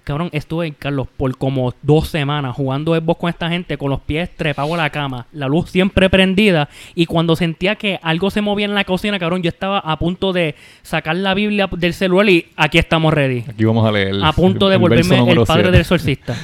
Cabrón, 0.04 0.30
estuve, 0.32 0.72
Carlos, 0.72 1.08
por 1.16 1.36
como 1.36 1.74
dos 1.82 2.08
semanas 2.08 2.54
jugando 2.56 2.94
Xbox 2.94 3.20
con 3.20 3.30
esta 3.30 3.48
gente, 3.48 3.78
con 3.78 3.90
los 3.90 4.00
pies 4.00 4.30
trepados 4.36 4.72
a 4.72 4.76
la 4.78 4.90
cama, 4.90 5.26
la 5.32 5.46
luz 5.46 5.70
siempre 5.70 6.08
prendida, 6.10 6.68
y 6.94 7.06
cuando 7.06 7.36
sentía 7.36 7.76
que 7.76 7.98
algo 8.02 8.30
se 8.30 8.40
movía 8.40 8.66
en 8.66 8.74
la 8.74 8.84
cocina, 8.84 9.18
cabrón, 9.18 9.42
yo 9.42 9.48
estaba 9.48 9.78
a 9.78 9.98
punto 9.98 10.32
de 10.32 10.54
sacar 10.82 11.16
la 11.16 11.34
Biblia 11.34 11.68
del 11.70 11.94
celular 11.94 12.28
y 12.28 12.46
aquí 12.56 12.78
estamos 12.78 13.12
ready. 13.12 13.44
Aquí 13.48 13.64
vamos 13.64 13.86
a 13.86 13.92
leer. 13.92 14.16
A 14.22 14.32
punto 14.32 14.68
de 14.68 14.74
el 14.76 14.80
volverme 14.80 15.30
el 15.30 15.44
padre 15.44 15.70
del 15.70 15.80
exorcista. 15.80 16.36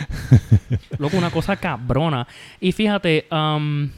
Loco, 0.98 1.16
una 1.16 1.30
cosa 1.30 1.56
cabrona. 1.56 2.26
Y 2.60 2.72
fíjate, 2.72 3.26
am, 3.30 3.90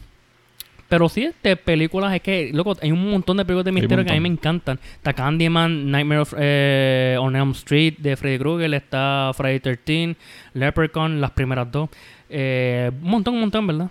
pero 0.88 1.08
sí, 1.08 1.24
este, 1.24 1.56
películas 1.56 2.14
es 2.14 2.22
que, 2.22 2.50
loco, 2.52 2.76
hay 2.80 2.90
un 2.92 3.10
montón 3.10 3.36
de 3.36 3.44
películas 3.44 3.64
de 3.66 3.72
misterio 3.72 4.04
que 4.04 4.10
a 4.10 4.14
mí 4.14 4.20
me 4.20 4.28
encantan. 4.28 4.78
Está 4.94 5.12
Candyman, 5.12 5.90
Nightmare 5.90 6.20
of, 6.20 6.34
eh, 6.38 7.16
on 7.20 7.36
Elm 7.36 7.50
Street 7.52 7.94
de 7.98 8.16
Freddy 8.16 8.38
Krueger, 8.38 8.72
está 8.74 9.30
Friday 9.34 9.60
13, 9.60 10.16
Leprechaun, 10.54 11.20
las 11.20 11.30
primeras 11.32 11.70
dos. 11.70 11.90
Eh, 12.30 12.90
un 13.02 13.10
montón, 13.10 13.34
un 13.34 13.40
montón, 13.40 13.66
¿verdad? 13.66 13.88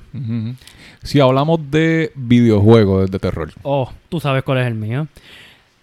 Si 1.03 1.19
hablamos 1.19 1.59
de 1.71 2.11
videojuegos 2.15 3.09
de 3.09 3.19
terror. 3.19 3.51
Oh, 3.63 3.91
tú 4.09 4.19
sabes 4.19 4.43
cuál 4.43 4.59
es 4.59 4.67
el 4.67 4.75
mío. 4.75 5.07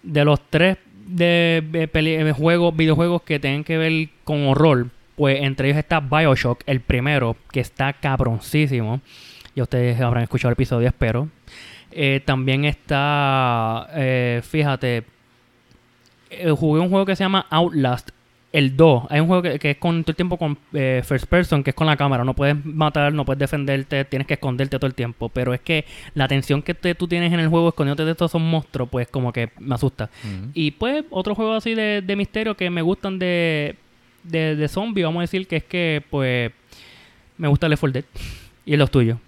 De 0.03 0.23
los 0.25 0.39
tres 0.49 0.77
de, 1.07 1.63
de 1.71 1.87
peli- 1.87 2.17
de 2.17 2.31
juegos, 2.31 2.75
videojuegos 2.75 3.21
que 3.23 3.39
tienen 3.39 3.63
que 3.63 3.77
ver 3.77 4.09
con 4.23 4.47
horror, 4.47 4.87
pues 5.15 5.41
entre 5.41 5.67
ellos 5.69 5.77
está 5.79 5.99
Bioshock, 5.99 6.61
el 6.65 6.79
primero, 6.81 7.35
que 7.51 7.59
está 7.59 7.93
cabroncísimo. 7.93 9.01
Ya 9.55 9.63
ustedes 9.63 9.99
habrán 10.01 10.23
escuchado 10.23 10.49
el 10.49 10.53
episodio, 10.53 10.87
espero. 10.87 11.29
Eh, 11.91 12.21
también 12.25 12.65
está, 12.65 13.87
eh, 13.93 14.41
fíjate, 14.43 15.03
eh, 16.29 16.49
jugué 16.51 16.81
un 16.81 16.89
juego 16.89 17.05
que 17.05 17.15
se 17.15 17.23
llama 17.23 17.45
Outlast, 17.49 18.09
el 18.51 18.75
2. 18.75 19.03
Hay 19.09 19.21
un 19.21 19.27
juego 19.27 19.41
que, 19.43 19.59
que 19.59 19.71
es 19.71 19.77
con 19.77 20.03
todo 20.03 20.11
el 20.11 20.15
tiempo 20.17 20.37
con 20.37 20.57
eh, 20.73 21.01
first 21.05 21.27
person, 21.27 21.63
que 21.63 21.69
es 21.69 21.75
con 21.75 21.87
la 21.87 21.95
cámara. 21.95 22.25
No 22.25 22.33
puedes 22.33 22.65
matar, 22.65 23.13
no 23.13 23.23
puedes 23.23 23.39
defenderte, 23.39 24.03
tienes 24.05 24.27
que 24.27 24.33
esconderte 24.33 24.77
todo 24.77 24.87
el 24.87 24.93
tiempo. 24.93 25.29
Pero 25.29 25.53
es 25.53 25.61
que 25.61 25.85
la 26.15 26.27
tensión 26.27 26.61
que 26.61 26.73
te- 26.73 26.95
tú 26.95 27.07
tienes 27.07 27.31
en 27.31 27.39
el 27.39 27.47
juego 27.47 27.69
escondiéndote 27.69 28.03
de 28.05 28.11
estos 28.11 28.31
son 28.31 28.41
monstruos, 28.49 28.89
pues 28.89 29.07
como 29.07 29.31
que 29.31 29.49
me 29.59 29.75
asusta. 29.75 30.09
Y 30.53 30.71
pues 30.71 31.05
otros 31.11 31.37
juegos 31.37 31.57
así 31.59 31.75
de, 31.75 32.01
de 32.01 32.15
misterio 32.17 32.55
que 32.57 32.69
me 32.69 32.81
gustan 32.81 33.19
de, 33.19 33.75
de, 34.23 34.55
de 34.57 34.67
zombie, 34.67 35.03
vamos 35.03 35.19
a 35.19 35.21
decir 35.21 35.47
que 35.47 35.57
es 35.57 35.63
que 35.63 36.03
pues 36.09 36.51
me 37.37 37.47
gusta 37.47 37.67
4 37.69 37.91
Dead. 37.91 38.03
Y 38.67 38.73
es 38.73 38.79
los 38.79 38.89
tuyos. 38.89 39.19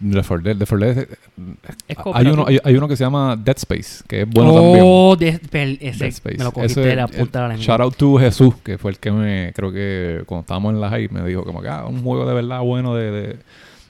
Left 0.00 0.28
4 0.28 0.42
Dead, 0.42 0.56
Left 0.56 0.70
4 0.70 0.86
Dead, 0.86 1.08
Es 1.88 1.96
hay, 2.12 2.26
uno, 2.26 2.44
hay, 2.46 2.58
hay 2.62 2.76
uno 2.76 2.88
que 2.88 2.96
se 2.96 3.04
llama 3.04 3.36
Dead 3.36 3.56
Space, 3.56 4.02
que 4.08 4.22
es 4.22 4.28
bueno 4.28 4.52
también. 4.52 4.80
oh, 4.84 5.16
de- 5.16 5.28
ese, 5.80 5.98
Dead 6.04 6.08
Space. 6.10 6.36
me 6.38 6.44
lo 6.44 6.52
cogiste 6.52 6.80
Ese- 6.80 6.90
de 6.90 6.96
la 6.96 7.06
punta 7.08 7.38
de 7.38 7.42
la 7.42 7.48
lengua. 7.54 7.64
Shout 7.64 7.80
out 7.80 7.96
to 7.96 8.16
Jesús, 8.18 8.54
que 8.64 8.76
fue 8.76 8.90
el 8.90 8.98
que 8.98 9.12
me, 9.12 9.52
creo 9.54 9.72
que 9.72 10.22
cuando 10.26 10.40
estábamos 10.42 10.74
en 10.74 10.80
la 10.80 10.90
high, 10.90 11.08
me 11.10 11.22
dijo 11.26 11.44
como 11.44 11.62
que, 11.62 11.68
ah, 11.68 11.84
un 11.86 12.02
juego 12.02 12.26
de 12.26 12.34
verdad 12.34 12.60
bueno 12.60 12.94
de, 12.94 13.10
de, 13.10 13.36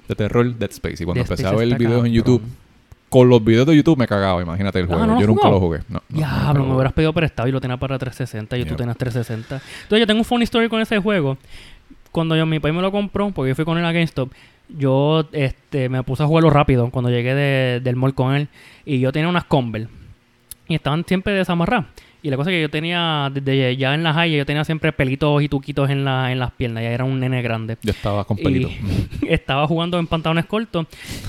de 0.09 0.15
terror, 0.15 0.55
Dead 0.55 0.71
Space. 0.71 1.03
Y 1.03 1.07
cuando 1.07 1.23
Dead 1.25 1.31
empecé 1.31 1.47
a 1.47 1.53
ver 1.53 1.77
videos 1.79 2.05
en 2.07 2.13
YouTube, 2.13 2.43
con 3.09 3.29
los 3.29 3.43
videos 3.45 3.67
de 3.67 3.75
YouTube 3.77 3.97
me 3.99 4.07
cagaba, 4.07 4.43
imagínate 4.43 4.81
el 4.81 4.85
Ah, 4.85 4.89
juego. 4.89 5.07
¿no 5.07 5.15
lo 5.15 5.21
Yo 5.21 5.27
nunca 5.27 5.49
lo 5.49 5.59
jugué. 5.61 5.79
No, 5.89 5.95
no, 5.95 6.03
nunca 6.11 6.29
Diablo, 6.29 6.61
lo 6.63 6.69
me 6.69 6.75
hubieras 6.75 6.93
pedido 6.93 7.13
prestado 7.13 7.49
y 7.49 7.53
lo 7.53 7.61
tenía 7.61 7.77
para 7.77 7.99
360 7.99 8.59
y 8.59 8.65
tú 8.65 8.75
tenías 8.77 8.97
360. 8.99 9.57
Entonces 9.83 10.01
yo 10.01 10.07
tengo 10.07 10.19
un 10.21 10.25
funny 10.25 10.45
story 10.45 10.69
con 10.69 10.81
ese 10.81 10.99
juego. 10.99 11.39
Cuando 12.13 12.37
yo, 12.37 12.45
mi 12.47 12.61
país 12.61 12.75
me 12.75 12.83
lo 12.83 12.93
compró, 12.93 13.31
porque 13.31 13.49
yo 13.51 13.55
fui 13.57 13.65
con 13.65 13.77
él 13.79 13.85
a 13.85 13.91
GameStop, 13.93 14.31
yo 14.69 15.27
este, 15.33 15.89
me 15.89 16.03
puse 16.03 16.23
a 16.23 16.27
jugarlo 16.27 16.51
rápido 16.51 16.91
cuando 16.91 17.11
llegué 17.11 17.35
de- 17.35 17.81
del 17.81 17.97
mall 17.97 18.15
con 18.15 18.35
él. 18.35 18.49
Y 18.85 18.99
yo 19.01 19.12
tenía 19.12 19.29
unas 19.29 19.45
Converse. 19.45 19.89
y 20.69 20.75
estaban 20.77 21.05
siempre 21.07 21.35
desamarradas. 21.35 21.87
Y 22.25 22.31
la 22.31 22.39
cosa 22.39 22.49
es 22.51 22.55
que 22.57 22.62
yo 22.62 22.70
tenía, 22.70 23.31
desde 23.31 23.77
ya 23.77 23.95
en 23.95 24.03
la 24.03 24.14
high, 24.14 24.35
yo 24.35 24.47
tenía 24.47 24.64
siempre 24.64 24.93
pelitos 24.95 25.43
y 25.43 25.49
tuquitos 25.51 25.91
en, 25.91 26.07
la, 26.07 26.33
en 26.33 26.39
las 26.39 26.53
piernas. 26.53 26.83
Ya 26.83 26.89
era 26.91 27.05
un 27.05 27.20
nene 27.20 27.43
grande. 27.43 27.77
Yo 27.83 27.91
estaba 27.91 28.25
con 28.25 28.39
pelito. 28.39 28.70
Y 29.20 29.29
estaba 29.29 29.66
jugando 29.66 29.99
en 29.99 30.07
pantalones 30.07 30.47
cortos. 30.47 30.87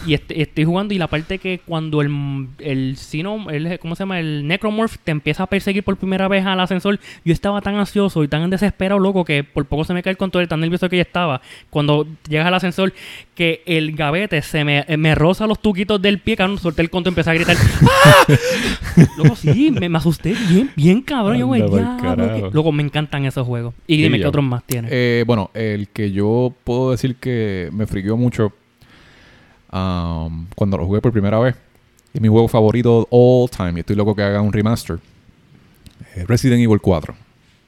Y 0.08 0.14
est- 0.14 0.32
estoy 0.32 0.64
jugando. 0.64 0.94
Y 0.94 0.98
la 0.98 1.08
parte 1.08 1.38
que 1.38 1.60
cuando 1.60 2.00
el, 2.02 2.48
el 2.60 2.96
Sino, 2.96 3.50
el, 3.50 3.78
¿cómo 3.80 3.96
se 3.98 4.04
llama? 4.04 4.22
El 4.22 4.48
Necromorph 4.48 4.96
te 5.04 5.12
empieza 5.12 5.44
a 5.44 5.48
perseguir 5.48 5.84
por 5.84 5.98
primera 5.98 6.30
vez 6.30 6.46
al 6.46 6.62
ascensor. 6.62 6.98
Yo 7.26 7.34
estaba 7.34 7.60
tan 7.60 7.76
ansioso 7.76 8.24
y 8.24 8.30
tan 8.30 8.50
desesperado, 8.50 8.98
loco, 8.98 9.26
que 9.26 9.44
por 9.44 9.66
poco 9.66 9.84
se 9.84 9.94
me 9.94 10.02
cae 10.02 10.12
el 10.12 10.18
control, 10.18 10.48
tan 10.48 10.62
nervioso 10.62 10.88
que 10.88 10.96
yo 10.96 11.02
estaba. 11.02 11.42
Cuando 11.72 12.08
llegas 12.30 12.48
al 12.48 12.54
ascensor, 12.54 12.94
que 13.36 13.64
el 13.66 13.98
gavete 13.98 14.42
se 14.42 14.64
me, 14.64 14.86
me 14.98 15.14
roza 15.14 15.46
los 15.46 15.62
tuquitos 15.62 16.02
del 16.02 16.20
pie, 16.20 16.38
cabrón, 16.38 16.58
solté 16.58 16.84
el 16.84 16.90
control 16.90 17.12
y 17.12 17.16
empecé 17.16 17.32
a 17.32 17.34
gritar. 17.34 17.58
¡Ah! 18.06 18.26
Loco, 19.18 19.36
sí, 19.36 19.72
me, 19.72 19.90
me 19.90 19.98
asusté 19.98 20.34
bien, 20.48 20.72
bien 20.74 20.85
cabrón. 21.02 21.38
Yo, 21.38 21.48
güey, 21.48 21.62
que- 21.66 22.50
Loco, 22.54 22.72
me 22.72 22.84
encantan 22.84 23.26
esos 23.26 23.46
juegos. 23.46 23.74
Y 23.88 23.98
dime. 23.98 24.20
¿qué 24.20 24.28
otros 24.28 24.44
más 24.46 24.64
tienes? 24.66 24.92
Eh, 24.94 25.24
bueno, 25.28 25.52
el 25.54 25.90
que 25.90 26.12
yo 26.12 26.54
puedo 26.64 26.92
decir 26.92 27.16
que 27.18 27.70
me 27.72 27.86
friqueó 27.88 28.18
mucho 28.18 28.52
um, 29.72 30.46
cuando 30.56 30.78
lo 30.78 30.86
jugué 30.86 31.02
por 31.02 31.12
primera 31.12 31.40
vez. 31.40 31.56
Es 32.14 32.22
mi 32.22 32.28
juego 32.28 32.48
favorito 32.48 33.08
all 33.12 33.50
time. 33.50 33.74
Y 33.76 33.80
estoy 33.82 33.96
loco 33.96 34.16
que 34.16 34.24
haga 34.24 34.42
un 34.42 34.54
remaster. 34.54 35.00
Resident 36.28 36.62
Evil 36.62 36.80
4. 36.80 37.14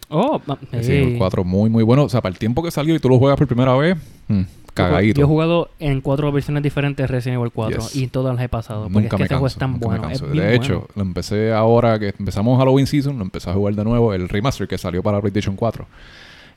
Oh, 0.10 0.42
Resident 0.72 1.04
Evil 1.04 1.16
eh, 1.16 1.18
4 1.18 1.44
muy, 1.44 1.70
muy 1.70 1.84
bueno. 1.84 2.04
O 2.04 2.10
sea, 2.10 2.22
para 2.22 2.32
el 2.32 2.40
tiempo 2.40 2.64
que 2.64 2.72
salió 2.72 2.96
y 2.96 3.00
tú 3.00 3.10
lo 3.10 3.18
juegas 3.20 3.38
por 3.38 3.48
primera 3.48 3.76
vez, 3.76 3.98
mm, 4.30 4.42
cagadito. 4.78 5.20
Yo 5.20 5.26
he 5.26 5.28
jugado 5.28 5.70
en 5.80 6.02
cuatro 6.02 6.32
versiones 6.32 6.64
diferentes 6.64 7.04
de 7.04 7.08
Resident 7.08 7.40
Evil 7.40 7.52
4 7.54 7.82
Yes. 7.82 7.96
y 7.96 8.08
todas 8.08 8.36
las 8.36 8.44
he 8.46 8.50
pasado. 8.50 8.84
Porque 8.84 8.94
Nunca 9.02 9.08
es 9.08 9.10
que 9.12 9.18
me 9.18 9.26
ese 9.26 9.34
juego 9.36 9.44
canso. 9.46 9.56
es 9.56 9.60
tan 9.60 9.72
nunca 9.74 9.88
me 9.88 9.98
bueno. 10.00 10.10
Es 10.14 10.22
canso. 10.22 10.34
De 10.36 10.56
hecho, 10.56 10.74
bueno. 10.80 10.88
lo 10.96 11.02
empecé 11.04 11.54
ahora 11.54 12.00
que 12.00 12.14
empezamos 12.18 12.58
Halloween 12.60 12.88
Season, 12.88 13.18
lo 13.18 13.24
empecé 13.24 13.50
a 13.50 13.54
jugar 13.54 13.76
de 13.76 13.84
nuevo, 13.84 14.14
el 14.14 14.30
remaster 14.30 14.68
que 14.68 14.78
salió 14.78 15.02
para 15.04 15.20
PlayStation 15.22 15.56
4. 15.56 15.86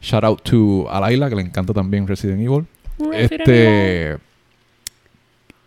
Shout 0.03 0.25
out 0.25 0.43
to 0.43 0.87
Alayla, 0.91 1.29
que 1.29 1.37
le 1.37 1.43
encanta 1.43 1.73
también 1.75 2.07
Resident 2.07 2.41
Evil. 2.41 2.67
Resident 2.99 3.41
este. 3.41 4.19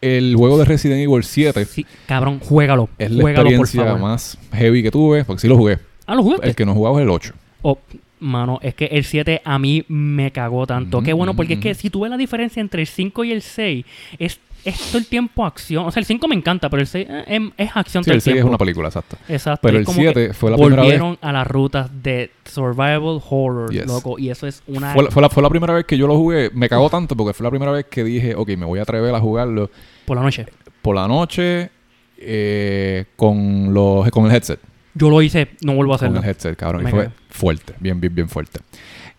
El 0.02 0.36
juego 0.36 0.58
de 0.58 0.66
Resident 0.66 1.00
Evil 1.02 1.24
7 1.24 1.64
Sí, 1.66 1.86
cabrón, 2.08 2.40
juégalo. 2.40 2.90
es 2.98 3.10
la 3.12 3.22
juégalo, 3.22 3.44
por 3.50 3.54
experiencia 3.60 3.84
favor. 3.86 4.00
más 4.02 4.38
heavy 4.52 4.84
que 4.84 4.92
tuve, 4.92 5.24
porque 5.24 5.40
sí 5.42 5.48
lo 5.48 5.56
jugué. 5.56 5.80
Ah, 6.06 6.16
¿lo 6.16 6.24
jugaste? 6.24 6.48
El 6.50 6.56
que 6.56 6.66
no 6.66 6.74
jugaba 6.74 6.98
es 7.00 7.04
el 7.04 7.10
8. 7.10 7.34
Oh, 7.62 7.78
mano, 8.24 8.60
es 8.62 8.74
que 8.74 8.86
el 8.86 9.04
7 9.04 9.42
a 9.46 9.60
mí 9.60 9.86
me 9.88 10.32
cagó 10.32 10.66
tanto. 10.66 10.98
Ujú, 10.98 11.06
Qué 11.06 11.14
bueno, 11.14 11.36
porque 11.36 11.54
es 11.54 11.60
que 11.60 11.74
si 11.76 11.90
tú 11.90 12.02
ves 12.02 12.10
la 12.10 12.18
diferencia 12.18 12.62
entre 12.62 12.82
el 12.82 12.88
5 12.88 13.24
y 13.26 13.32
el 13.32 13.42
6, 13.42 13.86
es, 14.18 14.40
es 14.66 14.80
todo 14.88 14.98
el 14.98 15.06
tiempo 15.08 15.46
acción. 15.46 15.86
O 15.86 15.92
sea, 15.92 16.00
el 16.00 16.06
5 16.06 16.28
me 16.28 16.36
encanta, 16.36 16.70
pero 16.70 16.82
el 16.82 16.88
6 16.88 17.06
eh, 17.10 17.24
em- 17.28 17.52
es 17.58 17.70
acción 17.76 18.04
Sí, 18.04 18.10
todo 18.10 18.14
el 18.14 18.18
el 18.18 18.22
6 18.22 18.38
es 18.38 18.44
una 18.44 18.58
película, 18.58 18.88
exacto. 18.88 19.18
Exacto. 19.28 19.60
Pero 19.68 19.78
el 19.78 19.86
como 19.86 19.98
que 19.98 20.04
7 20.14 20.34
fue 20.34 20.52
la 20.52 20.58
primera 20.58 20.82
vez. 20.84 20.92
Volvieron 21.00 21.18
a 21.22 21.32
las 21.34 21.46
rutas 21.48 21.90
de 22.02 22.32
survival 22.46 23.20
horror, 23.30 23.72
Yes. 23.72 23.86
loco. 23.88 24.18
Y 24.18 24.30
eso 24.30 24.48
es 24.48 24.64
una... 24.68 24.94
Fue, 24.94 25.04
la- 25.04 25.12
fue 25.12 25.22
la, 25.22 25.30
fue 25.30 25.44
la 25.44 25.50
primera 25.50 25.74
vez 25.74 25.86
que 25.86 25.98
yo 25.98 26.08
lo 26.08 26.16
jugué. 26.18 26.50
Me 26.54 26.70
cagó 26.70 26.90
tanto 26.90 27.16
porque 27.18 27.34
fue 27.34 27.44
la 27.44 27.50
primera 27.50 27.72
vez 27.72 27.86
que 27.90 28.04
dije, 28.04 28.36
ok, 28.36 28.50
me 28.58 28.66
voy 28.66 28.80
a 28.80 28.84
atrever 28.84 29.14
a 29.14 29.20
jugarlo 29.20 29.70
Por 30.06 30.16
la 30.18 30.24
noche. 30.24 30.46
por 30.82 30.96
la 30.96 31.08
noche 31.08 31.70
eh, 32.18 33.06
con, 33.16 33.74
los, 33.74 34.10
con 34.12 34.26
el 34.26 34.32
headset. 34.32 34.60
Yo 34.96 35.10
lo 35.10 35.22
hice, 35.22 35.50
no 35.64 35.74
vuelvo 35.74 35.96
a 35.96 35.98
Con 35.98 36.06
hacerlo. 36.10 36.24
el 36.24 36.30
headset, 36.30 36.56
cabrón. 36.56 36.88
Y 36.88 36.92
fue. 36.92 37.10
Fuerte, 37.34 37.74
bien, 37.80 38.00
bien, 38.00 38.14
bien 38.14 38.30
fuerte. 38.30 38.60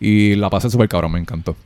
Y 0.01 0.35
la 0.37 0.49
pasé 0.49 0.71
súper 0.71 0.89
cabrón, 0.89 1.13
me 1.13 1.19
encantó. 1.19 1.57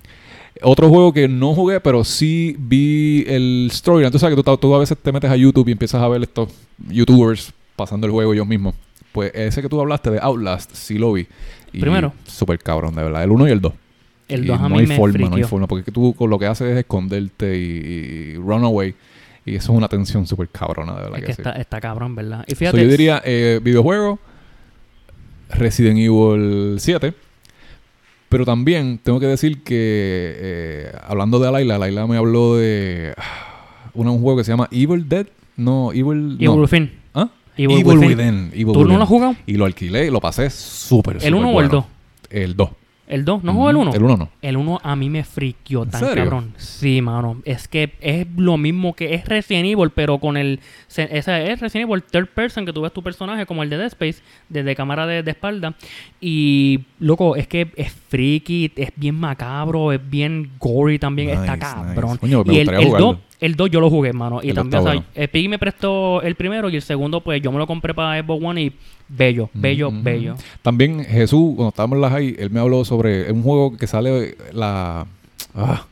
Otro 0.63 0.89
juego 0.89 1.13
que 1.13 1.29
no 1.29 1.55
jugué, 1.55 1.81
pero 1.81 2.03
sí 2.03 2.57
vi 2.59 3.25
el 3.29 3.69
storyline. 3.73 4.11
Tú 4.11 4.19
sabes 4.19 4.35
que 4.35 4.43
tú, 4.43 4.57
tú 4.57 4.75
a 4.75 4.79
veces 4.79 4.99
te 5.01 5.13
metes 5.13 5.31
a 5.31 5.37
YouTube 5.37 5.69
y 5.69 5.73
empiezas 5.73 6.03
a 6.03 6.09
ver 6.09 6.23
estos 6.23 6.49
YouTubers 6.89 7.53
pasando 7.77 8.07
el 8.07 8.13
juego 8.13 8.33
ellos 8.35 8.47
mismos. 8.47 8.75
Pues 9.13 9.31
ese 9.35 9.63
que 9.63 9.69
tú 9.69 9.81
hablaste 9.81 10.11
de 10.11 10.19
Outlast, 10.21 10.73
sí 10.75 10.99
lo 10.99 11.13
vi. 11.13 11.27
Y 11.73 11.81
Primero. 11.81 12.13
Súper 12.27 12.59
cabrón, 12.59 12.95
de 12.95 13.03
verdad. 13.05 13.23
El 13.23 13.31
1 13.31 13.49
y 13.49 13.51
el 13.53 13.61
2. 13.61 13.73
El 14.29 14.45
Y 14.45 14.49
2 14.49 14.59
a 14.59 14.63
no 14.63 14.69
mí 14.71 14.81
hay 14.81 14.87
me 14.87 14.97
forma, 14.97 15.29
no 15.29 15.37
hay 15.37 15.45
forma. 15.45 15.67
Porque 15.69 15.85
que 15.85 15.93
tú 15.93 16.15
lo 16.19 16.39
que 16.39 16.47
haces 16.47 16.73
es 16.73 16.79
esconderte 16.79 17.57
y, 17.57 17.63
y 17.63 18.35
run 18.37 18.65
away. 18.65 18.95
Y 19.45 19.55
eso 19.55 19.73
es 19.73 19.79
una 19.79 19.89
tensión 19.89 20.27
súper 20.27 20.49
cabrona, 20.49 20.95
de 20.95 21.03
verdad 21.03 21.19
Es 21.19 21.21
que, 21.21 21.27
que 21.27 21.35
sí. 21.35 21.43
está, 21.43 21.53
está 21.53 21.81
cabrón, 21.81 22.15
¿verdad? 22.15 22.45
Y 22.47 22.53
So, 22.53 22.57
fíjate, 22.57 22.83
yo 22.83 22.89
diría 22.89 23.23
eh, 23.25 23.61
videojuego, 23.63 24.19
Resident 25.51 25.99
Evil 25.99 26.77
7. 26.79 27.13
Pero 28.29 28.45
también 28.45 28.99
tengo 29.03 29.19
que 29.21 29.27
decir 29.27 29.63
que, 29.63 29.75
eh, 30.37 30.93
hablando 31.07 31.39
de 31.39 31.51
Laila, 31.51 31.79
Laila 31.79 32.07
me 32.07 32.17
habló 32.19 32.57
de 32.57 33.15
ah, 33.17 33.91
una- 33.95 34.11
un 34.11 34.21
juego 34.21 34.37
que 34.39 34.45
se 34.45 34.53
llama 34.53 34.69
Evil 34.71 35.09
Dead. 35.09 35.27
No, 35.57 35.93
Evil. 35.93 36.35
Evil 36.35 36.45
no. 36.45 36.55
Within. 36.57 36.93
¿Ah? 37.15 37.29
Evil 37.57 37.79
Evil, 37.81 37.99
Within. 37.99 38.09
Within. 38.19 38.51
Evil 38.53 38.67
¿Tú 38.67 38.73
no 38.75 38.81
Within. 38.81 38.97
lo 38.99 39.03
has 39.03 39.09
jugado? 39.09 39.37
Y 39.47 39.55
lo 39.55 39.65
alquilé 39.65 40.07
y 40.07 40.11
lo 40.11 40.21
pasé 40.21 40.51
súper, 40.51 41.17
¿El 41.17 41.21
súper 41.23 41.35
1 41.35 41.47
o 41.47 41.49
el 41.49 41.55
bueno. 41.55 41.69
2? 41.71 41.85
El 42.31 42.55
2. 42.57 42.71
¿El 43.09 43.25
2? 43.25 43.43
¿No 43.43 43.55
jugó 43.55 43.71
el 43.71 43.77
1? 43.77 43.95
El 43.95 44.03
1 44.03 44.17
no. 44.19 44.29
El 44.43 44.57
1 44.59 44.81
a 44.83 44.95
mí 44.95 45.09
me 45.09 45.25
friquió 45.25 45.85
¿En 45.85 45.91
tan 45.91 46.01
serio? 46.01 46.25
cabrón. 46.25 46.53
Sí, 46.59 47.01
mano. 47.01 47.41
Es 47.47 47.67
que 47.67 47.95
es 48.03 48.27
lo 48.37 48.59
mismo 48.59 48.95
que 48.95 49.15
es 49.15 49.25
Resident 49.27 49.67
Evil, 49.67 49.91
pero 49.95 50.19
con 50.19 50.37
el. 50.37 50.61
se- 50.89 51.09
Esa 51.17 51.41
es 51.41 51.59
Resident 51.61 51.89
Evil 51.91 52.03
third 52.03 52.29
person, 52.29 52.67
que 52.67 52.73
tú 52.75 52.83
ves 52.83 52.93
tu 52.93 53.03
personaje 53.03 53.47
como 53.47 53.63
el 53.63 53.71
de 53.71 53.79
Dead 53.79 53.87
Space, 53.87 54.23
desde 54.51 54.77
cámara 54.77 55.07
de, 55.07 55.23
de 55.23 55.31
espalda. 55.31 55.75
Y, 56.21 56.81
loco, 56.99 57.35
es 57.37 57.49
que 57.49 57.73
es 57.77 57.93
freaky, 58.09 58.73
es 58.77 58.93
bien 58.97 59.15
macabro, 59.15 59.93
es 59.93 60.01
bien 60.11 60.51
gory 60.59 60.99
también. 60.99 61.31
está 61.31 61.59
cabrón. 61.59 62.11
nice. 62.11 62.19
Coño, 62.21 62.45
me 62.45 62.53
y 62.55 62.57
el, 62.59 62.65
gustaría 62.67 62.81
el 62.81 62.87
jugarlo. 62.87 63.07
2, 63.07 63.19
el 63.41 63.55
2 63.55 63.71
yo 63.71 63.81
lo 63.81 63.91
jugué, 63.91 64.13
mano. 64.13 64.41
Y 64.43 64.51
El 64.51 64.57
también, 64.57 64.81
o 64.81 64.83
sea, 64.85 65.05
bueno. 65.15 65.49
me 65.51 65.59
prestó 65.59 66.23
el 66.23 66.35
primero 66.35 66.69
y 66.69 66.77
el 66.77 66.83
segundo, 66.83 67.21
pues 67.21 67.41
yo 67.41 67.53
me 67.53 67.59
lo 67.59 67.67
compré 67.67 67.95
para 67.95 68.21
Xbox 68.21 68.45
One 68.45 68.63
y 68.63 68.73
bello, 69.09 69.49
bello, 69.55 69.91
bello. 69.93 70.35
También 70.63 71.05
Jesús, 71.05 71.55
cuando 71.55 71.69
estábamos 71.69 71.97
en 71.97 72.03
la 72.03 72.11
high, 72.11 72.37
él 72.39 72.51
me 72.51 72.61
habló 72.61 72.85
sobre 72.85 73.31
un 73.31 73.43
juego 73.43 73.77
que 73.77 73.87
sale 73.87 74.37
la... 74.53 75.07
ah, 75.55 75.87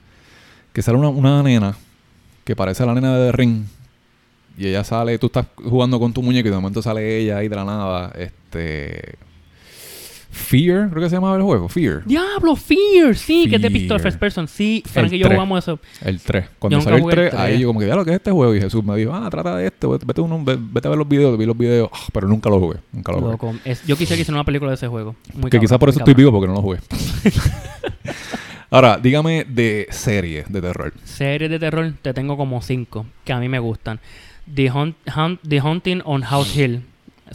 que 0.72 0.82
sale 0.82 0.98
una, 0.98 1.08
una 1.08 1.42
nena 1.42 1.76
que 2.44 2.56
parece 2.56 2.82
a 2.82 2.86
la 2.86 2.94
nena 2.94 3.16
de 3.16 3.30
The 3.30 3.36
Ring. 3.36 3.64
Y 4.58 4.68
ella 4.68 4.84
sale, 4.84 5.18
tú 5.18 5.26
estás 5.26 5.46
jugando 5.56 6.00
con 6.00 6.12
tu 6.12 6.22
muñeco 6.22 6.48
y 6.48 6.50
de 6.50 6.56
momento 6.56 6.82
sale 6.82 7.18
ella 7.18 7.38
ahí 7.38 7.48
de 7.48 7.56
la 7.56 7.64
nada. 7.64 8.12
Este... 8.16 9.16
Fear, 10.36 10.90
creo 10.90 11.02
que 11.02 11.08
se 11.08 11.16
llamaba 11.16 11.36
el 11.36 11.42
juego, 11.42 11.68
Fear. 11.68 12.04
Diablo, 12.04 12.54
Fear, 12.56 13.16
sí, 13.16 13.48
que 13.48 13.58
te 13.58 13.70
pistola 13.70 13.98
Fear. 13.98 14.12
first 14.12 14.20
person. 14.20 14.46
Sí, 14.46 14.82
Frank 14.86 15.12
y 15.12 15.18
yo 15.18 15.28
jugamos 15.28 15.64
eso. 15.64 15.80
El 16.02 16.20
3. 16.20 16.46
Cuando 16.58 16.80
salió 16.82 16.96
el 16.98 17.02
jugué 17.02 17.12
el 17.14 17.18
3, 17.20 17.30
tres. 17.30 17.40
ahí 17.42 17.58
yo 17.60 17.68
como 17.68 17.80
que, 17.80 17.86
ya 17.86 17.96
lo 17.96 18.04
que 18.04 18.10
es 18.10 18.16
este 18.16 18.30
juego. 18.30 18.54
Y 18.54 18.60
Jesús 18.60 18.84
me 18.84 18.94
dijo, 18.96 19.12
ah, 19.14 19.28
trata 19.30 19.56
de 19.56 19.66
esto, 19.66 19.98
vete, 19.98 20.20
uno, 20.20 20.44
ve- 20.44 20.58
vete 20.60 20.86
a 20.86 20.90
ver 20.90 20.98
los 20.98 21.08
videos. 21.08 21.36
Vi 21.38 21.46
los 21.46 21.56
videos, 21.56 21.88
ah, 21.92 21.98
pero 22.12 22.28
nunca 22.28 22.48
lo 22.50 22.60
jugué. 22.60 22.76
Nunca 22.92 23.12
lo 23.12 23.18
jugué. 23.18 23.30
Loco, 23.32 23.54
es- 23.64 23.84
yo 23.86 23.96
quisiera 23.96 24.16
que 24.16 24.22
hiciera 24.22 24.36
una 24.38 24.44
película 24.44 24.70
de 24.70 24.76
ese 24.76 24.86
juego. 24.88 25.16
Muy 25.34 25.50
que 25.50 25.58
quizás 25.58 25.78
por 25.78 25.88
eso 25.88 25.98
estoy 26.00 26.14
vivo 26.14 26.30
porque 26.30 26.46
no 26.46 26.54
lo 26.54 26.62
jugué. 26.62 26.78
Ahora, 28.70 28.98
dígame 28.98 29.44
de 29.48 29.86
series 29.90 30.52
de 30.52 30.60
terror. 30.60 30.92
Series 31.04 31.50
de 31.50 31.58
terror 31.58 31.92
te 32.02 32.12
tengo 32.12 32.36
como 32.36 32.60
cinco 32.62 33.06
que 33.24 33.32
a 33.32 33.38
mí 33.38 33.48
me 33.48 33.58
gustan. 33.58 34.00
The, 34.52 34.70
Hunt, 34.70 34.96
Hunt- 35.14 35.40
The 35.48 35.60
Hunting 35.60 36.02
on 36.04 36.22
House 36.22 36.56
Hill. 36.56 36.82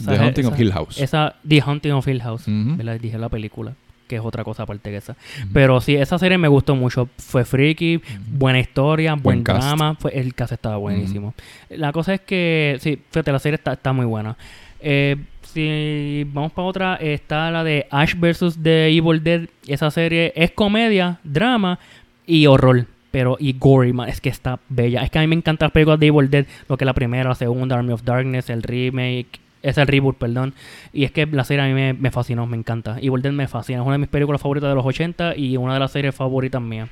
The 0.06 0.18
Haunting 0.18 0.46
of 0.46 0.58
Hill 0.58 0.72
House. 0.72 1.00
Esa, 1.00 1.36
The 1.46 1.62
Hunting 1.64 1.92
of 1.92 2.06
Hill 2.06 2.22
House. 2.22 2.48
Ujú. 2.48 2.76
¿verdad? 2.76 3.00
Dije 3.00 3.18
la 3.18 3.28
película, 3.28 3.74
que 4.08 4.16
es 4.16 4.22
otra 4.22 4.44
cosa 4.44 4.64
aparte 4.64 4.90
de 4.90 4.96
esa. 4.96 5.16
Pero 5.52 5.80
sí, 5.80 5.94
esa 5.94 6.18
serie 6.18 6.38
me 6.38 6.48
gustó 6.48 6.74
mucho. 6.74 7.08
Fue 7.18 7.44
freaky, 7.44 8.00
buena 8.28 8.60
historia, 8.60 9.14
buen, 9.14 9.42
drama. 9.42 9.96
Fue, 9.98 10.12
el 10.18 10.34
cast 10.34 10.52
estaba 10.52 10.76
buenísimo. 10.76 11.34
La 11.70 11.92
cosa 11.92 12.14
es 12.14 12.20
que, 12.20 12.78
sí, 12.80 13.00
fíjate, 13.10 13.32
la 13.32 13.38
serie 13.38 13.56
está, 13.56 13.72
está 13.74 13.92
muy 13.92 14.06
buena. 14.06 14.36
Eh, 14.80 15.16
si 15.42 16.24
vamos 16.32 16.52
para 16.52 16.66
otra, 16.66 16.96
está 16.96 17.50
la 17.50 17.62
de 17.62 17.86
Ash 17.90 18.14
vs. 18.14 18.58
The 18.62 18.88
Evil 18.88 19.22
Dead. 19.22 19.48
Esa 19.66 19.90
serie 19.90 20.32
es 20.34 20.50
comedia, 20.52 21.20
drama 21.24 21.78
y 22.26 22.46
horror. 22.46 22.86
Pero, 23.10 23.36
y 23.38 23.52
gory, 23.52 23.92
man, 23.92 24.08
es 24.08 24.22
que 24.22 24.30
está 24.30 24.58
bella. 24.70 25.02
Es 25.02 25.10
que 25.10 25.18
a 25.18 25.20
mí 25.20 25.26
me 25.26 25.36
encantan 25.36 25.66
las 25.66 25.72
películas 25.72 26.00
de 26.00 26.06
Evil 26.06 26.30
Dead. 26.30 26.46
Lo 26.68 26.78
que 26.78 26.84
es 26.84 26.86
la 26.86 26.94
primera, 26.94 27.28
la 27.28 27.34
segunda, 27.34 27.76
Army 27.76 27.92
of 27.92 28.02
Darkness, 28.04 28.48
el 28.48 28.62
remake. 28.62 29.40
Es 29.62 29.78
el 29.78 29.86
reboot, 29.86 30.16
perdón. 30.16 30.54
Y 30.92 31.04
es 31.04 31.12
que 31.12 31.26
la 31.26 31.44
serie 31.44 31.64
a 31.64 31.68
mí 31.68 31.74
me, 31.74 31.92
me 31.92 32.10
fascinó, 32.10 32.46
me 32.46 32.56
encanta. 32.56 32.98
Evil 33.00 33.22
Dead 33.22 33.32
me 33.32 33.46
fascina. 33.48 33.80
Es 33.80 33.84
una 33.84 33.94
de 33.94 33.98
mis 33.98 34.08
películas 34.08 34.40
favoritas 34.40 34.68
de 34.68 34.74
los 34.74 34.84
80 34.84 35.36
y 35.36 35.56
una 35.56 35.74
de 35.74 35.80
las 35.80 35.92
series 35.92 36.14
favoritas 36.14 36.60
mías. 36.60 36.88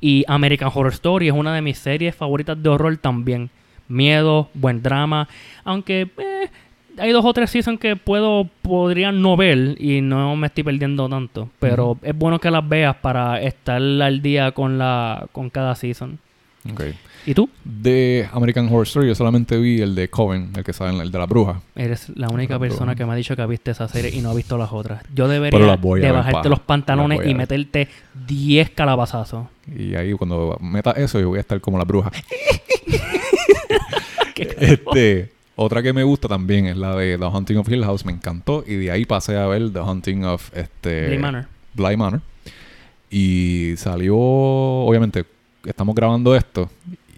Y 0.00 0.24
American 0.28 0.70
Horror 0.72 0.92
Story 0.92 1.28
es 1.28 1.34
una 1.34 1.54
de 1.54 1.62
mis 1.62 1.78
series 1.78 2.14
favoritas 2.14 2.60
de 2.60 2.68
horror 2.68 2.96
también. 2.98 3.50
Miedo, 3.88 4.50
buen 4.54 4.82
drama. 4.82 5.28
Aunque 5.64 6.08
eh, 6.18 6.48
hay 6.98 7.12
dos 7.12 7.24
o 7.24 7.32
tres 7.32 7.50
seasons 7.50 7.80
que 7.80 7.96
puedo, 7.96 8.48
podría 8.62 9.12
no 9.12 9.36
ver 9.36 9.76
y 9.80 10.00
no 10.00 10.36
me 10.36 10.48
estoy 10.48 10.64
perdiendo 10.64 11.08
tanto. 11.08 11.48
Pero 11.58 11.98
es 12.02 12.16
bueno 12.16 12.38
que 12.38 12.50
las 12.50 12.68
veas 12.68 12.96
para 12.96 13.40
estar 13.40 13.80
al 13.80 14.22
día 14.22 14.52
con, 14.52 14.78
la, 14.78 15.26
con 15.32 15.50
cada 15.50 15.74
season. 15.74 16.18
¿Y 17.26 17.34
tú? 17.34 17.50
De 17.64 18.28
American 18.32 18.66
Horror 18.66 18.86
Story, 18.86 19.08
yo 19.08 19.14
solamente 19.14 19.58
vi 19.58 19.80
el 19.82 19.94
de 19.94 20.08
Coven, 20.08 20.50
el 20.56 20.64
que 20.64 20.72
sale 20.72 20.98
el 21.02 21.10
de 21.10 21.18
la 21.18 21.26
bruja. 21.26 21.60
Eres 21.74 22.08
la 22.16 22.28
única 22.28 22.58
persona 22.58 22.94
que 22.94 23.04
me 23.04 23.12
ha 23.12 23.16
dicho 23.16 23.36
que 23.36 23.42
ha 23.42 23.46
visto 23.46 23.70
esa 23.70 23.86
serie 23.88 24.10
y 24.10 24.22
no 24.22 24.30
ha 24.30 24.34
visto 24.34 24.56
las 24.56 24.72
otras. 24.72 25.02
Yo 25.14 25.28
debería 25.28 25.58
de 25.58 26.12
bajarte 26.12 26.42
pa. 26.42 26.48
los 26.48 26.60
pantalones 26.60 27.20
y 27.26 27.34
meterte 27.34 27.88
10 28.26 28.70
calabazazos. 28.70 29.46
Y 29.76 29.94
ahí 29.94 30.12
cuando 30.12 30.56
meta 30.60 30.92
eso, 30.92 31.20
yo 31.20 31.28
voy 31.28 31.38
a 31.38 31.40
estar 31.40 31.60
como 31.60 31.76
la 31.78 31.84
bruja. 31.84 32.10
Este. 34.38 35.32
Otra 35.60 35.82
que 35.82 35.92
me 35.92 36.04
gusta 36.04 36.28
también 36.28 36.66
es 36.66 36.76
la 36.76 36.94
de 36.94 37.18
The 37.18 37.24
Hunting 37.24 37.56
of 37.56 37.68
Hill 37.68 37.84
House. 37.84 38.04
Me 38.04 38.12
encantó. 38.12 38.62
Y 38.64 38.76
de 38.76 38.92
ahí 38.92 39.04
pasé 39.04 39.36
a 39.36 39.46
ver 39.48 39.72
The 39.72 39.80
Hunting 39.80 40.24
of 40.24 40.56
este, 40.56 41.08
Bly 41.08 41.18
Manor. 41.18 41.46
Bly 41.74 41.96
Manor. 41.96 42.20
Y 43.10 43.74
salió, 43.76 44.16
obviamente, 44.16 45.24
estamos 45.70 45.94
grabando 45.94 46.34
esto. 46.36 46.70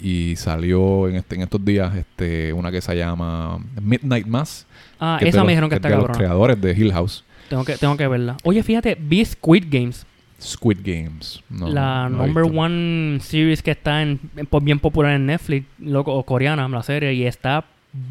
Y 0.02 0.34
salió 0.36 1.08
en, 1.08 1.16
este, 1.16 1.34
en 1.34 1.42
estos 1.42 1.62
días 1.62 1.94
este, 1.94 2.52
una 2.54 2.70
que 2.70 2.80
se 2.80 2.96
llama 2.96 3.58
Midnight 3.82 4.26
Mass. 4.26 4.66
Ah, 4.98 5.18
es 5.20 5.28
esa 5.28 5.38
me 5.38 5.42
los- 5.44 5.48
dijeron 5.48 5.68
que 5.70 5.74
es 5.76 5.78
está 5.78 5.88
de 5.90 5.96
los 5.96 6.16
creadores 6.16 6.60
de 6.60 6.72
Hill 6.72 6.92
House. 6.92 7.24
Tengo 7.50 7.64
que, 7.64 7.76
tengo 7.76 7.96
que 7.96 8.06
verla. 8.08 8.36
Oye, 8.44 8.62
fíjate, 8.62 8.96
vi 8.98 9.24
Squid 9.24 9.64
Games. 9.70 10.06
Squid 10.40 10.78
Games. 10.82 11.42
No, 11.50 11.68
la 11.68 12.08
no 12.08 12.18
number 12.26 12.44
one 12.44 13.18
series 13.20 13.62
que 13.62 13.72
está 13.72 14.00
en, 14.00 14.18
en- 14.36 14.46
po- 14.46 14.60
bien 14.60 14.78
popular 14.78 15.12
en 15.12 15.26
Netflix, 15.26 15.66
loco, 15.78 16.14
o 16.14 16.22
coreana, 16.24 16.66
la 16.68 16.82
serie, 16.82 17.12
y 17.12 17.26
está 17.26 17.64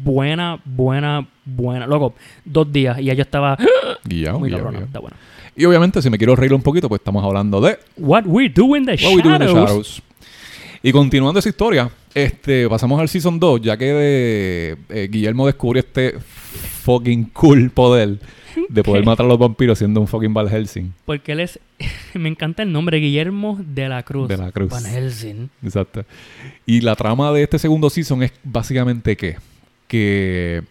buena, 0.04 0.60
buena, 0.64 1.26
buena. 1.44 1.86
Loco, 1.88 2.14
dos 2.44 2.70
días 2.70 3.00
y 3.00 3.04
ya 3.06 3.14
yo 3.14 3.22
estaba 3.22 3.56
Guillao, 4.04 4.38
muy 4.38 4.48
guillao, 4.48 4.58
cabrona. 4.60 4.78
guillao. 4.78 4.86
Está 4.86 4.98
buena. 5.00 5.16
Y 5.56 5.64
obviamente, 5.64 6.00
si 6.02 6.08
me 6.08 6.18
quiero 6.18 6.36
reír 6.36 6.54
un 6.54 6.62
poquito, 6.62 6.88
pues 6.88 7.00
estamos 7.00 7.24
hablando 7.24 7.60
de 7.60 7.78
What 7.96 8.24
we 8.26 8.48
do 8.48 8.76
in 8.76 8.86
the 8.86 8.92
What 8.92 9.14
We 9.16 9.22
Do 9.22 9.32
in 9.32 9.38
the 9.40 9.46
shadows. 9.46 10.02
Y 10.82 10.92
continuando 10.92 11.40
esa 11.40 11.48
historia, 11.48 11.90
este, 12.14 12.68
pasamos 12.68 12.98
al 13.00 13.08
Season 13.08 13.38
2, 13.38 13.60
ya 13.60 13.76
que 13.76 13.92
de, 13.92 14.76
eh, 14.88 15.08
Guillermo 15.10 15.46
descubrió 15.46 15.80
este 15.80 16.14
fucking 16.82 17.24
cool 17.26 17.70
poder 17.70 18.18
de 18.68 18.82
poder 18.82 19.04
matar 19.04 19.26
a 19.26 19.28
los 19.28 19.38
vampiros 19.38 19.78
siendo 19.78 20.00
un 20.00 20.08
fucking 20.08 20.32
Van 20.32 20.48
Helsing. 20.48 20.92
Porque 21.04 21.32
él 21.32 21.40
es, 21.40 21.60
me 22.14 22.28
encanta 22.28 22.62
el 22.62 22.72
nombre, 22.72 22.98
Guillermo 22.98 23.58
de 23.60 23.88
la 23.88 24.02
Cruz. 24.02 24.28
De 24.28 24.36
la 24.36 24.52
Cruz. 24.52 24.70
Van 24.70 24.84
Helsing. 24.84 25.50
Exacto. 25.62 26.04
Y 26.66 26.80
la 26.80 26.96
trama 26.96 27.30
de 27.32 27.42
este 27.42 27.58
segundo 27.58 27.90
season 27.90 28.22
es 28.22 28.32
básicamente 28.42 29.16
que, 29.16 29.36
que 29.86 30.62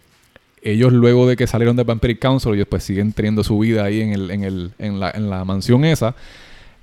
ellos 0.62 0.92
luego 0.92 1.28
de 1.28 1.36
que 1.36 1.46
salieron 1.46 1.76
de 1.76 1.84
Vampiric 1.84 2.18
Council, 2.18 2.54
ellos 2.54 2.66
pues 2.68 2.84
siguen 2.84 3.12
teniendo 3.12 3.44
su 3.44 3.58
vida 3.58 3.84
ahí 3.84 4.00
en, 4.00 4.12
el, 4.12 4.30
en, 4.30 4.44
el, 4.44 4.72
en, 4.78 5.00
la, 5.00 5.10
en 5.10 5.30
la 5.30 5.44
mansión 5.44 5.84
esa. 5.84 6.14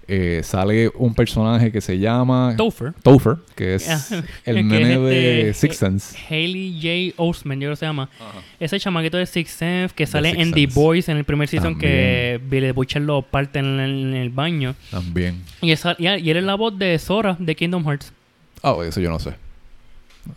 Eh, 0.09 0.39
sale 0.43 0.89
un 0.95 1.13
personaje 1.13 1.69
que 1.69 1.81
se 1.81 1.99
llama 1.99 2.53
Topher. 2.55 2.93
Topher, 3.03 3.35
que 3.55 3.75
es 3.75 4.11
el 4.45 4.65
nene 4.65 4.93
es 4.93 4.99
de 5.01 5.49
este, 5.49 5.67
Six 5.67 5.75
Sense. 5.77 6.17
Haley 6.29 7.11
J. 7.13 7.21
Osment, 7.21 7.61
yo 7.61 7.65
creo 7.67 7.73
que 7.73 7.79
se 7.79 7.85
llama. 7.87 8.09
Ese 8.57 8.79
chamaquito 8.79 9.17
de 9.17 9.25
Six 9.25 9.49
Sense 9.51 9.93
que 9.93 10.07
sale 10.07 10.29
Sixth 10.31 10.41
en 10.43 10.51
The. 10.53 10.67
Boys 10.67 11.09
en 11.09 11.17
el 11.17 11.25
primer 11.25 11.49
season 11.49 11.77
que 11.77 12.39
Billy 12.49 12.71
Butcher 12.71 13.01
lo 13.01 13.21
parte 13.21 13.59
en 13.59 13.79
el, 13.81 13.91
en 14.05 14.13
el 14.13 14.29
baño. 14.29 14.75
También. 14.91 15.41
Y, 15.61 15.71
esa, 15.71 15.95
y, 15.99 16.03
y 16.07 16.29
él 16.29 16.37
es 16.37 16.43
la 16.45 16.55
voz 16.55 16.77
de 16.79 16.97
Sora 16.99 17.35
de 17.37 17.53
Kingdom 17.55 17.83
Hearts. 17.85 18.13
Ah, 18.63 18.75
eso 18.87 19.01
yo 19.01 19.09
no 19.09 19.19
sé. 19.19 19.33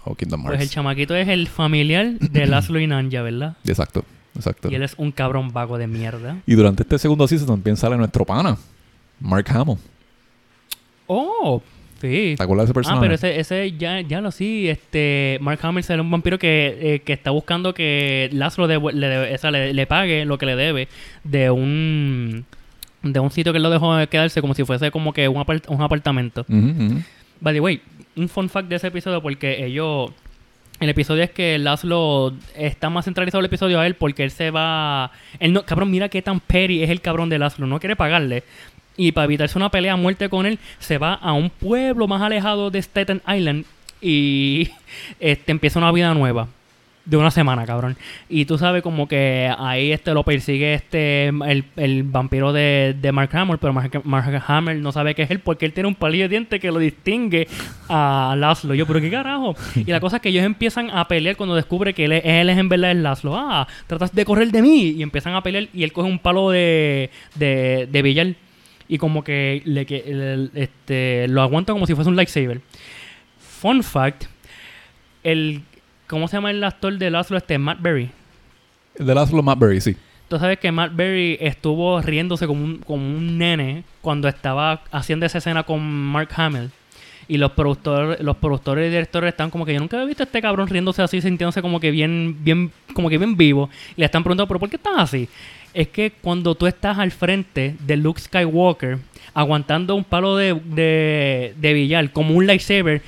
O 0.05 0.17
Kingdom 0.17 0.43
Pues 0.43 0.55
Hearts. 0.55 0.63
el 0.65 0.71
chamaquito 0.71 1.15
es 1.15 1.29
el 1.29 1.47
familiar 1.47 2.11
de 2.19 2.47
Laszlo 2.49 2.81
y 2.81 2.89
Nanja, 2.89 3.23
¿verdad? 3.23 3.57
exacto, 3.65 4.05
exacto. 4.35 4.69
Y 4.69 4.75
él 4.75 4.83
es 4.83 4.95
un 4.97 5.13
cabrón 5.13 5.53
vago 5.53 5.79
de 5.79 5.87
mierda. 5.87 6.39
Y 6.45 6.55
durante 6.55 6.83
este 6.83 6.99
segundo 6.99 7.29
season 7.29 7.47
también 7.47 7.77
sale 7.77 7.97
nuestro 7.97 8.25
pana, 8.25 8.57
Mark 9.21 9.47
Hamill. 9.51 9.77
Oh, 11.07 11.63
sí. 12.01 12.35
¿Te 12.37 12.43
acuerdas 12.43 12.67
de 12.67 12.71
ese 12.71 12.73
Ah, 12.73 12.75
personaje? 12.75 13.01
pero 13.03 13.15
ese, 13.15 13.41
ese 13.41 13.73
ya, 13.77 14.01
ya 14.01 14.21
lo 14.21 14.31
sí. 14.31 14.69
Este, 14.69 15.39
Mark 15.41 15.59
Hamill 15.63 15.83
será 15.85 16.03
un 16.03 16.11
vampiro 16.11 16.39
que, 16.39 16.79
eh, 16.81 17.01
que 17.01 17.13
está 17.13 17.31
buscando 17.31 17.75
que 17.75 18.31
Laszlo 18.33 18.69
devu- 18.69 18.93
le, 18.93 19.07
debe- 19.09 19.35
o 19.35 19.39
sea, 19.39 19.51
le, 19.51 19.75
le 19.75 19.87
pague 19.87 20.25
lo 20.25 20.39
que 20.39 20.47
le 20.47 20.57
debe 20.57 20.89
de 21.25 21.51
un 21.51 22.45
de 23.03 23.19
un 23.19 23.31
sitio 23.31 23.53
que 23.53 23.57
él 23.57 23.63
lo 23.63 23.71
dejó 23.71 23.97
quedarse 24.09 24.43
como 24.43 24.53
si 24.55 24.63
fuese 24.65 24.91
como 24.91 25.15
que 25.15 25.27
un, 25.27 25.37
apart- 25.39 25.69
un 25.69 25.81
apartamento. 25.81 26.45
By 27.41 27.55
the 27.55 27.61
way, 27.61 27.81
un 28.17 28.29
fun 28.29 28.51
fact 28.51 28.69
de 28.69 28.77
ese 28.77 28.89
episodio 28.89 29.23
porque 29.23 29.65
ellos... 29.65 30.11
El 30.81 30.89
episodio 30.89 31.23
es 31.23 31.31
que 31.31 31.59
Laszlo 31.59 32.33
está 32.57 32.89
más 32.89 33.05
centralizado 33.05 33.41
el 33.41 33.47
episodio 33.47 33.81
a 33.81 33.87
él 33.87 33.95
porque 33.97 34.23
él 34.25 34.31
se 34.31 34.51
va... 34.51 35.11
Él 35.39 35.53
no, 35.53 35.63
cabrón, 35.67 35.91
mira 35.91 36.09
qué 36.09 36.23
tan 36.23 36.41
petty 36.41 36.83
es 36.83 36.89
el 36.89 37.03
cabrón 37.03 37.29
de 37.29 37.39
Laszlo. 37.39 37.67
No 37.67 37.79
quiere 37.81 37.97
pagarle. 37.97 38.45
Y 39.01 39.13
para 39.13 39.25
evitarse 39.25 39.57
una 39.57 39.71
pelea 39.71 39.95
a 39.95 39.97
muerte 39.97 40.29
con 40.29 40.45
él, 40.45 40.59
se 40.79 40.99
va 40.99 41.15
a 41.15 41.33
un 41.33 41.49
pueblo 41.49 42.07
más 42.07 42.21
alejado 42.21 42.71
de 42.71 42.83
Staten 42.83 43.23
Island 43.27 43.65
y 44.03 44.69
este, 45.21 45.53
empieza 45.53 45.79
una 45.79 45.91
vida 45.91 46.13
nueva. 46.13 46.49
De 47.07 47.17
una 47.17 47.31
semana, 47.31 47.65
cabrón. 47.65 47.97
Y 48.29 48.45
tú 48.45 48.59
sabes 48.59 48.83
como 48.83 49.09
que 49.09 49.51
ahí 49.59 49.91
este 49.91 50.13
lo 50.13 50.23
persigue 50.23 50.75
este 50.75 51.29
el, 51.29 51.65
el 51.77 52.03
vampiro 52.03 52.53
de, 52.53 52.95
de 53.01 53.11
Mark 53.11 53.35
Hamill, 53.35 53.57
pero 53.59 53.73
Mark, 53.73 54.03
Mark 54.05 54.45
Hamill 54.47 54.83
no 54.83 54.93
sabe 54.93 55.15
que 55.15 55.23
es 55.23 55.31
él 55.31 55.41
porque 55.41 55.65
él 55.65 55.73
tiene 55.73 55.89
un 55.89 55.95
palillo 55.95 56.25
de 56.25 56.29
diente 56.29 56.61
que 56.61 56.71
lo 56.71 56.79
distingue 56.79 57.49
a 57.89 58.35
Laszlo. 58.37 58.75
Yo, 58.75 58.87
pero 58.87 59.01
qué 59.01 59.11
carajo. 59.11 59.57
Y 59.75 59.91
la 59.91 59.99
cosa 59.99 60.17
es 60.17 60.23
que 60.23 60.29
ellos 60.29 60.45
empiezan 60.45 60.91
a 60.91 61.09
pelear 61.09 61.37
cuando 61.37 61.55
descubre 61.55 61.95
que 61.95 62.05
él 62.05 62.13
es 62.13 62.59
en 62.59 62.69
verdad 62.69 62.91
el 62.91 63.03
Laszlo. 63.03 63.35
Ah, 63.35 63.67
tratas 63.87 64.15
de 64.15 64.27
correr 64.27 64.51
de 64.53 64.61
mí. 64.61 64.91
Y 64.91 65.03
empiezan 65.03 65.35
a 65.35 65.43
pelear 65.43 65.69
y 65.73 65.85
él 65.85 65.95
coge 65.95 66.07
un 66.07 66.19
palo 66.19 66.51
de, 66.51 67.09
de, 67.35 67.89
de 67.91 68.03
billar 68.03 68.35
y 68.91 68.99
como 68.99 69.23
que, 69.25 69.63
le, 69.65 69.87
que 69.87 69.99
el- 70.07 70.51
este, 70.55 71.29
lo 71.29 71.41
aguanta 71.43 71.73
como 71.73 71.87
si 71.87 71.95
fuese 71.95 72.11
un 72.11 72.17
lightsaber. 72.17 72.61
Fun 73.39 73.83
fact, 73.83 74.25
el 75.23 75.63
¿cómo 76.07 76.27
se 76.29 76.37
llama 76.37 76.51
el 76.51 76.63
actor 76.65 76.99
de 76.99 77.11
Laszlo 77.11 77.37
este? 77.37 77.57
Matt 77.57 77.81
Berry. 77.81 78.11
De 78.99 79.15
Laszlo 79.15 79.43
Matberry, 79.43 79.81
sí. 79.81 79.97
Tú 80.29 80.39
sabes 80.39 80.59
que 80.59 80.71
Matt 80.73 80.95
Berry 80.95 81.39
estuvo 81.41 82.01
riéndose 82.03 82.47
como 82.47 82.65
un, 82.65 82.79
como 82.79 83.05
un 83.05 83.39
nene 83.39 83.85
cuando 84.01 84.29
estaba 84.29 84.83
haciendo 84.91 85.25
esa 85.27 85.39
escena 85.39 85.63
con 85.63 85.81
Mark 85.81 86.31
Hamill. 86.35 86.71
Y 87.29 87.37
los 87.39 87.53
productores, 87.53 88.21
los 88.21 88.37
productores 88.39 88.89
y 88.89 88.91
directores 88.91 89.29
están 89.29 89.51
como 89.51 89.65
que 89.65 89.73
yo 89.75 89.79
nunca 89.79 90.03
he 90.03 90.07
visto 90.07 90.25
a 90.25 90.27
este 90.27 90.43
cabrón 90.43 90.67
riéndose 90.67 91.01
así, 91.01 91.21
sintiéndose 91.21 91.63
como 91.63 91.79
que 91.79 91.93
bien, 91.93 92.37
bien, 92.41 92.73
como 92.93 93.09
que 93.09 93.19
bien 93.19 93.37
vivo. 93.37 93.71
Y 93.97 94.01
le 94.01 94.07
están 94.07 94.25
preguntando, 94.25 94.49
¿pero 94.49 94.59
por 94.59 94.69
qué 94.69 94.77
estás 94.77 94.95
así? 94.97 95.29
Es 95.75 95.89
que 95.89 96.11
cuando 96.21 96.55
tú 96.55 96.67
estás 96.67 96.99
al 96.99 97.11
frente 97.11 97.77
de 97.81 97.97
Luke 97.97 98.21
Skywalker, 98.21 98.99
aguantando 99.35 99.95
un 99.95 100.05
palo 100.05 100.37
de, 100.37 100.55
de, 100.65 101.55
de 101.57 101.73
billar 101.73 102.11
como 102.13 102.35
un 102.35 102.47
lightsaber, 102.47 103.03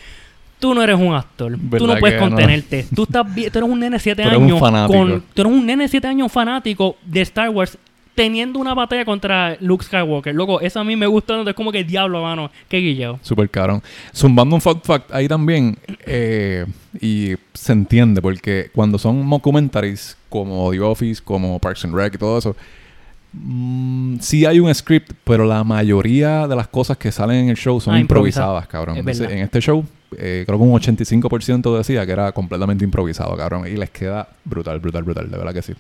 tú 0.60 0.72
no 0.74 0.82
eres 0.82 0.96
un 0.96 1.12
actor. 1.14 1.52
Tú 1.54 1.58
¿Verdad 1.60 1.86
no 1.94 1.96
puedes 1.98 2.20
no? 2.20 2.28
contenerte. 2.28 2.86
Tú, 2.94 3.02
estás, 3.02 3.34
vi- 3.34 3.50
tú 3.50 3.58
eres 3.58 3.68
un 3.70 3.80
nene 3.80 3.96
de 3.96 4.00
7 4.00 4.22
Tú 4.22 4.28
eres 4.28 4.38
un 4.38 4.44
años. 4.74 4.86
con, 4.88 5.24
tú 5.34 5.42
eres 5.42 5.52
un 5.52 5.66
nene 5.66 5.84
de 5.84 5.88
7 5.88 6.06
años 6.06 6.30
fanático 6.30 6.96
de 7.04 7.20
Star 7.22 7.50
Wars 7.50 7.76
teniendo 8.14 8.58
una 8.58 8.74
batalla 8.74 9.04
contra 9.04 9.56
Luke 9.60 9.84
Skywalker. 9.84 10.34
Loco, 10.34 10.60
eso 10.60 10.80
a 10.80 10.84
mí 10.84 10.96
me 10.96 11.06
gusta. 11.06 11.42
Es 11.42 11.54
como 11.54 11.72
que 11.72 11.82
diablo, 11.84 12.22
mano. 12.22 12.50
Qué 12.68 12.78
guilleo. 12.78 13.18
Super 13.22 13.48
cabrón. 13.50 13.82
Zumbando 14.14 14.54
un 14.54 14.60
fun 14.60 14.80
fact 14.82 15.12
ahí 15.12 15.28
también. 15.28 15.76
eh, 16.06 16.66
y 17.00 17.32
se 17.54 17.72
entiende 17.72 18.20
porque 18.20 18.70
cuando 18.74 18.98
son 18.98 19.24
mockumentaries 19.24 20.16
como 20.28 20.70
The 20.70 20.80
Office, 20.80 21.22
como 21.24 21.58
Parks 21.58 21.84
and 21.86 21.94
Rec 21.94 22.14
y 22.14 22.18
todo 22.18 22.38
eso, 22.38 22.54
mm, 23.32 24.18
sí 24.20 24.44
hay 24.44 24.60
un 24.60 24.74
script, 24.74 25.12
pero 25.24 25.44
la 25.46 25.64
mayoría 25.64 26.46
de 26.46 26.54
las 26.56 26.68
cosas 26.68 26.96
que 26.98 27.10
salen 27.10 27.36
en 27.44 27.48
el 27.50 27.56
show 27.56 27.80
son 27.80 27.94
Ah, 27.94 27.98
improvisadas, 28.00 28.66
cabrón. 28.66 28.96
Es 29.08 29.20
en 29.20 29.38
este 29.38 29.60
show, 29.60 29.84
eh, 30.18 30.44
creo 30.46 30.58
que 30.58 30.64
un 30.64 30.72
85% 30.72 31.76
decía 31.76 32.04
que 32.04 32.12
era 32.12 32.32
completamente 32.32 32.84
improvisado, 32.84 33.34
cabrón. 33.36 33.66
Y 33.66 33.76
les 33.76 33.90
queda 33.90 34.28
brutal, 34.44 34.78
brutal, 34.80 35.02
brutal. 35.02 35.30
De 35.30 35.36
verdad 35.38 35.54
que 35.54 35.62
sí. 35.62 35.72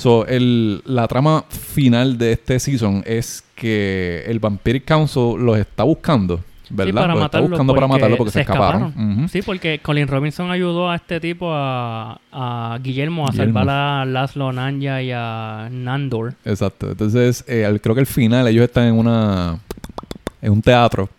So, 0.00 0.26
el, 0.26 0.80
la 0.86 1.06
trama 1.06 1.44
final 1.50 2.16
de 2.16 2.32
este 2.32 2.58
season 2.58 3.02
es 3.04 3.44
que 3.54 4.24
el 4.26 4.38
Vampiric 4.38 4.86
Council 4.86 5.34
los 5.38 5.58
está 5.58 5.82
buscando, 5.82 6.40
¿verdad? 6.70 6.90
Sí, 6.90 6.92
para 6.94 7.14
los 7.14 7.24
está 7.26 7.40
buscando 7.40 7.74
para 7.74 7.86
matarlo 7.86 8.16
porque 8.16 8.30
se, 8.30 8.40
escaparon. 8.40 9.28
Sí, 9.28 9.42
porque 9.42 9.80
Colin 9.80 10.08
Robinson 10.08 10.50
ayudó 10.50 10.88
a 10.88 10.96
este 10.96 11.20
tipo, 11.20 11.52
a, 11.52 12.18
a 12.32 12.78
Guillermo, 12.82 13.26
a 13.26 13.30
Guillermo. 13.30 13.60
salvar 13.60 13.68
a 13.68 14.04
Laszlo 14.06 14.50
Nanja 14.54 15.02
y 15.02 15.12
a 15.12 15.68
Nandor. 15.70 16.32
Exacto. 16.46 16.90
Entonces, 16.90 17.44
eh, 17.46 17.78
creo 17.82 17.94
que 17.94 18.00
al 18.00 18.06
final 18.06 18.48
ellos 18.48 18.64
están 18.64 18.86
en 18.86 18.94
una 18.94 19.58
en 20.40 20.52
un 20.52 20.62
teatro 20.62 21.10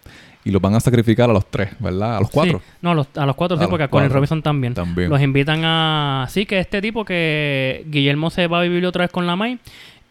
y 0.44 0.52
los 0.52 0.62
van 0.62 0.76
a 0.76 0.80
sacrificar 0.80 1.30
a 1.30 1.34
los 1.34 1.46
tres, 1.50 1.70
¿verdad? 1.80 2.18
A 2.18 2.20
los 2.20 2.30
cuatro. 2.30 2.60
Sí. 2.60 2.66
No, 2.82 2.92
a 2.92 2.96
los, 2.96 3.08
a 3.16 3.26
los 3.26 3.36
cuatro, 3.36 3.56
A 3.56 3.60
sí, 3.60 3.64
los 3.64 3.70
porque 3.70 3.84
a 3.84 3.88
Colin. 3.90 4.10
Robinson 4.10 4.42
también. 4.42 4.74
También. 4.74 5.10
Los 5.10 5.22
invitan 5.22 5.62
a... 5.64 6.26
Sí, 6.30 6.46
que 6.46 6.60
este 6.60 6.82
tipo 6.82 7.06
que 7.06 7.86
Guillermo 7.88 8.30
se 8.30 8.48
va 8.48 8.60
a 8.60 8.62
vivir 8.64 8.86
otra 8.86 9.04
vez 9.04 9.12
con 9.12 9.28
la 9.28 9.36
May 9.36 9.60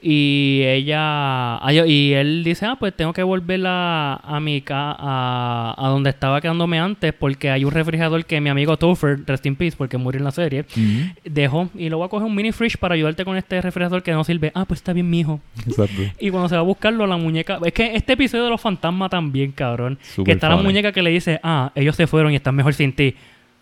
y 0.03 0.63
ella... 0.65 1.61
Y 1.87 2.13
él 2.13 2.43
dice, 2.45 2.67
ah, 2.67 2.77
pues 2.79 2.95
tengo 2.95 3.13
que 3.13 3.23
volver 3.23 3.61
a, 3.67 4.15
a 4.17 4.41
mi 4.41 4.61
ca 4.63 4.97
a, 4.99 5.75
a 5.77 5.89
donde 5.89 6.11
estaba 6.11 6.41
quedándome 6.41 6.79
antes 6.79 7.13
porque 7.13 7.51
hay 7.51 7.65
un 7.65 7.71
refrigerador 7.71 8.25
que 8.25 8.41
mi 8.41 8.49
amigo 8.49 8.77
Topher, 8.77 9.19
Rest 9.27 9.45
in 9.47 9.57
Peace, 9.57 9.77
porque 9.77 9.99
murió 9.99 10.19
en 10.19 10.25
la 10.25 10.31
serie, 10.31 10.61
Ujú. 10.63 11.15
dejó 11.25 11.71
y 11.75 11.89
voy 11.91 12.05
a 12.05 12.09
coger 12.09 12.27
un 12.27 12.35
mini 12.35 12.53
fridge 12.53 12.77
para 12.79 12.95
ayudarte 12.95 13.25
con 13.25 13.37
este 13.37 13.61
refrigerador 13.61 14.03
que 14.03 14.13
no 14.13 14.25
sirve. 14.25 14.51
Ah, 14.55 14.65
pues 14.65 14.81
está 14.81 14.93
bien, 14.93 15.09
mijo. 15.09 15.41
Exacto. 15.67 16.03
Y 16.19 16.31
cuando 16.31 16.49
se 16.49 16.55
va 16.55 16.61
a 16.61 16.65
buscarlo, 16.65 17.07
la 17.07 17.17
muñeca. 17.17 17.59
Es 17.65 17.73
que 17.73 17.95
este 17.95 18.15
episodio 18.15 18.45
de 18.45 18.51
los 18.51 18.61
fantasmas 18.61 19.11
también, 19.11 19.53
cabrón. 19.53 19.99
Que 20.25 20.33
está 20.33 20.49
la 20.49 20.57
muñeca 20.57 20.93
que 20.93 21.03
le 21.03 21.11
dice, 21.11 21.41
ah, 21.43 21.73
ellos 21.75 21.97
se 21.97 22.07
fueron 22.07 22.33
y 22.33 22.37
están 22.37 22.55
mejor 22.55 22.75
sin 22.75 22.93
ti. 22.93 23.15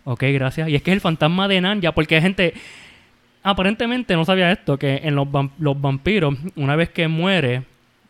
Ok, 0.05 0.23
gracias. 0.33 0.69
Y 0.69 0.75
es 0.75 0.83
que 0.83 0.91
es 0.91 0.95
el 0.95 1.01
fantasma 1.01 1.49
de 1.49 1.61
Nanja, 1.61 1.93
porque 1.93 2.15
hay 2.17 2.23
gente. 2.23 2.55
Aparentemente 3.43 4.15
no 4.15 4.25
sabía 4.25 4.51
esto, 4.53 4.79
que 4.79 5.01
en 5.05 5.15
los, 5.15 5.29
los 5.59 5.81
vampiros, 5.81 6.35
una 6.57 6.77
vez 6.77 6.91
que 6.91 7.09
muere 7.09 7.63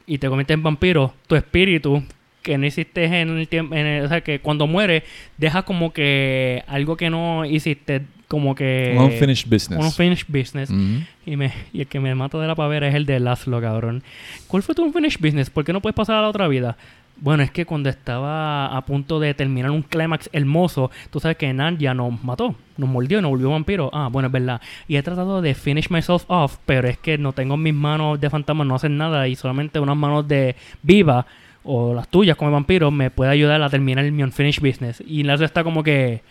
y 0.06 0.18
te 0.18 0.28
conviertes 0.28 0.54
en 0.54 0.62
vampiro, 0.62 1.14
tu 1.26 1.36
espíritu, 1.36 2.02
que 2.42 2.56
no 2.56 2.66
hiciste 2.66 3.04
en 3.04 3.38
el 3.38 3.48
tiempo, 3.48 3.74
o 3.74 4.08
sea, 4.08 4.22
que 4.22 4.40
cuando 4.40 4.66
muere, 4.66 5.04
deja 5.36 5.62
como 5.62 5.92
que 5.92 6.64
algo 6.66 6.96
que 6.96 7.10
no 7.10 7.44
hiciste 7.44 8.02
como 8.26 8.54
que... 8.54 8.94
Un 8.96 9.04
unfinished 9.04 9.48
business. 9.48 9.78
Un 9.78 9.86
unfinished 9.86 10.26
business. 10.28 10.70
Ujú. 10.70 11.04
Y, 11.26 11.36
me, 11.36 11.52
y 11.72 11.80
el 11.80 11.86
que 11.86 11.98
me 11.98 12.14
mata 12.14 12.38
de 12.38 12.46
la 12.46 12.54
pavera 12.54 12.88
es 12.88 12.94
el 12.94 13.06
de 13.06 13.20
Laszlo, 13.20 13.60
cabrón. 13.60 14.02
¿Cuál 14.46 14.62
fue 14.62 14.74
tu 14.74 14.84
unfinished 14.84 15.20
business? 15.20 15.50
¿Por 15.50 15.64
qué 15.64 15.72
no 15.72 15.80
puedes 15.80 15.94
pasar 15.94 16.16
a 16.16 16.22
la 16.22 16.28
otra 16.28 16.46
vida? 16.48 16.76
Bueno, 17.20 17.42
es 17.42 17.50
que 17.50 17.66
cuando 17.66 17.88
estaba 17.88 18.76
a 18.76 18.84
punto 18.84 19.18
de 19.18 19.34
terminar 19.34 19.70
un 19.70 19.82
clímax 19.82 20.30
hermoso, 20.32 20.90
tú 21.10 21.18
sabes 21.18 21.36
que 21.36 21.52
Nan 21.52 21.78
ya 21.78 21.92
nos 21.92 22.22
mató, 22.22 22.54
nos 22.76 22.88
mordió 22.88 23.20
nos 23.20 23.30
volvió 23.30 23.50
vampiro. 23.50 23.90
Ah, 23.92 24.08
bueno, 24.10 24.28
es 24.28 24.32
verdad. 24.32 24.60
Y 24.86 24.96
he 24.96 25.02
tratado 25.02 25.42
de 25.42 25.54
finish 25.54 25.90
myself 25.90 26.24
off, 26.28 26.58
pero 26.64 26.86
es 26.88 26.98
que 26.98 27.18
no 27.18 27.32
tengo 27.32 27.56
mis 27.56 27.74
manos 27.74 28.20
de 28.20 28.30
fantasma, 28.30 28.64
no 28.64 28.76
hacen 28.76 28.96
nada 28.96 29.26
y 29.26 29.34
solamente 29.34 29.80
unas 29.80 29.96
manos 29.96 30.28
de 30.28 30.54
viva 30.82 31.26
o 31.64 31.92
las 31.92 32.08
tuyas 32.08 32.36
como 32.36 32.50
vampiro 32.50 32.90
me 32.90 33.10
puede 33.10 33.30
ayudar 33.30 33.60
a 33.62 33.68
terminar 33.68 34.10
mi 34.10 34.22
unfinished 34.22 34.62
business. 34.62 35.02
Y 35.06 35.22
Laszlo 35.24 35.44
está 35.44 35.64
como 35.64 35.82
que... 35.82 36.22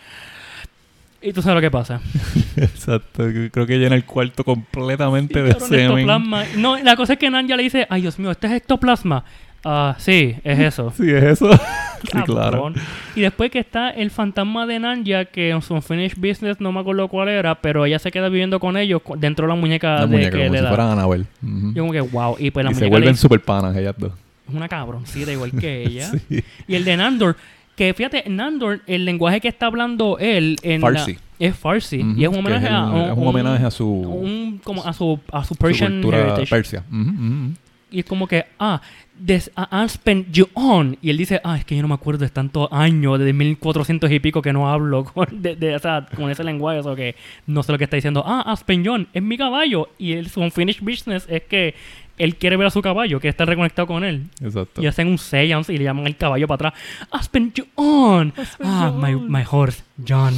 Y 1.21 1.33
tú 1.33 1.41
sabes 1.41 1.55
lo 1.55 1.61
que 1.61 1.71
pasa. 1.71 1.99
Exacto. 2.55 3.23
Creo 3.51 3.65
que 3.65 3.77
llena 3.77 3.95
el 3.95 4.05
cuarto 4.05 4.43
completamente 4.43 5.41
de 5.43 5.59
semen. 5.59 6.07
No, 6.57 6.77
la 6.77 6.95
cosa 6.95 7.13
es 7.13 7.19
que 7.19 7.29
Nan 7.29 7.47
ya 7.47 7.57
le 7.57 7.63
dice, 7.63 7.85
ay 7.89 8.01
Dios 8.01 8.17
mío, 8.19 8.31
¿este 8.31 8.47
es 8.47 8.53
ectoplasma? 8.53 9.25
Ah, 9.63 9.95
sí, 9.99 10.35
es 10.43 10.59
eso. 10.59 10.91
Sí, 10.97 11.09
es 11.11 11.23
eso. 11.23 11.51
sí, 12.11 12.17
claro. 12.25 12.71
Y 13.15 13.21
después 13.21 13.49
que 13.51 13.59
está 13.59 13.89
el 13.89 14.11
fantasma 14.11 14.65
de 14.65 14.79
Nanja, 14.79 15.25
que 15.25 15.49
en 15.49 15.61
su 15.61 15.73
unfinished 15.73 16.17
business 16.17 16.61
no 16.61 16.71
me 16.71 16.79
acuerdo 16.79 17.07
cuál 17.07 17.27
era, 17.29 17.55
pero 17.55 17.85
ella 17.85 17.99
se 17.99 18.11
queda 18.11 18.29
viviendo 18.29 18.59
con 18.59 18.77
ellos 18.77 19.01
dentro 19.17 19.45
de 19.47 19.53
la 19.53 19.59
muñeca 19.59 19.95
La 19.95 20.01
de 20.01 20.07
muñeca, 20.07 20.29
que 20.31 20.37
como 20.43 20.51
le 20.53 20.57
si 20.59 20.63
da. 20.63 20.69
fueran. 20.69 21.73
Yo 21.73 21.81
como 21.83 21.91
que, 21.91 22.01
wow. 22.01 22.35
Y 22.39 22.51
pues 22.51 22.63
la 22.65 22.71
y 22.71 22.75
se 22.75 22.79
muñeca 22.81 22.83
le 22.85 22.89
vuelven 22.91 23.09
dice, 23.13 23.21
super 23.21 23.41
panas 23.41 23.75
ellas 23.75 23.95
dos. 23.97 24.11
es 24.47 24.55
una 24.55 24.67
cabroncita 24.69 25.31
igual 25.31 25.51
que 25.51 25.83
ella. 25.87 26.11
Sí. 26.29 26.43
Y 26.67 26.75
el 26.75 26.85
de 26.85 26.95
Nandor, 26.97 27.35
que 27.75 27.93
fíjate, 27.93 28.23
Nandor, 28.29 28.81
el 28.87 29.03
lenguaje 29.05 29.41
que 29.41 29.47
está 29.47 29.65
hablando 29.65 30.17
él 30.19 30.57
en 30.61 30.81
la- 30.81 30.87
Farsi. 30.87 31.17
es 31.39 31.55
Farsi. 31.55 32.05
Y 32.15 32.23
es 32.23 32.29
un 32.29 32.37
homenaje 32.37 32.65
es 32.65 32.71
el- 32.71 32.75
a... 32.77 33.07
es 33.11 33.17
un 33.17 33.27
homenaje 33.27 33.65
a 33.65 33.71
su- 33.71 33.85
un- 33.89 34.61
como 34.63 34.85
a 34.85 34.93
su, 34.93 35.19
a 35.31 35.41
su 35.43 35.49
Su 35.49 35.55
Persian 35.55 35.93
cultura 35.93 36.19
heritage. 36.19 36.47
persia. 36.47 36.83
Y 37.89 37.99
es 37.99 38.05
como 38.05 38.27
que, 38.27 38.45
ah, 38.59 38.81
this, 39.25 39.49
uh, 39.57 39.65
I'll 39.71 39.89
spend 39.89 40.31
you 40.33 40.47
on. 40.53 40.97
Y 41.01 41.09
él 41.09 41.17
dice, 41.17 41.41
ah, 41.43 41.57
es 41.57 41.65
que 41.65 41.75
yo 41.75 41.81
no 41.81 41.87
me 41.87 41.93
acuerdo 41.95 42.23
de 42.25 42.29
tantos 42.29 42.67
años, 42.71 43.19
de 43.19 43.33
1400 43.33 44.11
y 44.11 44.19
pico 44.19 44.41
que 44.41 44.53
no 44.53 44.69
hablo 44.69 45.03
con, 45.13 45.27
de, 45.41 45.55
de- 45.55 45.75
o 45.75 45.79
sea, 45.79 46.05
con 46.15 46.29
ese 46.31 46.43
lenguaje, 46.43 46.79
o 46.79 46.95
que 46.95 47.15
no 47.45 47.63
sé 47.63 47.71
lo 47.71 47.77
que 47.77 47.83
está 47.85 47.95
diciendo. 47.97 48.23
Ah, 48.25 48.43
I'll 48.47 48.57
spend 48.57 48.85
you 48.85 48.93
on, 48.93 49.07
es 49.13 49.21
mi 49.23 49.37
caballo. 49.37 49.89
Y 49.97 50.13
el, 50.13 50.29
su 50.29 50.41
unfinished 50.41 50.83
business 50.83 51.25
es 51.29 51.43
que 51.43 51.75
él 52.17 52.35
quiere 52.35 52.57
ver 52.57 52.67
a 52.67 52.71
su 52.71 52.81
caballo, 52.81 53.19
que 53.19 53.27
está 53.27 53.45
reconectado 53.45 53.87
con 53.87 54.03
él. 54.03 54.23
Exacto. 54.41 54.81
Y 54.81 54.87
hacen 54.87 55.07
un 55.07 55.17
seance 55.19 55.71
y 55.73 55.77
le 55.77 55.83
llaman 55.83 56.07
el 56.07 56.17
caballo 56.17 56.47
para 56.47 56.69
atrás. 56.69 56.81
I'll 57.13 57.21
spend 57.23 57.53
you 57.53 57.65
on. 57.75 58.33
Ah, 58.63 58.91
my, 58.95 59.15
my 59.15 59.43
horse, 59.49 59.83
John. 60.07 60.33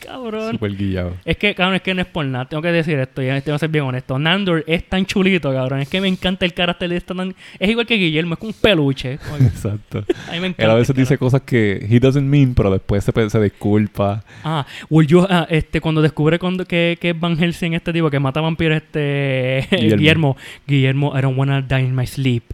Cabrón. 0.00 0.52
Super 0.52 0.76
guillado. 0.76 1.16
Es 1.24 1.36
que, 1.36 1.54
cabrón, 1.54 1.76
es 1.76 1.82
que 1.82 1.94
no 1.94 2.00
es 2.02 2.06
por 2.06 2.24
nada. 2.24 2.46
Tengo 2.46 2.62
que 2.62 2.72
decir 2.72 2.98
esto, 2.98 3.22
ya 3.22 3.40
tengo 3.40 3.56
que 3.56 3.60
ser 3.60 3.68
bien 3.68 3.84
honesto. 3.84 4.18
Nandor 4.18 4.64
es 4.66 4.88
tan 4.88 5.06
chulito, 5.06 5.52
cabrón. 5.52 5.80
Es 5.80 5.88
que 5.88 6.00
me 6.00 6.08
encanta 6.08 6.44
el 6.44 6.54
carácter 6.54 6.90
de 6.90 6.96
esta 6.96 7.14
tan... 7.14 7.34
Es 7.58 7.68
igual 7.68 7.86
que 7.86 7.94
Guillermo, 7.96 8.34
es 8.34 8.40
como 8.40 8.50
un 8.50 8.56
peluche. 8.60 9.12
Exacto. 9.40 10.04
A 10.28 10.32
mí 10.32 10.40
me 10.40 10.48
encanta. 10.48 10.64
Él 10.64 10.70
a 10.70 10.74
veces 10.74 10.96
dice 10.96 11.18
cosas 11.18 11.42
que 11.42 11.86
he 11.88 12.00
doesn't 12.00 12.26
mean, 12.26 12.54
pero 12.54 12.70
después 12.70 13.04
se, 13.04 13.30
se 13.30 13.40
disculpa. 13.40 14.24
Ah, 14.44 14.66
well, 14.88 15.06
yo, 15.06 15.26
ah, 15.28 15.46
este, 15.50 15.80
cuando 15.80 16.02
descubre 16.02 16.38
cuando, 16.38 16.64
que, 16.64 16.98
que 17.00 17.10
es 17.10 17.20
Van 17.20 17.36
Helsing, 17.36 17.74
este 17.74 17.92
tipo 17.92 18.10
que 18.10 18.18
mata 18.18 18.40
vampiros, 18.40 18.76
este. 18.76 19.66
Guillermo. 19.70 19.96
Guillermo. 19.98 20.36
Guillermo, 20.66 21.12
I 21.16 21.20
don't 21.22 21.38
wanna 21.38 21.62
die 21.62 21.80
in 21.80 21.94
my 21.94 22.06
sleep. 22.06 22.44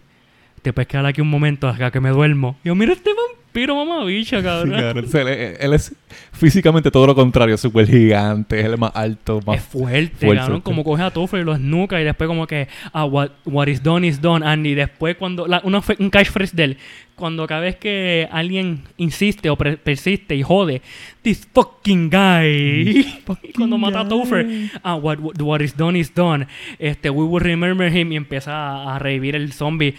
Te 0.61 0.73
puedes 0.73 0.87
quedar 0.87 1.05
aquí 1.05 1.21
un 1.21 1.29
momento 1.29 1.67
hasta 1.67 1.91
que 1.91 2.01
me 2.01 2.09
duermo. 2.09 2.57
Y 2.63 2.67
yo, 2.67 2.75
mira 2.75 2.93
este 2.93 3.11
vampiro, 3.11 3.46
mamá 3.65 4.03
bicha, 4.05 4.37
Sí, 4.37 4.43
cabrón. 4.43 4.71
cabrón. 4.79 5.05
O 5.05 5.07
sea, 5.07 5.21
él, 5.21 5.57
él 5.59 5.73
es 5.73 5.95
físicamente 6.33 6.91
todo 6.91 7.07
lo 7.07 7.15
contrario, 7.15 7.57
súper 7.57 7.87
gigante, 7.87 8.59
es 8.59 8.65
el 8.65 8.77
más 8.77 8.91
alto, 8.93 9.39
más 9.45 9.57
Es 9.57 9.63
fuerte, 9.63 10.25
fuerte. 10.25 10.35
cabrón. 10.37 10.61
Como 10.61 10.83
coge 10.83 11.01
a 11.03 11.11
Tuffer 11.11 11.41
y 11.41 11.43
lo 11.43 11.53
esnuca 11.53 11.99
y 11.99 12.03
después 12.03 12.27
como 12.27 12.45
que, 12.45 12.67
ah, 12.93 13.05
what, 13.05 13.29
what 13.45 13.67
is 13.67 13.81
done 13.81 14.05
is 14.05 14.21
done. 14.21 14.45
And 14.45 14.65
y 14.67 14.75
después 14.75 15.15
cuando, 15.17 15.47
la, 15.47 15.61
una, 15.63 15.81
un 15.99 16.09
catchphrase 16.09 16.55
de 16.55 16.63
él, 16.63 16.77
cuando 17.17 17.47
cada 17.47 17.61
vez 17.61 17.75
que 17.75 18.27
alguien 18.31 18.83
insiste 18.97 19.49
o 19.49 19.57
persiste 19.57 20.35
y 20.35 20.43
jode, 20.43 20.81
this 21.23 21.47
fucking 21.51 22.09
guy. 22.09 23.05
y 23.43 23.53
cuando 23.53 23.77
mata 23.77 24.01
a 24.01 24.07
Tuffer, 24.07 24.69
ah, 24.83 24.95
what, 24.95 25.19
what, 25.19 25.41
what 25.41 25.61
is 25.61 25.75
done 25.75 25.97
is 25.99 26.13
done. 26.13 26.47
Este, 26.79 27.09
we 27.09 27.25
will 27.25 27.43
remember 27.43 27.91
him 27.91 28.11
y 28.11 28.15
empieza 28.15 28.51
a, 28.53 28.95
a 28.95 28.99
revivir 28.99 29.35
el 29.35 29.51
zombie. 29.51 29.95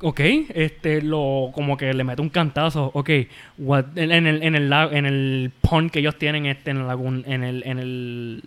Ok, 0.00 0.20
este, 0.54 1.02
lo, 1.02 1.50
como 1.54 1.76
que 1.76 1.92
le 1.92 2.04
mete 2.04 2.22
un 2.22 2.30
cantazo. 2.30 2.90
Ok, 2.94 3.10
what, 3.58 3.84
en, 3.96 4.10
en 4.12 4.26
el, 4.26 4.42
en 4.42 4.54
el, 4.54 4.68
la- 4.70 4.90
en 4.90 5.06
el 5.06 5.50
pond 5.60 5.90
que 5.90 5.98
ellos 6.00 6.16
tienen, 6.18 6.46
este, 6.46 6.70
en, 6.70 6.78
en 7.26 7.44
el, 7.44 7.62
en 7.66 7.78
el, 7.78 8.42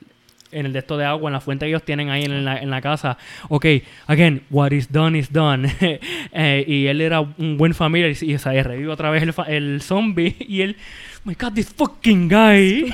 en 0.52 0.66
el 0.66 0.74
de 0.74 0.80
esto 0.80 0.98
de 0.98 1.06
agua, 1.06 1.30
en 1.30 1.34
la 1.34 1.42
fuente 1.42 1.66
que 1.66 1.70
ellos 1.70 1.84
tienen 1.84 2.10
ahí 2.10 2.24
en 2.24 2.44
la, 2.46 2.58
en 2.58 2.70
la 2.70 2.82
casa. 2.82 3.18
Ok, 3.50 3.66
again, 4.08 4.42
what 4.50 4.72
is 4.72 4.92
done 4.92 5.18
is 5.18 5.32
done. 5.32 5.68
Eh, 6.32 6.64
y 6.68 6.86
él 6.86 7.02
era 7.02 7.22
un 7.22 7.58
buen 7.58 7.74
familiar 7.74 8.12
y, 8.12 8.32
y, 8.32 8.36
o 8.36 8.40
sea, 8.40 8.52
revive 8.64 8.90
otra 8.90 9.10
vez 9.10 9.24
el, 9.24 9.34
el 9.48 9.82
zombie 9.82 10.36
y 10.48 10.62
él, 10.62 10.76
my 11.24 11.34
god, 11.34 11.54
this 11.54 11.70
fucking 11.76 12.28
guy. 12.30 12.94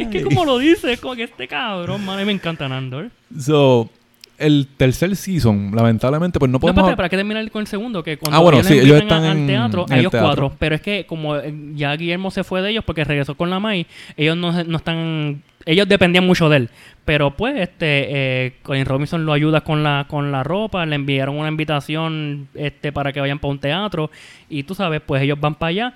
es 0.00 0.08
que 0.08 0.22
como 0.22 0.44
lo 0.44 0.58
dice, 0.58 0.92
es 0.94 1.00
como 1.00 1.14
que 1.14 1.24
este 1.24 1.46
cabrón, 1.46 2.04
man, 2.04 2.24
me 2.24 2.32
encanta 2.32 2.66
Nandor. 2.68 3.10
So, 3.38 3.90
el 4.38 4.66
tercer 4.76 5.14
season, 5.14 5.72
lamentablemente, 5.74 6.38
pues 6.38 6.50
no 6.50 6.54
No, 6.56 6.60
podemos... 6.60 6.80
espérate, 6.80 6.96
para 6.96 7.08
que 7.08 7.16
terminar 7.16 7.48
con 7.50 7.60
el 7.60 7.66
segundo, 7.66 8.02
que 8.02 8.16
cuando 8.16 8.36
Ah, 8.38 8.40
bueno, 8.40 8.58
ellos 8.58 8.68
sí, 8.68 8.78
ellos 8.78 9.00
están 9.02 9.24
al 9.24 9.46
teatro, 9.46 9.86
en 9.90 9.98
ellos 9.98 10.10
teatro. 10.10 10.28
cuatro, 10.28 10.56
pero 10.58 10.74
es 10.74 10.80
que 10.80 11.06
como 11.06 11.36
ya 11.74 11.94
Guillermo 11.96 12.30
se 12.30 12.44
fue 12.44 12.62
de 12.62 12.70
ellos 12.70 12.84
porque 12.84 13.04
regresó 13.04 13.36
con 13.36 13.50
la 13.50 13.60
Mai, 13.60 13.86
ellos 14.16 14.36
no, 14.36 14.64
no 14.64 14.76
están, 14.78 15.42
ellos 15.66 15.88
dependían 15.88 16.26
mucho 16.26 16.48
de 16.48 16.56
él, 16.58 16.70
pero 17.04 17.30
pues 17.30 17.54
este 17.56 18.46
eh, 18.46 18.52
Colin 18.62 18.84
Robinson 18.84 19.24
lo 19.24 19.32
ayuda 19.32 19.62
con 19.62 19.82
la 19.82 20.06
con 20.08 20.30
la 20.32 20.42
ropa, 20.42 20.84
le 20.86 20.94
enviaron 20.96 21.36
una 21.38 21.48
invitación 21.48 22.48
este 22.54 22.92
para 22.92 23.12
que 23.12 23.20
vayan 23.20 23.38
para 23.38 23.52
un 23.52 23.58
teatro 23.58 24.10
y 24.48 24.62
tú 24.64 24.74
sabes, 24.74 25.00
pues 25.04 25.22
ellos 25.22 25.38
van 25.40 25.54
para 25.54 25.70
allá. 25.70 25.94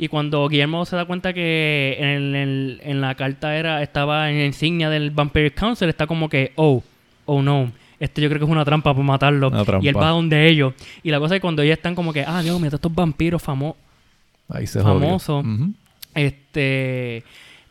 Y 0.00 0.06
cuando 0.06 0.48
Guillermo 0.48 0.84
se 0.84 0.94
da 0.94 1.06
cuenta 1.06 1.32
que 1.32 1.96
en, 1.98 2.36
el- 2.36 2.80
en 2.84 3.00
la 3.00 3.16
carta 3.16 3.56
era 3.56 3.82
estaba 3.82 4.30
en 4.30 4.38
la 4.38 4.44
insignia 4.44 4.88
del 4.90 5.10
Vampire 5.10 5.50
Council, 5.50 5.88
está 5.88 6.06
como 6.06 6.28
que, 6.28 6.52
oh, 6.54 6.84
oh 7.26 7.42
no, 7.42 7.72
este 7.98 8.20
yo 8.22 8.28
creo 8.28 8.38
que 8.38 8.44
es 8.44 8.50
una 8.50 8.64
trampa 8.64 8.92
para 8.94 9.04
matarlo. 9.04 9.50
Y 9.82 9.88
él 9.88 9.96
va 9.96 10.10
donde 10.10 10.46
ellos. 10.48 10.72
Y 11.02 11.10
la 11.10 11.18
cosa 11.18 11.34
es 11.34 11.38
que 11.38 11.42
cuando 11.42 11.62
ellos 11.62 11.76
están 11.78 11.96
como 11.96 12.12
que, 12.12 12.22
ah, 12.24 12.40
Dios 12.42 12.60
mío, 12.60 12.70
estos 12.72 12.94
vampiros 12.94 13.42
famosos, 13.42 13.74
Ahí 14.48 14.68
se 14.68 14.80
jodió. 14.80 15.00
famoso. 15.00 15.38
Ujú. 15.40 15.72
este, 16.14 17.24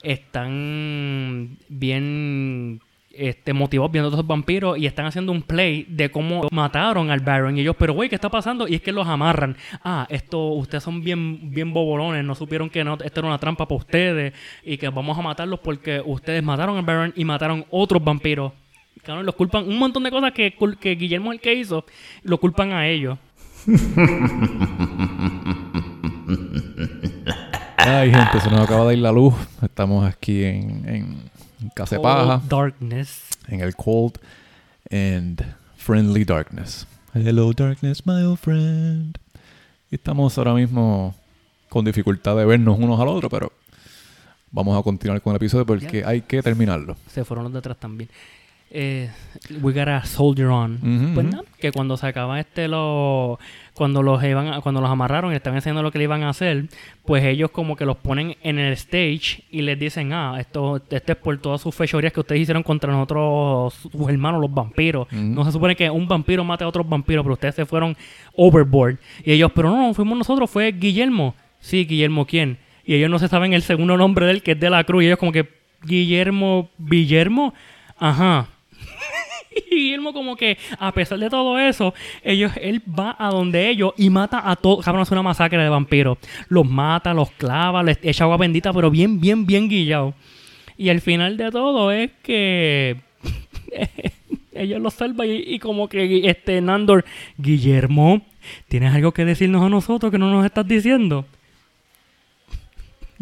están 0.04 1.58
bien 1.70 2.82
este, 3.18 3.54
motivados 3.54 3.92
viendo 3.92 4.10
a 4.10 4.12
estos 4.12 4.28
vampiros 4.28 4.78
y 4.78 4.86
están 4.86 5.08
haciendo 5.08 5.32
un 5.32 5.42
play 5.42 5.88
de 5.90 6.12
cómo 6.12 6.48
mataron 6.52 7.10
al 7.10 7.22
Baron. 7.22 7.58
Y 7.58 7.62
ellos, 7.62 7.76
pero 7.78 7.94
güey, 7.94 8.10
¿qué 8.10 8.16
está 8.16 8.30
pasando? 8.30 8.68
Y 8.68 8.76
es 8.76 8.82
que 8.82 8.92
los 8.92 9.08
amarran. 9.08 9.58
Ah, 9.84 10.06
esto, 10.10 10.50
ustedes 10.50 10.84
son 10.84 11.04
bien, 11.04 11.52
bien 11.52 11.74
bobolones, 11.74 12.24
no 12.24 12.36
supieron 12.36 12.70
que 12.70 12.84
no, 12.84 12.98
esto 13.04 13.20
era 13.20 13.28
una 13.28 13.40
trampa 13.40 13.68
para 13.68 13.80
ustedes 13.80 14.34
y 14.64 14.78
que 14.78 14.90
vamos 14.90 15.18
a 15.18 15.22
matarlos 15.22 15.60
porque 15.60 16.02
ustedes 16.06 16.44
mataron 16.44 16.78
al 16.78 16.86
Baron 16.86 17.14
y 17.16 17.26
mataron 17.26 17.66
otros 17.72 18.04
vampiros. 18.04 18.54
Cabrón, 19.04 19.26
los 19.26 19.36
culpan 19.36 19.68
un 19.68 19.80
montón 19.80 20.04
de 20.04 20.12
cosas 20.12 20.34
que, 20.34 20.54
que 20.80 20.96
Guillermo 20.96 21.32
es 21.32 21.38
el 21.38 21.42
que 21.42 21.54
hizo, 21.54 21.86
lo 22.24 22.40
culpan 22.40 22.72
a 22.72 22.88
ellos. 22.88 23.18
Ay, 27.90 28.12
gente, 28.12 28.42
se 28.42 28.52
nos 28.52 28.60
acaba 28.60 28.86
de 28.90 28.96
ir 28.96 29.00
la 29.00 29.14
luz. 29.14 29.34
Estamos 29.62 30.06
aquí 30.06 30.44
en, 30.44 30.84
en 30.90 31.70
Casa 31.74 32.02
Paja, 32.02 32.42
Darkness. 32.50 33.30
en 33.48 33.62
el 33.62 33.78
cold 33.78 34.20
and 34.92 35.42
friendly 35.78 36.26
darkness. 36.26 36.86
Hello, 37.14 37.54
darkness, 37.54 38.06
my 38.06 38.24
old 38.24 38.40
friend. 38.40 39.18
Y 39.90 39.96
estamos 39.96 40.38
ahora 40.38 40.54
mismo 40.54 41.16
con 41.70 41.86
dificultad 41.86 42.36
de 42.36 42.44
vernos 42.44 42.78
unos 42.78 43.00
al 43.00 43.08
otro, 43.08 43.30
pero 43.30 43.54
vamos 44.52 44.78
a 44.78 44.84
continuar 44.84 45.22
con 45.22 45.32
el 45.32 45.38
episodio 45.38 45.66
porque 45.66 46.04
hay 46.06 46.24
que 46.24 46.42
terminarlo. 46.44 46.98
Se 47.10 47.24
fueron 47.24 47.46
los 47.46 47.54
de 47.54 47.60
atrás 47.60 47.78
también. 47.80 48.10
Eh, 48.70 49.10
we 49.62 49.72
gotta 49.72 50.04
soldier 50.04 50.48
on. 50.48 50.78
Pues 51.14 51.26
ujú. 51.26 51.36
nada, 51.38 51.44
que 51.58 51.72
cuando 51.72 51.96
se 51.96 52.06
acaba 52.06 52.38
este 52.38 52.68
lo 52.68 53.40
cuando 53.78 54.02
los 54.02 54.24
iban 54.24 54.60
cuando 54.62 54.82
los 54.82 54.90
amarraron 54.90 55.32
y 55.32 55.36
estaban 55.36 55.58
enseñando 55.58 55.84
lo 55.84 55.92
que 55.92 56.00
le 56.00 56.06
iban 56.06 56.24
a 56.24 56.30
hacer, 56.30 56.66
pues 57.06 57.24
ellos 57.24 57.52
como 57.52 57.76
que 57.76 57.86
los 57.86 57.98
ponen 57.98 58.36
en 58.42 58.58
el 58.58 58.74
stage 58.74 59.44
y 59.52 59.62
les 59.62 59.80
dicen, 59.80 60.12
"Ah, 60.14 60.38
esto 60.40 60.82
esto 60.90 61.12
es 61.12 61.18
por 61.18 61.38
todas 61.38 61.62
sus 61.62 61.76
fechorías 61.76 62.12
que 62.12 62.20
ustedes 62.20 62.42
hicieron 62.42 62.64
contra 62.64 62.92
nosotros 62.92 63.74
sus 63.76 64.10
hermanos 64.10 64.42
los 64.42 64.54
vampiros." 64.54 65.08
No 65.12 65.46
se 65.46 65.52
supone 65.52 65.76
que 65.76 65.90
un 65.90 66.08
vampiro 66.08 66.44
mate 66.44 66.64
a 66.64 66.68
otros 66.68 66.90
vampiros, 66.90 67.24
pero 67.24 67.34
ustedes 67.34 67.56
se 67.56 67.66
fueron 67.66 67.96
overboard. 68.36 68.98
Y 69.24 69.34
ellos, 69.34 69.52
"Pero 69.54 69.70
no, 69.70 69.88
no 69.88 69.94
fuimos 69.94 70.18
nosotros, 70.18 70.50
fue 70.50 70.72
Guillermo." 70.72 71.36
Sí, 71.60 71.86
Guillermo 71.86 72.26
quién? 72.26 72.58
Y 72.86 72.96
ellos 72.96 73.10
no 73.10 73.20
se 73.20 73.28
saben 73.28 73.54
el 73.54 73.62
segundo 73.62 73.96
nombre 73.98 74.26
de 74.26 74.32
él, 74.32 74.44
que 74.44 74.54
es 74.54 74.60
de 74.60 74.70
la 74.70 74.84
Cruz, 74.84 75.04
y 75.04 75.08
ellos 75.08 75.20
como 75.20 75.32
que 75.32 75.48
Guillermo 75.84 76.70
Guillermo, 76.80 77.54
ajá. 77.98 78.48
Y 79.72 79.76
Guillermo 79.76 80.14
como 80.14 80.36
que, 80.36 80.58
a 80.80 80.92
pesar 80.92 81.20
de 81.20 81.30
todo 81.30 81.58
eso, 81.60 81.94
ellos, 82.24 82.52
él 82.62 82.82
va 82.88 83.16
a 83.18 83.30
donde 83.30 83.70
ellos 83.70 83.94
y 83.98 84.10
mata 84.10 84.50
a 84.50 84.56
todos. 84.56 84.84
Cabrón, 84.84 85.04
es 85.04 85.12
una 85.12 85.24
masacre 85.24 85.62
de 85.62 85.70
vampiros. 85.70 86.18
Los 86.50 86.66
mata, 86.66 87.14
los 87.14 87.32
clava, 87.32 87.84
les 87.84 87.98
echa 88.02 88.24
agua 88.24 88.38
bendita, 88.38 88.74
pero 88.74 88.90
bien, 88.92 89.20
bien, 89.20 89.46
bien 89.46 89.70
guillado. 89.70 90.14
Y 90.78 90.90
el 90.90 91.02
final 91.02 91.38
de 91.38 91.52
todo 91.52 91.92
es 91.92 92.12
que 92.22 92.98
ella 94.54 94.80
lo 94.80 94.90
salva 94.90 95.26
y, 95.26 95.44
y 95.48 95.60
como 95.60 95.88
que 95.88 96.30
este 96.30 96.62
Nandor, 96.62 97.06
Guillermo, 97.38 98.22
¿tienes 98.68 98.94
algo 98.94 99.12
que 99.12 99.26
decirnos 99.26 99.64
a 99.64 99.70
nosotros 99.70 100.12
que 100.12 100.18
no 100.18 100.30
nos 100.32 100.46
estás 100.46 100.68
diciendo? 100.68 101.26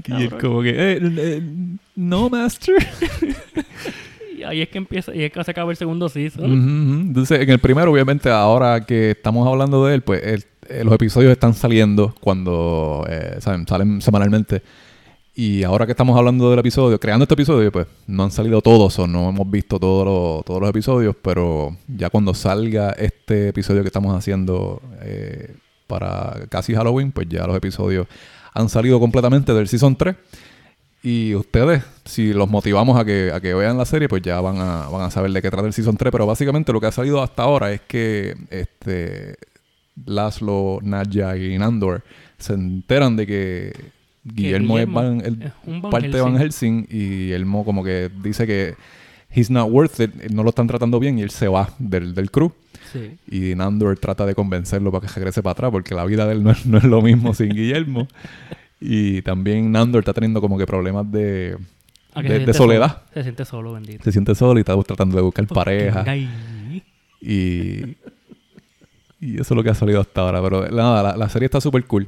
Y 0.07 0.23
es 0.23 0.29
Cabrón. 0.29 0.39
como 0.41 0.61
que, 0.61 0.69
eh, 0.69 0.99
eh, 1.01 1.41
no, 1.95 2.29
master. 2.29 2.75
Y 4.35 4.43
ahí 4.43 4.61
es 4.61 4.69
que 4.69 4.77
empieza, 4.77 5.15
y 5.15 5.23
es 5.23 5.31
que 5.31 5.43
se 5.43 5.51
acaba 5.51 5.71
el 5.71 5.77
segundo 5.77 6.09
season. 6.09 6.45
Entonces, 7.07 7.39
en 7.39 7.49
el 7.49 7.59
primero, 7.59 7.91
obviamente, 7.91 8.29
ahora 8.29 8.85
que 8.85 9.11
estamos 9.11 9.47
hablando 9.47 9.85
de 9.85 9.95
él, 9.95 10.01
pues 10.01 10.21
eh, 10.67 10.83
los 10.83 10.93
episodios 10.93 11.31
están 11.31 11.53
saliendo 11.53 12.13
cuando 12.19 13.05
eh, 13.07 13.37
saben, 13.39 13.67
salen 13.67 14.01
semanalmente. 14.01 14.61
Y 15.37 15.63
ahora 15.63 15.85
que 15.85 15.91
estamos 15.91 16.17
hablando 16.17 16.49
del 16.49 16.59
episodio, 16.59 16.97
creando 16.97 17.23
este 17.23 17.33
episodio, 17.33 17.71
pues 17.71 17.87
no 18.07 18.23
han 18.23 18.31
salido 18.31 18.61
todos 18.61 18.97
o 18.99 19.05
no 19.05 19.29
hemos 19.29 19.49
visto 19.51 19.79
todos 19.79 20.05
los, 20.05 20.45
todos 20.45 20.61
los 20.61 20.69
episodios, 20.69 21.13
pero 21.21 21.75
ya 21.87 22.09
cuando 22.09 22.33
salga 22.33 22.91
este 22.91 23.49
episodio 23.49 23.81
que 23.81 23.87
estamos 23.87 24.15
haciendo 24.15 24.81
eh, 25.01 25.55
para 25.87 26.45
casi 26.49 26.73
Halloween, 26.73 27.11
pues 27.11 27.27
ya 27.27 27.45
los 27.47 27.57
episodios 27.57 28.07
han 28.53 28.69
salido 28.69 28.97
completamente 28.99 29.53
del 29.53 29.67
Season 29.67 29.95
3. 29.97 30.15
Y 31.07 31.35
ustedes, 31.35 31.83
si 32.03 32.33
los 32.33 32.49
motivamos 32.49 32.99
a 32.99 33.05
que, 33.05 33.31
a 33.31 33.39
que 33.39 33.53
vean 33.53 33.77
la 33.77 33.85
serie, 33.85 34.09
pues 34.09 34.23
ya 34.23 34.41
van 34.41 34.57
a, 34.57 34.87
van 34.89 35.03
a 35.03 35.11
saber 35.11 35.29
de 35.31 35.41
qué 35.41 35.51
trata 35.51 35.67
el 35.67 35.73
Season 35.73 35.95
3. 35.95 36.11
Pero 36.11 36.25
básicamente 36.25 36.73
lo 36.73 36.81
que 36.81 36.87
ha 36.87 36.91
salido 36.91 37.21
hasta 37.21 37.43
ahora 37.43 37.71
es 37.71 37.81
que 37.81 38.35
este 38.49 39.35
Laszlo, 40.05 40.79
Nadja 40.81 41.37
y 41.37 41.57
Nandor 41.57 42.03
se 42.39 42.53
enteran 42.53 43.15
de 43.15 43.27
que 43.27 43.73
Guillermo, 44.23 44.79
es, 44.79 44.91
Van- 44.91 45.21
el- 45.23 45.41
es 45.43 45.51
un 45.67 45.81
Van 45.83 45.91
parte 45.91 46.09
de 46.09 46.21
Van 46.21 46.37
Helsing. 46.37 46.85
Helsing 46.85 46.87
y 46.89 47.09
Guillermo 47.19 47.63
como 47.63 47.83
que 47.83 48.09
dice 48.23 48.47
que 48.47 48.73
he's 49.29 49.51
not 49.51 49.69
worth 49.69 49.99
it, 49.99 50.11
no 50.31 50.41
lo 50.43 50.49
están 50.49 50.65
tratando 50.67 50.99
bien 50.99 51.19
y 51.19 51.21
él 51.21 51.29
se 51.29 51.47
va 51.47 51.69
del, 51.77 52.15
del 52.15 52.31
crew. 52.31 52.51
Sí. 52.91 53.17
Y 53.29 53.55
Nandor 53.55 53.97
trata 53.99 54.25
de 54.25 54.33
convencerlo 54.33 54.91
para 54.91 55.05
que 55.05 55.13
regrese 55.13 55.43
para 55.43 55.51
atrás 55.51 55.71
porque 55.71 55.93
la 55.93 56.05
vida 56.05 56.25
de 56.25 56.33
él 56.33 56.43
no 56.43 56.49
es, 56.51 56.65
no 56.65 56.79
es 56.79 56.83
lo 56.83 57.01
mismo 57.03 57.33
sin 57.35 57.49
Guillermo. 57.55 58.07
Y 58.87 59.21
también 59.23 59.71
Nandor 59.71 60.01
está 60.01 60.13
teniendo 60.13 60.39
como 60.41 60.57
que 60.57 60.65
problemas 60.67 61.11
de, 61.11 61.57
Ah, 62.13 62.21
de, 62.21 62.27
se 62.27 62.33
de 62.33 62.39
siente 62.39 62.53
soledad. 62.53 62.89
solo. 62.89 63.13
Se 63.13 63.23
siente 63.23 63.45
solo, 63.45 63.73
bendito. 63.73 64.03
Se 64.03 64.11
siente 64.11 64.35
solo 64.35 64.59
y 64.59 64.61
está 64.61 64.79
tratando 64.83 65.15
de 65.17 65.23
buscar 65.23 65.47
pareja. 65.47 66.05
Y, 67.21 67.95
y 69.19 69.35
eso 69.35 69.41
es 69.41 69.51
lo 69.51 69.63
que 69.63 69.69
ha 69.69 69.73
salido 69.73 69.99
hasta 70.01 70.21
ahora. 70.21 70.41
Pero 70.41 70.69
nada, 70.69 71.01
la, 71.03 71.17
la 71.17 71.29
serie 71.29 71.45
está 71.47 71.59
súper 71.61 71.83
cool. 71.85 72.07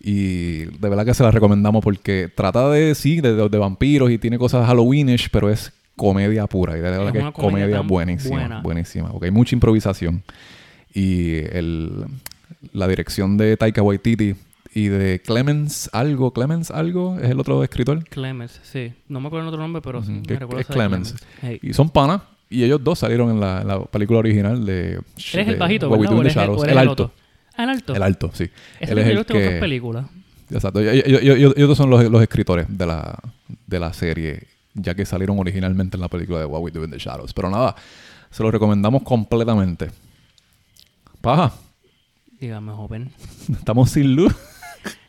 Y 0.00 0.64
de 0.64 0.88
verdad 0.88 1.04
que 1.04 1.14
se 1.14 1.22
la 1.22 1.30
recomendamos 1.30 1.82
porque 1.82 2.28
trata 2.34 2.68
de, 2.70 2.94
sí, 2.94 3.20
de, 3.20 3.34
de- 3.34 3.48
de 3.48 3.58
vampiros 3.58 4.10
y 4.10 4.18
tiene 4.18 4.38
cosas 4.38 4.68
Halloweenish, 4.68 5.28
pero 5.30 5.50
es 5.50 5.72
comedia 5.96 6.46
pura. 6.46 6.74
Y 6.76 6.80
de 6.80 6.82
verdad 6.90 7.06
Es 7.08 7.12
que 7.12 7.18
es 7.20 7.30
comedia 7.32 7.80
buenísima. 7.80 8.36
buena. 8.38 8.60
Buenísima. 8.60 9.10
Porque 9.12 9.26
hay 9.26 9.32
mucha 9.32 9.54
improvisación. 9.56 10.22
Y 10.94 11.36
el, 11.52 12.04
la 12.72 12.86
dirección 12.88 13.36
de 13.36 13.56
Taika 13.56 13.82
Waititi 13.82 14.34
y 14.84 14.88
de 14.88 15.20
Clemens 15.20 15.88
algo, 15.92 16.32
Clemens 16.32 16.70
algo, 16.70 17.18
es 17.20 17.30
el 17.30 17.40
otro 17.40 17.62
escritor. 17.64 18.04
Clemens, 18.04 18.60
sí. 18.62 18.92
No 19.08 19.20
me 19.20 19.26
acuerdo 19.28 19.48
el 19.48 19.54
otro 19.54 19.62
nombre, 19.62 19.82
pero 19.82 20.02
sí. 20.04 20.12
Me 20.12 20.22
que 20.22 20.34
es- 20.34 20.40
recuerdo 20.40 20.60
es 20.60 20.66
Clemens. 20.66 21.14
Hey. 21.42 21.58
Y 21.62 21.72
son 21.72 21.90
panas. 21.90 22.22
Y 22.50 22.64
ellos 22.64 22.82
dos 22.82 22.98
salieron 22.98 23.30
en 23.30 23.40
la, 23.40 23.62
la 23.62 23.84
película 23.84 24.20
original 24.20 24.64
de... 24.64 24.94
Él 24.94 25.00
es 25.16 25.34
el 25.48 25.56
bajito, 25.56 25.90
¿verdad? 25.90 26.10
Do 26.10 26.16
¿O 26.16 26.20
in 26.20 26.26
él 26.26 26.32
the 26.32 26.38
es 26.40 26.44
el- 26.44 26.50
o 26.50 26.64
es 26.64 26.76
alto. 26.76 27.12
Ah, 27.56 27.64
el 27.64 27.70
alto. 27.70 27.94
El 27.94 28.02
alto, 28.02 28.30
sí. 28.32 28.44
Ese 28.80 28.92
Él 28.92 28.98
es 28.98 29.04
que 29.04 29.10
el 29.10 29.16
en 29.16 29.18
otras 29.18 29.42
que... 29.42 29.60
películas. 29.60 30.06
Exacto. 30.50 30.80
Y- 30.82 30.86
Ellos 30.88 31.54
dos 31.56 31.76
son 31.76 31.90
los, 31.90 32.02
los 32.10 32.22
escritores 32.22 32.66
de 32.68 32.86
la, 32.86 33.18
de 33.66 33.80
la 33.80 33.92
serie, 33.92 34.46
ya 34.74 34.94
que 34.94 35.04
salieron 35.04 35.38
originalmente 35.38 35.96
en 35.96 36.00
la 36.00 36.08
película 36.08 36.38
de 36.38 36.46
What 36.46 36.60
We 36.62 36.70
Do 36.70 36.84
in 36.84 36.90
the 36.90 36.98
Shadows. 36.98 37.34
Pero 37.34 37.50
nada, 37.50 37.74
se 38.30 38.42
los 38.42 38.50
recomendamos 38.52 39.02
completamente. 39.02 39.90
Paja, 41.20 41.52
Dígame, 42.40 42.72
joven. 42.72 43.10
estamos 43.52 43.90
sin 43.90 44.14
luz. 44.14 44.32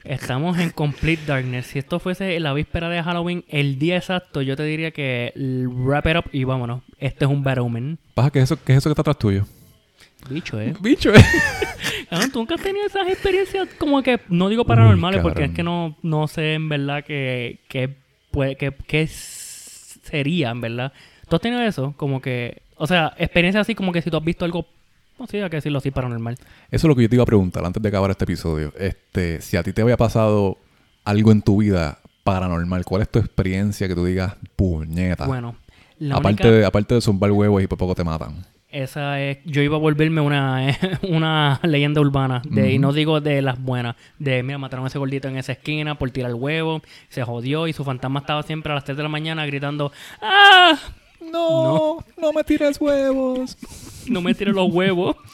Estamos 0.09 0.57
en 0.57 0.71
Complete 0.71 1.21
Darkness. 1.27 1.67
Si 1.67 1.77
esto 1.77 1.99
fuese 1.99 2.39
la 2.39 2.51
víspera 2.53 2.89
de 2.89 3.03
Halloween, 3.03 3.45
el 3.47 3.77
día 3.77 3.95
exacto, 3.95 4.41
yo 4.41 4.55
te 4.55 4.63
diría 4.63 4.89
que 4.89 5.31
wrap 5.35 6.07
it 6.07 6.15
up 6.17 6.23
y 6.31 6.45
vámonos. 6.45 6.81
Este 6.97 7.25
es 7.25 7.31
un 7.31 7.43
bad 7.43 7.59
omen. 7.59 7.99
Paja, 8.15 8.31
¿qué 8.31 8.39
es 8.39 8.45
eso, 8.45 8.57
qué 8.65 8.71
es 8.73 8.79
eso 8.79 8.89
que 8.89 8.93
está 8.93 9.01
atrás 9.01 9.19
tuyo? 9.19 9.45
Bicho, 10.27 10.59
¿eh? 10.59 10.73
Bicho, 10.81 11.13
eh. 11.13 11.23
Cabrón, 12.09 12.31
¿Tú 12.31 12.39
nunca 12.39 12.55
has 12.55 12.61
tenido 12.61 12.87
esas 12.87 13.07
experiencias 13.07 13.67
como 13.77 14.01
que, 14.01 14.19
no 14.29 14.49
digo 14.49 14.65
paranormales, 14.65 15.19
Uy, 15.19 15.23
porque 15.23 15.43
es 15.43 15.51
que 15.51 15.61
no, 15.61 15.95
no 16.01 16.27
sé 16.27 16.55
en 16.55 16.69
verdad 16.69 17.03
que, 17.03 17.59
que, 17.67 17.95
puede, 18.31 18.55
que, 18.55 18.71
que 18.71 19.05
sería, 19.05 20.49
en 20.49 20.61
verdad. 20.61 20.91
¿Tú 21.29 21.35
has 21.35 21.41
tenido 21.43 21.61
eso? 21.61 21.93
Como 21.97 22.19
que, 22.19 22.63
o 22.77 22.87
sea, 22.87 23.13
experiencias 23.19 23.61
así 23.61 23.75
como 23.75 23.91
que 23.91 24.01
si 24.01 24.09
tú 24.09 24.17
has 24.17 24.25
visto 24.25 24.43
algo, 24.43 24.65
no 25.19 25.27
sé, 25.27 25.43
hay 25.43 25.49
que 25.49 25.57
decirlo 25.57 25.79
así, 25.79 25.91
paranormal. 25.91 26.35
Eso 26.35 26.47
es 26.71 26.83
lo 26.85 26.95
que 26.95 27.03
yo 27.03 27.09
te 27.09 27.15
iba 27.15 27.23
a 27.23 27.27
preguntar 27.27 27.65
antes 27.65 27.81
de 27.83 27.89
acabar 27.89 28.09
este 28.09 28.23
episodio. 28.23 28.73
Este, 28.77 29.41
si 29.41 29.57
a 29.57 29.63
ti 29.63 29.73
te 29.73 29.81
había 29.81 29.97
pasado 29.97 30.57
algo 31.03 31.31
en 31.31 31.41
tu 31.41 31.57
vida 31.57 31.99
paranormal, 32.23 32.85
¿cuál 32.85 33.01
es 33.01 33.09
tu 33.09 33.19
experiencia 33.19 33.87
que 33.87 33.95
tú 33.95 34.05
digas, 34.05 34.35
puñeta? 34.55 35.25
Bueno, 35.25 35.55
la 35.99 36.15
aparte, 36.15 36.43
única... 36.43 36.57
de, 36.57 36.65
aparte 36.65 36.95
de 36.95 37.01
zumbar 37.01 37.31
huevos 37.31 37.61
y 37.61 37.67
por 37.67 37.77
poco 37.77 37.95
te 37.95 38.03
matan. 38.03 38.45
Esa 38.71 39.19
es, 39.19 39.39
yo 39.45 39.63
iba 39.63 39.77
a 39.77 39.79
volverme 39.79 40.21
una, 40.21 40.77
una 41.01 41.59
leyenda 41.63 42.01
urbana, 42.01 42.43
de, 42.45 42.71
y 42.71 42.77
no 42.77 42.93
digo 42.93 43.19
de 43.19 43.41
las 43.41 43.59
buenas, 43.59 43.95
de 44.19 44.43
mira, 44.43 44.59
mataron 44.59 44.85
a 44.85 44.89
ese 44.89 44.99
gordito 44.99 45.27
en 45.27 45.37
esa 45.37 45.53
esquina 45.53 45.95
por 45.95 46.11
tirar 46.11 46.35
huevo, 46.35 46.83
se 47.09 47.23
jodió 47.23 47.67
y 47.67 47.73
su 47.73 47.83
fantasma 47.83 48.19
estaba 48.19 48.43
siempre 48.43 48.71
a 48.71 48.75
las 48.75 48.83
3 48.83 48.95
de 48.95 49.03
la 49.03 49.09
mañana 49.09 49.45
gritando, 49.47 49.91
¡ah! 50.21 50.77
No, 51.31 51.99
no, 52.17 52.33
me 52.33 52.43
tires 52.43 52.79
huevos. 52.79 53.57
No 54.07 54.21
me 54.21 54.33
tires 54.33 54.53
los 54.55 54.71
huevos. 54.71 55.15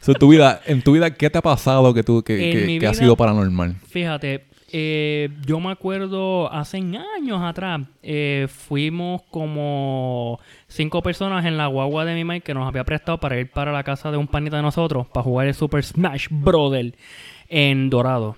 So, 0.00 0.12
en 0.12 0.18
tu 0.18 0.28
vida, 0.28 0.60
en 0.64 0.80
tu 0.80 0.92
vida, 0.92 1.10
¿qué 1.12 1.28
te 1.28 1.38
ha 1.38 1.42
pasado 1.42 1.92
que 1.92 2.04
tú 2.04 2.22
que, 2.22 2.36
que- 2.52 2.78
que 2.78 2.86
ha 2.86 2.94
sido 2.94 3.16
paranormal? 3.16 3.74
Fíjate, 3.88 4.44
eh, 4.72 5.28
yo 5.44 5.58
me 5.58 5.72
acuerdo 5.72 6.50
hace 6.52 6.76
años 6.78 7.42
atrás, 7.42 7.80
eh, 8.04 8.46
fuimos 8.48 9.22
como 9.28 10.38
cinco 10.68 11.02
personas 11.02 11.44
en 11.46 11.56
la 11.58 11.66
guagua 11.66 12.04
de 12.04 12.14
mi 12.14 12.24
Mike 12.24 12.44
que 12.44 12.54
nos 12.54 12.66
había 12.68 12.84
prestado 12.84 13.18
para 13.18 13.40
ir 13.40 13.50
para 13.50 13.72
la 13.72 13.82
casa 13.82 14.12
de 14.12 14.16
un 14.16 14.28
panita 14.28 14.56
de 14.56 14.62
nosotros 14.62 15.08
para 15.08 15.24
jugar 15.24 15.48
el 15.48 15.54
Super 15.54 15.82
Smash 15.84 16.28
Brother 16.30 16.94
en 17.48 17.90
Dorado. 17.90 18.36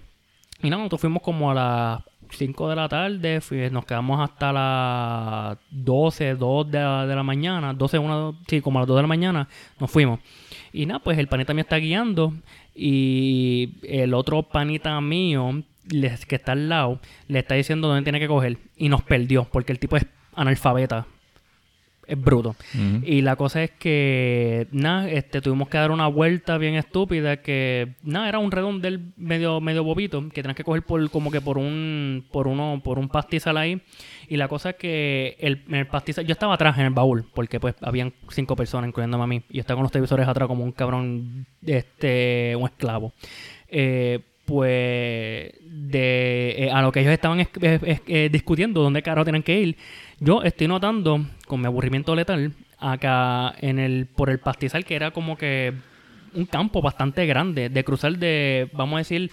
Y 0.62 0.70
nada, 0.70 0.78
nosotros 0.78 1.02
fuimos 1.02 1.22
como 1.22 1.50
a 1.50 1.54
las 1.54 2.02
5 2.32 2.68
de 2.68 2.76
la 2.76 2.88
tarde, 2.88 3.40
nos 3.70 3.84
quedamos 3.84 4.20
hasta 4.20 4.52
las 4.52 5.58
12, 5.70 6.34
2 6.34 6.70
de 6.70 6.78
la, 6.78 7.06
de 7.06 7.14
la 7.14 7.22
mañana, 7.22 7.72
12, 7.72 7.98
1, 7.98 8.38
sí, 8.48 8.60
como 8.60 8.78
a 8.78 8.82
las 8.82 8.88
2 8.88 8.96
de 8.96 9.02
la 9.02 9.08
mañana, 9.08 9.48
nos 9.78 9.90
fuimos. 9.90 10.20
Y 10.72 10.86
nada, 10.86 11.00
pues 11.00 11.18
el 11.18 11.28
panita 11.28 11.54
me 11.54 11.62
está 11.62 11.76
guiando 11.76 12.34
y 12.74 13.74
el 13.82 14.14
otro 14.14 14.42
panita 14.42 15.00
mío, 15.00 15.62
que 15.88 16.36
está 16.36 16.52
al 16.52 16.68
lado, 16.68 17.00
le 17.28 17.40
está 17.40 17.54
diciendo 17.54 17.88
dónde 17.88 18.04
tiene 18.04 18.20
que 18.20 18.28
coger 18.28 18.58
y 18.76 18.88
nos 18.88 19.02
perdió 19.02 19.44
porque 19.50 19.72
el 19.72 19.78
tipo 19.78 19.96
es 19.96 20.06
analfabeta. 20.34 21.06
Es 22.10 22.20
bruto. 22.20 22.56
Y 23.04 23.20
la 23.22 23.36
cosa 23.36 23.62
es 23.62 23.70
que, 23.70 24.66
nada, 24.72 25.08
este, 25.08 25.40
tuvimos 25.40 25.68
que 25.68 25.78
dar 25.78 25.92
una 25.92 26.08
vuelta 26.08 26.58
bien 26.58 26.74
estúpida 26.74 27.36
que, 27.40 27.94
nada, 28.02 28.28
era 28.28 28.40
un 28.40 28.50
redondel 28.50 29.12
medio, 29.16 29.60
medio 29.60 29.84
bobito 29.84 30.28
que 30.30 30.42
tenías 30.42 30.56
que 30.56 30.64
coger 30.64 30.82
por, 30.82 31.08
como 31.10 31.30
que 31.30 31.40
por 31.40 31.56
un, 31.56 32.24
por 32.32 32.48
uno, 32.48 32.80
por 32.82 32.98
un 32.98 33.08
pastizal 33.08 33.56
ahí. 33.56 33.80
Y 34.28 34.36
la 34.36 34.48
cosa 34.48 34.70
es 34.70 34.76
que 34.76 35.36
el, 35.38 35.62
el 35.70 35.86
pastizal, 35.86 36.26
yo 36.26 36.32
estaba 36.32 36.54
atrás 36.54 36.76
en 36.78 36.86
el 36.86 36.90
baúl, 36.92 37.24
porque 37.32 37.60
pues 37.60 37.74
habían 37.80 38.12
cinco 38.28 38.56
personas, 38.56 38.88
incluyéndome 38.88 39.22
a 39.24 39.26
mí. 39.28 39.42
Y 39.48 39.54
yo 39.56 39.60
estaba 39.60 39.76
con 39.76 39.84
los 39.84 39.92
televisores 39.92 40.26
atrás 40.26 40.48
como 40.48 40.64
un 40.64 40.72
cabrón, 40.72 41.46
este, 41.64 42.56
un 42.58 42.64
esclavo. 42.64 43.12
Eh, 43.68 44.18
pues 44.46 45.52
de 45.62 46.54
eh, 46.58 46.70
a 46.72 46.82
lo 46.82 46.90
que 46.90 47.00
ellos 47.00 47.12
estaban 47.12 47.38
es- 47.40 47.48
es- 47.60 47.82
es- 47.84 48.02
eh, 48.08 48.28
discutiendo 48.32 48.82
dónde 48.82 49.00
carajo 49.02 49.24
tienen 49.24 49.44
que 49.44 49.60
ir, 49.60 49.76
yo 50.20 50.42
estoy 50.42 50.68
notando 50.68 51.24
con 51.46 51.60
mi 51.60 51.66
aburrimiento 51.66 52.14
letal 52.14 52.52
acá 52.78 53.54
en 53.60 53.78
el 53.78 54.06
por 54.06 54.30
el 54.30 54.38
pastizal 54.38 54.84
que 54.84 54.94
era 54.94 55.10
como 55.10 55.36
que 55.36 55.72
un 56.34 56.46
campo 56.46 56.80
bastante 56.80 57.26
grande 57.26 57.68
de 57.68 57.84
cruzar 57.84 58.16
de 58.18 58.70
vamos 58.72 58.96
a 58.96 58.98
decir 58.98 59.30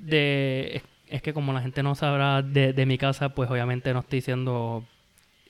de 0.00 0.82
es, 1.08 1.22
que 1.22 1.32
como 1.32 1.52
la 1.52 1.60
gente 1.62 1.82
no 1.82 1.94
sabrá 1.94 2.42
de, 2.42 2.72
de 2.72 2.86
mi 2.86 2.98
casa 2.98 3.30
pues 3.30 3.50
obviamente 3.50 3.92
no 3.92 4.00
estoy 4.00 4.18
diciendo 4.18 4.84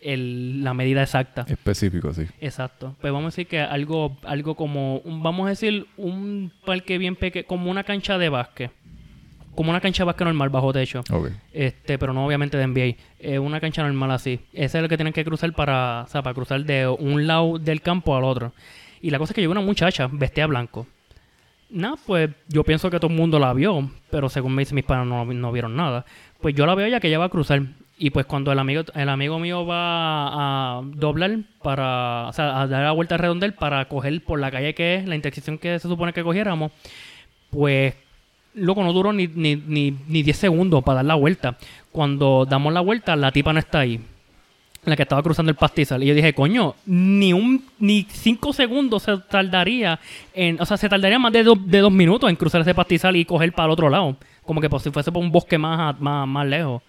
el- 0.01 0.63
la 0.63 0.75
medida 0.75 1.03
exacta 1.03 1.47
Específico, 1.49 2.13
sí. 2.13 2.27
Exacto. 2.41 2.95
Pues 3.01 3.13
vamos 3.13 3.29
a 3.29 3.33
decir 3.35 3.47
que 3.47 3.61
algo, 3.61 4.17
algo 4.25 4.55
como, 4.55 4.99
un- 4.99 5.23
vamos 5.23 5.47
a 5.47 5.51
decir, 5.51 5.87
un 5.97 6.53
parque 6.67 6.99
bien 6.99 7.17
pequeño, 7.17 7.47
como 7.47 7.71
una 7.71 7.83
cancha 7.83 8.19
de 8.19 8.29
básquet. 8.29 8.71
Como 9.57 9.71
una 9.71 9.81
cancha 9.81 10.05
de 10.05 10.07
básquet 10.07 10.27
normal 10.27 10.51
bajo 10.51 10.73
techo. 10.73 11.03
Ok. 11.11 11.31
Este, 11.53 11.99
pero 11.99 12.13
no 12.13 12.25
obviamente 12.25 12.57
de 12.57 12.67
NBA. 12.67 12.97
Eh, 13.19 13.39
una 13.41 13.59
cancha 13.59 13.83
normal 13.83 14.13
así. 14.13 14.39
Ese 14.53 14.65
es 14.65 14.75
el 14.77 14.89
que 14.89 14.97
tienen 14.97 15.13
que 15.13 15.25
cruzar 15.25 15.53
para, 15.53 16.03
o 16.03 16.09
sea, 16.09 16.23
para 16.23 16.35
cruzar 16.35 16.65
de 16.65 16.87
un 16.87 17.27
lado 17.27 17.59
del 17.59 17.81
campo 17.81 18.17
al 18.17 18.23
otro. 18.23 18.53
Y 19.01 19.11
la 19.11 19.19
cosa 19.19 19.33
es 19.33 19.35
que 19.35 19.41
llegó 19.41 19.53
una 19.53 19.61
muchacha 19.61 20.09
vestida 20.13 20.47
blanco. 20.47 20.87
Nada, 21.69 21.97
pues 22.07 22.31
yo 22.49 22.63
pienso 22.63 22.91
que 22.91 23.01
todo 23.01 23.11
el 23.11 23.17
mundo 23.17 23.41
la 23.41 23.53
vio, 23.53 23.91
pero 24.11 24.29
según 24.29 24.55
me 24.55 24.63
dicen 24.63 24.77
mis 24.77 24.85
padres 24.85 25.07
no, 25.07 25.25
no 25.25 25.53
vieron 25.53 25.75
nada. 25.75 26.05
Pues 26.41 26.55
yo 26.55 26.65
la 26.65 26.77
veo 26.77 26.87
ya 26.87 27.01
que 27.01 27.09
ella 27.09 27.19
va 27.19 27.25
a 27.25 27.31
cruzar. 27.31 27.63
Y 27.99 28.11
pues 28.11 28.27
cuando 28.27 28.53
el 28.53 28.59
amigo, 28.59 28.83
el 28.95 29.09
amigo 29.09 29.39
mío 29.39 29.65
va 29.65 30.79
a 30.79 30.83
doblar 30.83 31.39
para, 31.63 32.29
o 32.29 32.33
sea, 32.33 32.61
a 32.61 32.67
dar 32.67 32.85
la 32.85 32.93
vuelta 32.93 33.17
redondel 33.17 33.55
para 33.55 33.87
coger 33.89 34.23
por 34.23 34.39
la 34.39 34.51
calle 34.51 34.75
que 34.75 34.97
es, 34.97 35.07
la 35.07 35.17
intersección 35.17 35.57
que 35.57 35.79
se 35.79 35.89
supone 35.89 36.13
que 36.13 36.23
cogiéramos, 36.23 36.73
pues, 37.51 37.95
loco, 38.57 38.83
no 38.83 38.93
duró 38.93 39.13
ni, 39.13 39.29
ni, 39.29 39.55
ni, 39.57 39.95
ni 40.09 40.23
10 40.25 40.37
segundos 40.37 40.83
para 40.83 40.97
dar 40.97 41.05
la 41.07 41.15
vuelta. 41.15 41.57
Cuando 41.93 42.45
damos 42.49 42.73
la 42.73 42.81
vuelta, 42.81 43.15
la 43.17 43.31
tipa 43.33 43.53
no 43.53 43.59
está 43.61 43.81
ahí. 43.81 44.01
La 44.85 44.95
que 44.97 45.03
estaba 45.03 45.23
cruzando 45.23 45.51
el 45.51 45.57
pastizal. 45.57 46.03
Y 46.03 46.07
yo 46.07 46.15
dije, 46.15 46.33
coño, 46.33 46.75
ni 46.87 47.33
un 47.33 47.65
ni 47.79 48.07
cinco 48.09 48.53
segundos 48.53 49.03
se 49.03 49.17
tardaría 49.19 49.99
en. 50.33 50.61
O 50.61 50.67
sea, 50.67 50.77
se 50.77 50.89
tardaría 50.89 51.19
más 51.19 51.33
de, 51.33 51.43
do- 51.43 51.57
de 51.57 51.79
dos 51.81 51.91
minutos 51.93 52.31
en 52.31 52.37
cruzar 52.37 52.61
ese 52.61 52.75
pastizal 52.75 53.17
y 53.17 53.25
coger 53.25 53.53
para 53.53 53.67
el 53.67 53.73
otro 53.73 53.89
lado. 53.89 54.17
Como 54.45 54.61
que 54.61 54.71
pues, 54.71 54.85
si 54.85 54.91
fuese 54.91 55.11
por 55.11 55.23
un 55.25 55.33
bosque 55.33 55.59
más, 55.59 56.01
más, 56.01 56.29
más 56.29 56.47
lejos. 56.47 56.83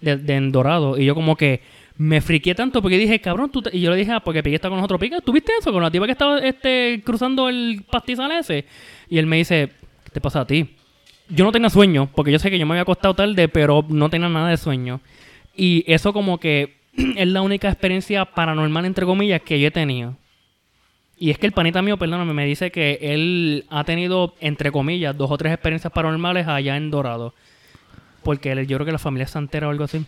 De, 0.00 0.16
de 0.16 0.34
en 0.36 0.52
Dorado. 0.52 0.96
Y 0.96 1.04
yo 1.06 1.14
como 1.16 1.34
que 1.36 1.60
me 1.98 2.20
friqué 2.22 2.54
tanto 2.54 2.80
porque 2.80 2.96
dije, 2.96 3.20
cabrón, 3.20 3.50
tú 3.50 3.60
te-" 3.62 3.76
y 3.76 3.80
yo 3.80 3.90
le 3.90 3.96
dije, 3.96 4.12
ah, 4.12 4.20
porque 4.20 4.42
Pique 4.42 4.54
está 4.56 4.68
con 4.68 4.78
nosotros, 4.78 5.00
Pique, 5.00 5.20
¿tú 5.20 5.32
viste 5.32 5.52
eso? 5.60 5.72
Con 5.72 5.82
la 5.82 5.90
tipa 5.90 6.06
que 6.06 6.12
estaba 6.12 6.38
este, 6.38 7.02
cruzando 7.04 7.48
el 7.50 7.84
pastizal 7.90 8.30
ese. 8.32 8.64
Y 9.10 9.18
él 9.18 9.26
me 9.26 9.36
dice, 9.38 9.72
¿qué 10.04 10.10
te 10.12 10.20
pasa 10.20 10.40
a 10.42 10.46
ti? 10.46 10.76
Yo 11.30 11.44
no 11.44 11.52
tenía 11.52 11.70
sueño, 11.70 12.08
porque 12.14 12.32
yo 12.32 12.38
sé 12.38 12.50
que 12.50 12.58
yo 12.58 12.66
me 12.66 12.72
había 12.74 12.82
acostado 12.82 13.14
tarde, 13.14 13.48
pero 13.48 13.84
no 13.88 14.10
tenía 14.10 14.28
nada 14.28 14.48
de 14.48 14.56
sueño. 14.56 15.00
Y 15.56 15.84
eso 15.86 16.12
como 16.12 16.38
que 16.38 16.76
es 16.94 17.28
la 17.28 17.42
única 17.42 17.68
experiencia 17.68 18.24
paranormal, 18.24 18.84
entre 18.84 19.06
comillas, 19.06 19.40
que 19.42 19.60
yo 19.60 19.68
he 19.68 19.70
tenido. 19.70 20.16
Y 21.18 21.30
es 21.30 21.38
que 21.38 21.46
el 21.46 21.52
panita 21.52 21.82
mío, 21.82 21.98
perdóname, 21.98 22.32
me 22.32 22.46
dice 22.46 22.70
que 22.70 22.98
él 23.02 23.66
ha 23.68 23.84
tenido, 23.84 24.34
entre 24.40 24.72
comillas, 24.72 25.16
dos 25.16 25.30
o 25.30 25.36
tres 25.36 25.52
experiencias 25.52 25.92
paranormales 25.92 26.48
allá 26.48 26.76
en 26.76 26.90
Dorado. 26.90 27.34
Porque 28.22 28.52
él- 28.52 28.66
yo 28.66 28.76
creo 28.78 28.86
que 28.86 28.92
la 28.92 28.98
familia 28.98 29.24
es 29.24 29.30
santera 29.30 29.68
o 29.68 29.70
algo 29.70 29.84
así. 29.84 30.04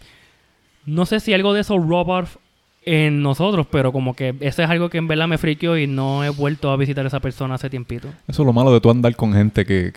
No 0.86 1.04
sé 1.06 1.20
si 1.20 1.32
algo 1.34 1.52
de 1.52 1.60
eso 1.60 1.74
off 1.76 2.36
en 2.84 3.22
nosotros, 3.22 3.66
pero 3.70 3.92
como 3.92 4.14
que 4.16 4.34
eso 4.40 4.62
es 4.62 4.68
algo 4.70 4.88
que 4.88 4.98
en 4.98 5.06
verdad 5.06 5.28
me 5.28 5.38
friqueó 5.38 5.76
y 5.78 5.86
no 5.86 6.24
he 6.24 6.30
vuelto 6.30 6.70
a 6.70 6.76
visitar 6.76 7.04
a 7.04 7.08
esa 7.08 7.20
persona 7.20 7.54
hace 7.54 7.70
tiempito. 7.70 8.08
Eso 8.26 8.42
es 8.42 8.46
lo 8.46 8.52
malo 8.52 8.72
de 8.72 8.80
tú 8.80 8.90
andar 8.90 9.14
con 9.14 9.32
gente 9.34 9.64
que, 9.64 9.92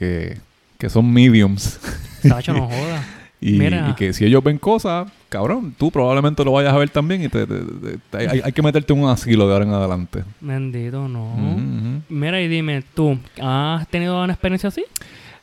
que 0.78 0.90
son 0.90 1.12
mediums. 1.12 1.80
Sacho, 2.22 2.54
no 2.54 2.68
joda. 2.70 3.04
Y, 3.42 3.60
que 3.96 4.12
si 4.14 4.26
ellos 4.26 4.44
ven 4.44 4.58
cosas, 4.58 5.08
cabrón, 5.30 5.76
tú 5.78 5.92
probablemente 5.92 6.44
lo 6.44 6.54
vayas 6.54 6.74
a 6.74 6.78
ver 6.78 6.90
también 6.90 7.22
y 7.24 7.30
te, 7.30 7.46
te- 7.46 7.60
te- 7.60 7.98
te- 8.10 8.18
hay, 8.30 8.42
hay 8.44 8.52
que 8.52 8.62
meterte 8.64 8.92
en 8.94 9.04
un 9.04 9.10
asilo 9.10 9.46
de 9.48 9.54
ahora 9.54 9.66
en 9.66 9.72
adelante. 9.74 10.24
Bendito, 10.42 11.08
no. 11.08 11.34
Ujú. 11.36 12.02
Mira 12.10 12.42
y 12.42 12.48
dime, 12.48 12.84
¿tú 12.96 13.20
has 13.40 13.88
tenido 13.90 14.24
una 14.24 14.34
experiencia 14.34 14.70
así? 14.70 14.84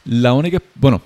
La 0.05 0.33
única, 0.33 0.61
bueno, 0.75 1.01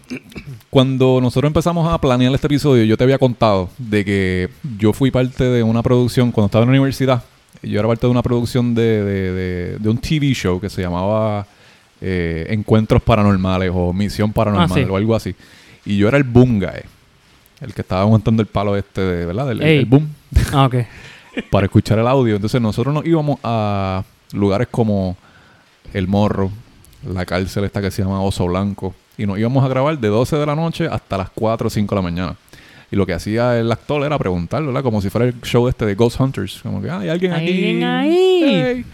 cuando 0.71 1.21
nosotros 1.21 1.51
empezamos 1.51 1.93
a 1.93 2.01
planear 2.01 2.33
este 2.35 2.47
episodio, 2.47 2.85
yo 2.85 2.97
te 2.97 3.05
había 3.05 3.19
contado 3.19 3.69
de 3.77 4.05
que 4.05 4.49
yo 4.79 4.95
fui 4.95 5.11
parte 5.11 5.45
de 5.45 5.63
una 5.63 5.83
producción, 5.83 6.33
cuando 6.33 6.47
estaba 6.47 6.63
en 6.65 6.71
la 6.71 6.79
universidad, 6.79 7.23
yo 7.63 7.79
era 7.79 7.89
parte 7.89 8.07
de 8.07 8.11
una 8.11 8.23
producción 8.23 8.75
de, 8.75 9.05
de- 9.05 9.33
de- 9.33 9.79
de 9.79 9.89
un 9.91 9.99
TV 9.99 10.33
show 10.33 10.59
que 10.61 10.71
se 10.71 10.81
llamaba 10.81 11.47
eh, 12.01 12.47
Encuentros 12.51 13.03
Paranormales 13.03 13.71
o 13.75 13.93
Misión 13.93 14.33
Paranormal 14.33 14.69
Ah, 14.71 14.75
sí. 14.75 14.81
o 14.89 14.97
algo 14.97 15.15
así. 15.15 15.35
Y 15.85 15.97
yo 15.99 16.09
era 16.09 16.17
el 16.17 16.25
boom 16.25 16.59
guy, 16.59 16.83
el 17.61 17.73
que 17.75 17.81
estaba 17.83 18.03
aguantando 18.03 18.43
el 18.43 18.49
palo 18.49 18.77
este, 18.77 19.01
de, 19.01 19.27
¿verdad? 19.27 19.51
El, 19.53 19.63
el- 19.63 19.87
boom 19.87 20.09
Ah, 20.53 20.67
ok. 20.67 20.75
para 21.51 21.67
escuchar 21.67 21.99
el 21.99 22.07
audio. 22.07 22.35
Entonces 22.37 22.61
nosotros 22.61 22.93
nos 22.95 23.07
íbamos 23.07 23.39
a 23.45 24.03
lugares 24.33 24.69
como 24.71 25.17
El 25.95 26.09
Morro, 26.09 26.51
la 27.09 27.25
cárcel 27.25 27.65
esta 27.65 27.81
que 27.81 27.91
se 27.91 28.03
llama 28.03 28.21
Oso 28.23 28.47
Blanco, 28.47 28.95
y 29.19 29.27
nos 29.27 29.39
íbamos 29.39 29.65
a 29.65 29.69
grabar 29.69 29.99
de 29.99 30.09
12 30.09 30.37
de 30.37 30.47
la 30.47 30.55
noche 30.57 30.87
hasta 30.91 31.17
las 31.19 31.31
4 31.31 31.67
o 31.69 31.71
5 31.71 31.95
de 31.95 31.97
la 31.99 32.03
mañana. 32.03 32.37
Y 32.91 32.97
lo 32.97 33.05
que 33.07 33.13
hacía 33.15 33.59
el 33.59 33.71
actor 33.73 34.05
era 34.05 34.17
preguntarlo, 34.19 34.69
¿verdad? 34.69 34.83
Como 34.83 35.01
si 35.03 35.11
fuera 35.11 35.27
el 35.27 35.41
show 35.43 35.67
este 35.69 35.85
de 35.87 35.95
Ghost 35.95 36.21
Hunters. 36.21 36.61
Como 36.63 36.81
que, 36.81 36.89
"Ah, 36.91 37.01
¿hay 37.01 37.09
alguien 37.09 37.33
aquí? 37.33 37.47
¿Alguien 37.49 37.85
ahí?" 37.85 38.41
Hey. 38.45 38.85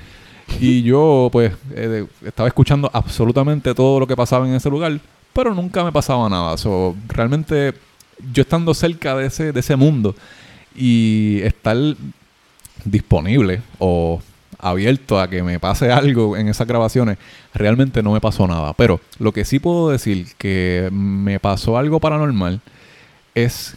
Y 0.60 0.82
yo, 0.82 1.28
pues, 1.32 1.52
eh, 1.74 2.06
estaba 2.24 2.48
escuchando 2.48 2.90
absolutamente 2.92 3.74
todo 3.74 4.00
lo 4.00 4.06
que 4.06 4.16
pasaba 4.16 4.46
en 4.46 4.54
ese 4.54 4.70
lugar, 4.70 5.00
pero 5.32 5.54
nunca 5.54 5.84
me 5.84 5.92
pasaba 5.92 6.28
nada. 6.28 6.56
So, 6.56 6.94
realmente, 7.08 7.74
yo 8.32 8.42
estando 8.42 8.74
cerca 8.74 9.16
de 9.16 9.26
ese, 9.26 9.52
de 9.52 9.60
ese 9.60 9.76
mundo 9.76 10.14
y 10.74 11.40
estar 11.42 11.76
disponible 12.84 13.60
o 13.78 14.20
abierto 14.58 15.20
a 15.20 15.28
que 15.28 15.42
me 15.42 15.58
pase 15.58 15.90
algo 15.92 16.36
en 16.36 16.48
esas 16.48 16.66
grabaciones, 16.66 17.18
realmente 17.52 18.02
no 18.02 18.12
me 18.12 18.20
pasó 18.20 18.46
nada. 18.46 18.72
Pero 18.72 19.00
lo 19.18 19.32
que 19.32 19.44
sí 19.44 19.58
puedo 19.58 19.90
decir 19.90 20.28
que 20.38 20.88
me 20.92 21.38
pasó 21.40 21.76
algo 21.76 22.00
paranormal 22.00 22.60
es... 23.34 23.76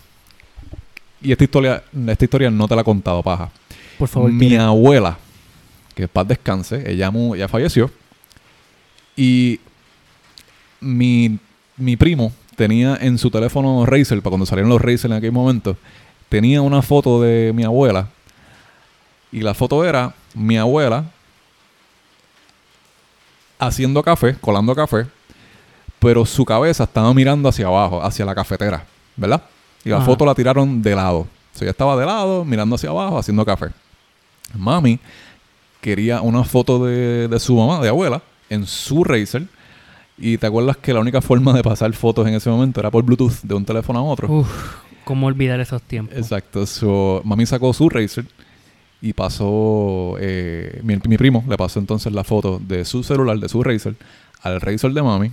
Y 1.22 1.32
esta 1.32 1.44
historia, 1.44 1.84
esta 2.08 2.26
historia 2.26 2.52
no 2.52 2.68
te 2.68 2.76
la 2.76 2.82
he 2.82 2.86
contado, 2.86 3.24
paja. 3.24 3.50
Por 3.98 4.08
favor, 4.08 4.32
Mi 4.32 4.56
abuela, 4.56 5.18
que 5.96 6.08
paz 6.08 6.28
descanse, 6.28 6.92
ella, 6.92 7.12
ella 7.34 7.48
falleció. 7.48 7.90
Y 9.16 9.60
mi, 10.82 11.40
mi 11.78 11.96
primo 11.96 12.34
tenía 12.56 12.98
en 13.00 13.18
su 13.18 13.32
teléfono 13.32 13.86
Razer, 13.86 14.20
para 14.20 14.32
cuando 14.32 14.46
salieron 14.46 14.70
los 14.70 14.82
Razer 14.82 15.10
en 15.12 15.18
aquel 15.18 15.32
momento, 15.32 15.78
tenía 16.30 16.62
una 16.62 16.82
foto 16.82 17.22
de 17.22 17.54
mi 17.56 17.64
abuela. 17.64 18.10
Y 19.32 19.42
la 19.42 19.54
foto 19.54 19.84
era 19.84 20.14
mi 20.34 20.58
abuela 20.58 21.06
haciendo 23.58 24.04
café, 24.04 24.36
colando 24.40 24.76
café, 24.76 25.08
pero 26.00 26.26
su 26.26 26.46
cabeza 26.46 26.84
estaba 26.84 27.14
mirando 27.14 27.50
hacia 27.50 27.68
abajo, 27.68 28.04
hacia 28.04 28.26
la 28.26 28.36
cafetera, 28.36 28.86
¿verdad? 29.16 29.42
Y 29.84 29.90
la 29.90 29.98
Ajá. 29.98 30.06
foto 30.06 30.26
la 30.26 30.36
tiraron 30.36 30.82
de 30.82 30.96
lado. 30.96 31.20
O 31.20 31.58
sea, 31.58 31.66
ella 31.66 31.72
estaba 31.72 31.96
de 31.96 32.06
lado, 32.06 32.44
mirando 32.44 32.76
hacia 32.76 32.90
abajo, 32.90 33.18
haciendo 33.18 33.46
café. 33.46 33.68
Mami 34.54 35.00
quería 35.86 36.22
una 36.22 36.44
foto 36.44 36.84
de, 36.84 37.28
de 37.28 37.40
su 37.40 37.56
mamá, 37.56 37.80
de 37.80 37.90
abuela, 37.90 38.24
en 38.50 38.66
su 38.66 39.04
Razer. 39.04 39.46
Y 40.18 40.40
te 40.40 40.48
acuerdas 40.48 40.78
que 40.78 40.92
la 40.94 41.00
única 41.00 41.22
forma 41.22 41.54
de 41.54 41.62
pasar 41.62 41.94
fotos 41.94 42.28
en 42.28 42.34
ese 42.34 42.50
momento 42.50 42.80
era 42.80 42.90
por 42.90 43.04
Bluetooth 43.04 43.44
de 43.44 43.54
un 43.54 43.64
teléfono 43.66 44.00
a 44.00 44.02
otro. 44.02 44.28
Uf, 44.32 44.48
¿cómo 45.04 45.28
olvidar 45.28 45.60
esos 45.60 45.84
tiempos? 45.84 46.18
Exacto. 46.18 46.66
So, 46.66 47.22
mami 47.24 47.46
sacó 47.46 47.72
su 47.72 47.88
Razer 47.88 48.26
y 49.00 49.14
pasó. 49.14 50.16
eh, 50.20 50.80
mi, 50.84 50.98
mi 51.08 51.18
primo 51.20 51.44
le 51.48 51.56
pasó 51.56 51.80
entonces 51.80 52.12
la 52.12 52.24
foto 52.24 52.60
de 52.60 52.84
su 52.84 53.04
celular, 53.04 53.38
de 53.38 53.48
su 53.48 53.62
Razer, 53.62 53.96
al 54.42 54.60
Razer 54.62 54.92
de 54.92 55.04
mami. 55.04 55.32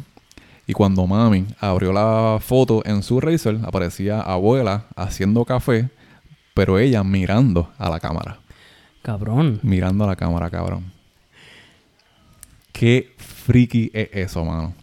Y 0.67 0.75
cuando 0.75 1.07
mami 1.07 1.47
abrió 1.61 1.95
la 1.95 2.39
foto 2.41 2.83
en 2.85 3.03
su 3.03 3.21
Razer, 3.23 3.59
aparecía 3.65 4.21
abuela 4.21 4.85
haciendo 4.97 5.47
café, 5.47 5.89
pero 6.53 6.79
ella 6.79 7.03
mirando 7.03 7.71
a 7.79 7.89
la 7.89 7.99
cámara. 8.01 8.42
Cabrón. 9.03 9.59
Mirando 9.63 10.05
a 10.05 10.07
la 10.07 10.17
cámara, 10.17 10.49
cabrón. 10.49 10.93
Qué 12.73 13.13
friki 13.19 13.91
es 13.93 14.09
eso, 14.13 14.45
mano. 14.45 14.75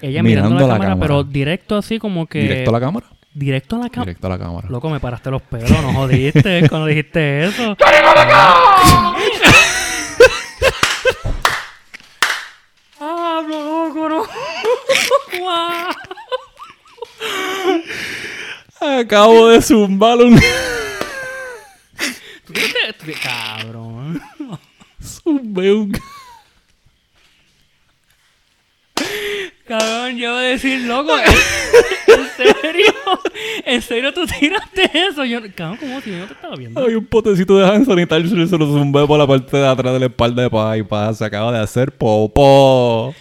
Ella 0.00 0.22
mirando, 0.22 0.50
Mirando 0.50 0.68
la, 0.68 0.78
la 0.78 0.80
cámara, 0.80 1.00
pero 1.00 1.24
directo 1.24 1.76
así 1.76 1.98
como 1.98 2.26
que... 2.26 2.40
¿Directo 2.42 2.70
a 2.70 2.72
la 2.72 2.80
cámara? 2.80 3.06
Directo 3.34 3.76
a 3.76 3.78
la 3.80 3.88
cámara. 3.88 4.04
Directo 4.10 4.26
a 4.26 4.30
la 4.30 4.38
cámara. 4.38 4.68
Loco, 4.68 4.90
me 4.90 5.00
paraste 5.00 5.30
los 5.30 5.42
pelos, 5.42 5.70
no 5.70 5.92
jodiste 5.92 6.68
cuando 6.68 6.86
dijiste 6.86 7.44
eso. 7.46 7.76
¡Ah, 13.00 13.42
loco, 13.48 14.08
no! 14.08 14.22
Acabo 19.00 19.48
de 19.48 19.62
zumbar 19.62 20.18
un... 20.18 20.40
¿Tú 22.92 23.04
crees 23.04 23.18
que- 23.20 23.28
tú- 23.28 23.28
Cabrón. 23.28 24.20
zumbé 25.02 25.72
un... 25.72 25.92
Cabrón, 29.66 30.16
yo 30.18 30.28
iba 30.30 30.38
a 30.38 30.42
decir, 30.42 30.80
loco, 30.82 31.12
¿en 32.06 32.28
serio? 32.36 32.92
¿En 33.64 33.80
serio 33.82 34.12
tú 34.12 34.26
tiraste 34.26 34.90
eso? 34.92 35.24
Yo, 35.24 35.40
cabrón, 35.54 35.78
¿cómo 35.78 36.00
si 36.00 36.10
yo 36.10 36.18
no 36.18 36.26
te 36.26 36.32
estaba 36.34 36.56
viendo? 36.56 36.84
Hay 36.86 36.94
un 36.94 37.06
potecito 37.06 37.56
de 37.58 37.66
hand 37.66 37.86
sanitizer 37.86 38.38
y 38.38 38.48
se 38.48 38.58
lo 38.58 38.66
zumbé 38.66 39.06
por 39.06 39.18
la 39.18 39.26
parte 39.26 39.56
de 39.56 39.66
atrás 39.66 39.92
de 39.94 40.00
la 40.00 40.06
espalda 40.06 40.42
de 40.42 40.50
pa 40.50 40.76
y 40.76 40.82
pa. 40.82 41.12
Se 41.14 41.24
acaba 41.24 41.52
de 41.52 41.60
hacer 41.60 41.92
popó. 41.92 43.14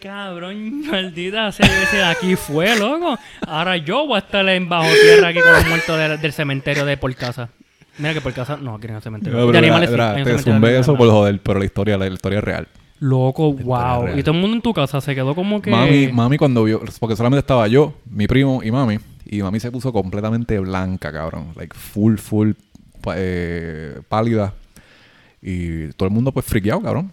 Cabrón, 0.00 0.86
maldita 0.88 1.52
sea, 1.52 1.66
ese 1.82 1.98
de 1.98 2.04
aquí 2.04 2.34
fue, 2.36 2.76
loco. 2.76 3.16
Ahora 3.46 3.76
yo 3.76 4.06
voy 4.06 4.16
a 4.16 4.18
estar 4.18 4.48
en 4.48 4.68
bajo 4.68 4.88
tierra 5.02 5.28
aquí 5.28 5.38
con 5.40 5.52
los 5.52 5.66
muertos 5.68 5.96
del, 5.98 6.20
del 6.20 6.32
cementerio 6.32 6.84
de 6.84 6.96
por 6.96 7.14
casa. 7.14 7.50
Mira 7.98 8.14
que 8.14 8.20
por 8.20 8.32
casa, 8.32 8.56
no, 8.56 8.74
aquí 8.74 8.86
no 8.86 8.94
hay 8.94 8.96
un 8.96 9.02
cementerio. 9.02 9.38
Pero, 9.38 9.52
de 9.52 9.58
animales 9.58 9.90
sí, 9.90 10.00
hay 10.00 10.22
un 10.22 10.24
te 10.24 10.38
zumbé 10.38 10.78
eso 10.78 10.96
por 10.96 11.08
joder, 11.08 11.40
pero 11.42 11.58
la 11.58 11.64
historia, 11.64 11.98
la, 11.98 12.06
la 12.06 12.14
historia 12.14 12.38
es 12.38 12.44
real. 12.44 12.68
Loco, 13.00 13.52
wow. 13.52 14.04
real. 14.04 14.18
Y 14.18 14.22
todo 14.22 14.34
el 14.34 14.40
mundo 14.40 14.56
en 14.56 14.62
tu 14.62 14.72
casa 14.72 15.00
se 15.00 15.14
quedó 15.14 15.34
como 15.34 15.60
que... 15.60 15.70
Mami, 15.70 16.08
mami 16.12 16.38
cuando 16.38 16.64
vio, 16.64 16.80
porque 17.00 17.16
solamente 17.16 17.40
estaba 17.40 17.66
yo, 17.68 17.94
mi 18.06 18.26
primo 18.26 18.62
y 18.62 18.70
mami, 18.70 18.98
y 19.26 19.42
mami 19.42 19.60
se 19.60 19.70
puso 19.70 19.92
completamente 19.92 20.58
blanca, 20.58 21.12
cabrón. 21.12 21.48
Like 21.56 21.76
full, 21.76 22.16
full 22.16 22.52
eh, 23.14 24.00
pálida. 24.08 24.54
Y 25.40 25.88
todo 25.94 26.08
el 26.08 26.14
mundo 26.14 26.32
pues 26.32 26.46
friqueado, 26.46 26.80
cabrón. 26.80 27.12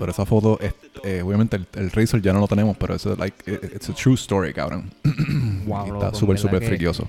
Pero 0.00 0.10
esa 0.12 0.24
foto, 0.26 0.58
es, 0.60 0.72
eh, 1.04 1.22
obviamente 1.22 1.56
el, 1.56 1.66
el 1.76 1.90
Razor 1.90 2.20
ya 2.22 2.32
no 2.32 2.40
lo 2.40 2.48
tenemos, 2.48 2.74
pero 2.76 2.94
eso 2.94 3.14
like, 3.16 3.36
it- 3.50 3.72
it's 3.76 3.88
a 3.90 3.92
true 3.94 4.14
story, 4.14 4.52
cabrón. 4.52 4.90
Wow, 5.66 5.86
Y 5.86 5.90
está 5.90 6.14
súper, 6.14 6.38
súper 6.38 6.60
que- 6.60 6.66
friquioso. 6.68 7.06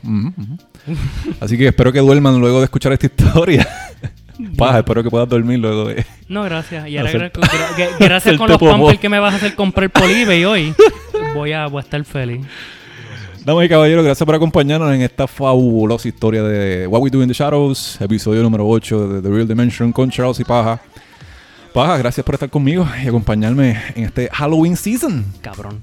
Así 1.39 1.57
que 1.57 1.67
espero 1.67 1.91
que 1.91 1.99
duerman 1.99 2.39
luego 2.39 2.59
de 2.59 2.65
escuchar 2.65 2.91
esta 2.93 3.05
historia. 3.15 3.67
Paja, 4.57 4.79
espero 4.79 5.03
que 5.03 5.09
puedas 5.09 5.29
dormir 5.29 5.59
luego 5.59 5.85
de... 5.85 6.05
No, 6.27 6.43
gracias. 6.43 6.87
Y 6.89 6.97
ahora 6.97 7.09
Hacer- 7.11 7.31
gra- 7.31 7.41
gra- 7.49 7.75
gra- 7.77 7.89
gracias 7.99 8.37
con 8.37 8.49
los 8.49 8.57
pampers 8.59 8.99
que 8.99 9.09
me 9.09 9.19
vas 9.19 9.33
a 9.33 9.37
hacer 9.37 9.55
comprar 9.55 9.89
por 9.89 10.09
eBay 10.09 10.43
hoy. 10.45 10.73
Voy 11.33 11.53
a, 11.53 11.67
voy 11.67 11.79
a 11.79 11.83
estar 11.83 12.03
feliz. 12.03 12.45
Damas 13.45 13.65
y 13.65 13.69
caballeros, 13.69 14.03
gracias 14.05 14.25
por 14.25 14.35
acompañarnos 14.35 14.93
en 14.93 15.01
esta 15.01 15.27
fabulosa 15.27 16.07
historia 16.07 16.43
de 16.43 16.85
What 16.87 17.01
We 17.01 17.09
Do 17.09 17.21
in 17.23 17.27
the 17.27 17.33
Shadows, 17.33 17.99
episodio 18.01 18.43
número 18.43 18.67
8 18.67 19.07
de 19.13 19.21
The 19.21 19.29
Real 19.29 19.47
Dimension 19.47 19.91
con 19.91 20.11
Charles 20.11 20.39
y 20.39 20.43
Paja. 20.43 20.79
Paja, 21.73 21.97
gracias 21.97 22.25
por 22.25 22.35
estar 22.35 22.49
conmigo 22.49 22.85
y 23.03 23.07
acompañarme 23.07 23.81
en 23.95 24.03
este 24.05 24.29
Halloween 24.31 24.75
season. 24.75 25.25
Cabrón. 25.41 25.81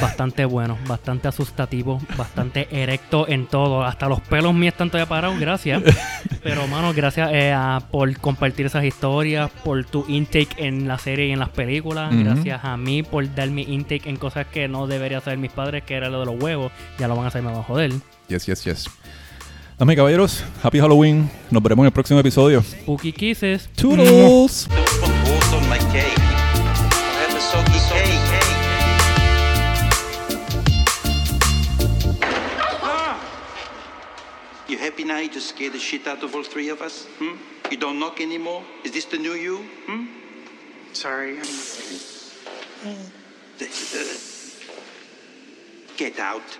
Bastante 0.00 0.44
bueno, 0.44 0.76
bastante 0.88 1.28
asustativo, 1.28 2.00
bastante 2.18 2.66
erecto 2.82 3.26
en 3.28 3.46
todo. 3.46 3.84
Hasta 3.84 4.08
los 4.08 4.20
pelos 4.20 4.52
míos 4.52 4.72
están 4.74 4.90
todavía 4.90 5.08
parados, 5.08 5.38
gracias. 5.38 5.80
Pero, 6.42 6.66
mano, 6.66 6.92
gracias 6.92 7.30
eh, 7.32 7.52
a- 7.52 7.80
por 7.90 8.14
compartir 8.18 8.66
esas 8.66 8.84
historias, 8.84 9.48
por 9.64 9.84
tu 9.84 10.04
intake 10.08 10.48
en 10.58 10.88
la 10.88 10.98
serie 10.98 11.28
y 11.28 11.32
en 11.32 11.38
las 11.38 11.50
películas. 11.50 12.12
Gracias 12.14 12.64
a 12.64 12.76
mí 12.76 13.04
por 13.04 13.32
dar 13.34 13.48
mi 13.50 13.62
intake 13.62 14.08
en 14.10 14.16
cosas 14.16 14.46
que 14.48 14.66
no 14.66 14.86
debería 14.88 15.18
hacer 15.18 15.38
mis 15.38 15.52
padres, 15.52 15.84
que 15.84 15.94
era 15.94 16.10
lo 16.10 16.18
de 16.20 16.26
los 16.26 16.42
huevos. 16.42 16.72
Ya 16.98 17.06
lo 17.08 17.14
van 17.14 17.24
a 17.26 17.28
hacer, 17.28 17.42
me 17.42 17.52
van 17.52 17.60
a 17.60 17.62
joder. 17.62 17.92
Yes, 18.28 18.44
yes, 18.46 18.64
yes. 18.64 18.84
Damas 19.78 19.92
y 19.92 19.96
caballeros, 19.96 20.44
Happy 20.64 20.80
Halloween. 20.80 21.30
Nos 21.50 21.62
veremos 21.62 21.84
en 21.84 21.86
el 21.86 21.92
próximo 21.92 22.18
episodio. 22.18 22.60
Spooky 22.62 23.12
kisses. 23.12 23.68
Toodles! 23.76 24.68
Happy 34.96 35.04
now? 35.04 35.18
You 35.18 35.28
just 35.28 35.50
scared 35.50 35.74
the 35.74 35.78
shit 35.78 36.06
out 36.06 36.22
of 36.22 36.34
all 36.34 36.42
three 36.42 36.70
of 36.70 36.80
us? 36.80 37.04
Hmm? 37.18 37.36
You 37.70 37.76
don't 37.76 38.00
knock 38.00 38.18
anymore? 38.18 38.64
Is 38.82 38.92
this 38.92 39.04
the 39.04 39.18
new 39.18 39.34
you? 39.34 39.58
Hmm? 39.84 40.06
Sorry. 40.94 41.36
Get 45.98 46.18
out. 46.18 46.58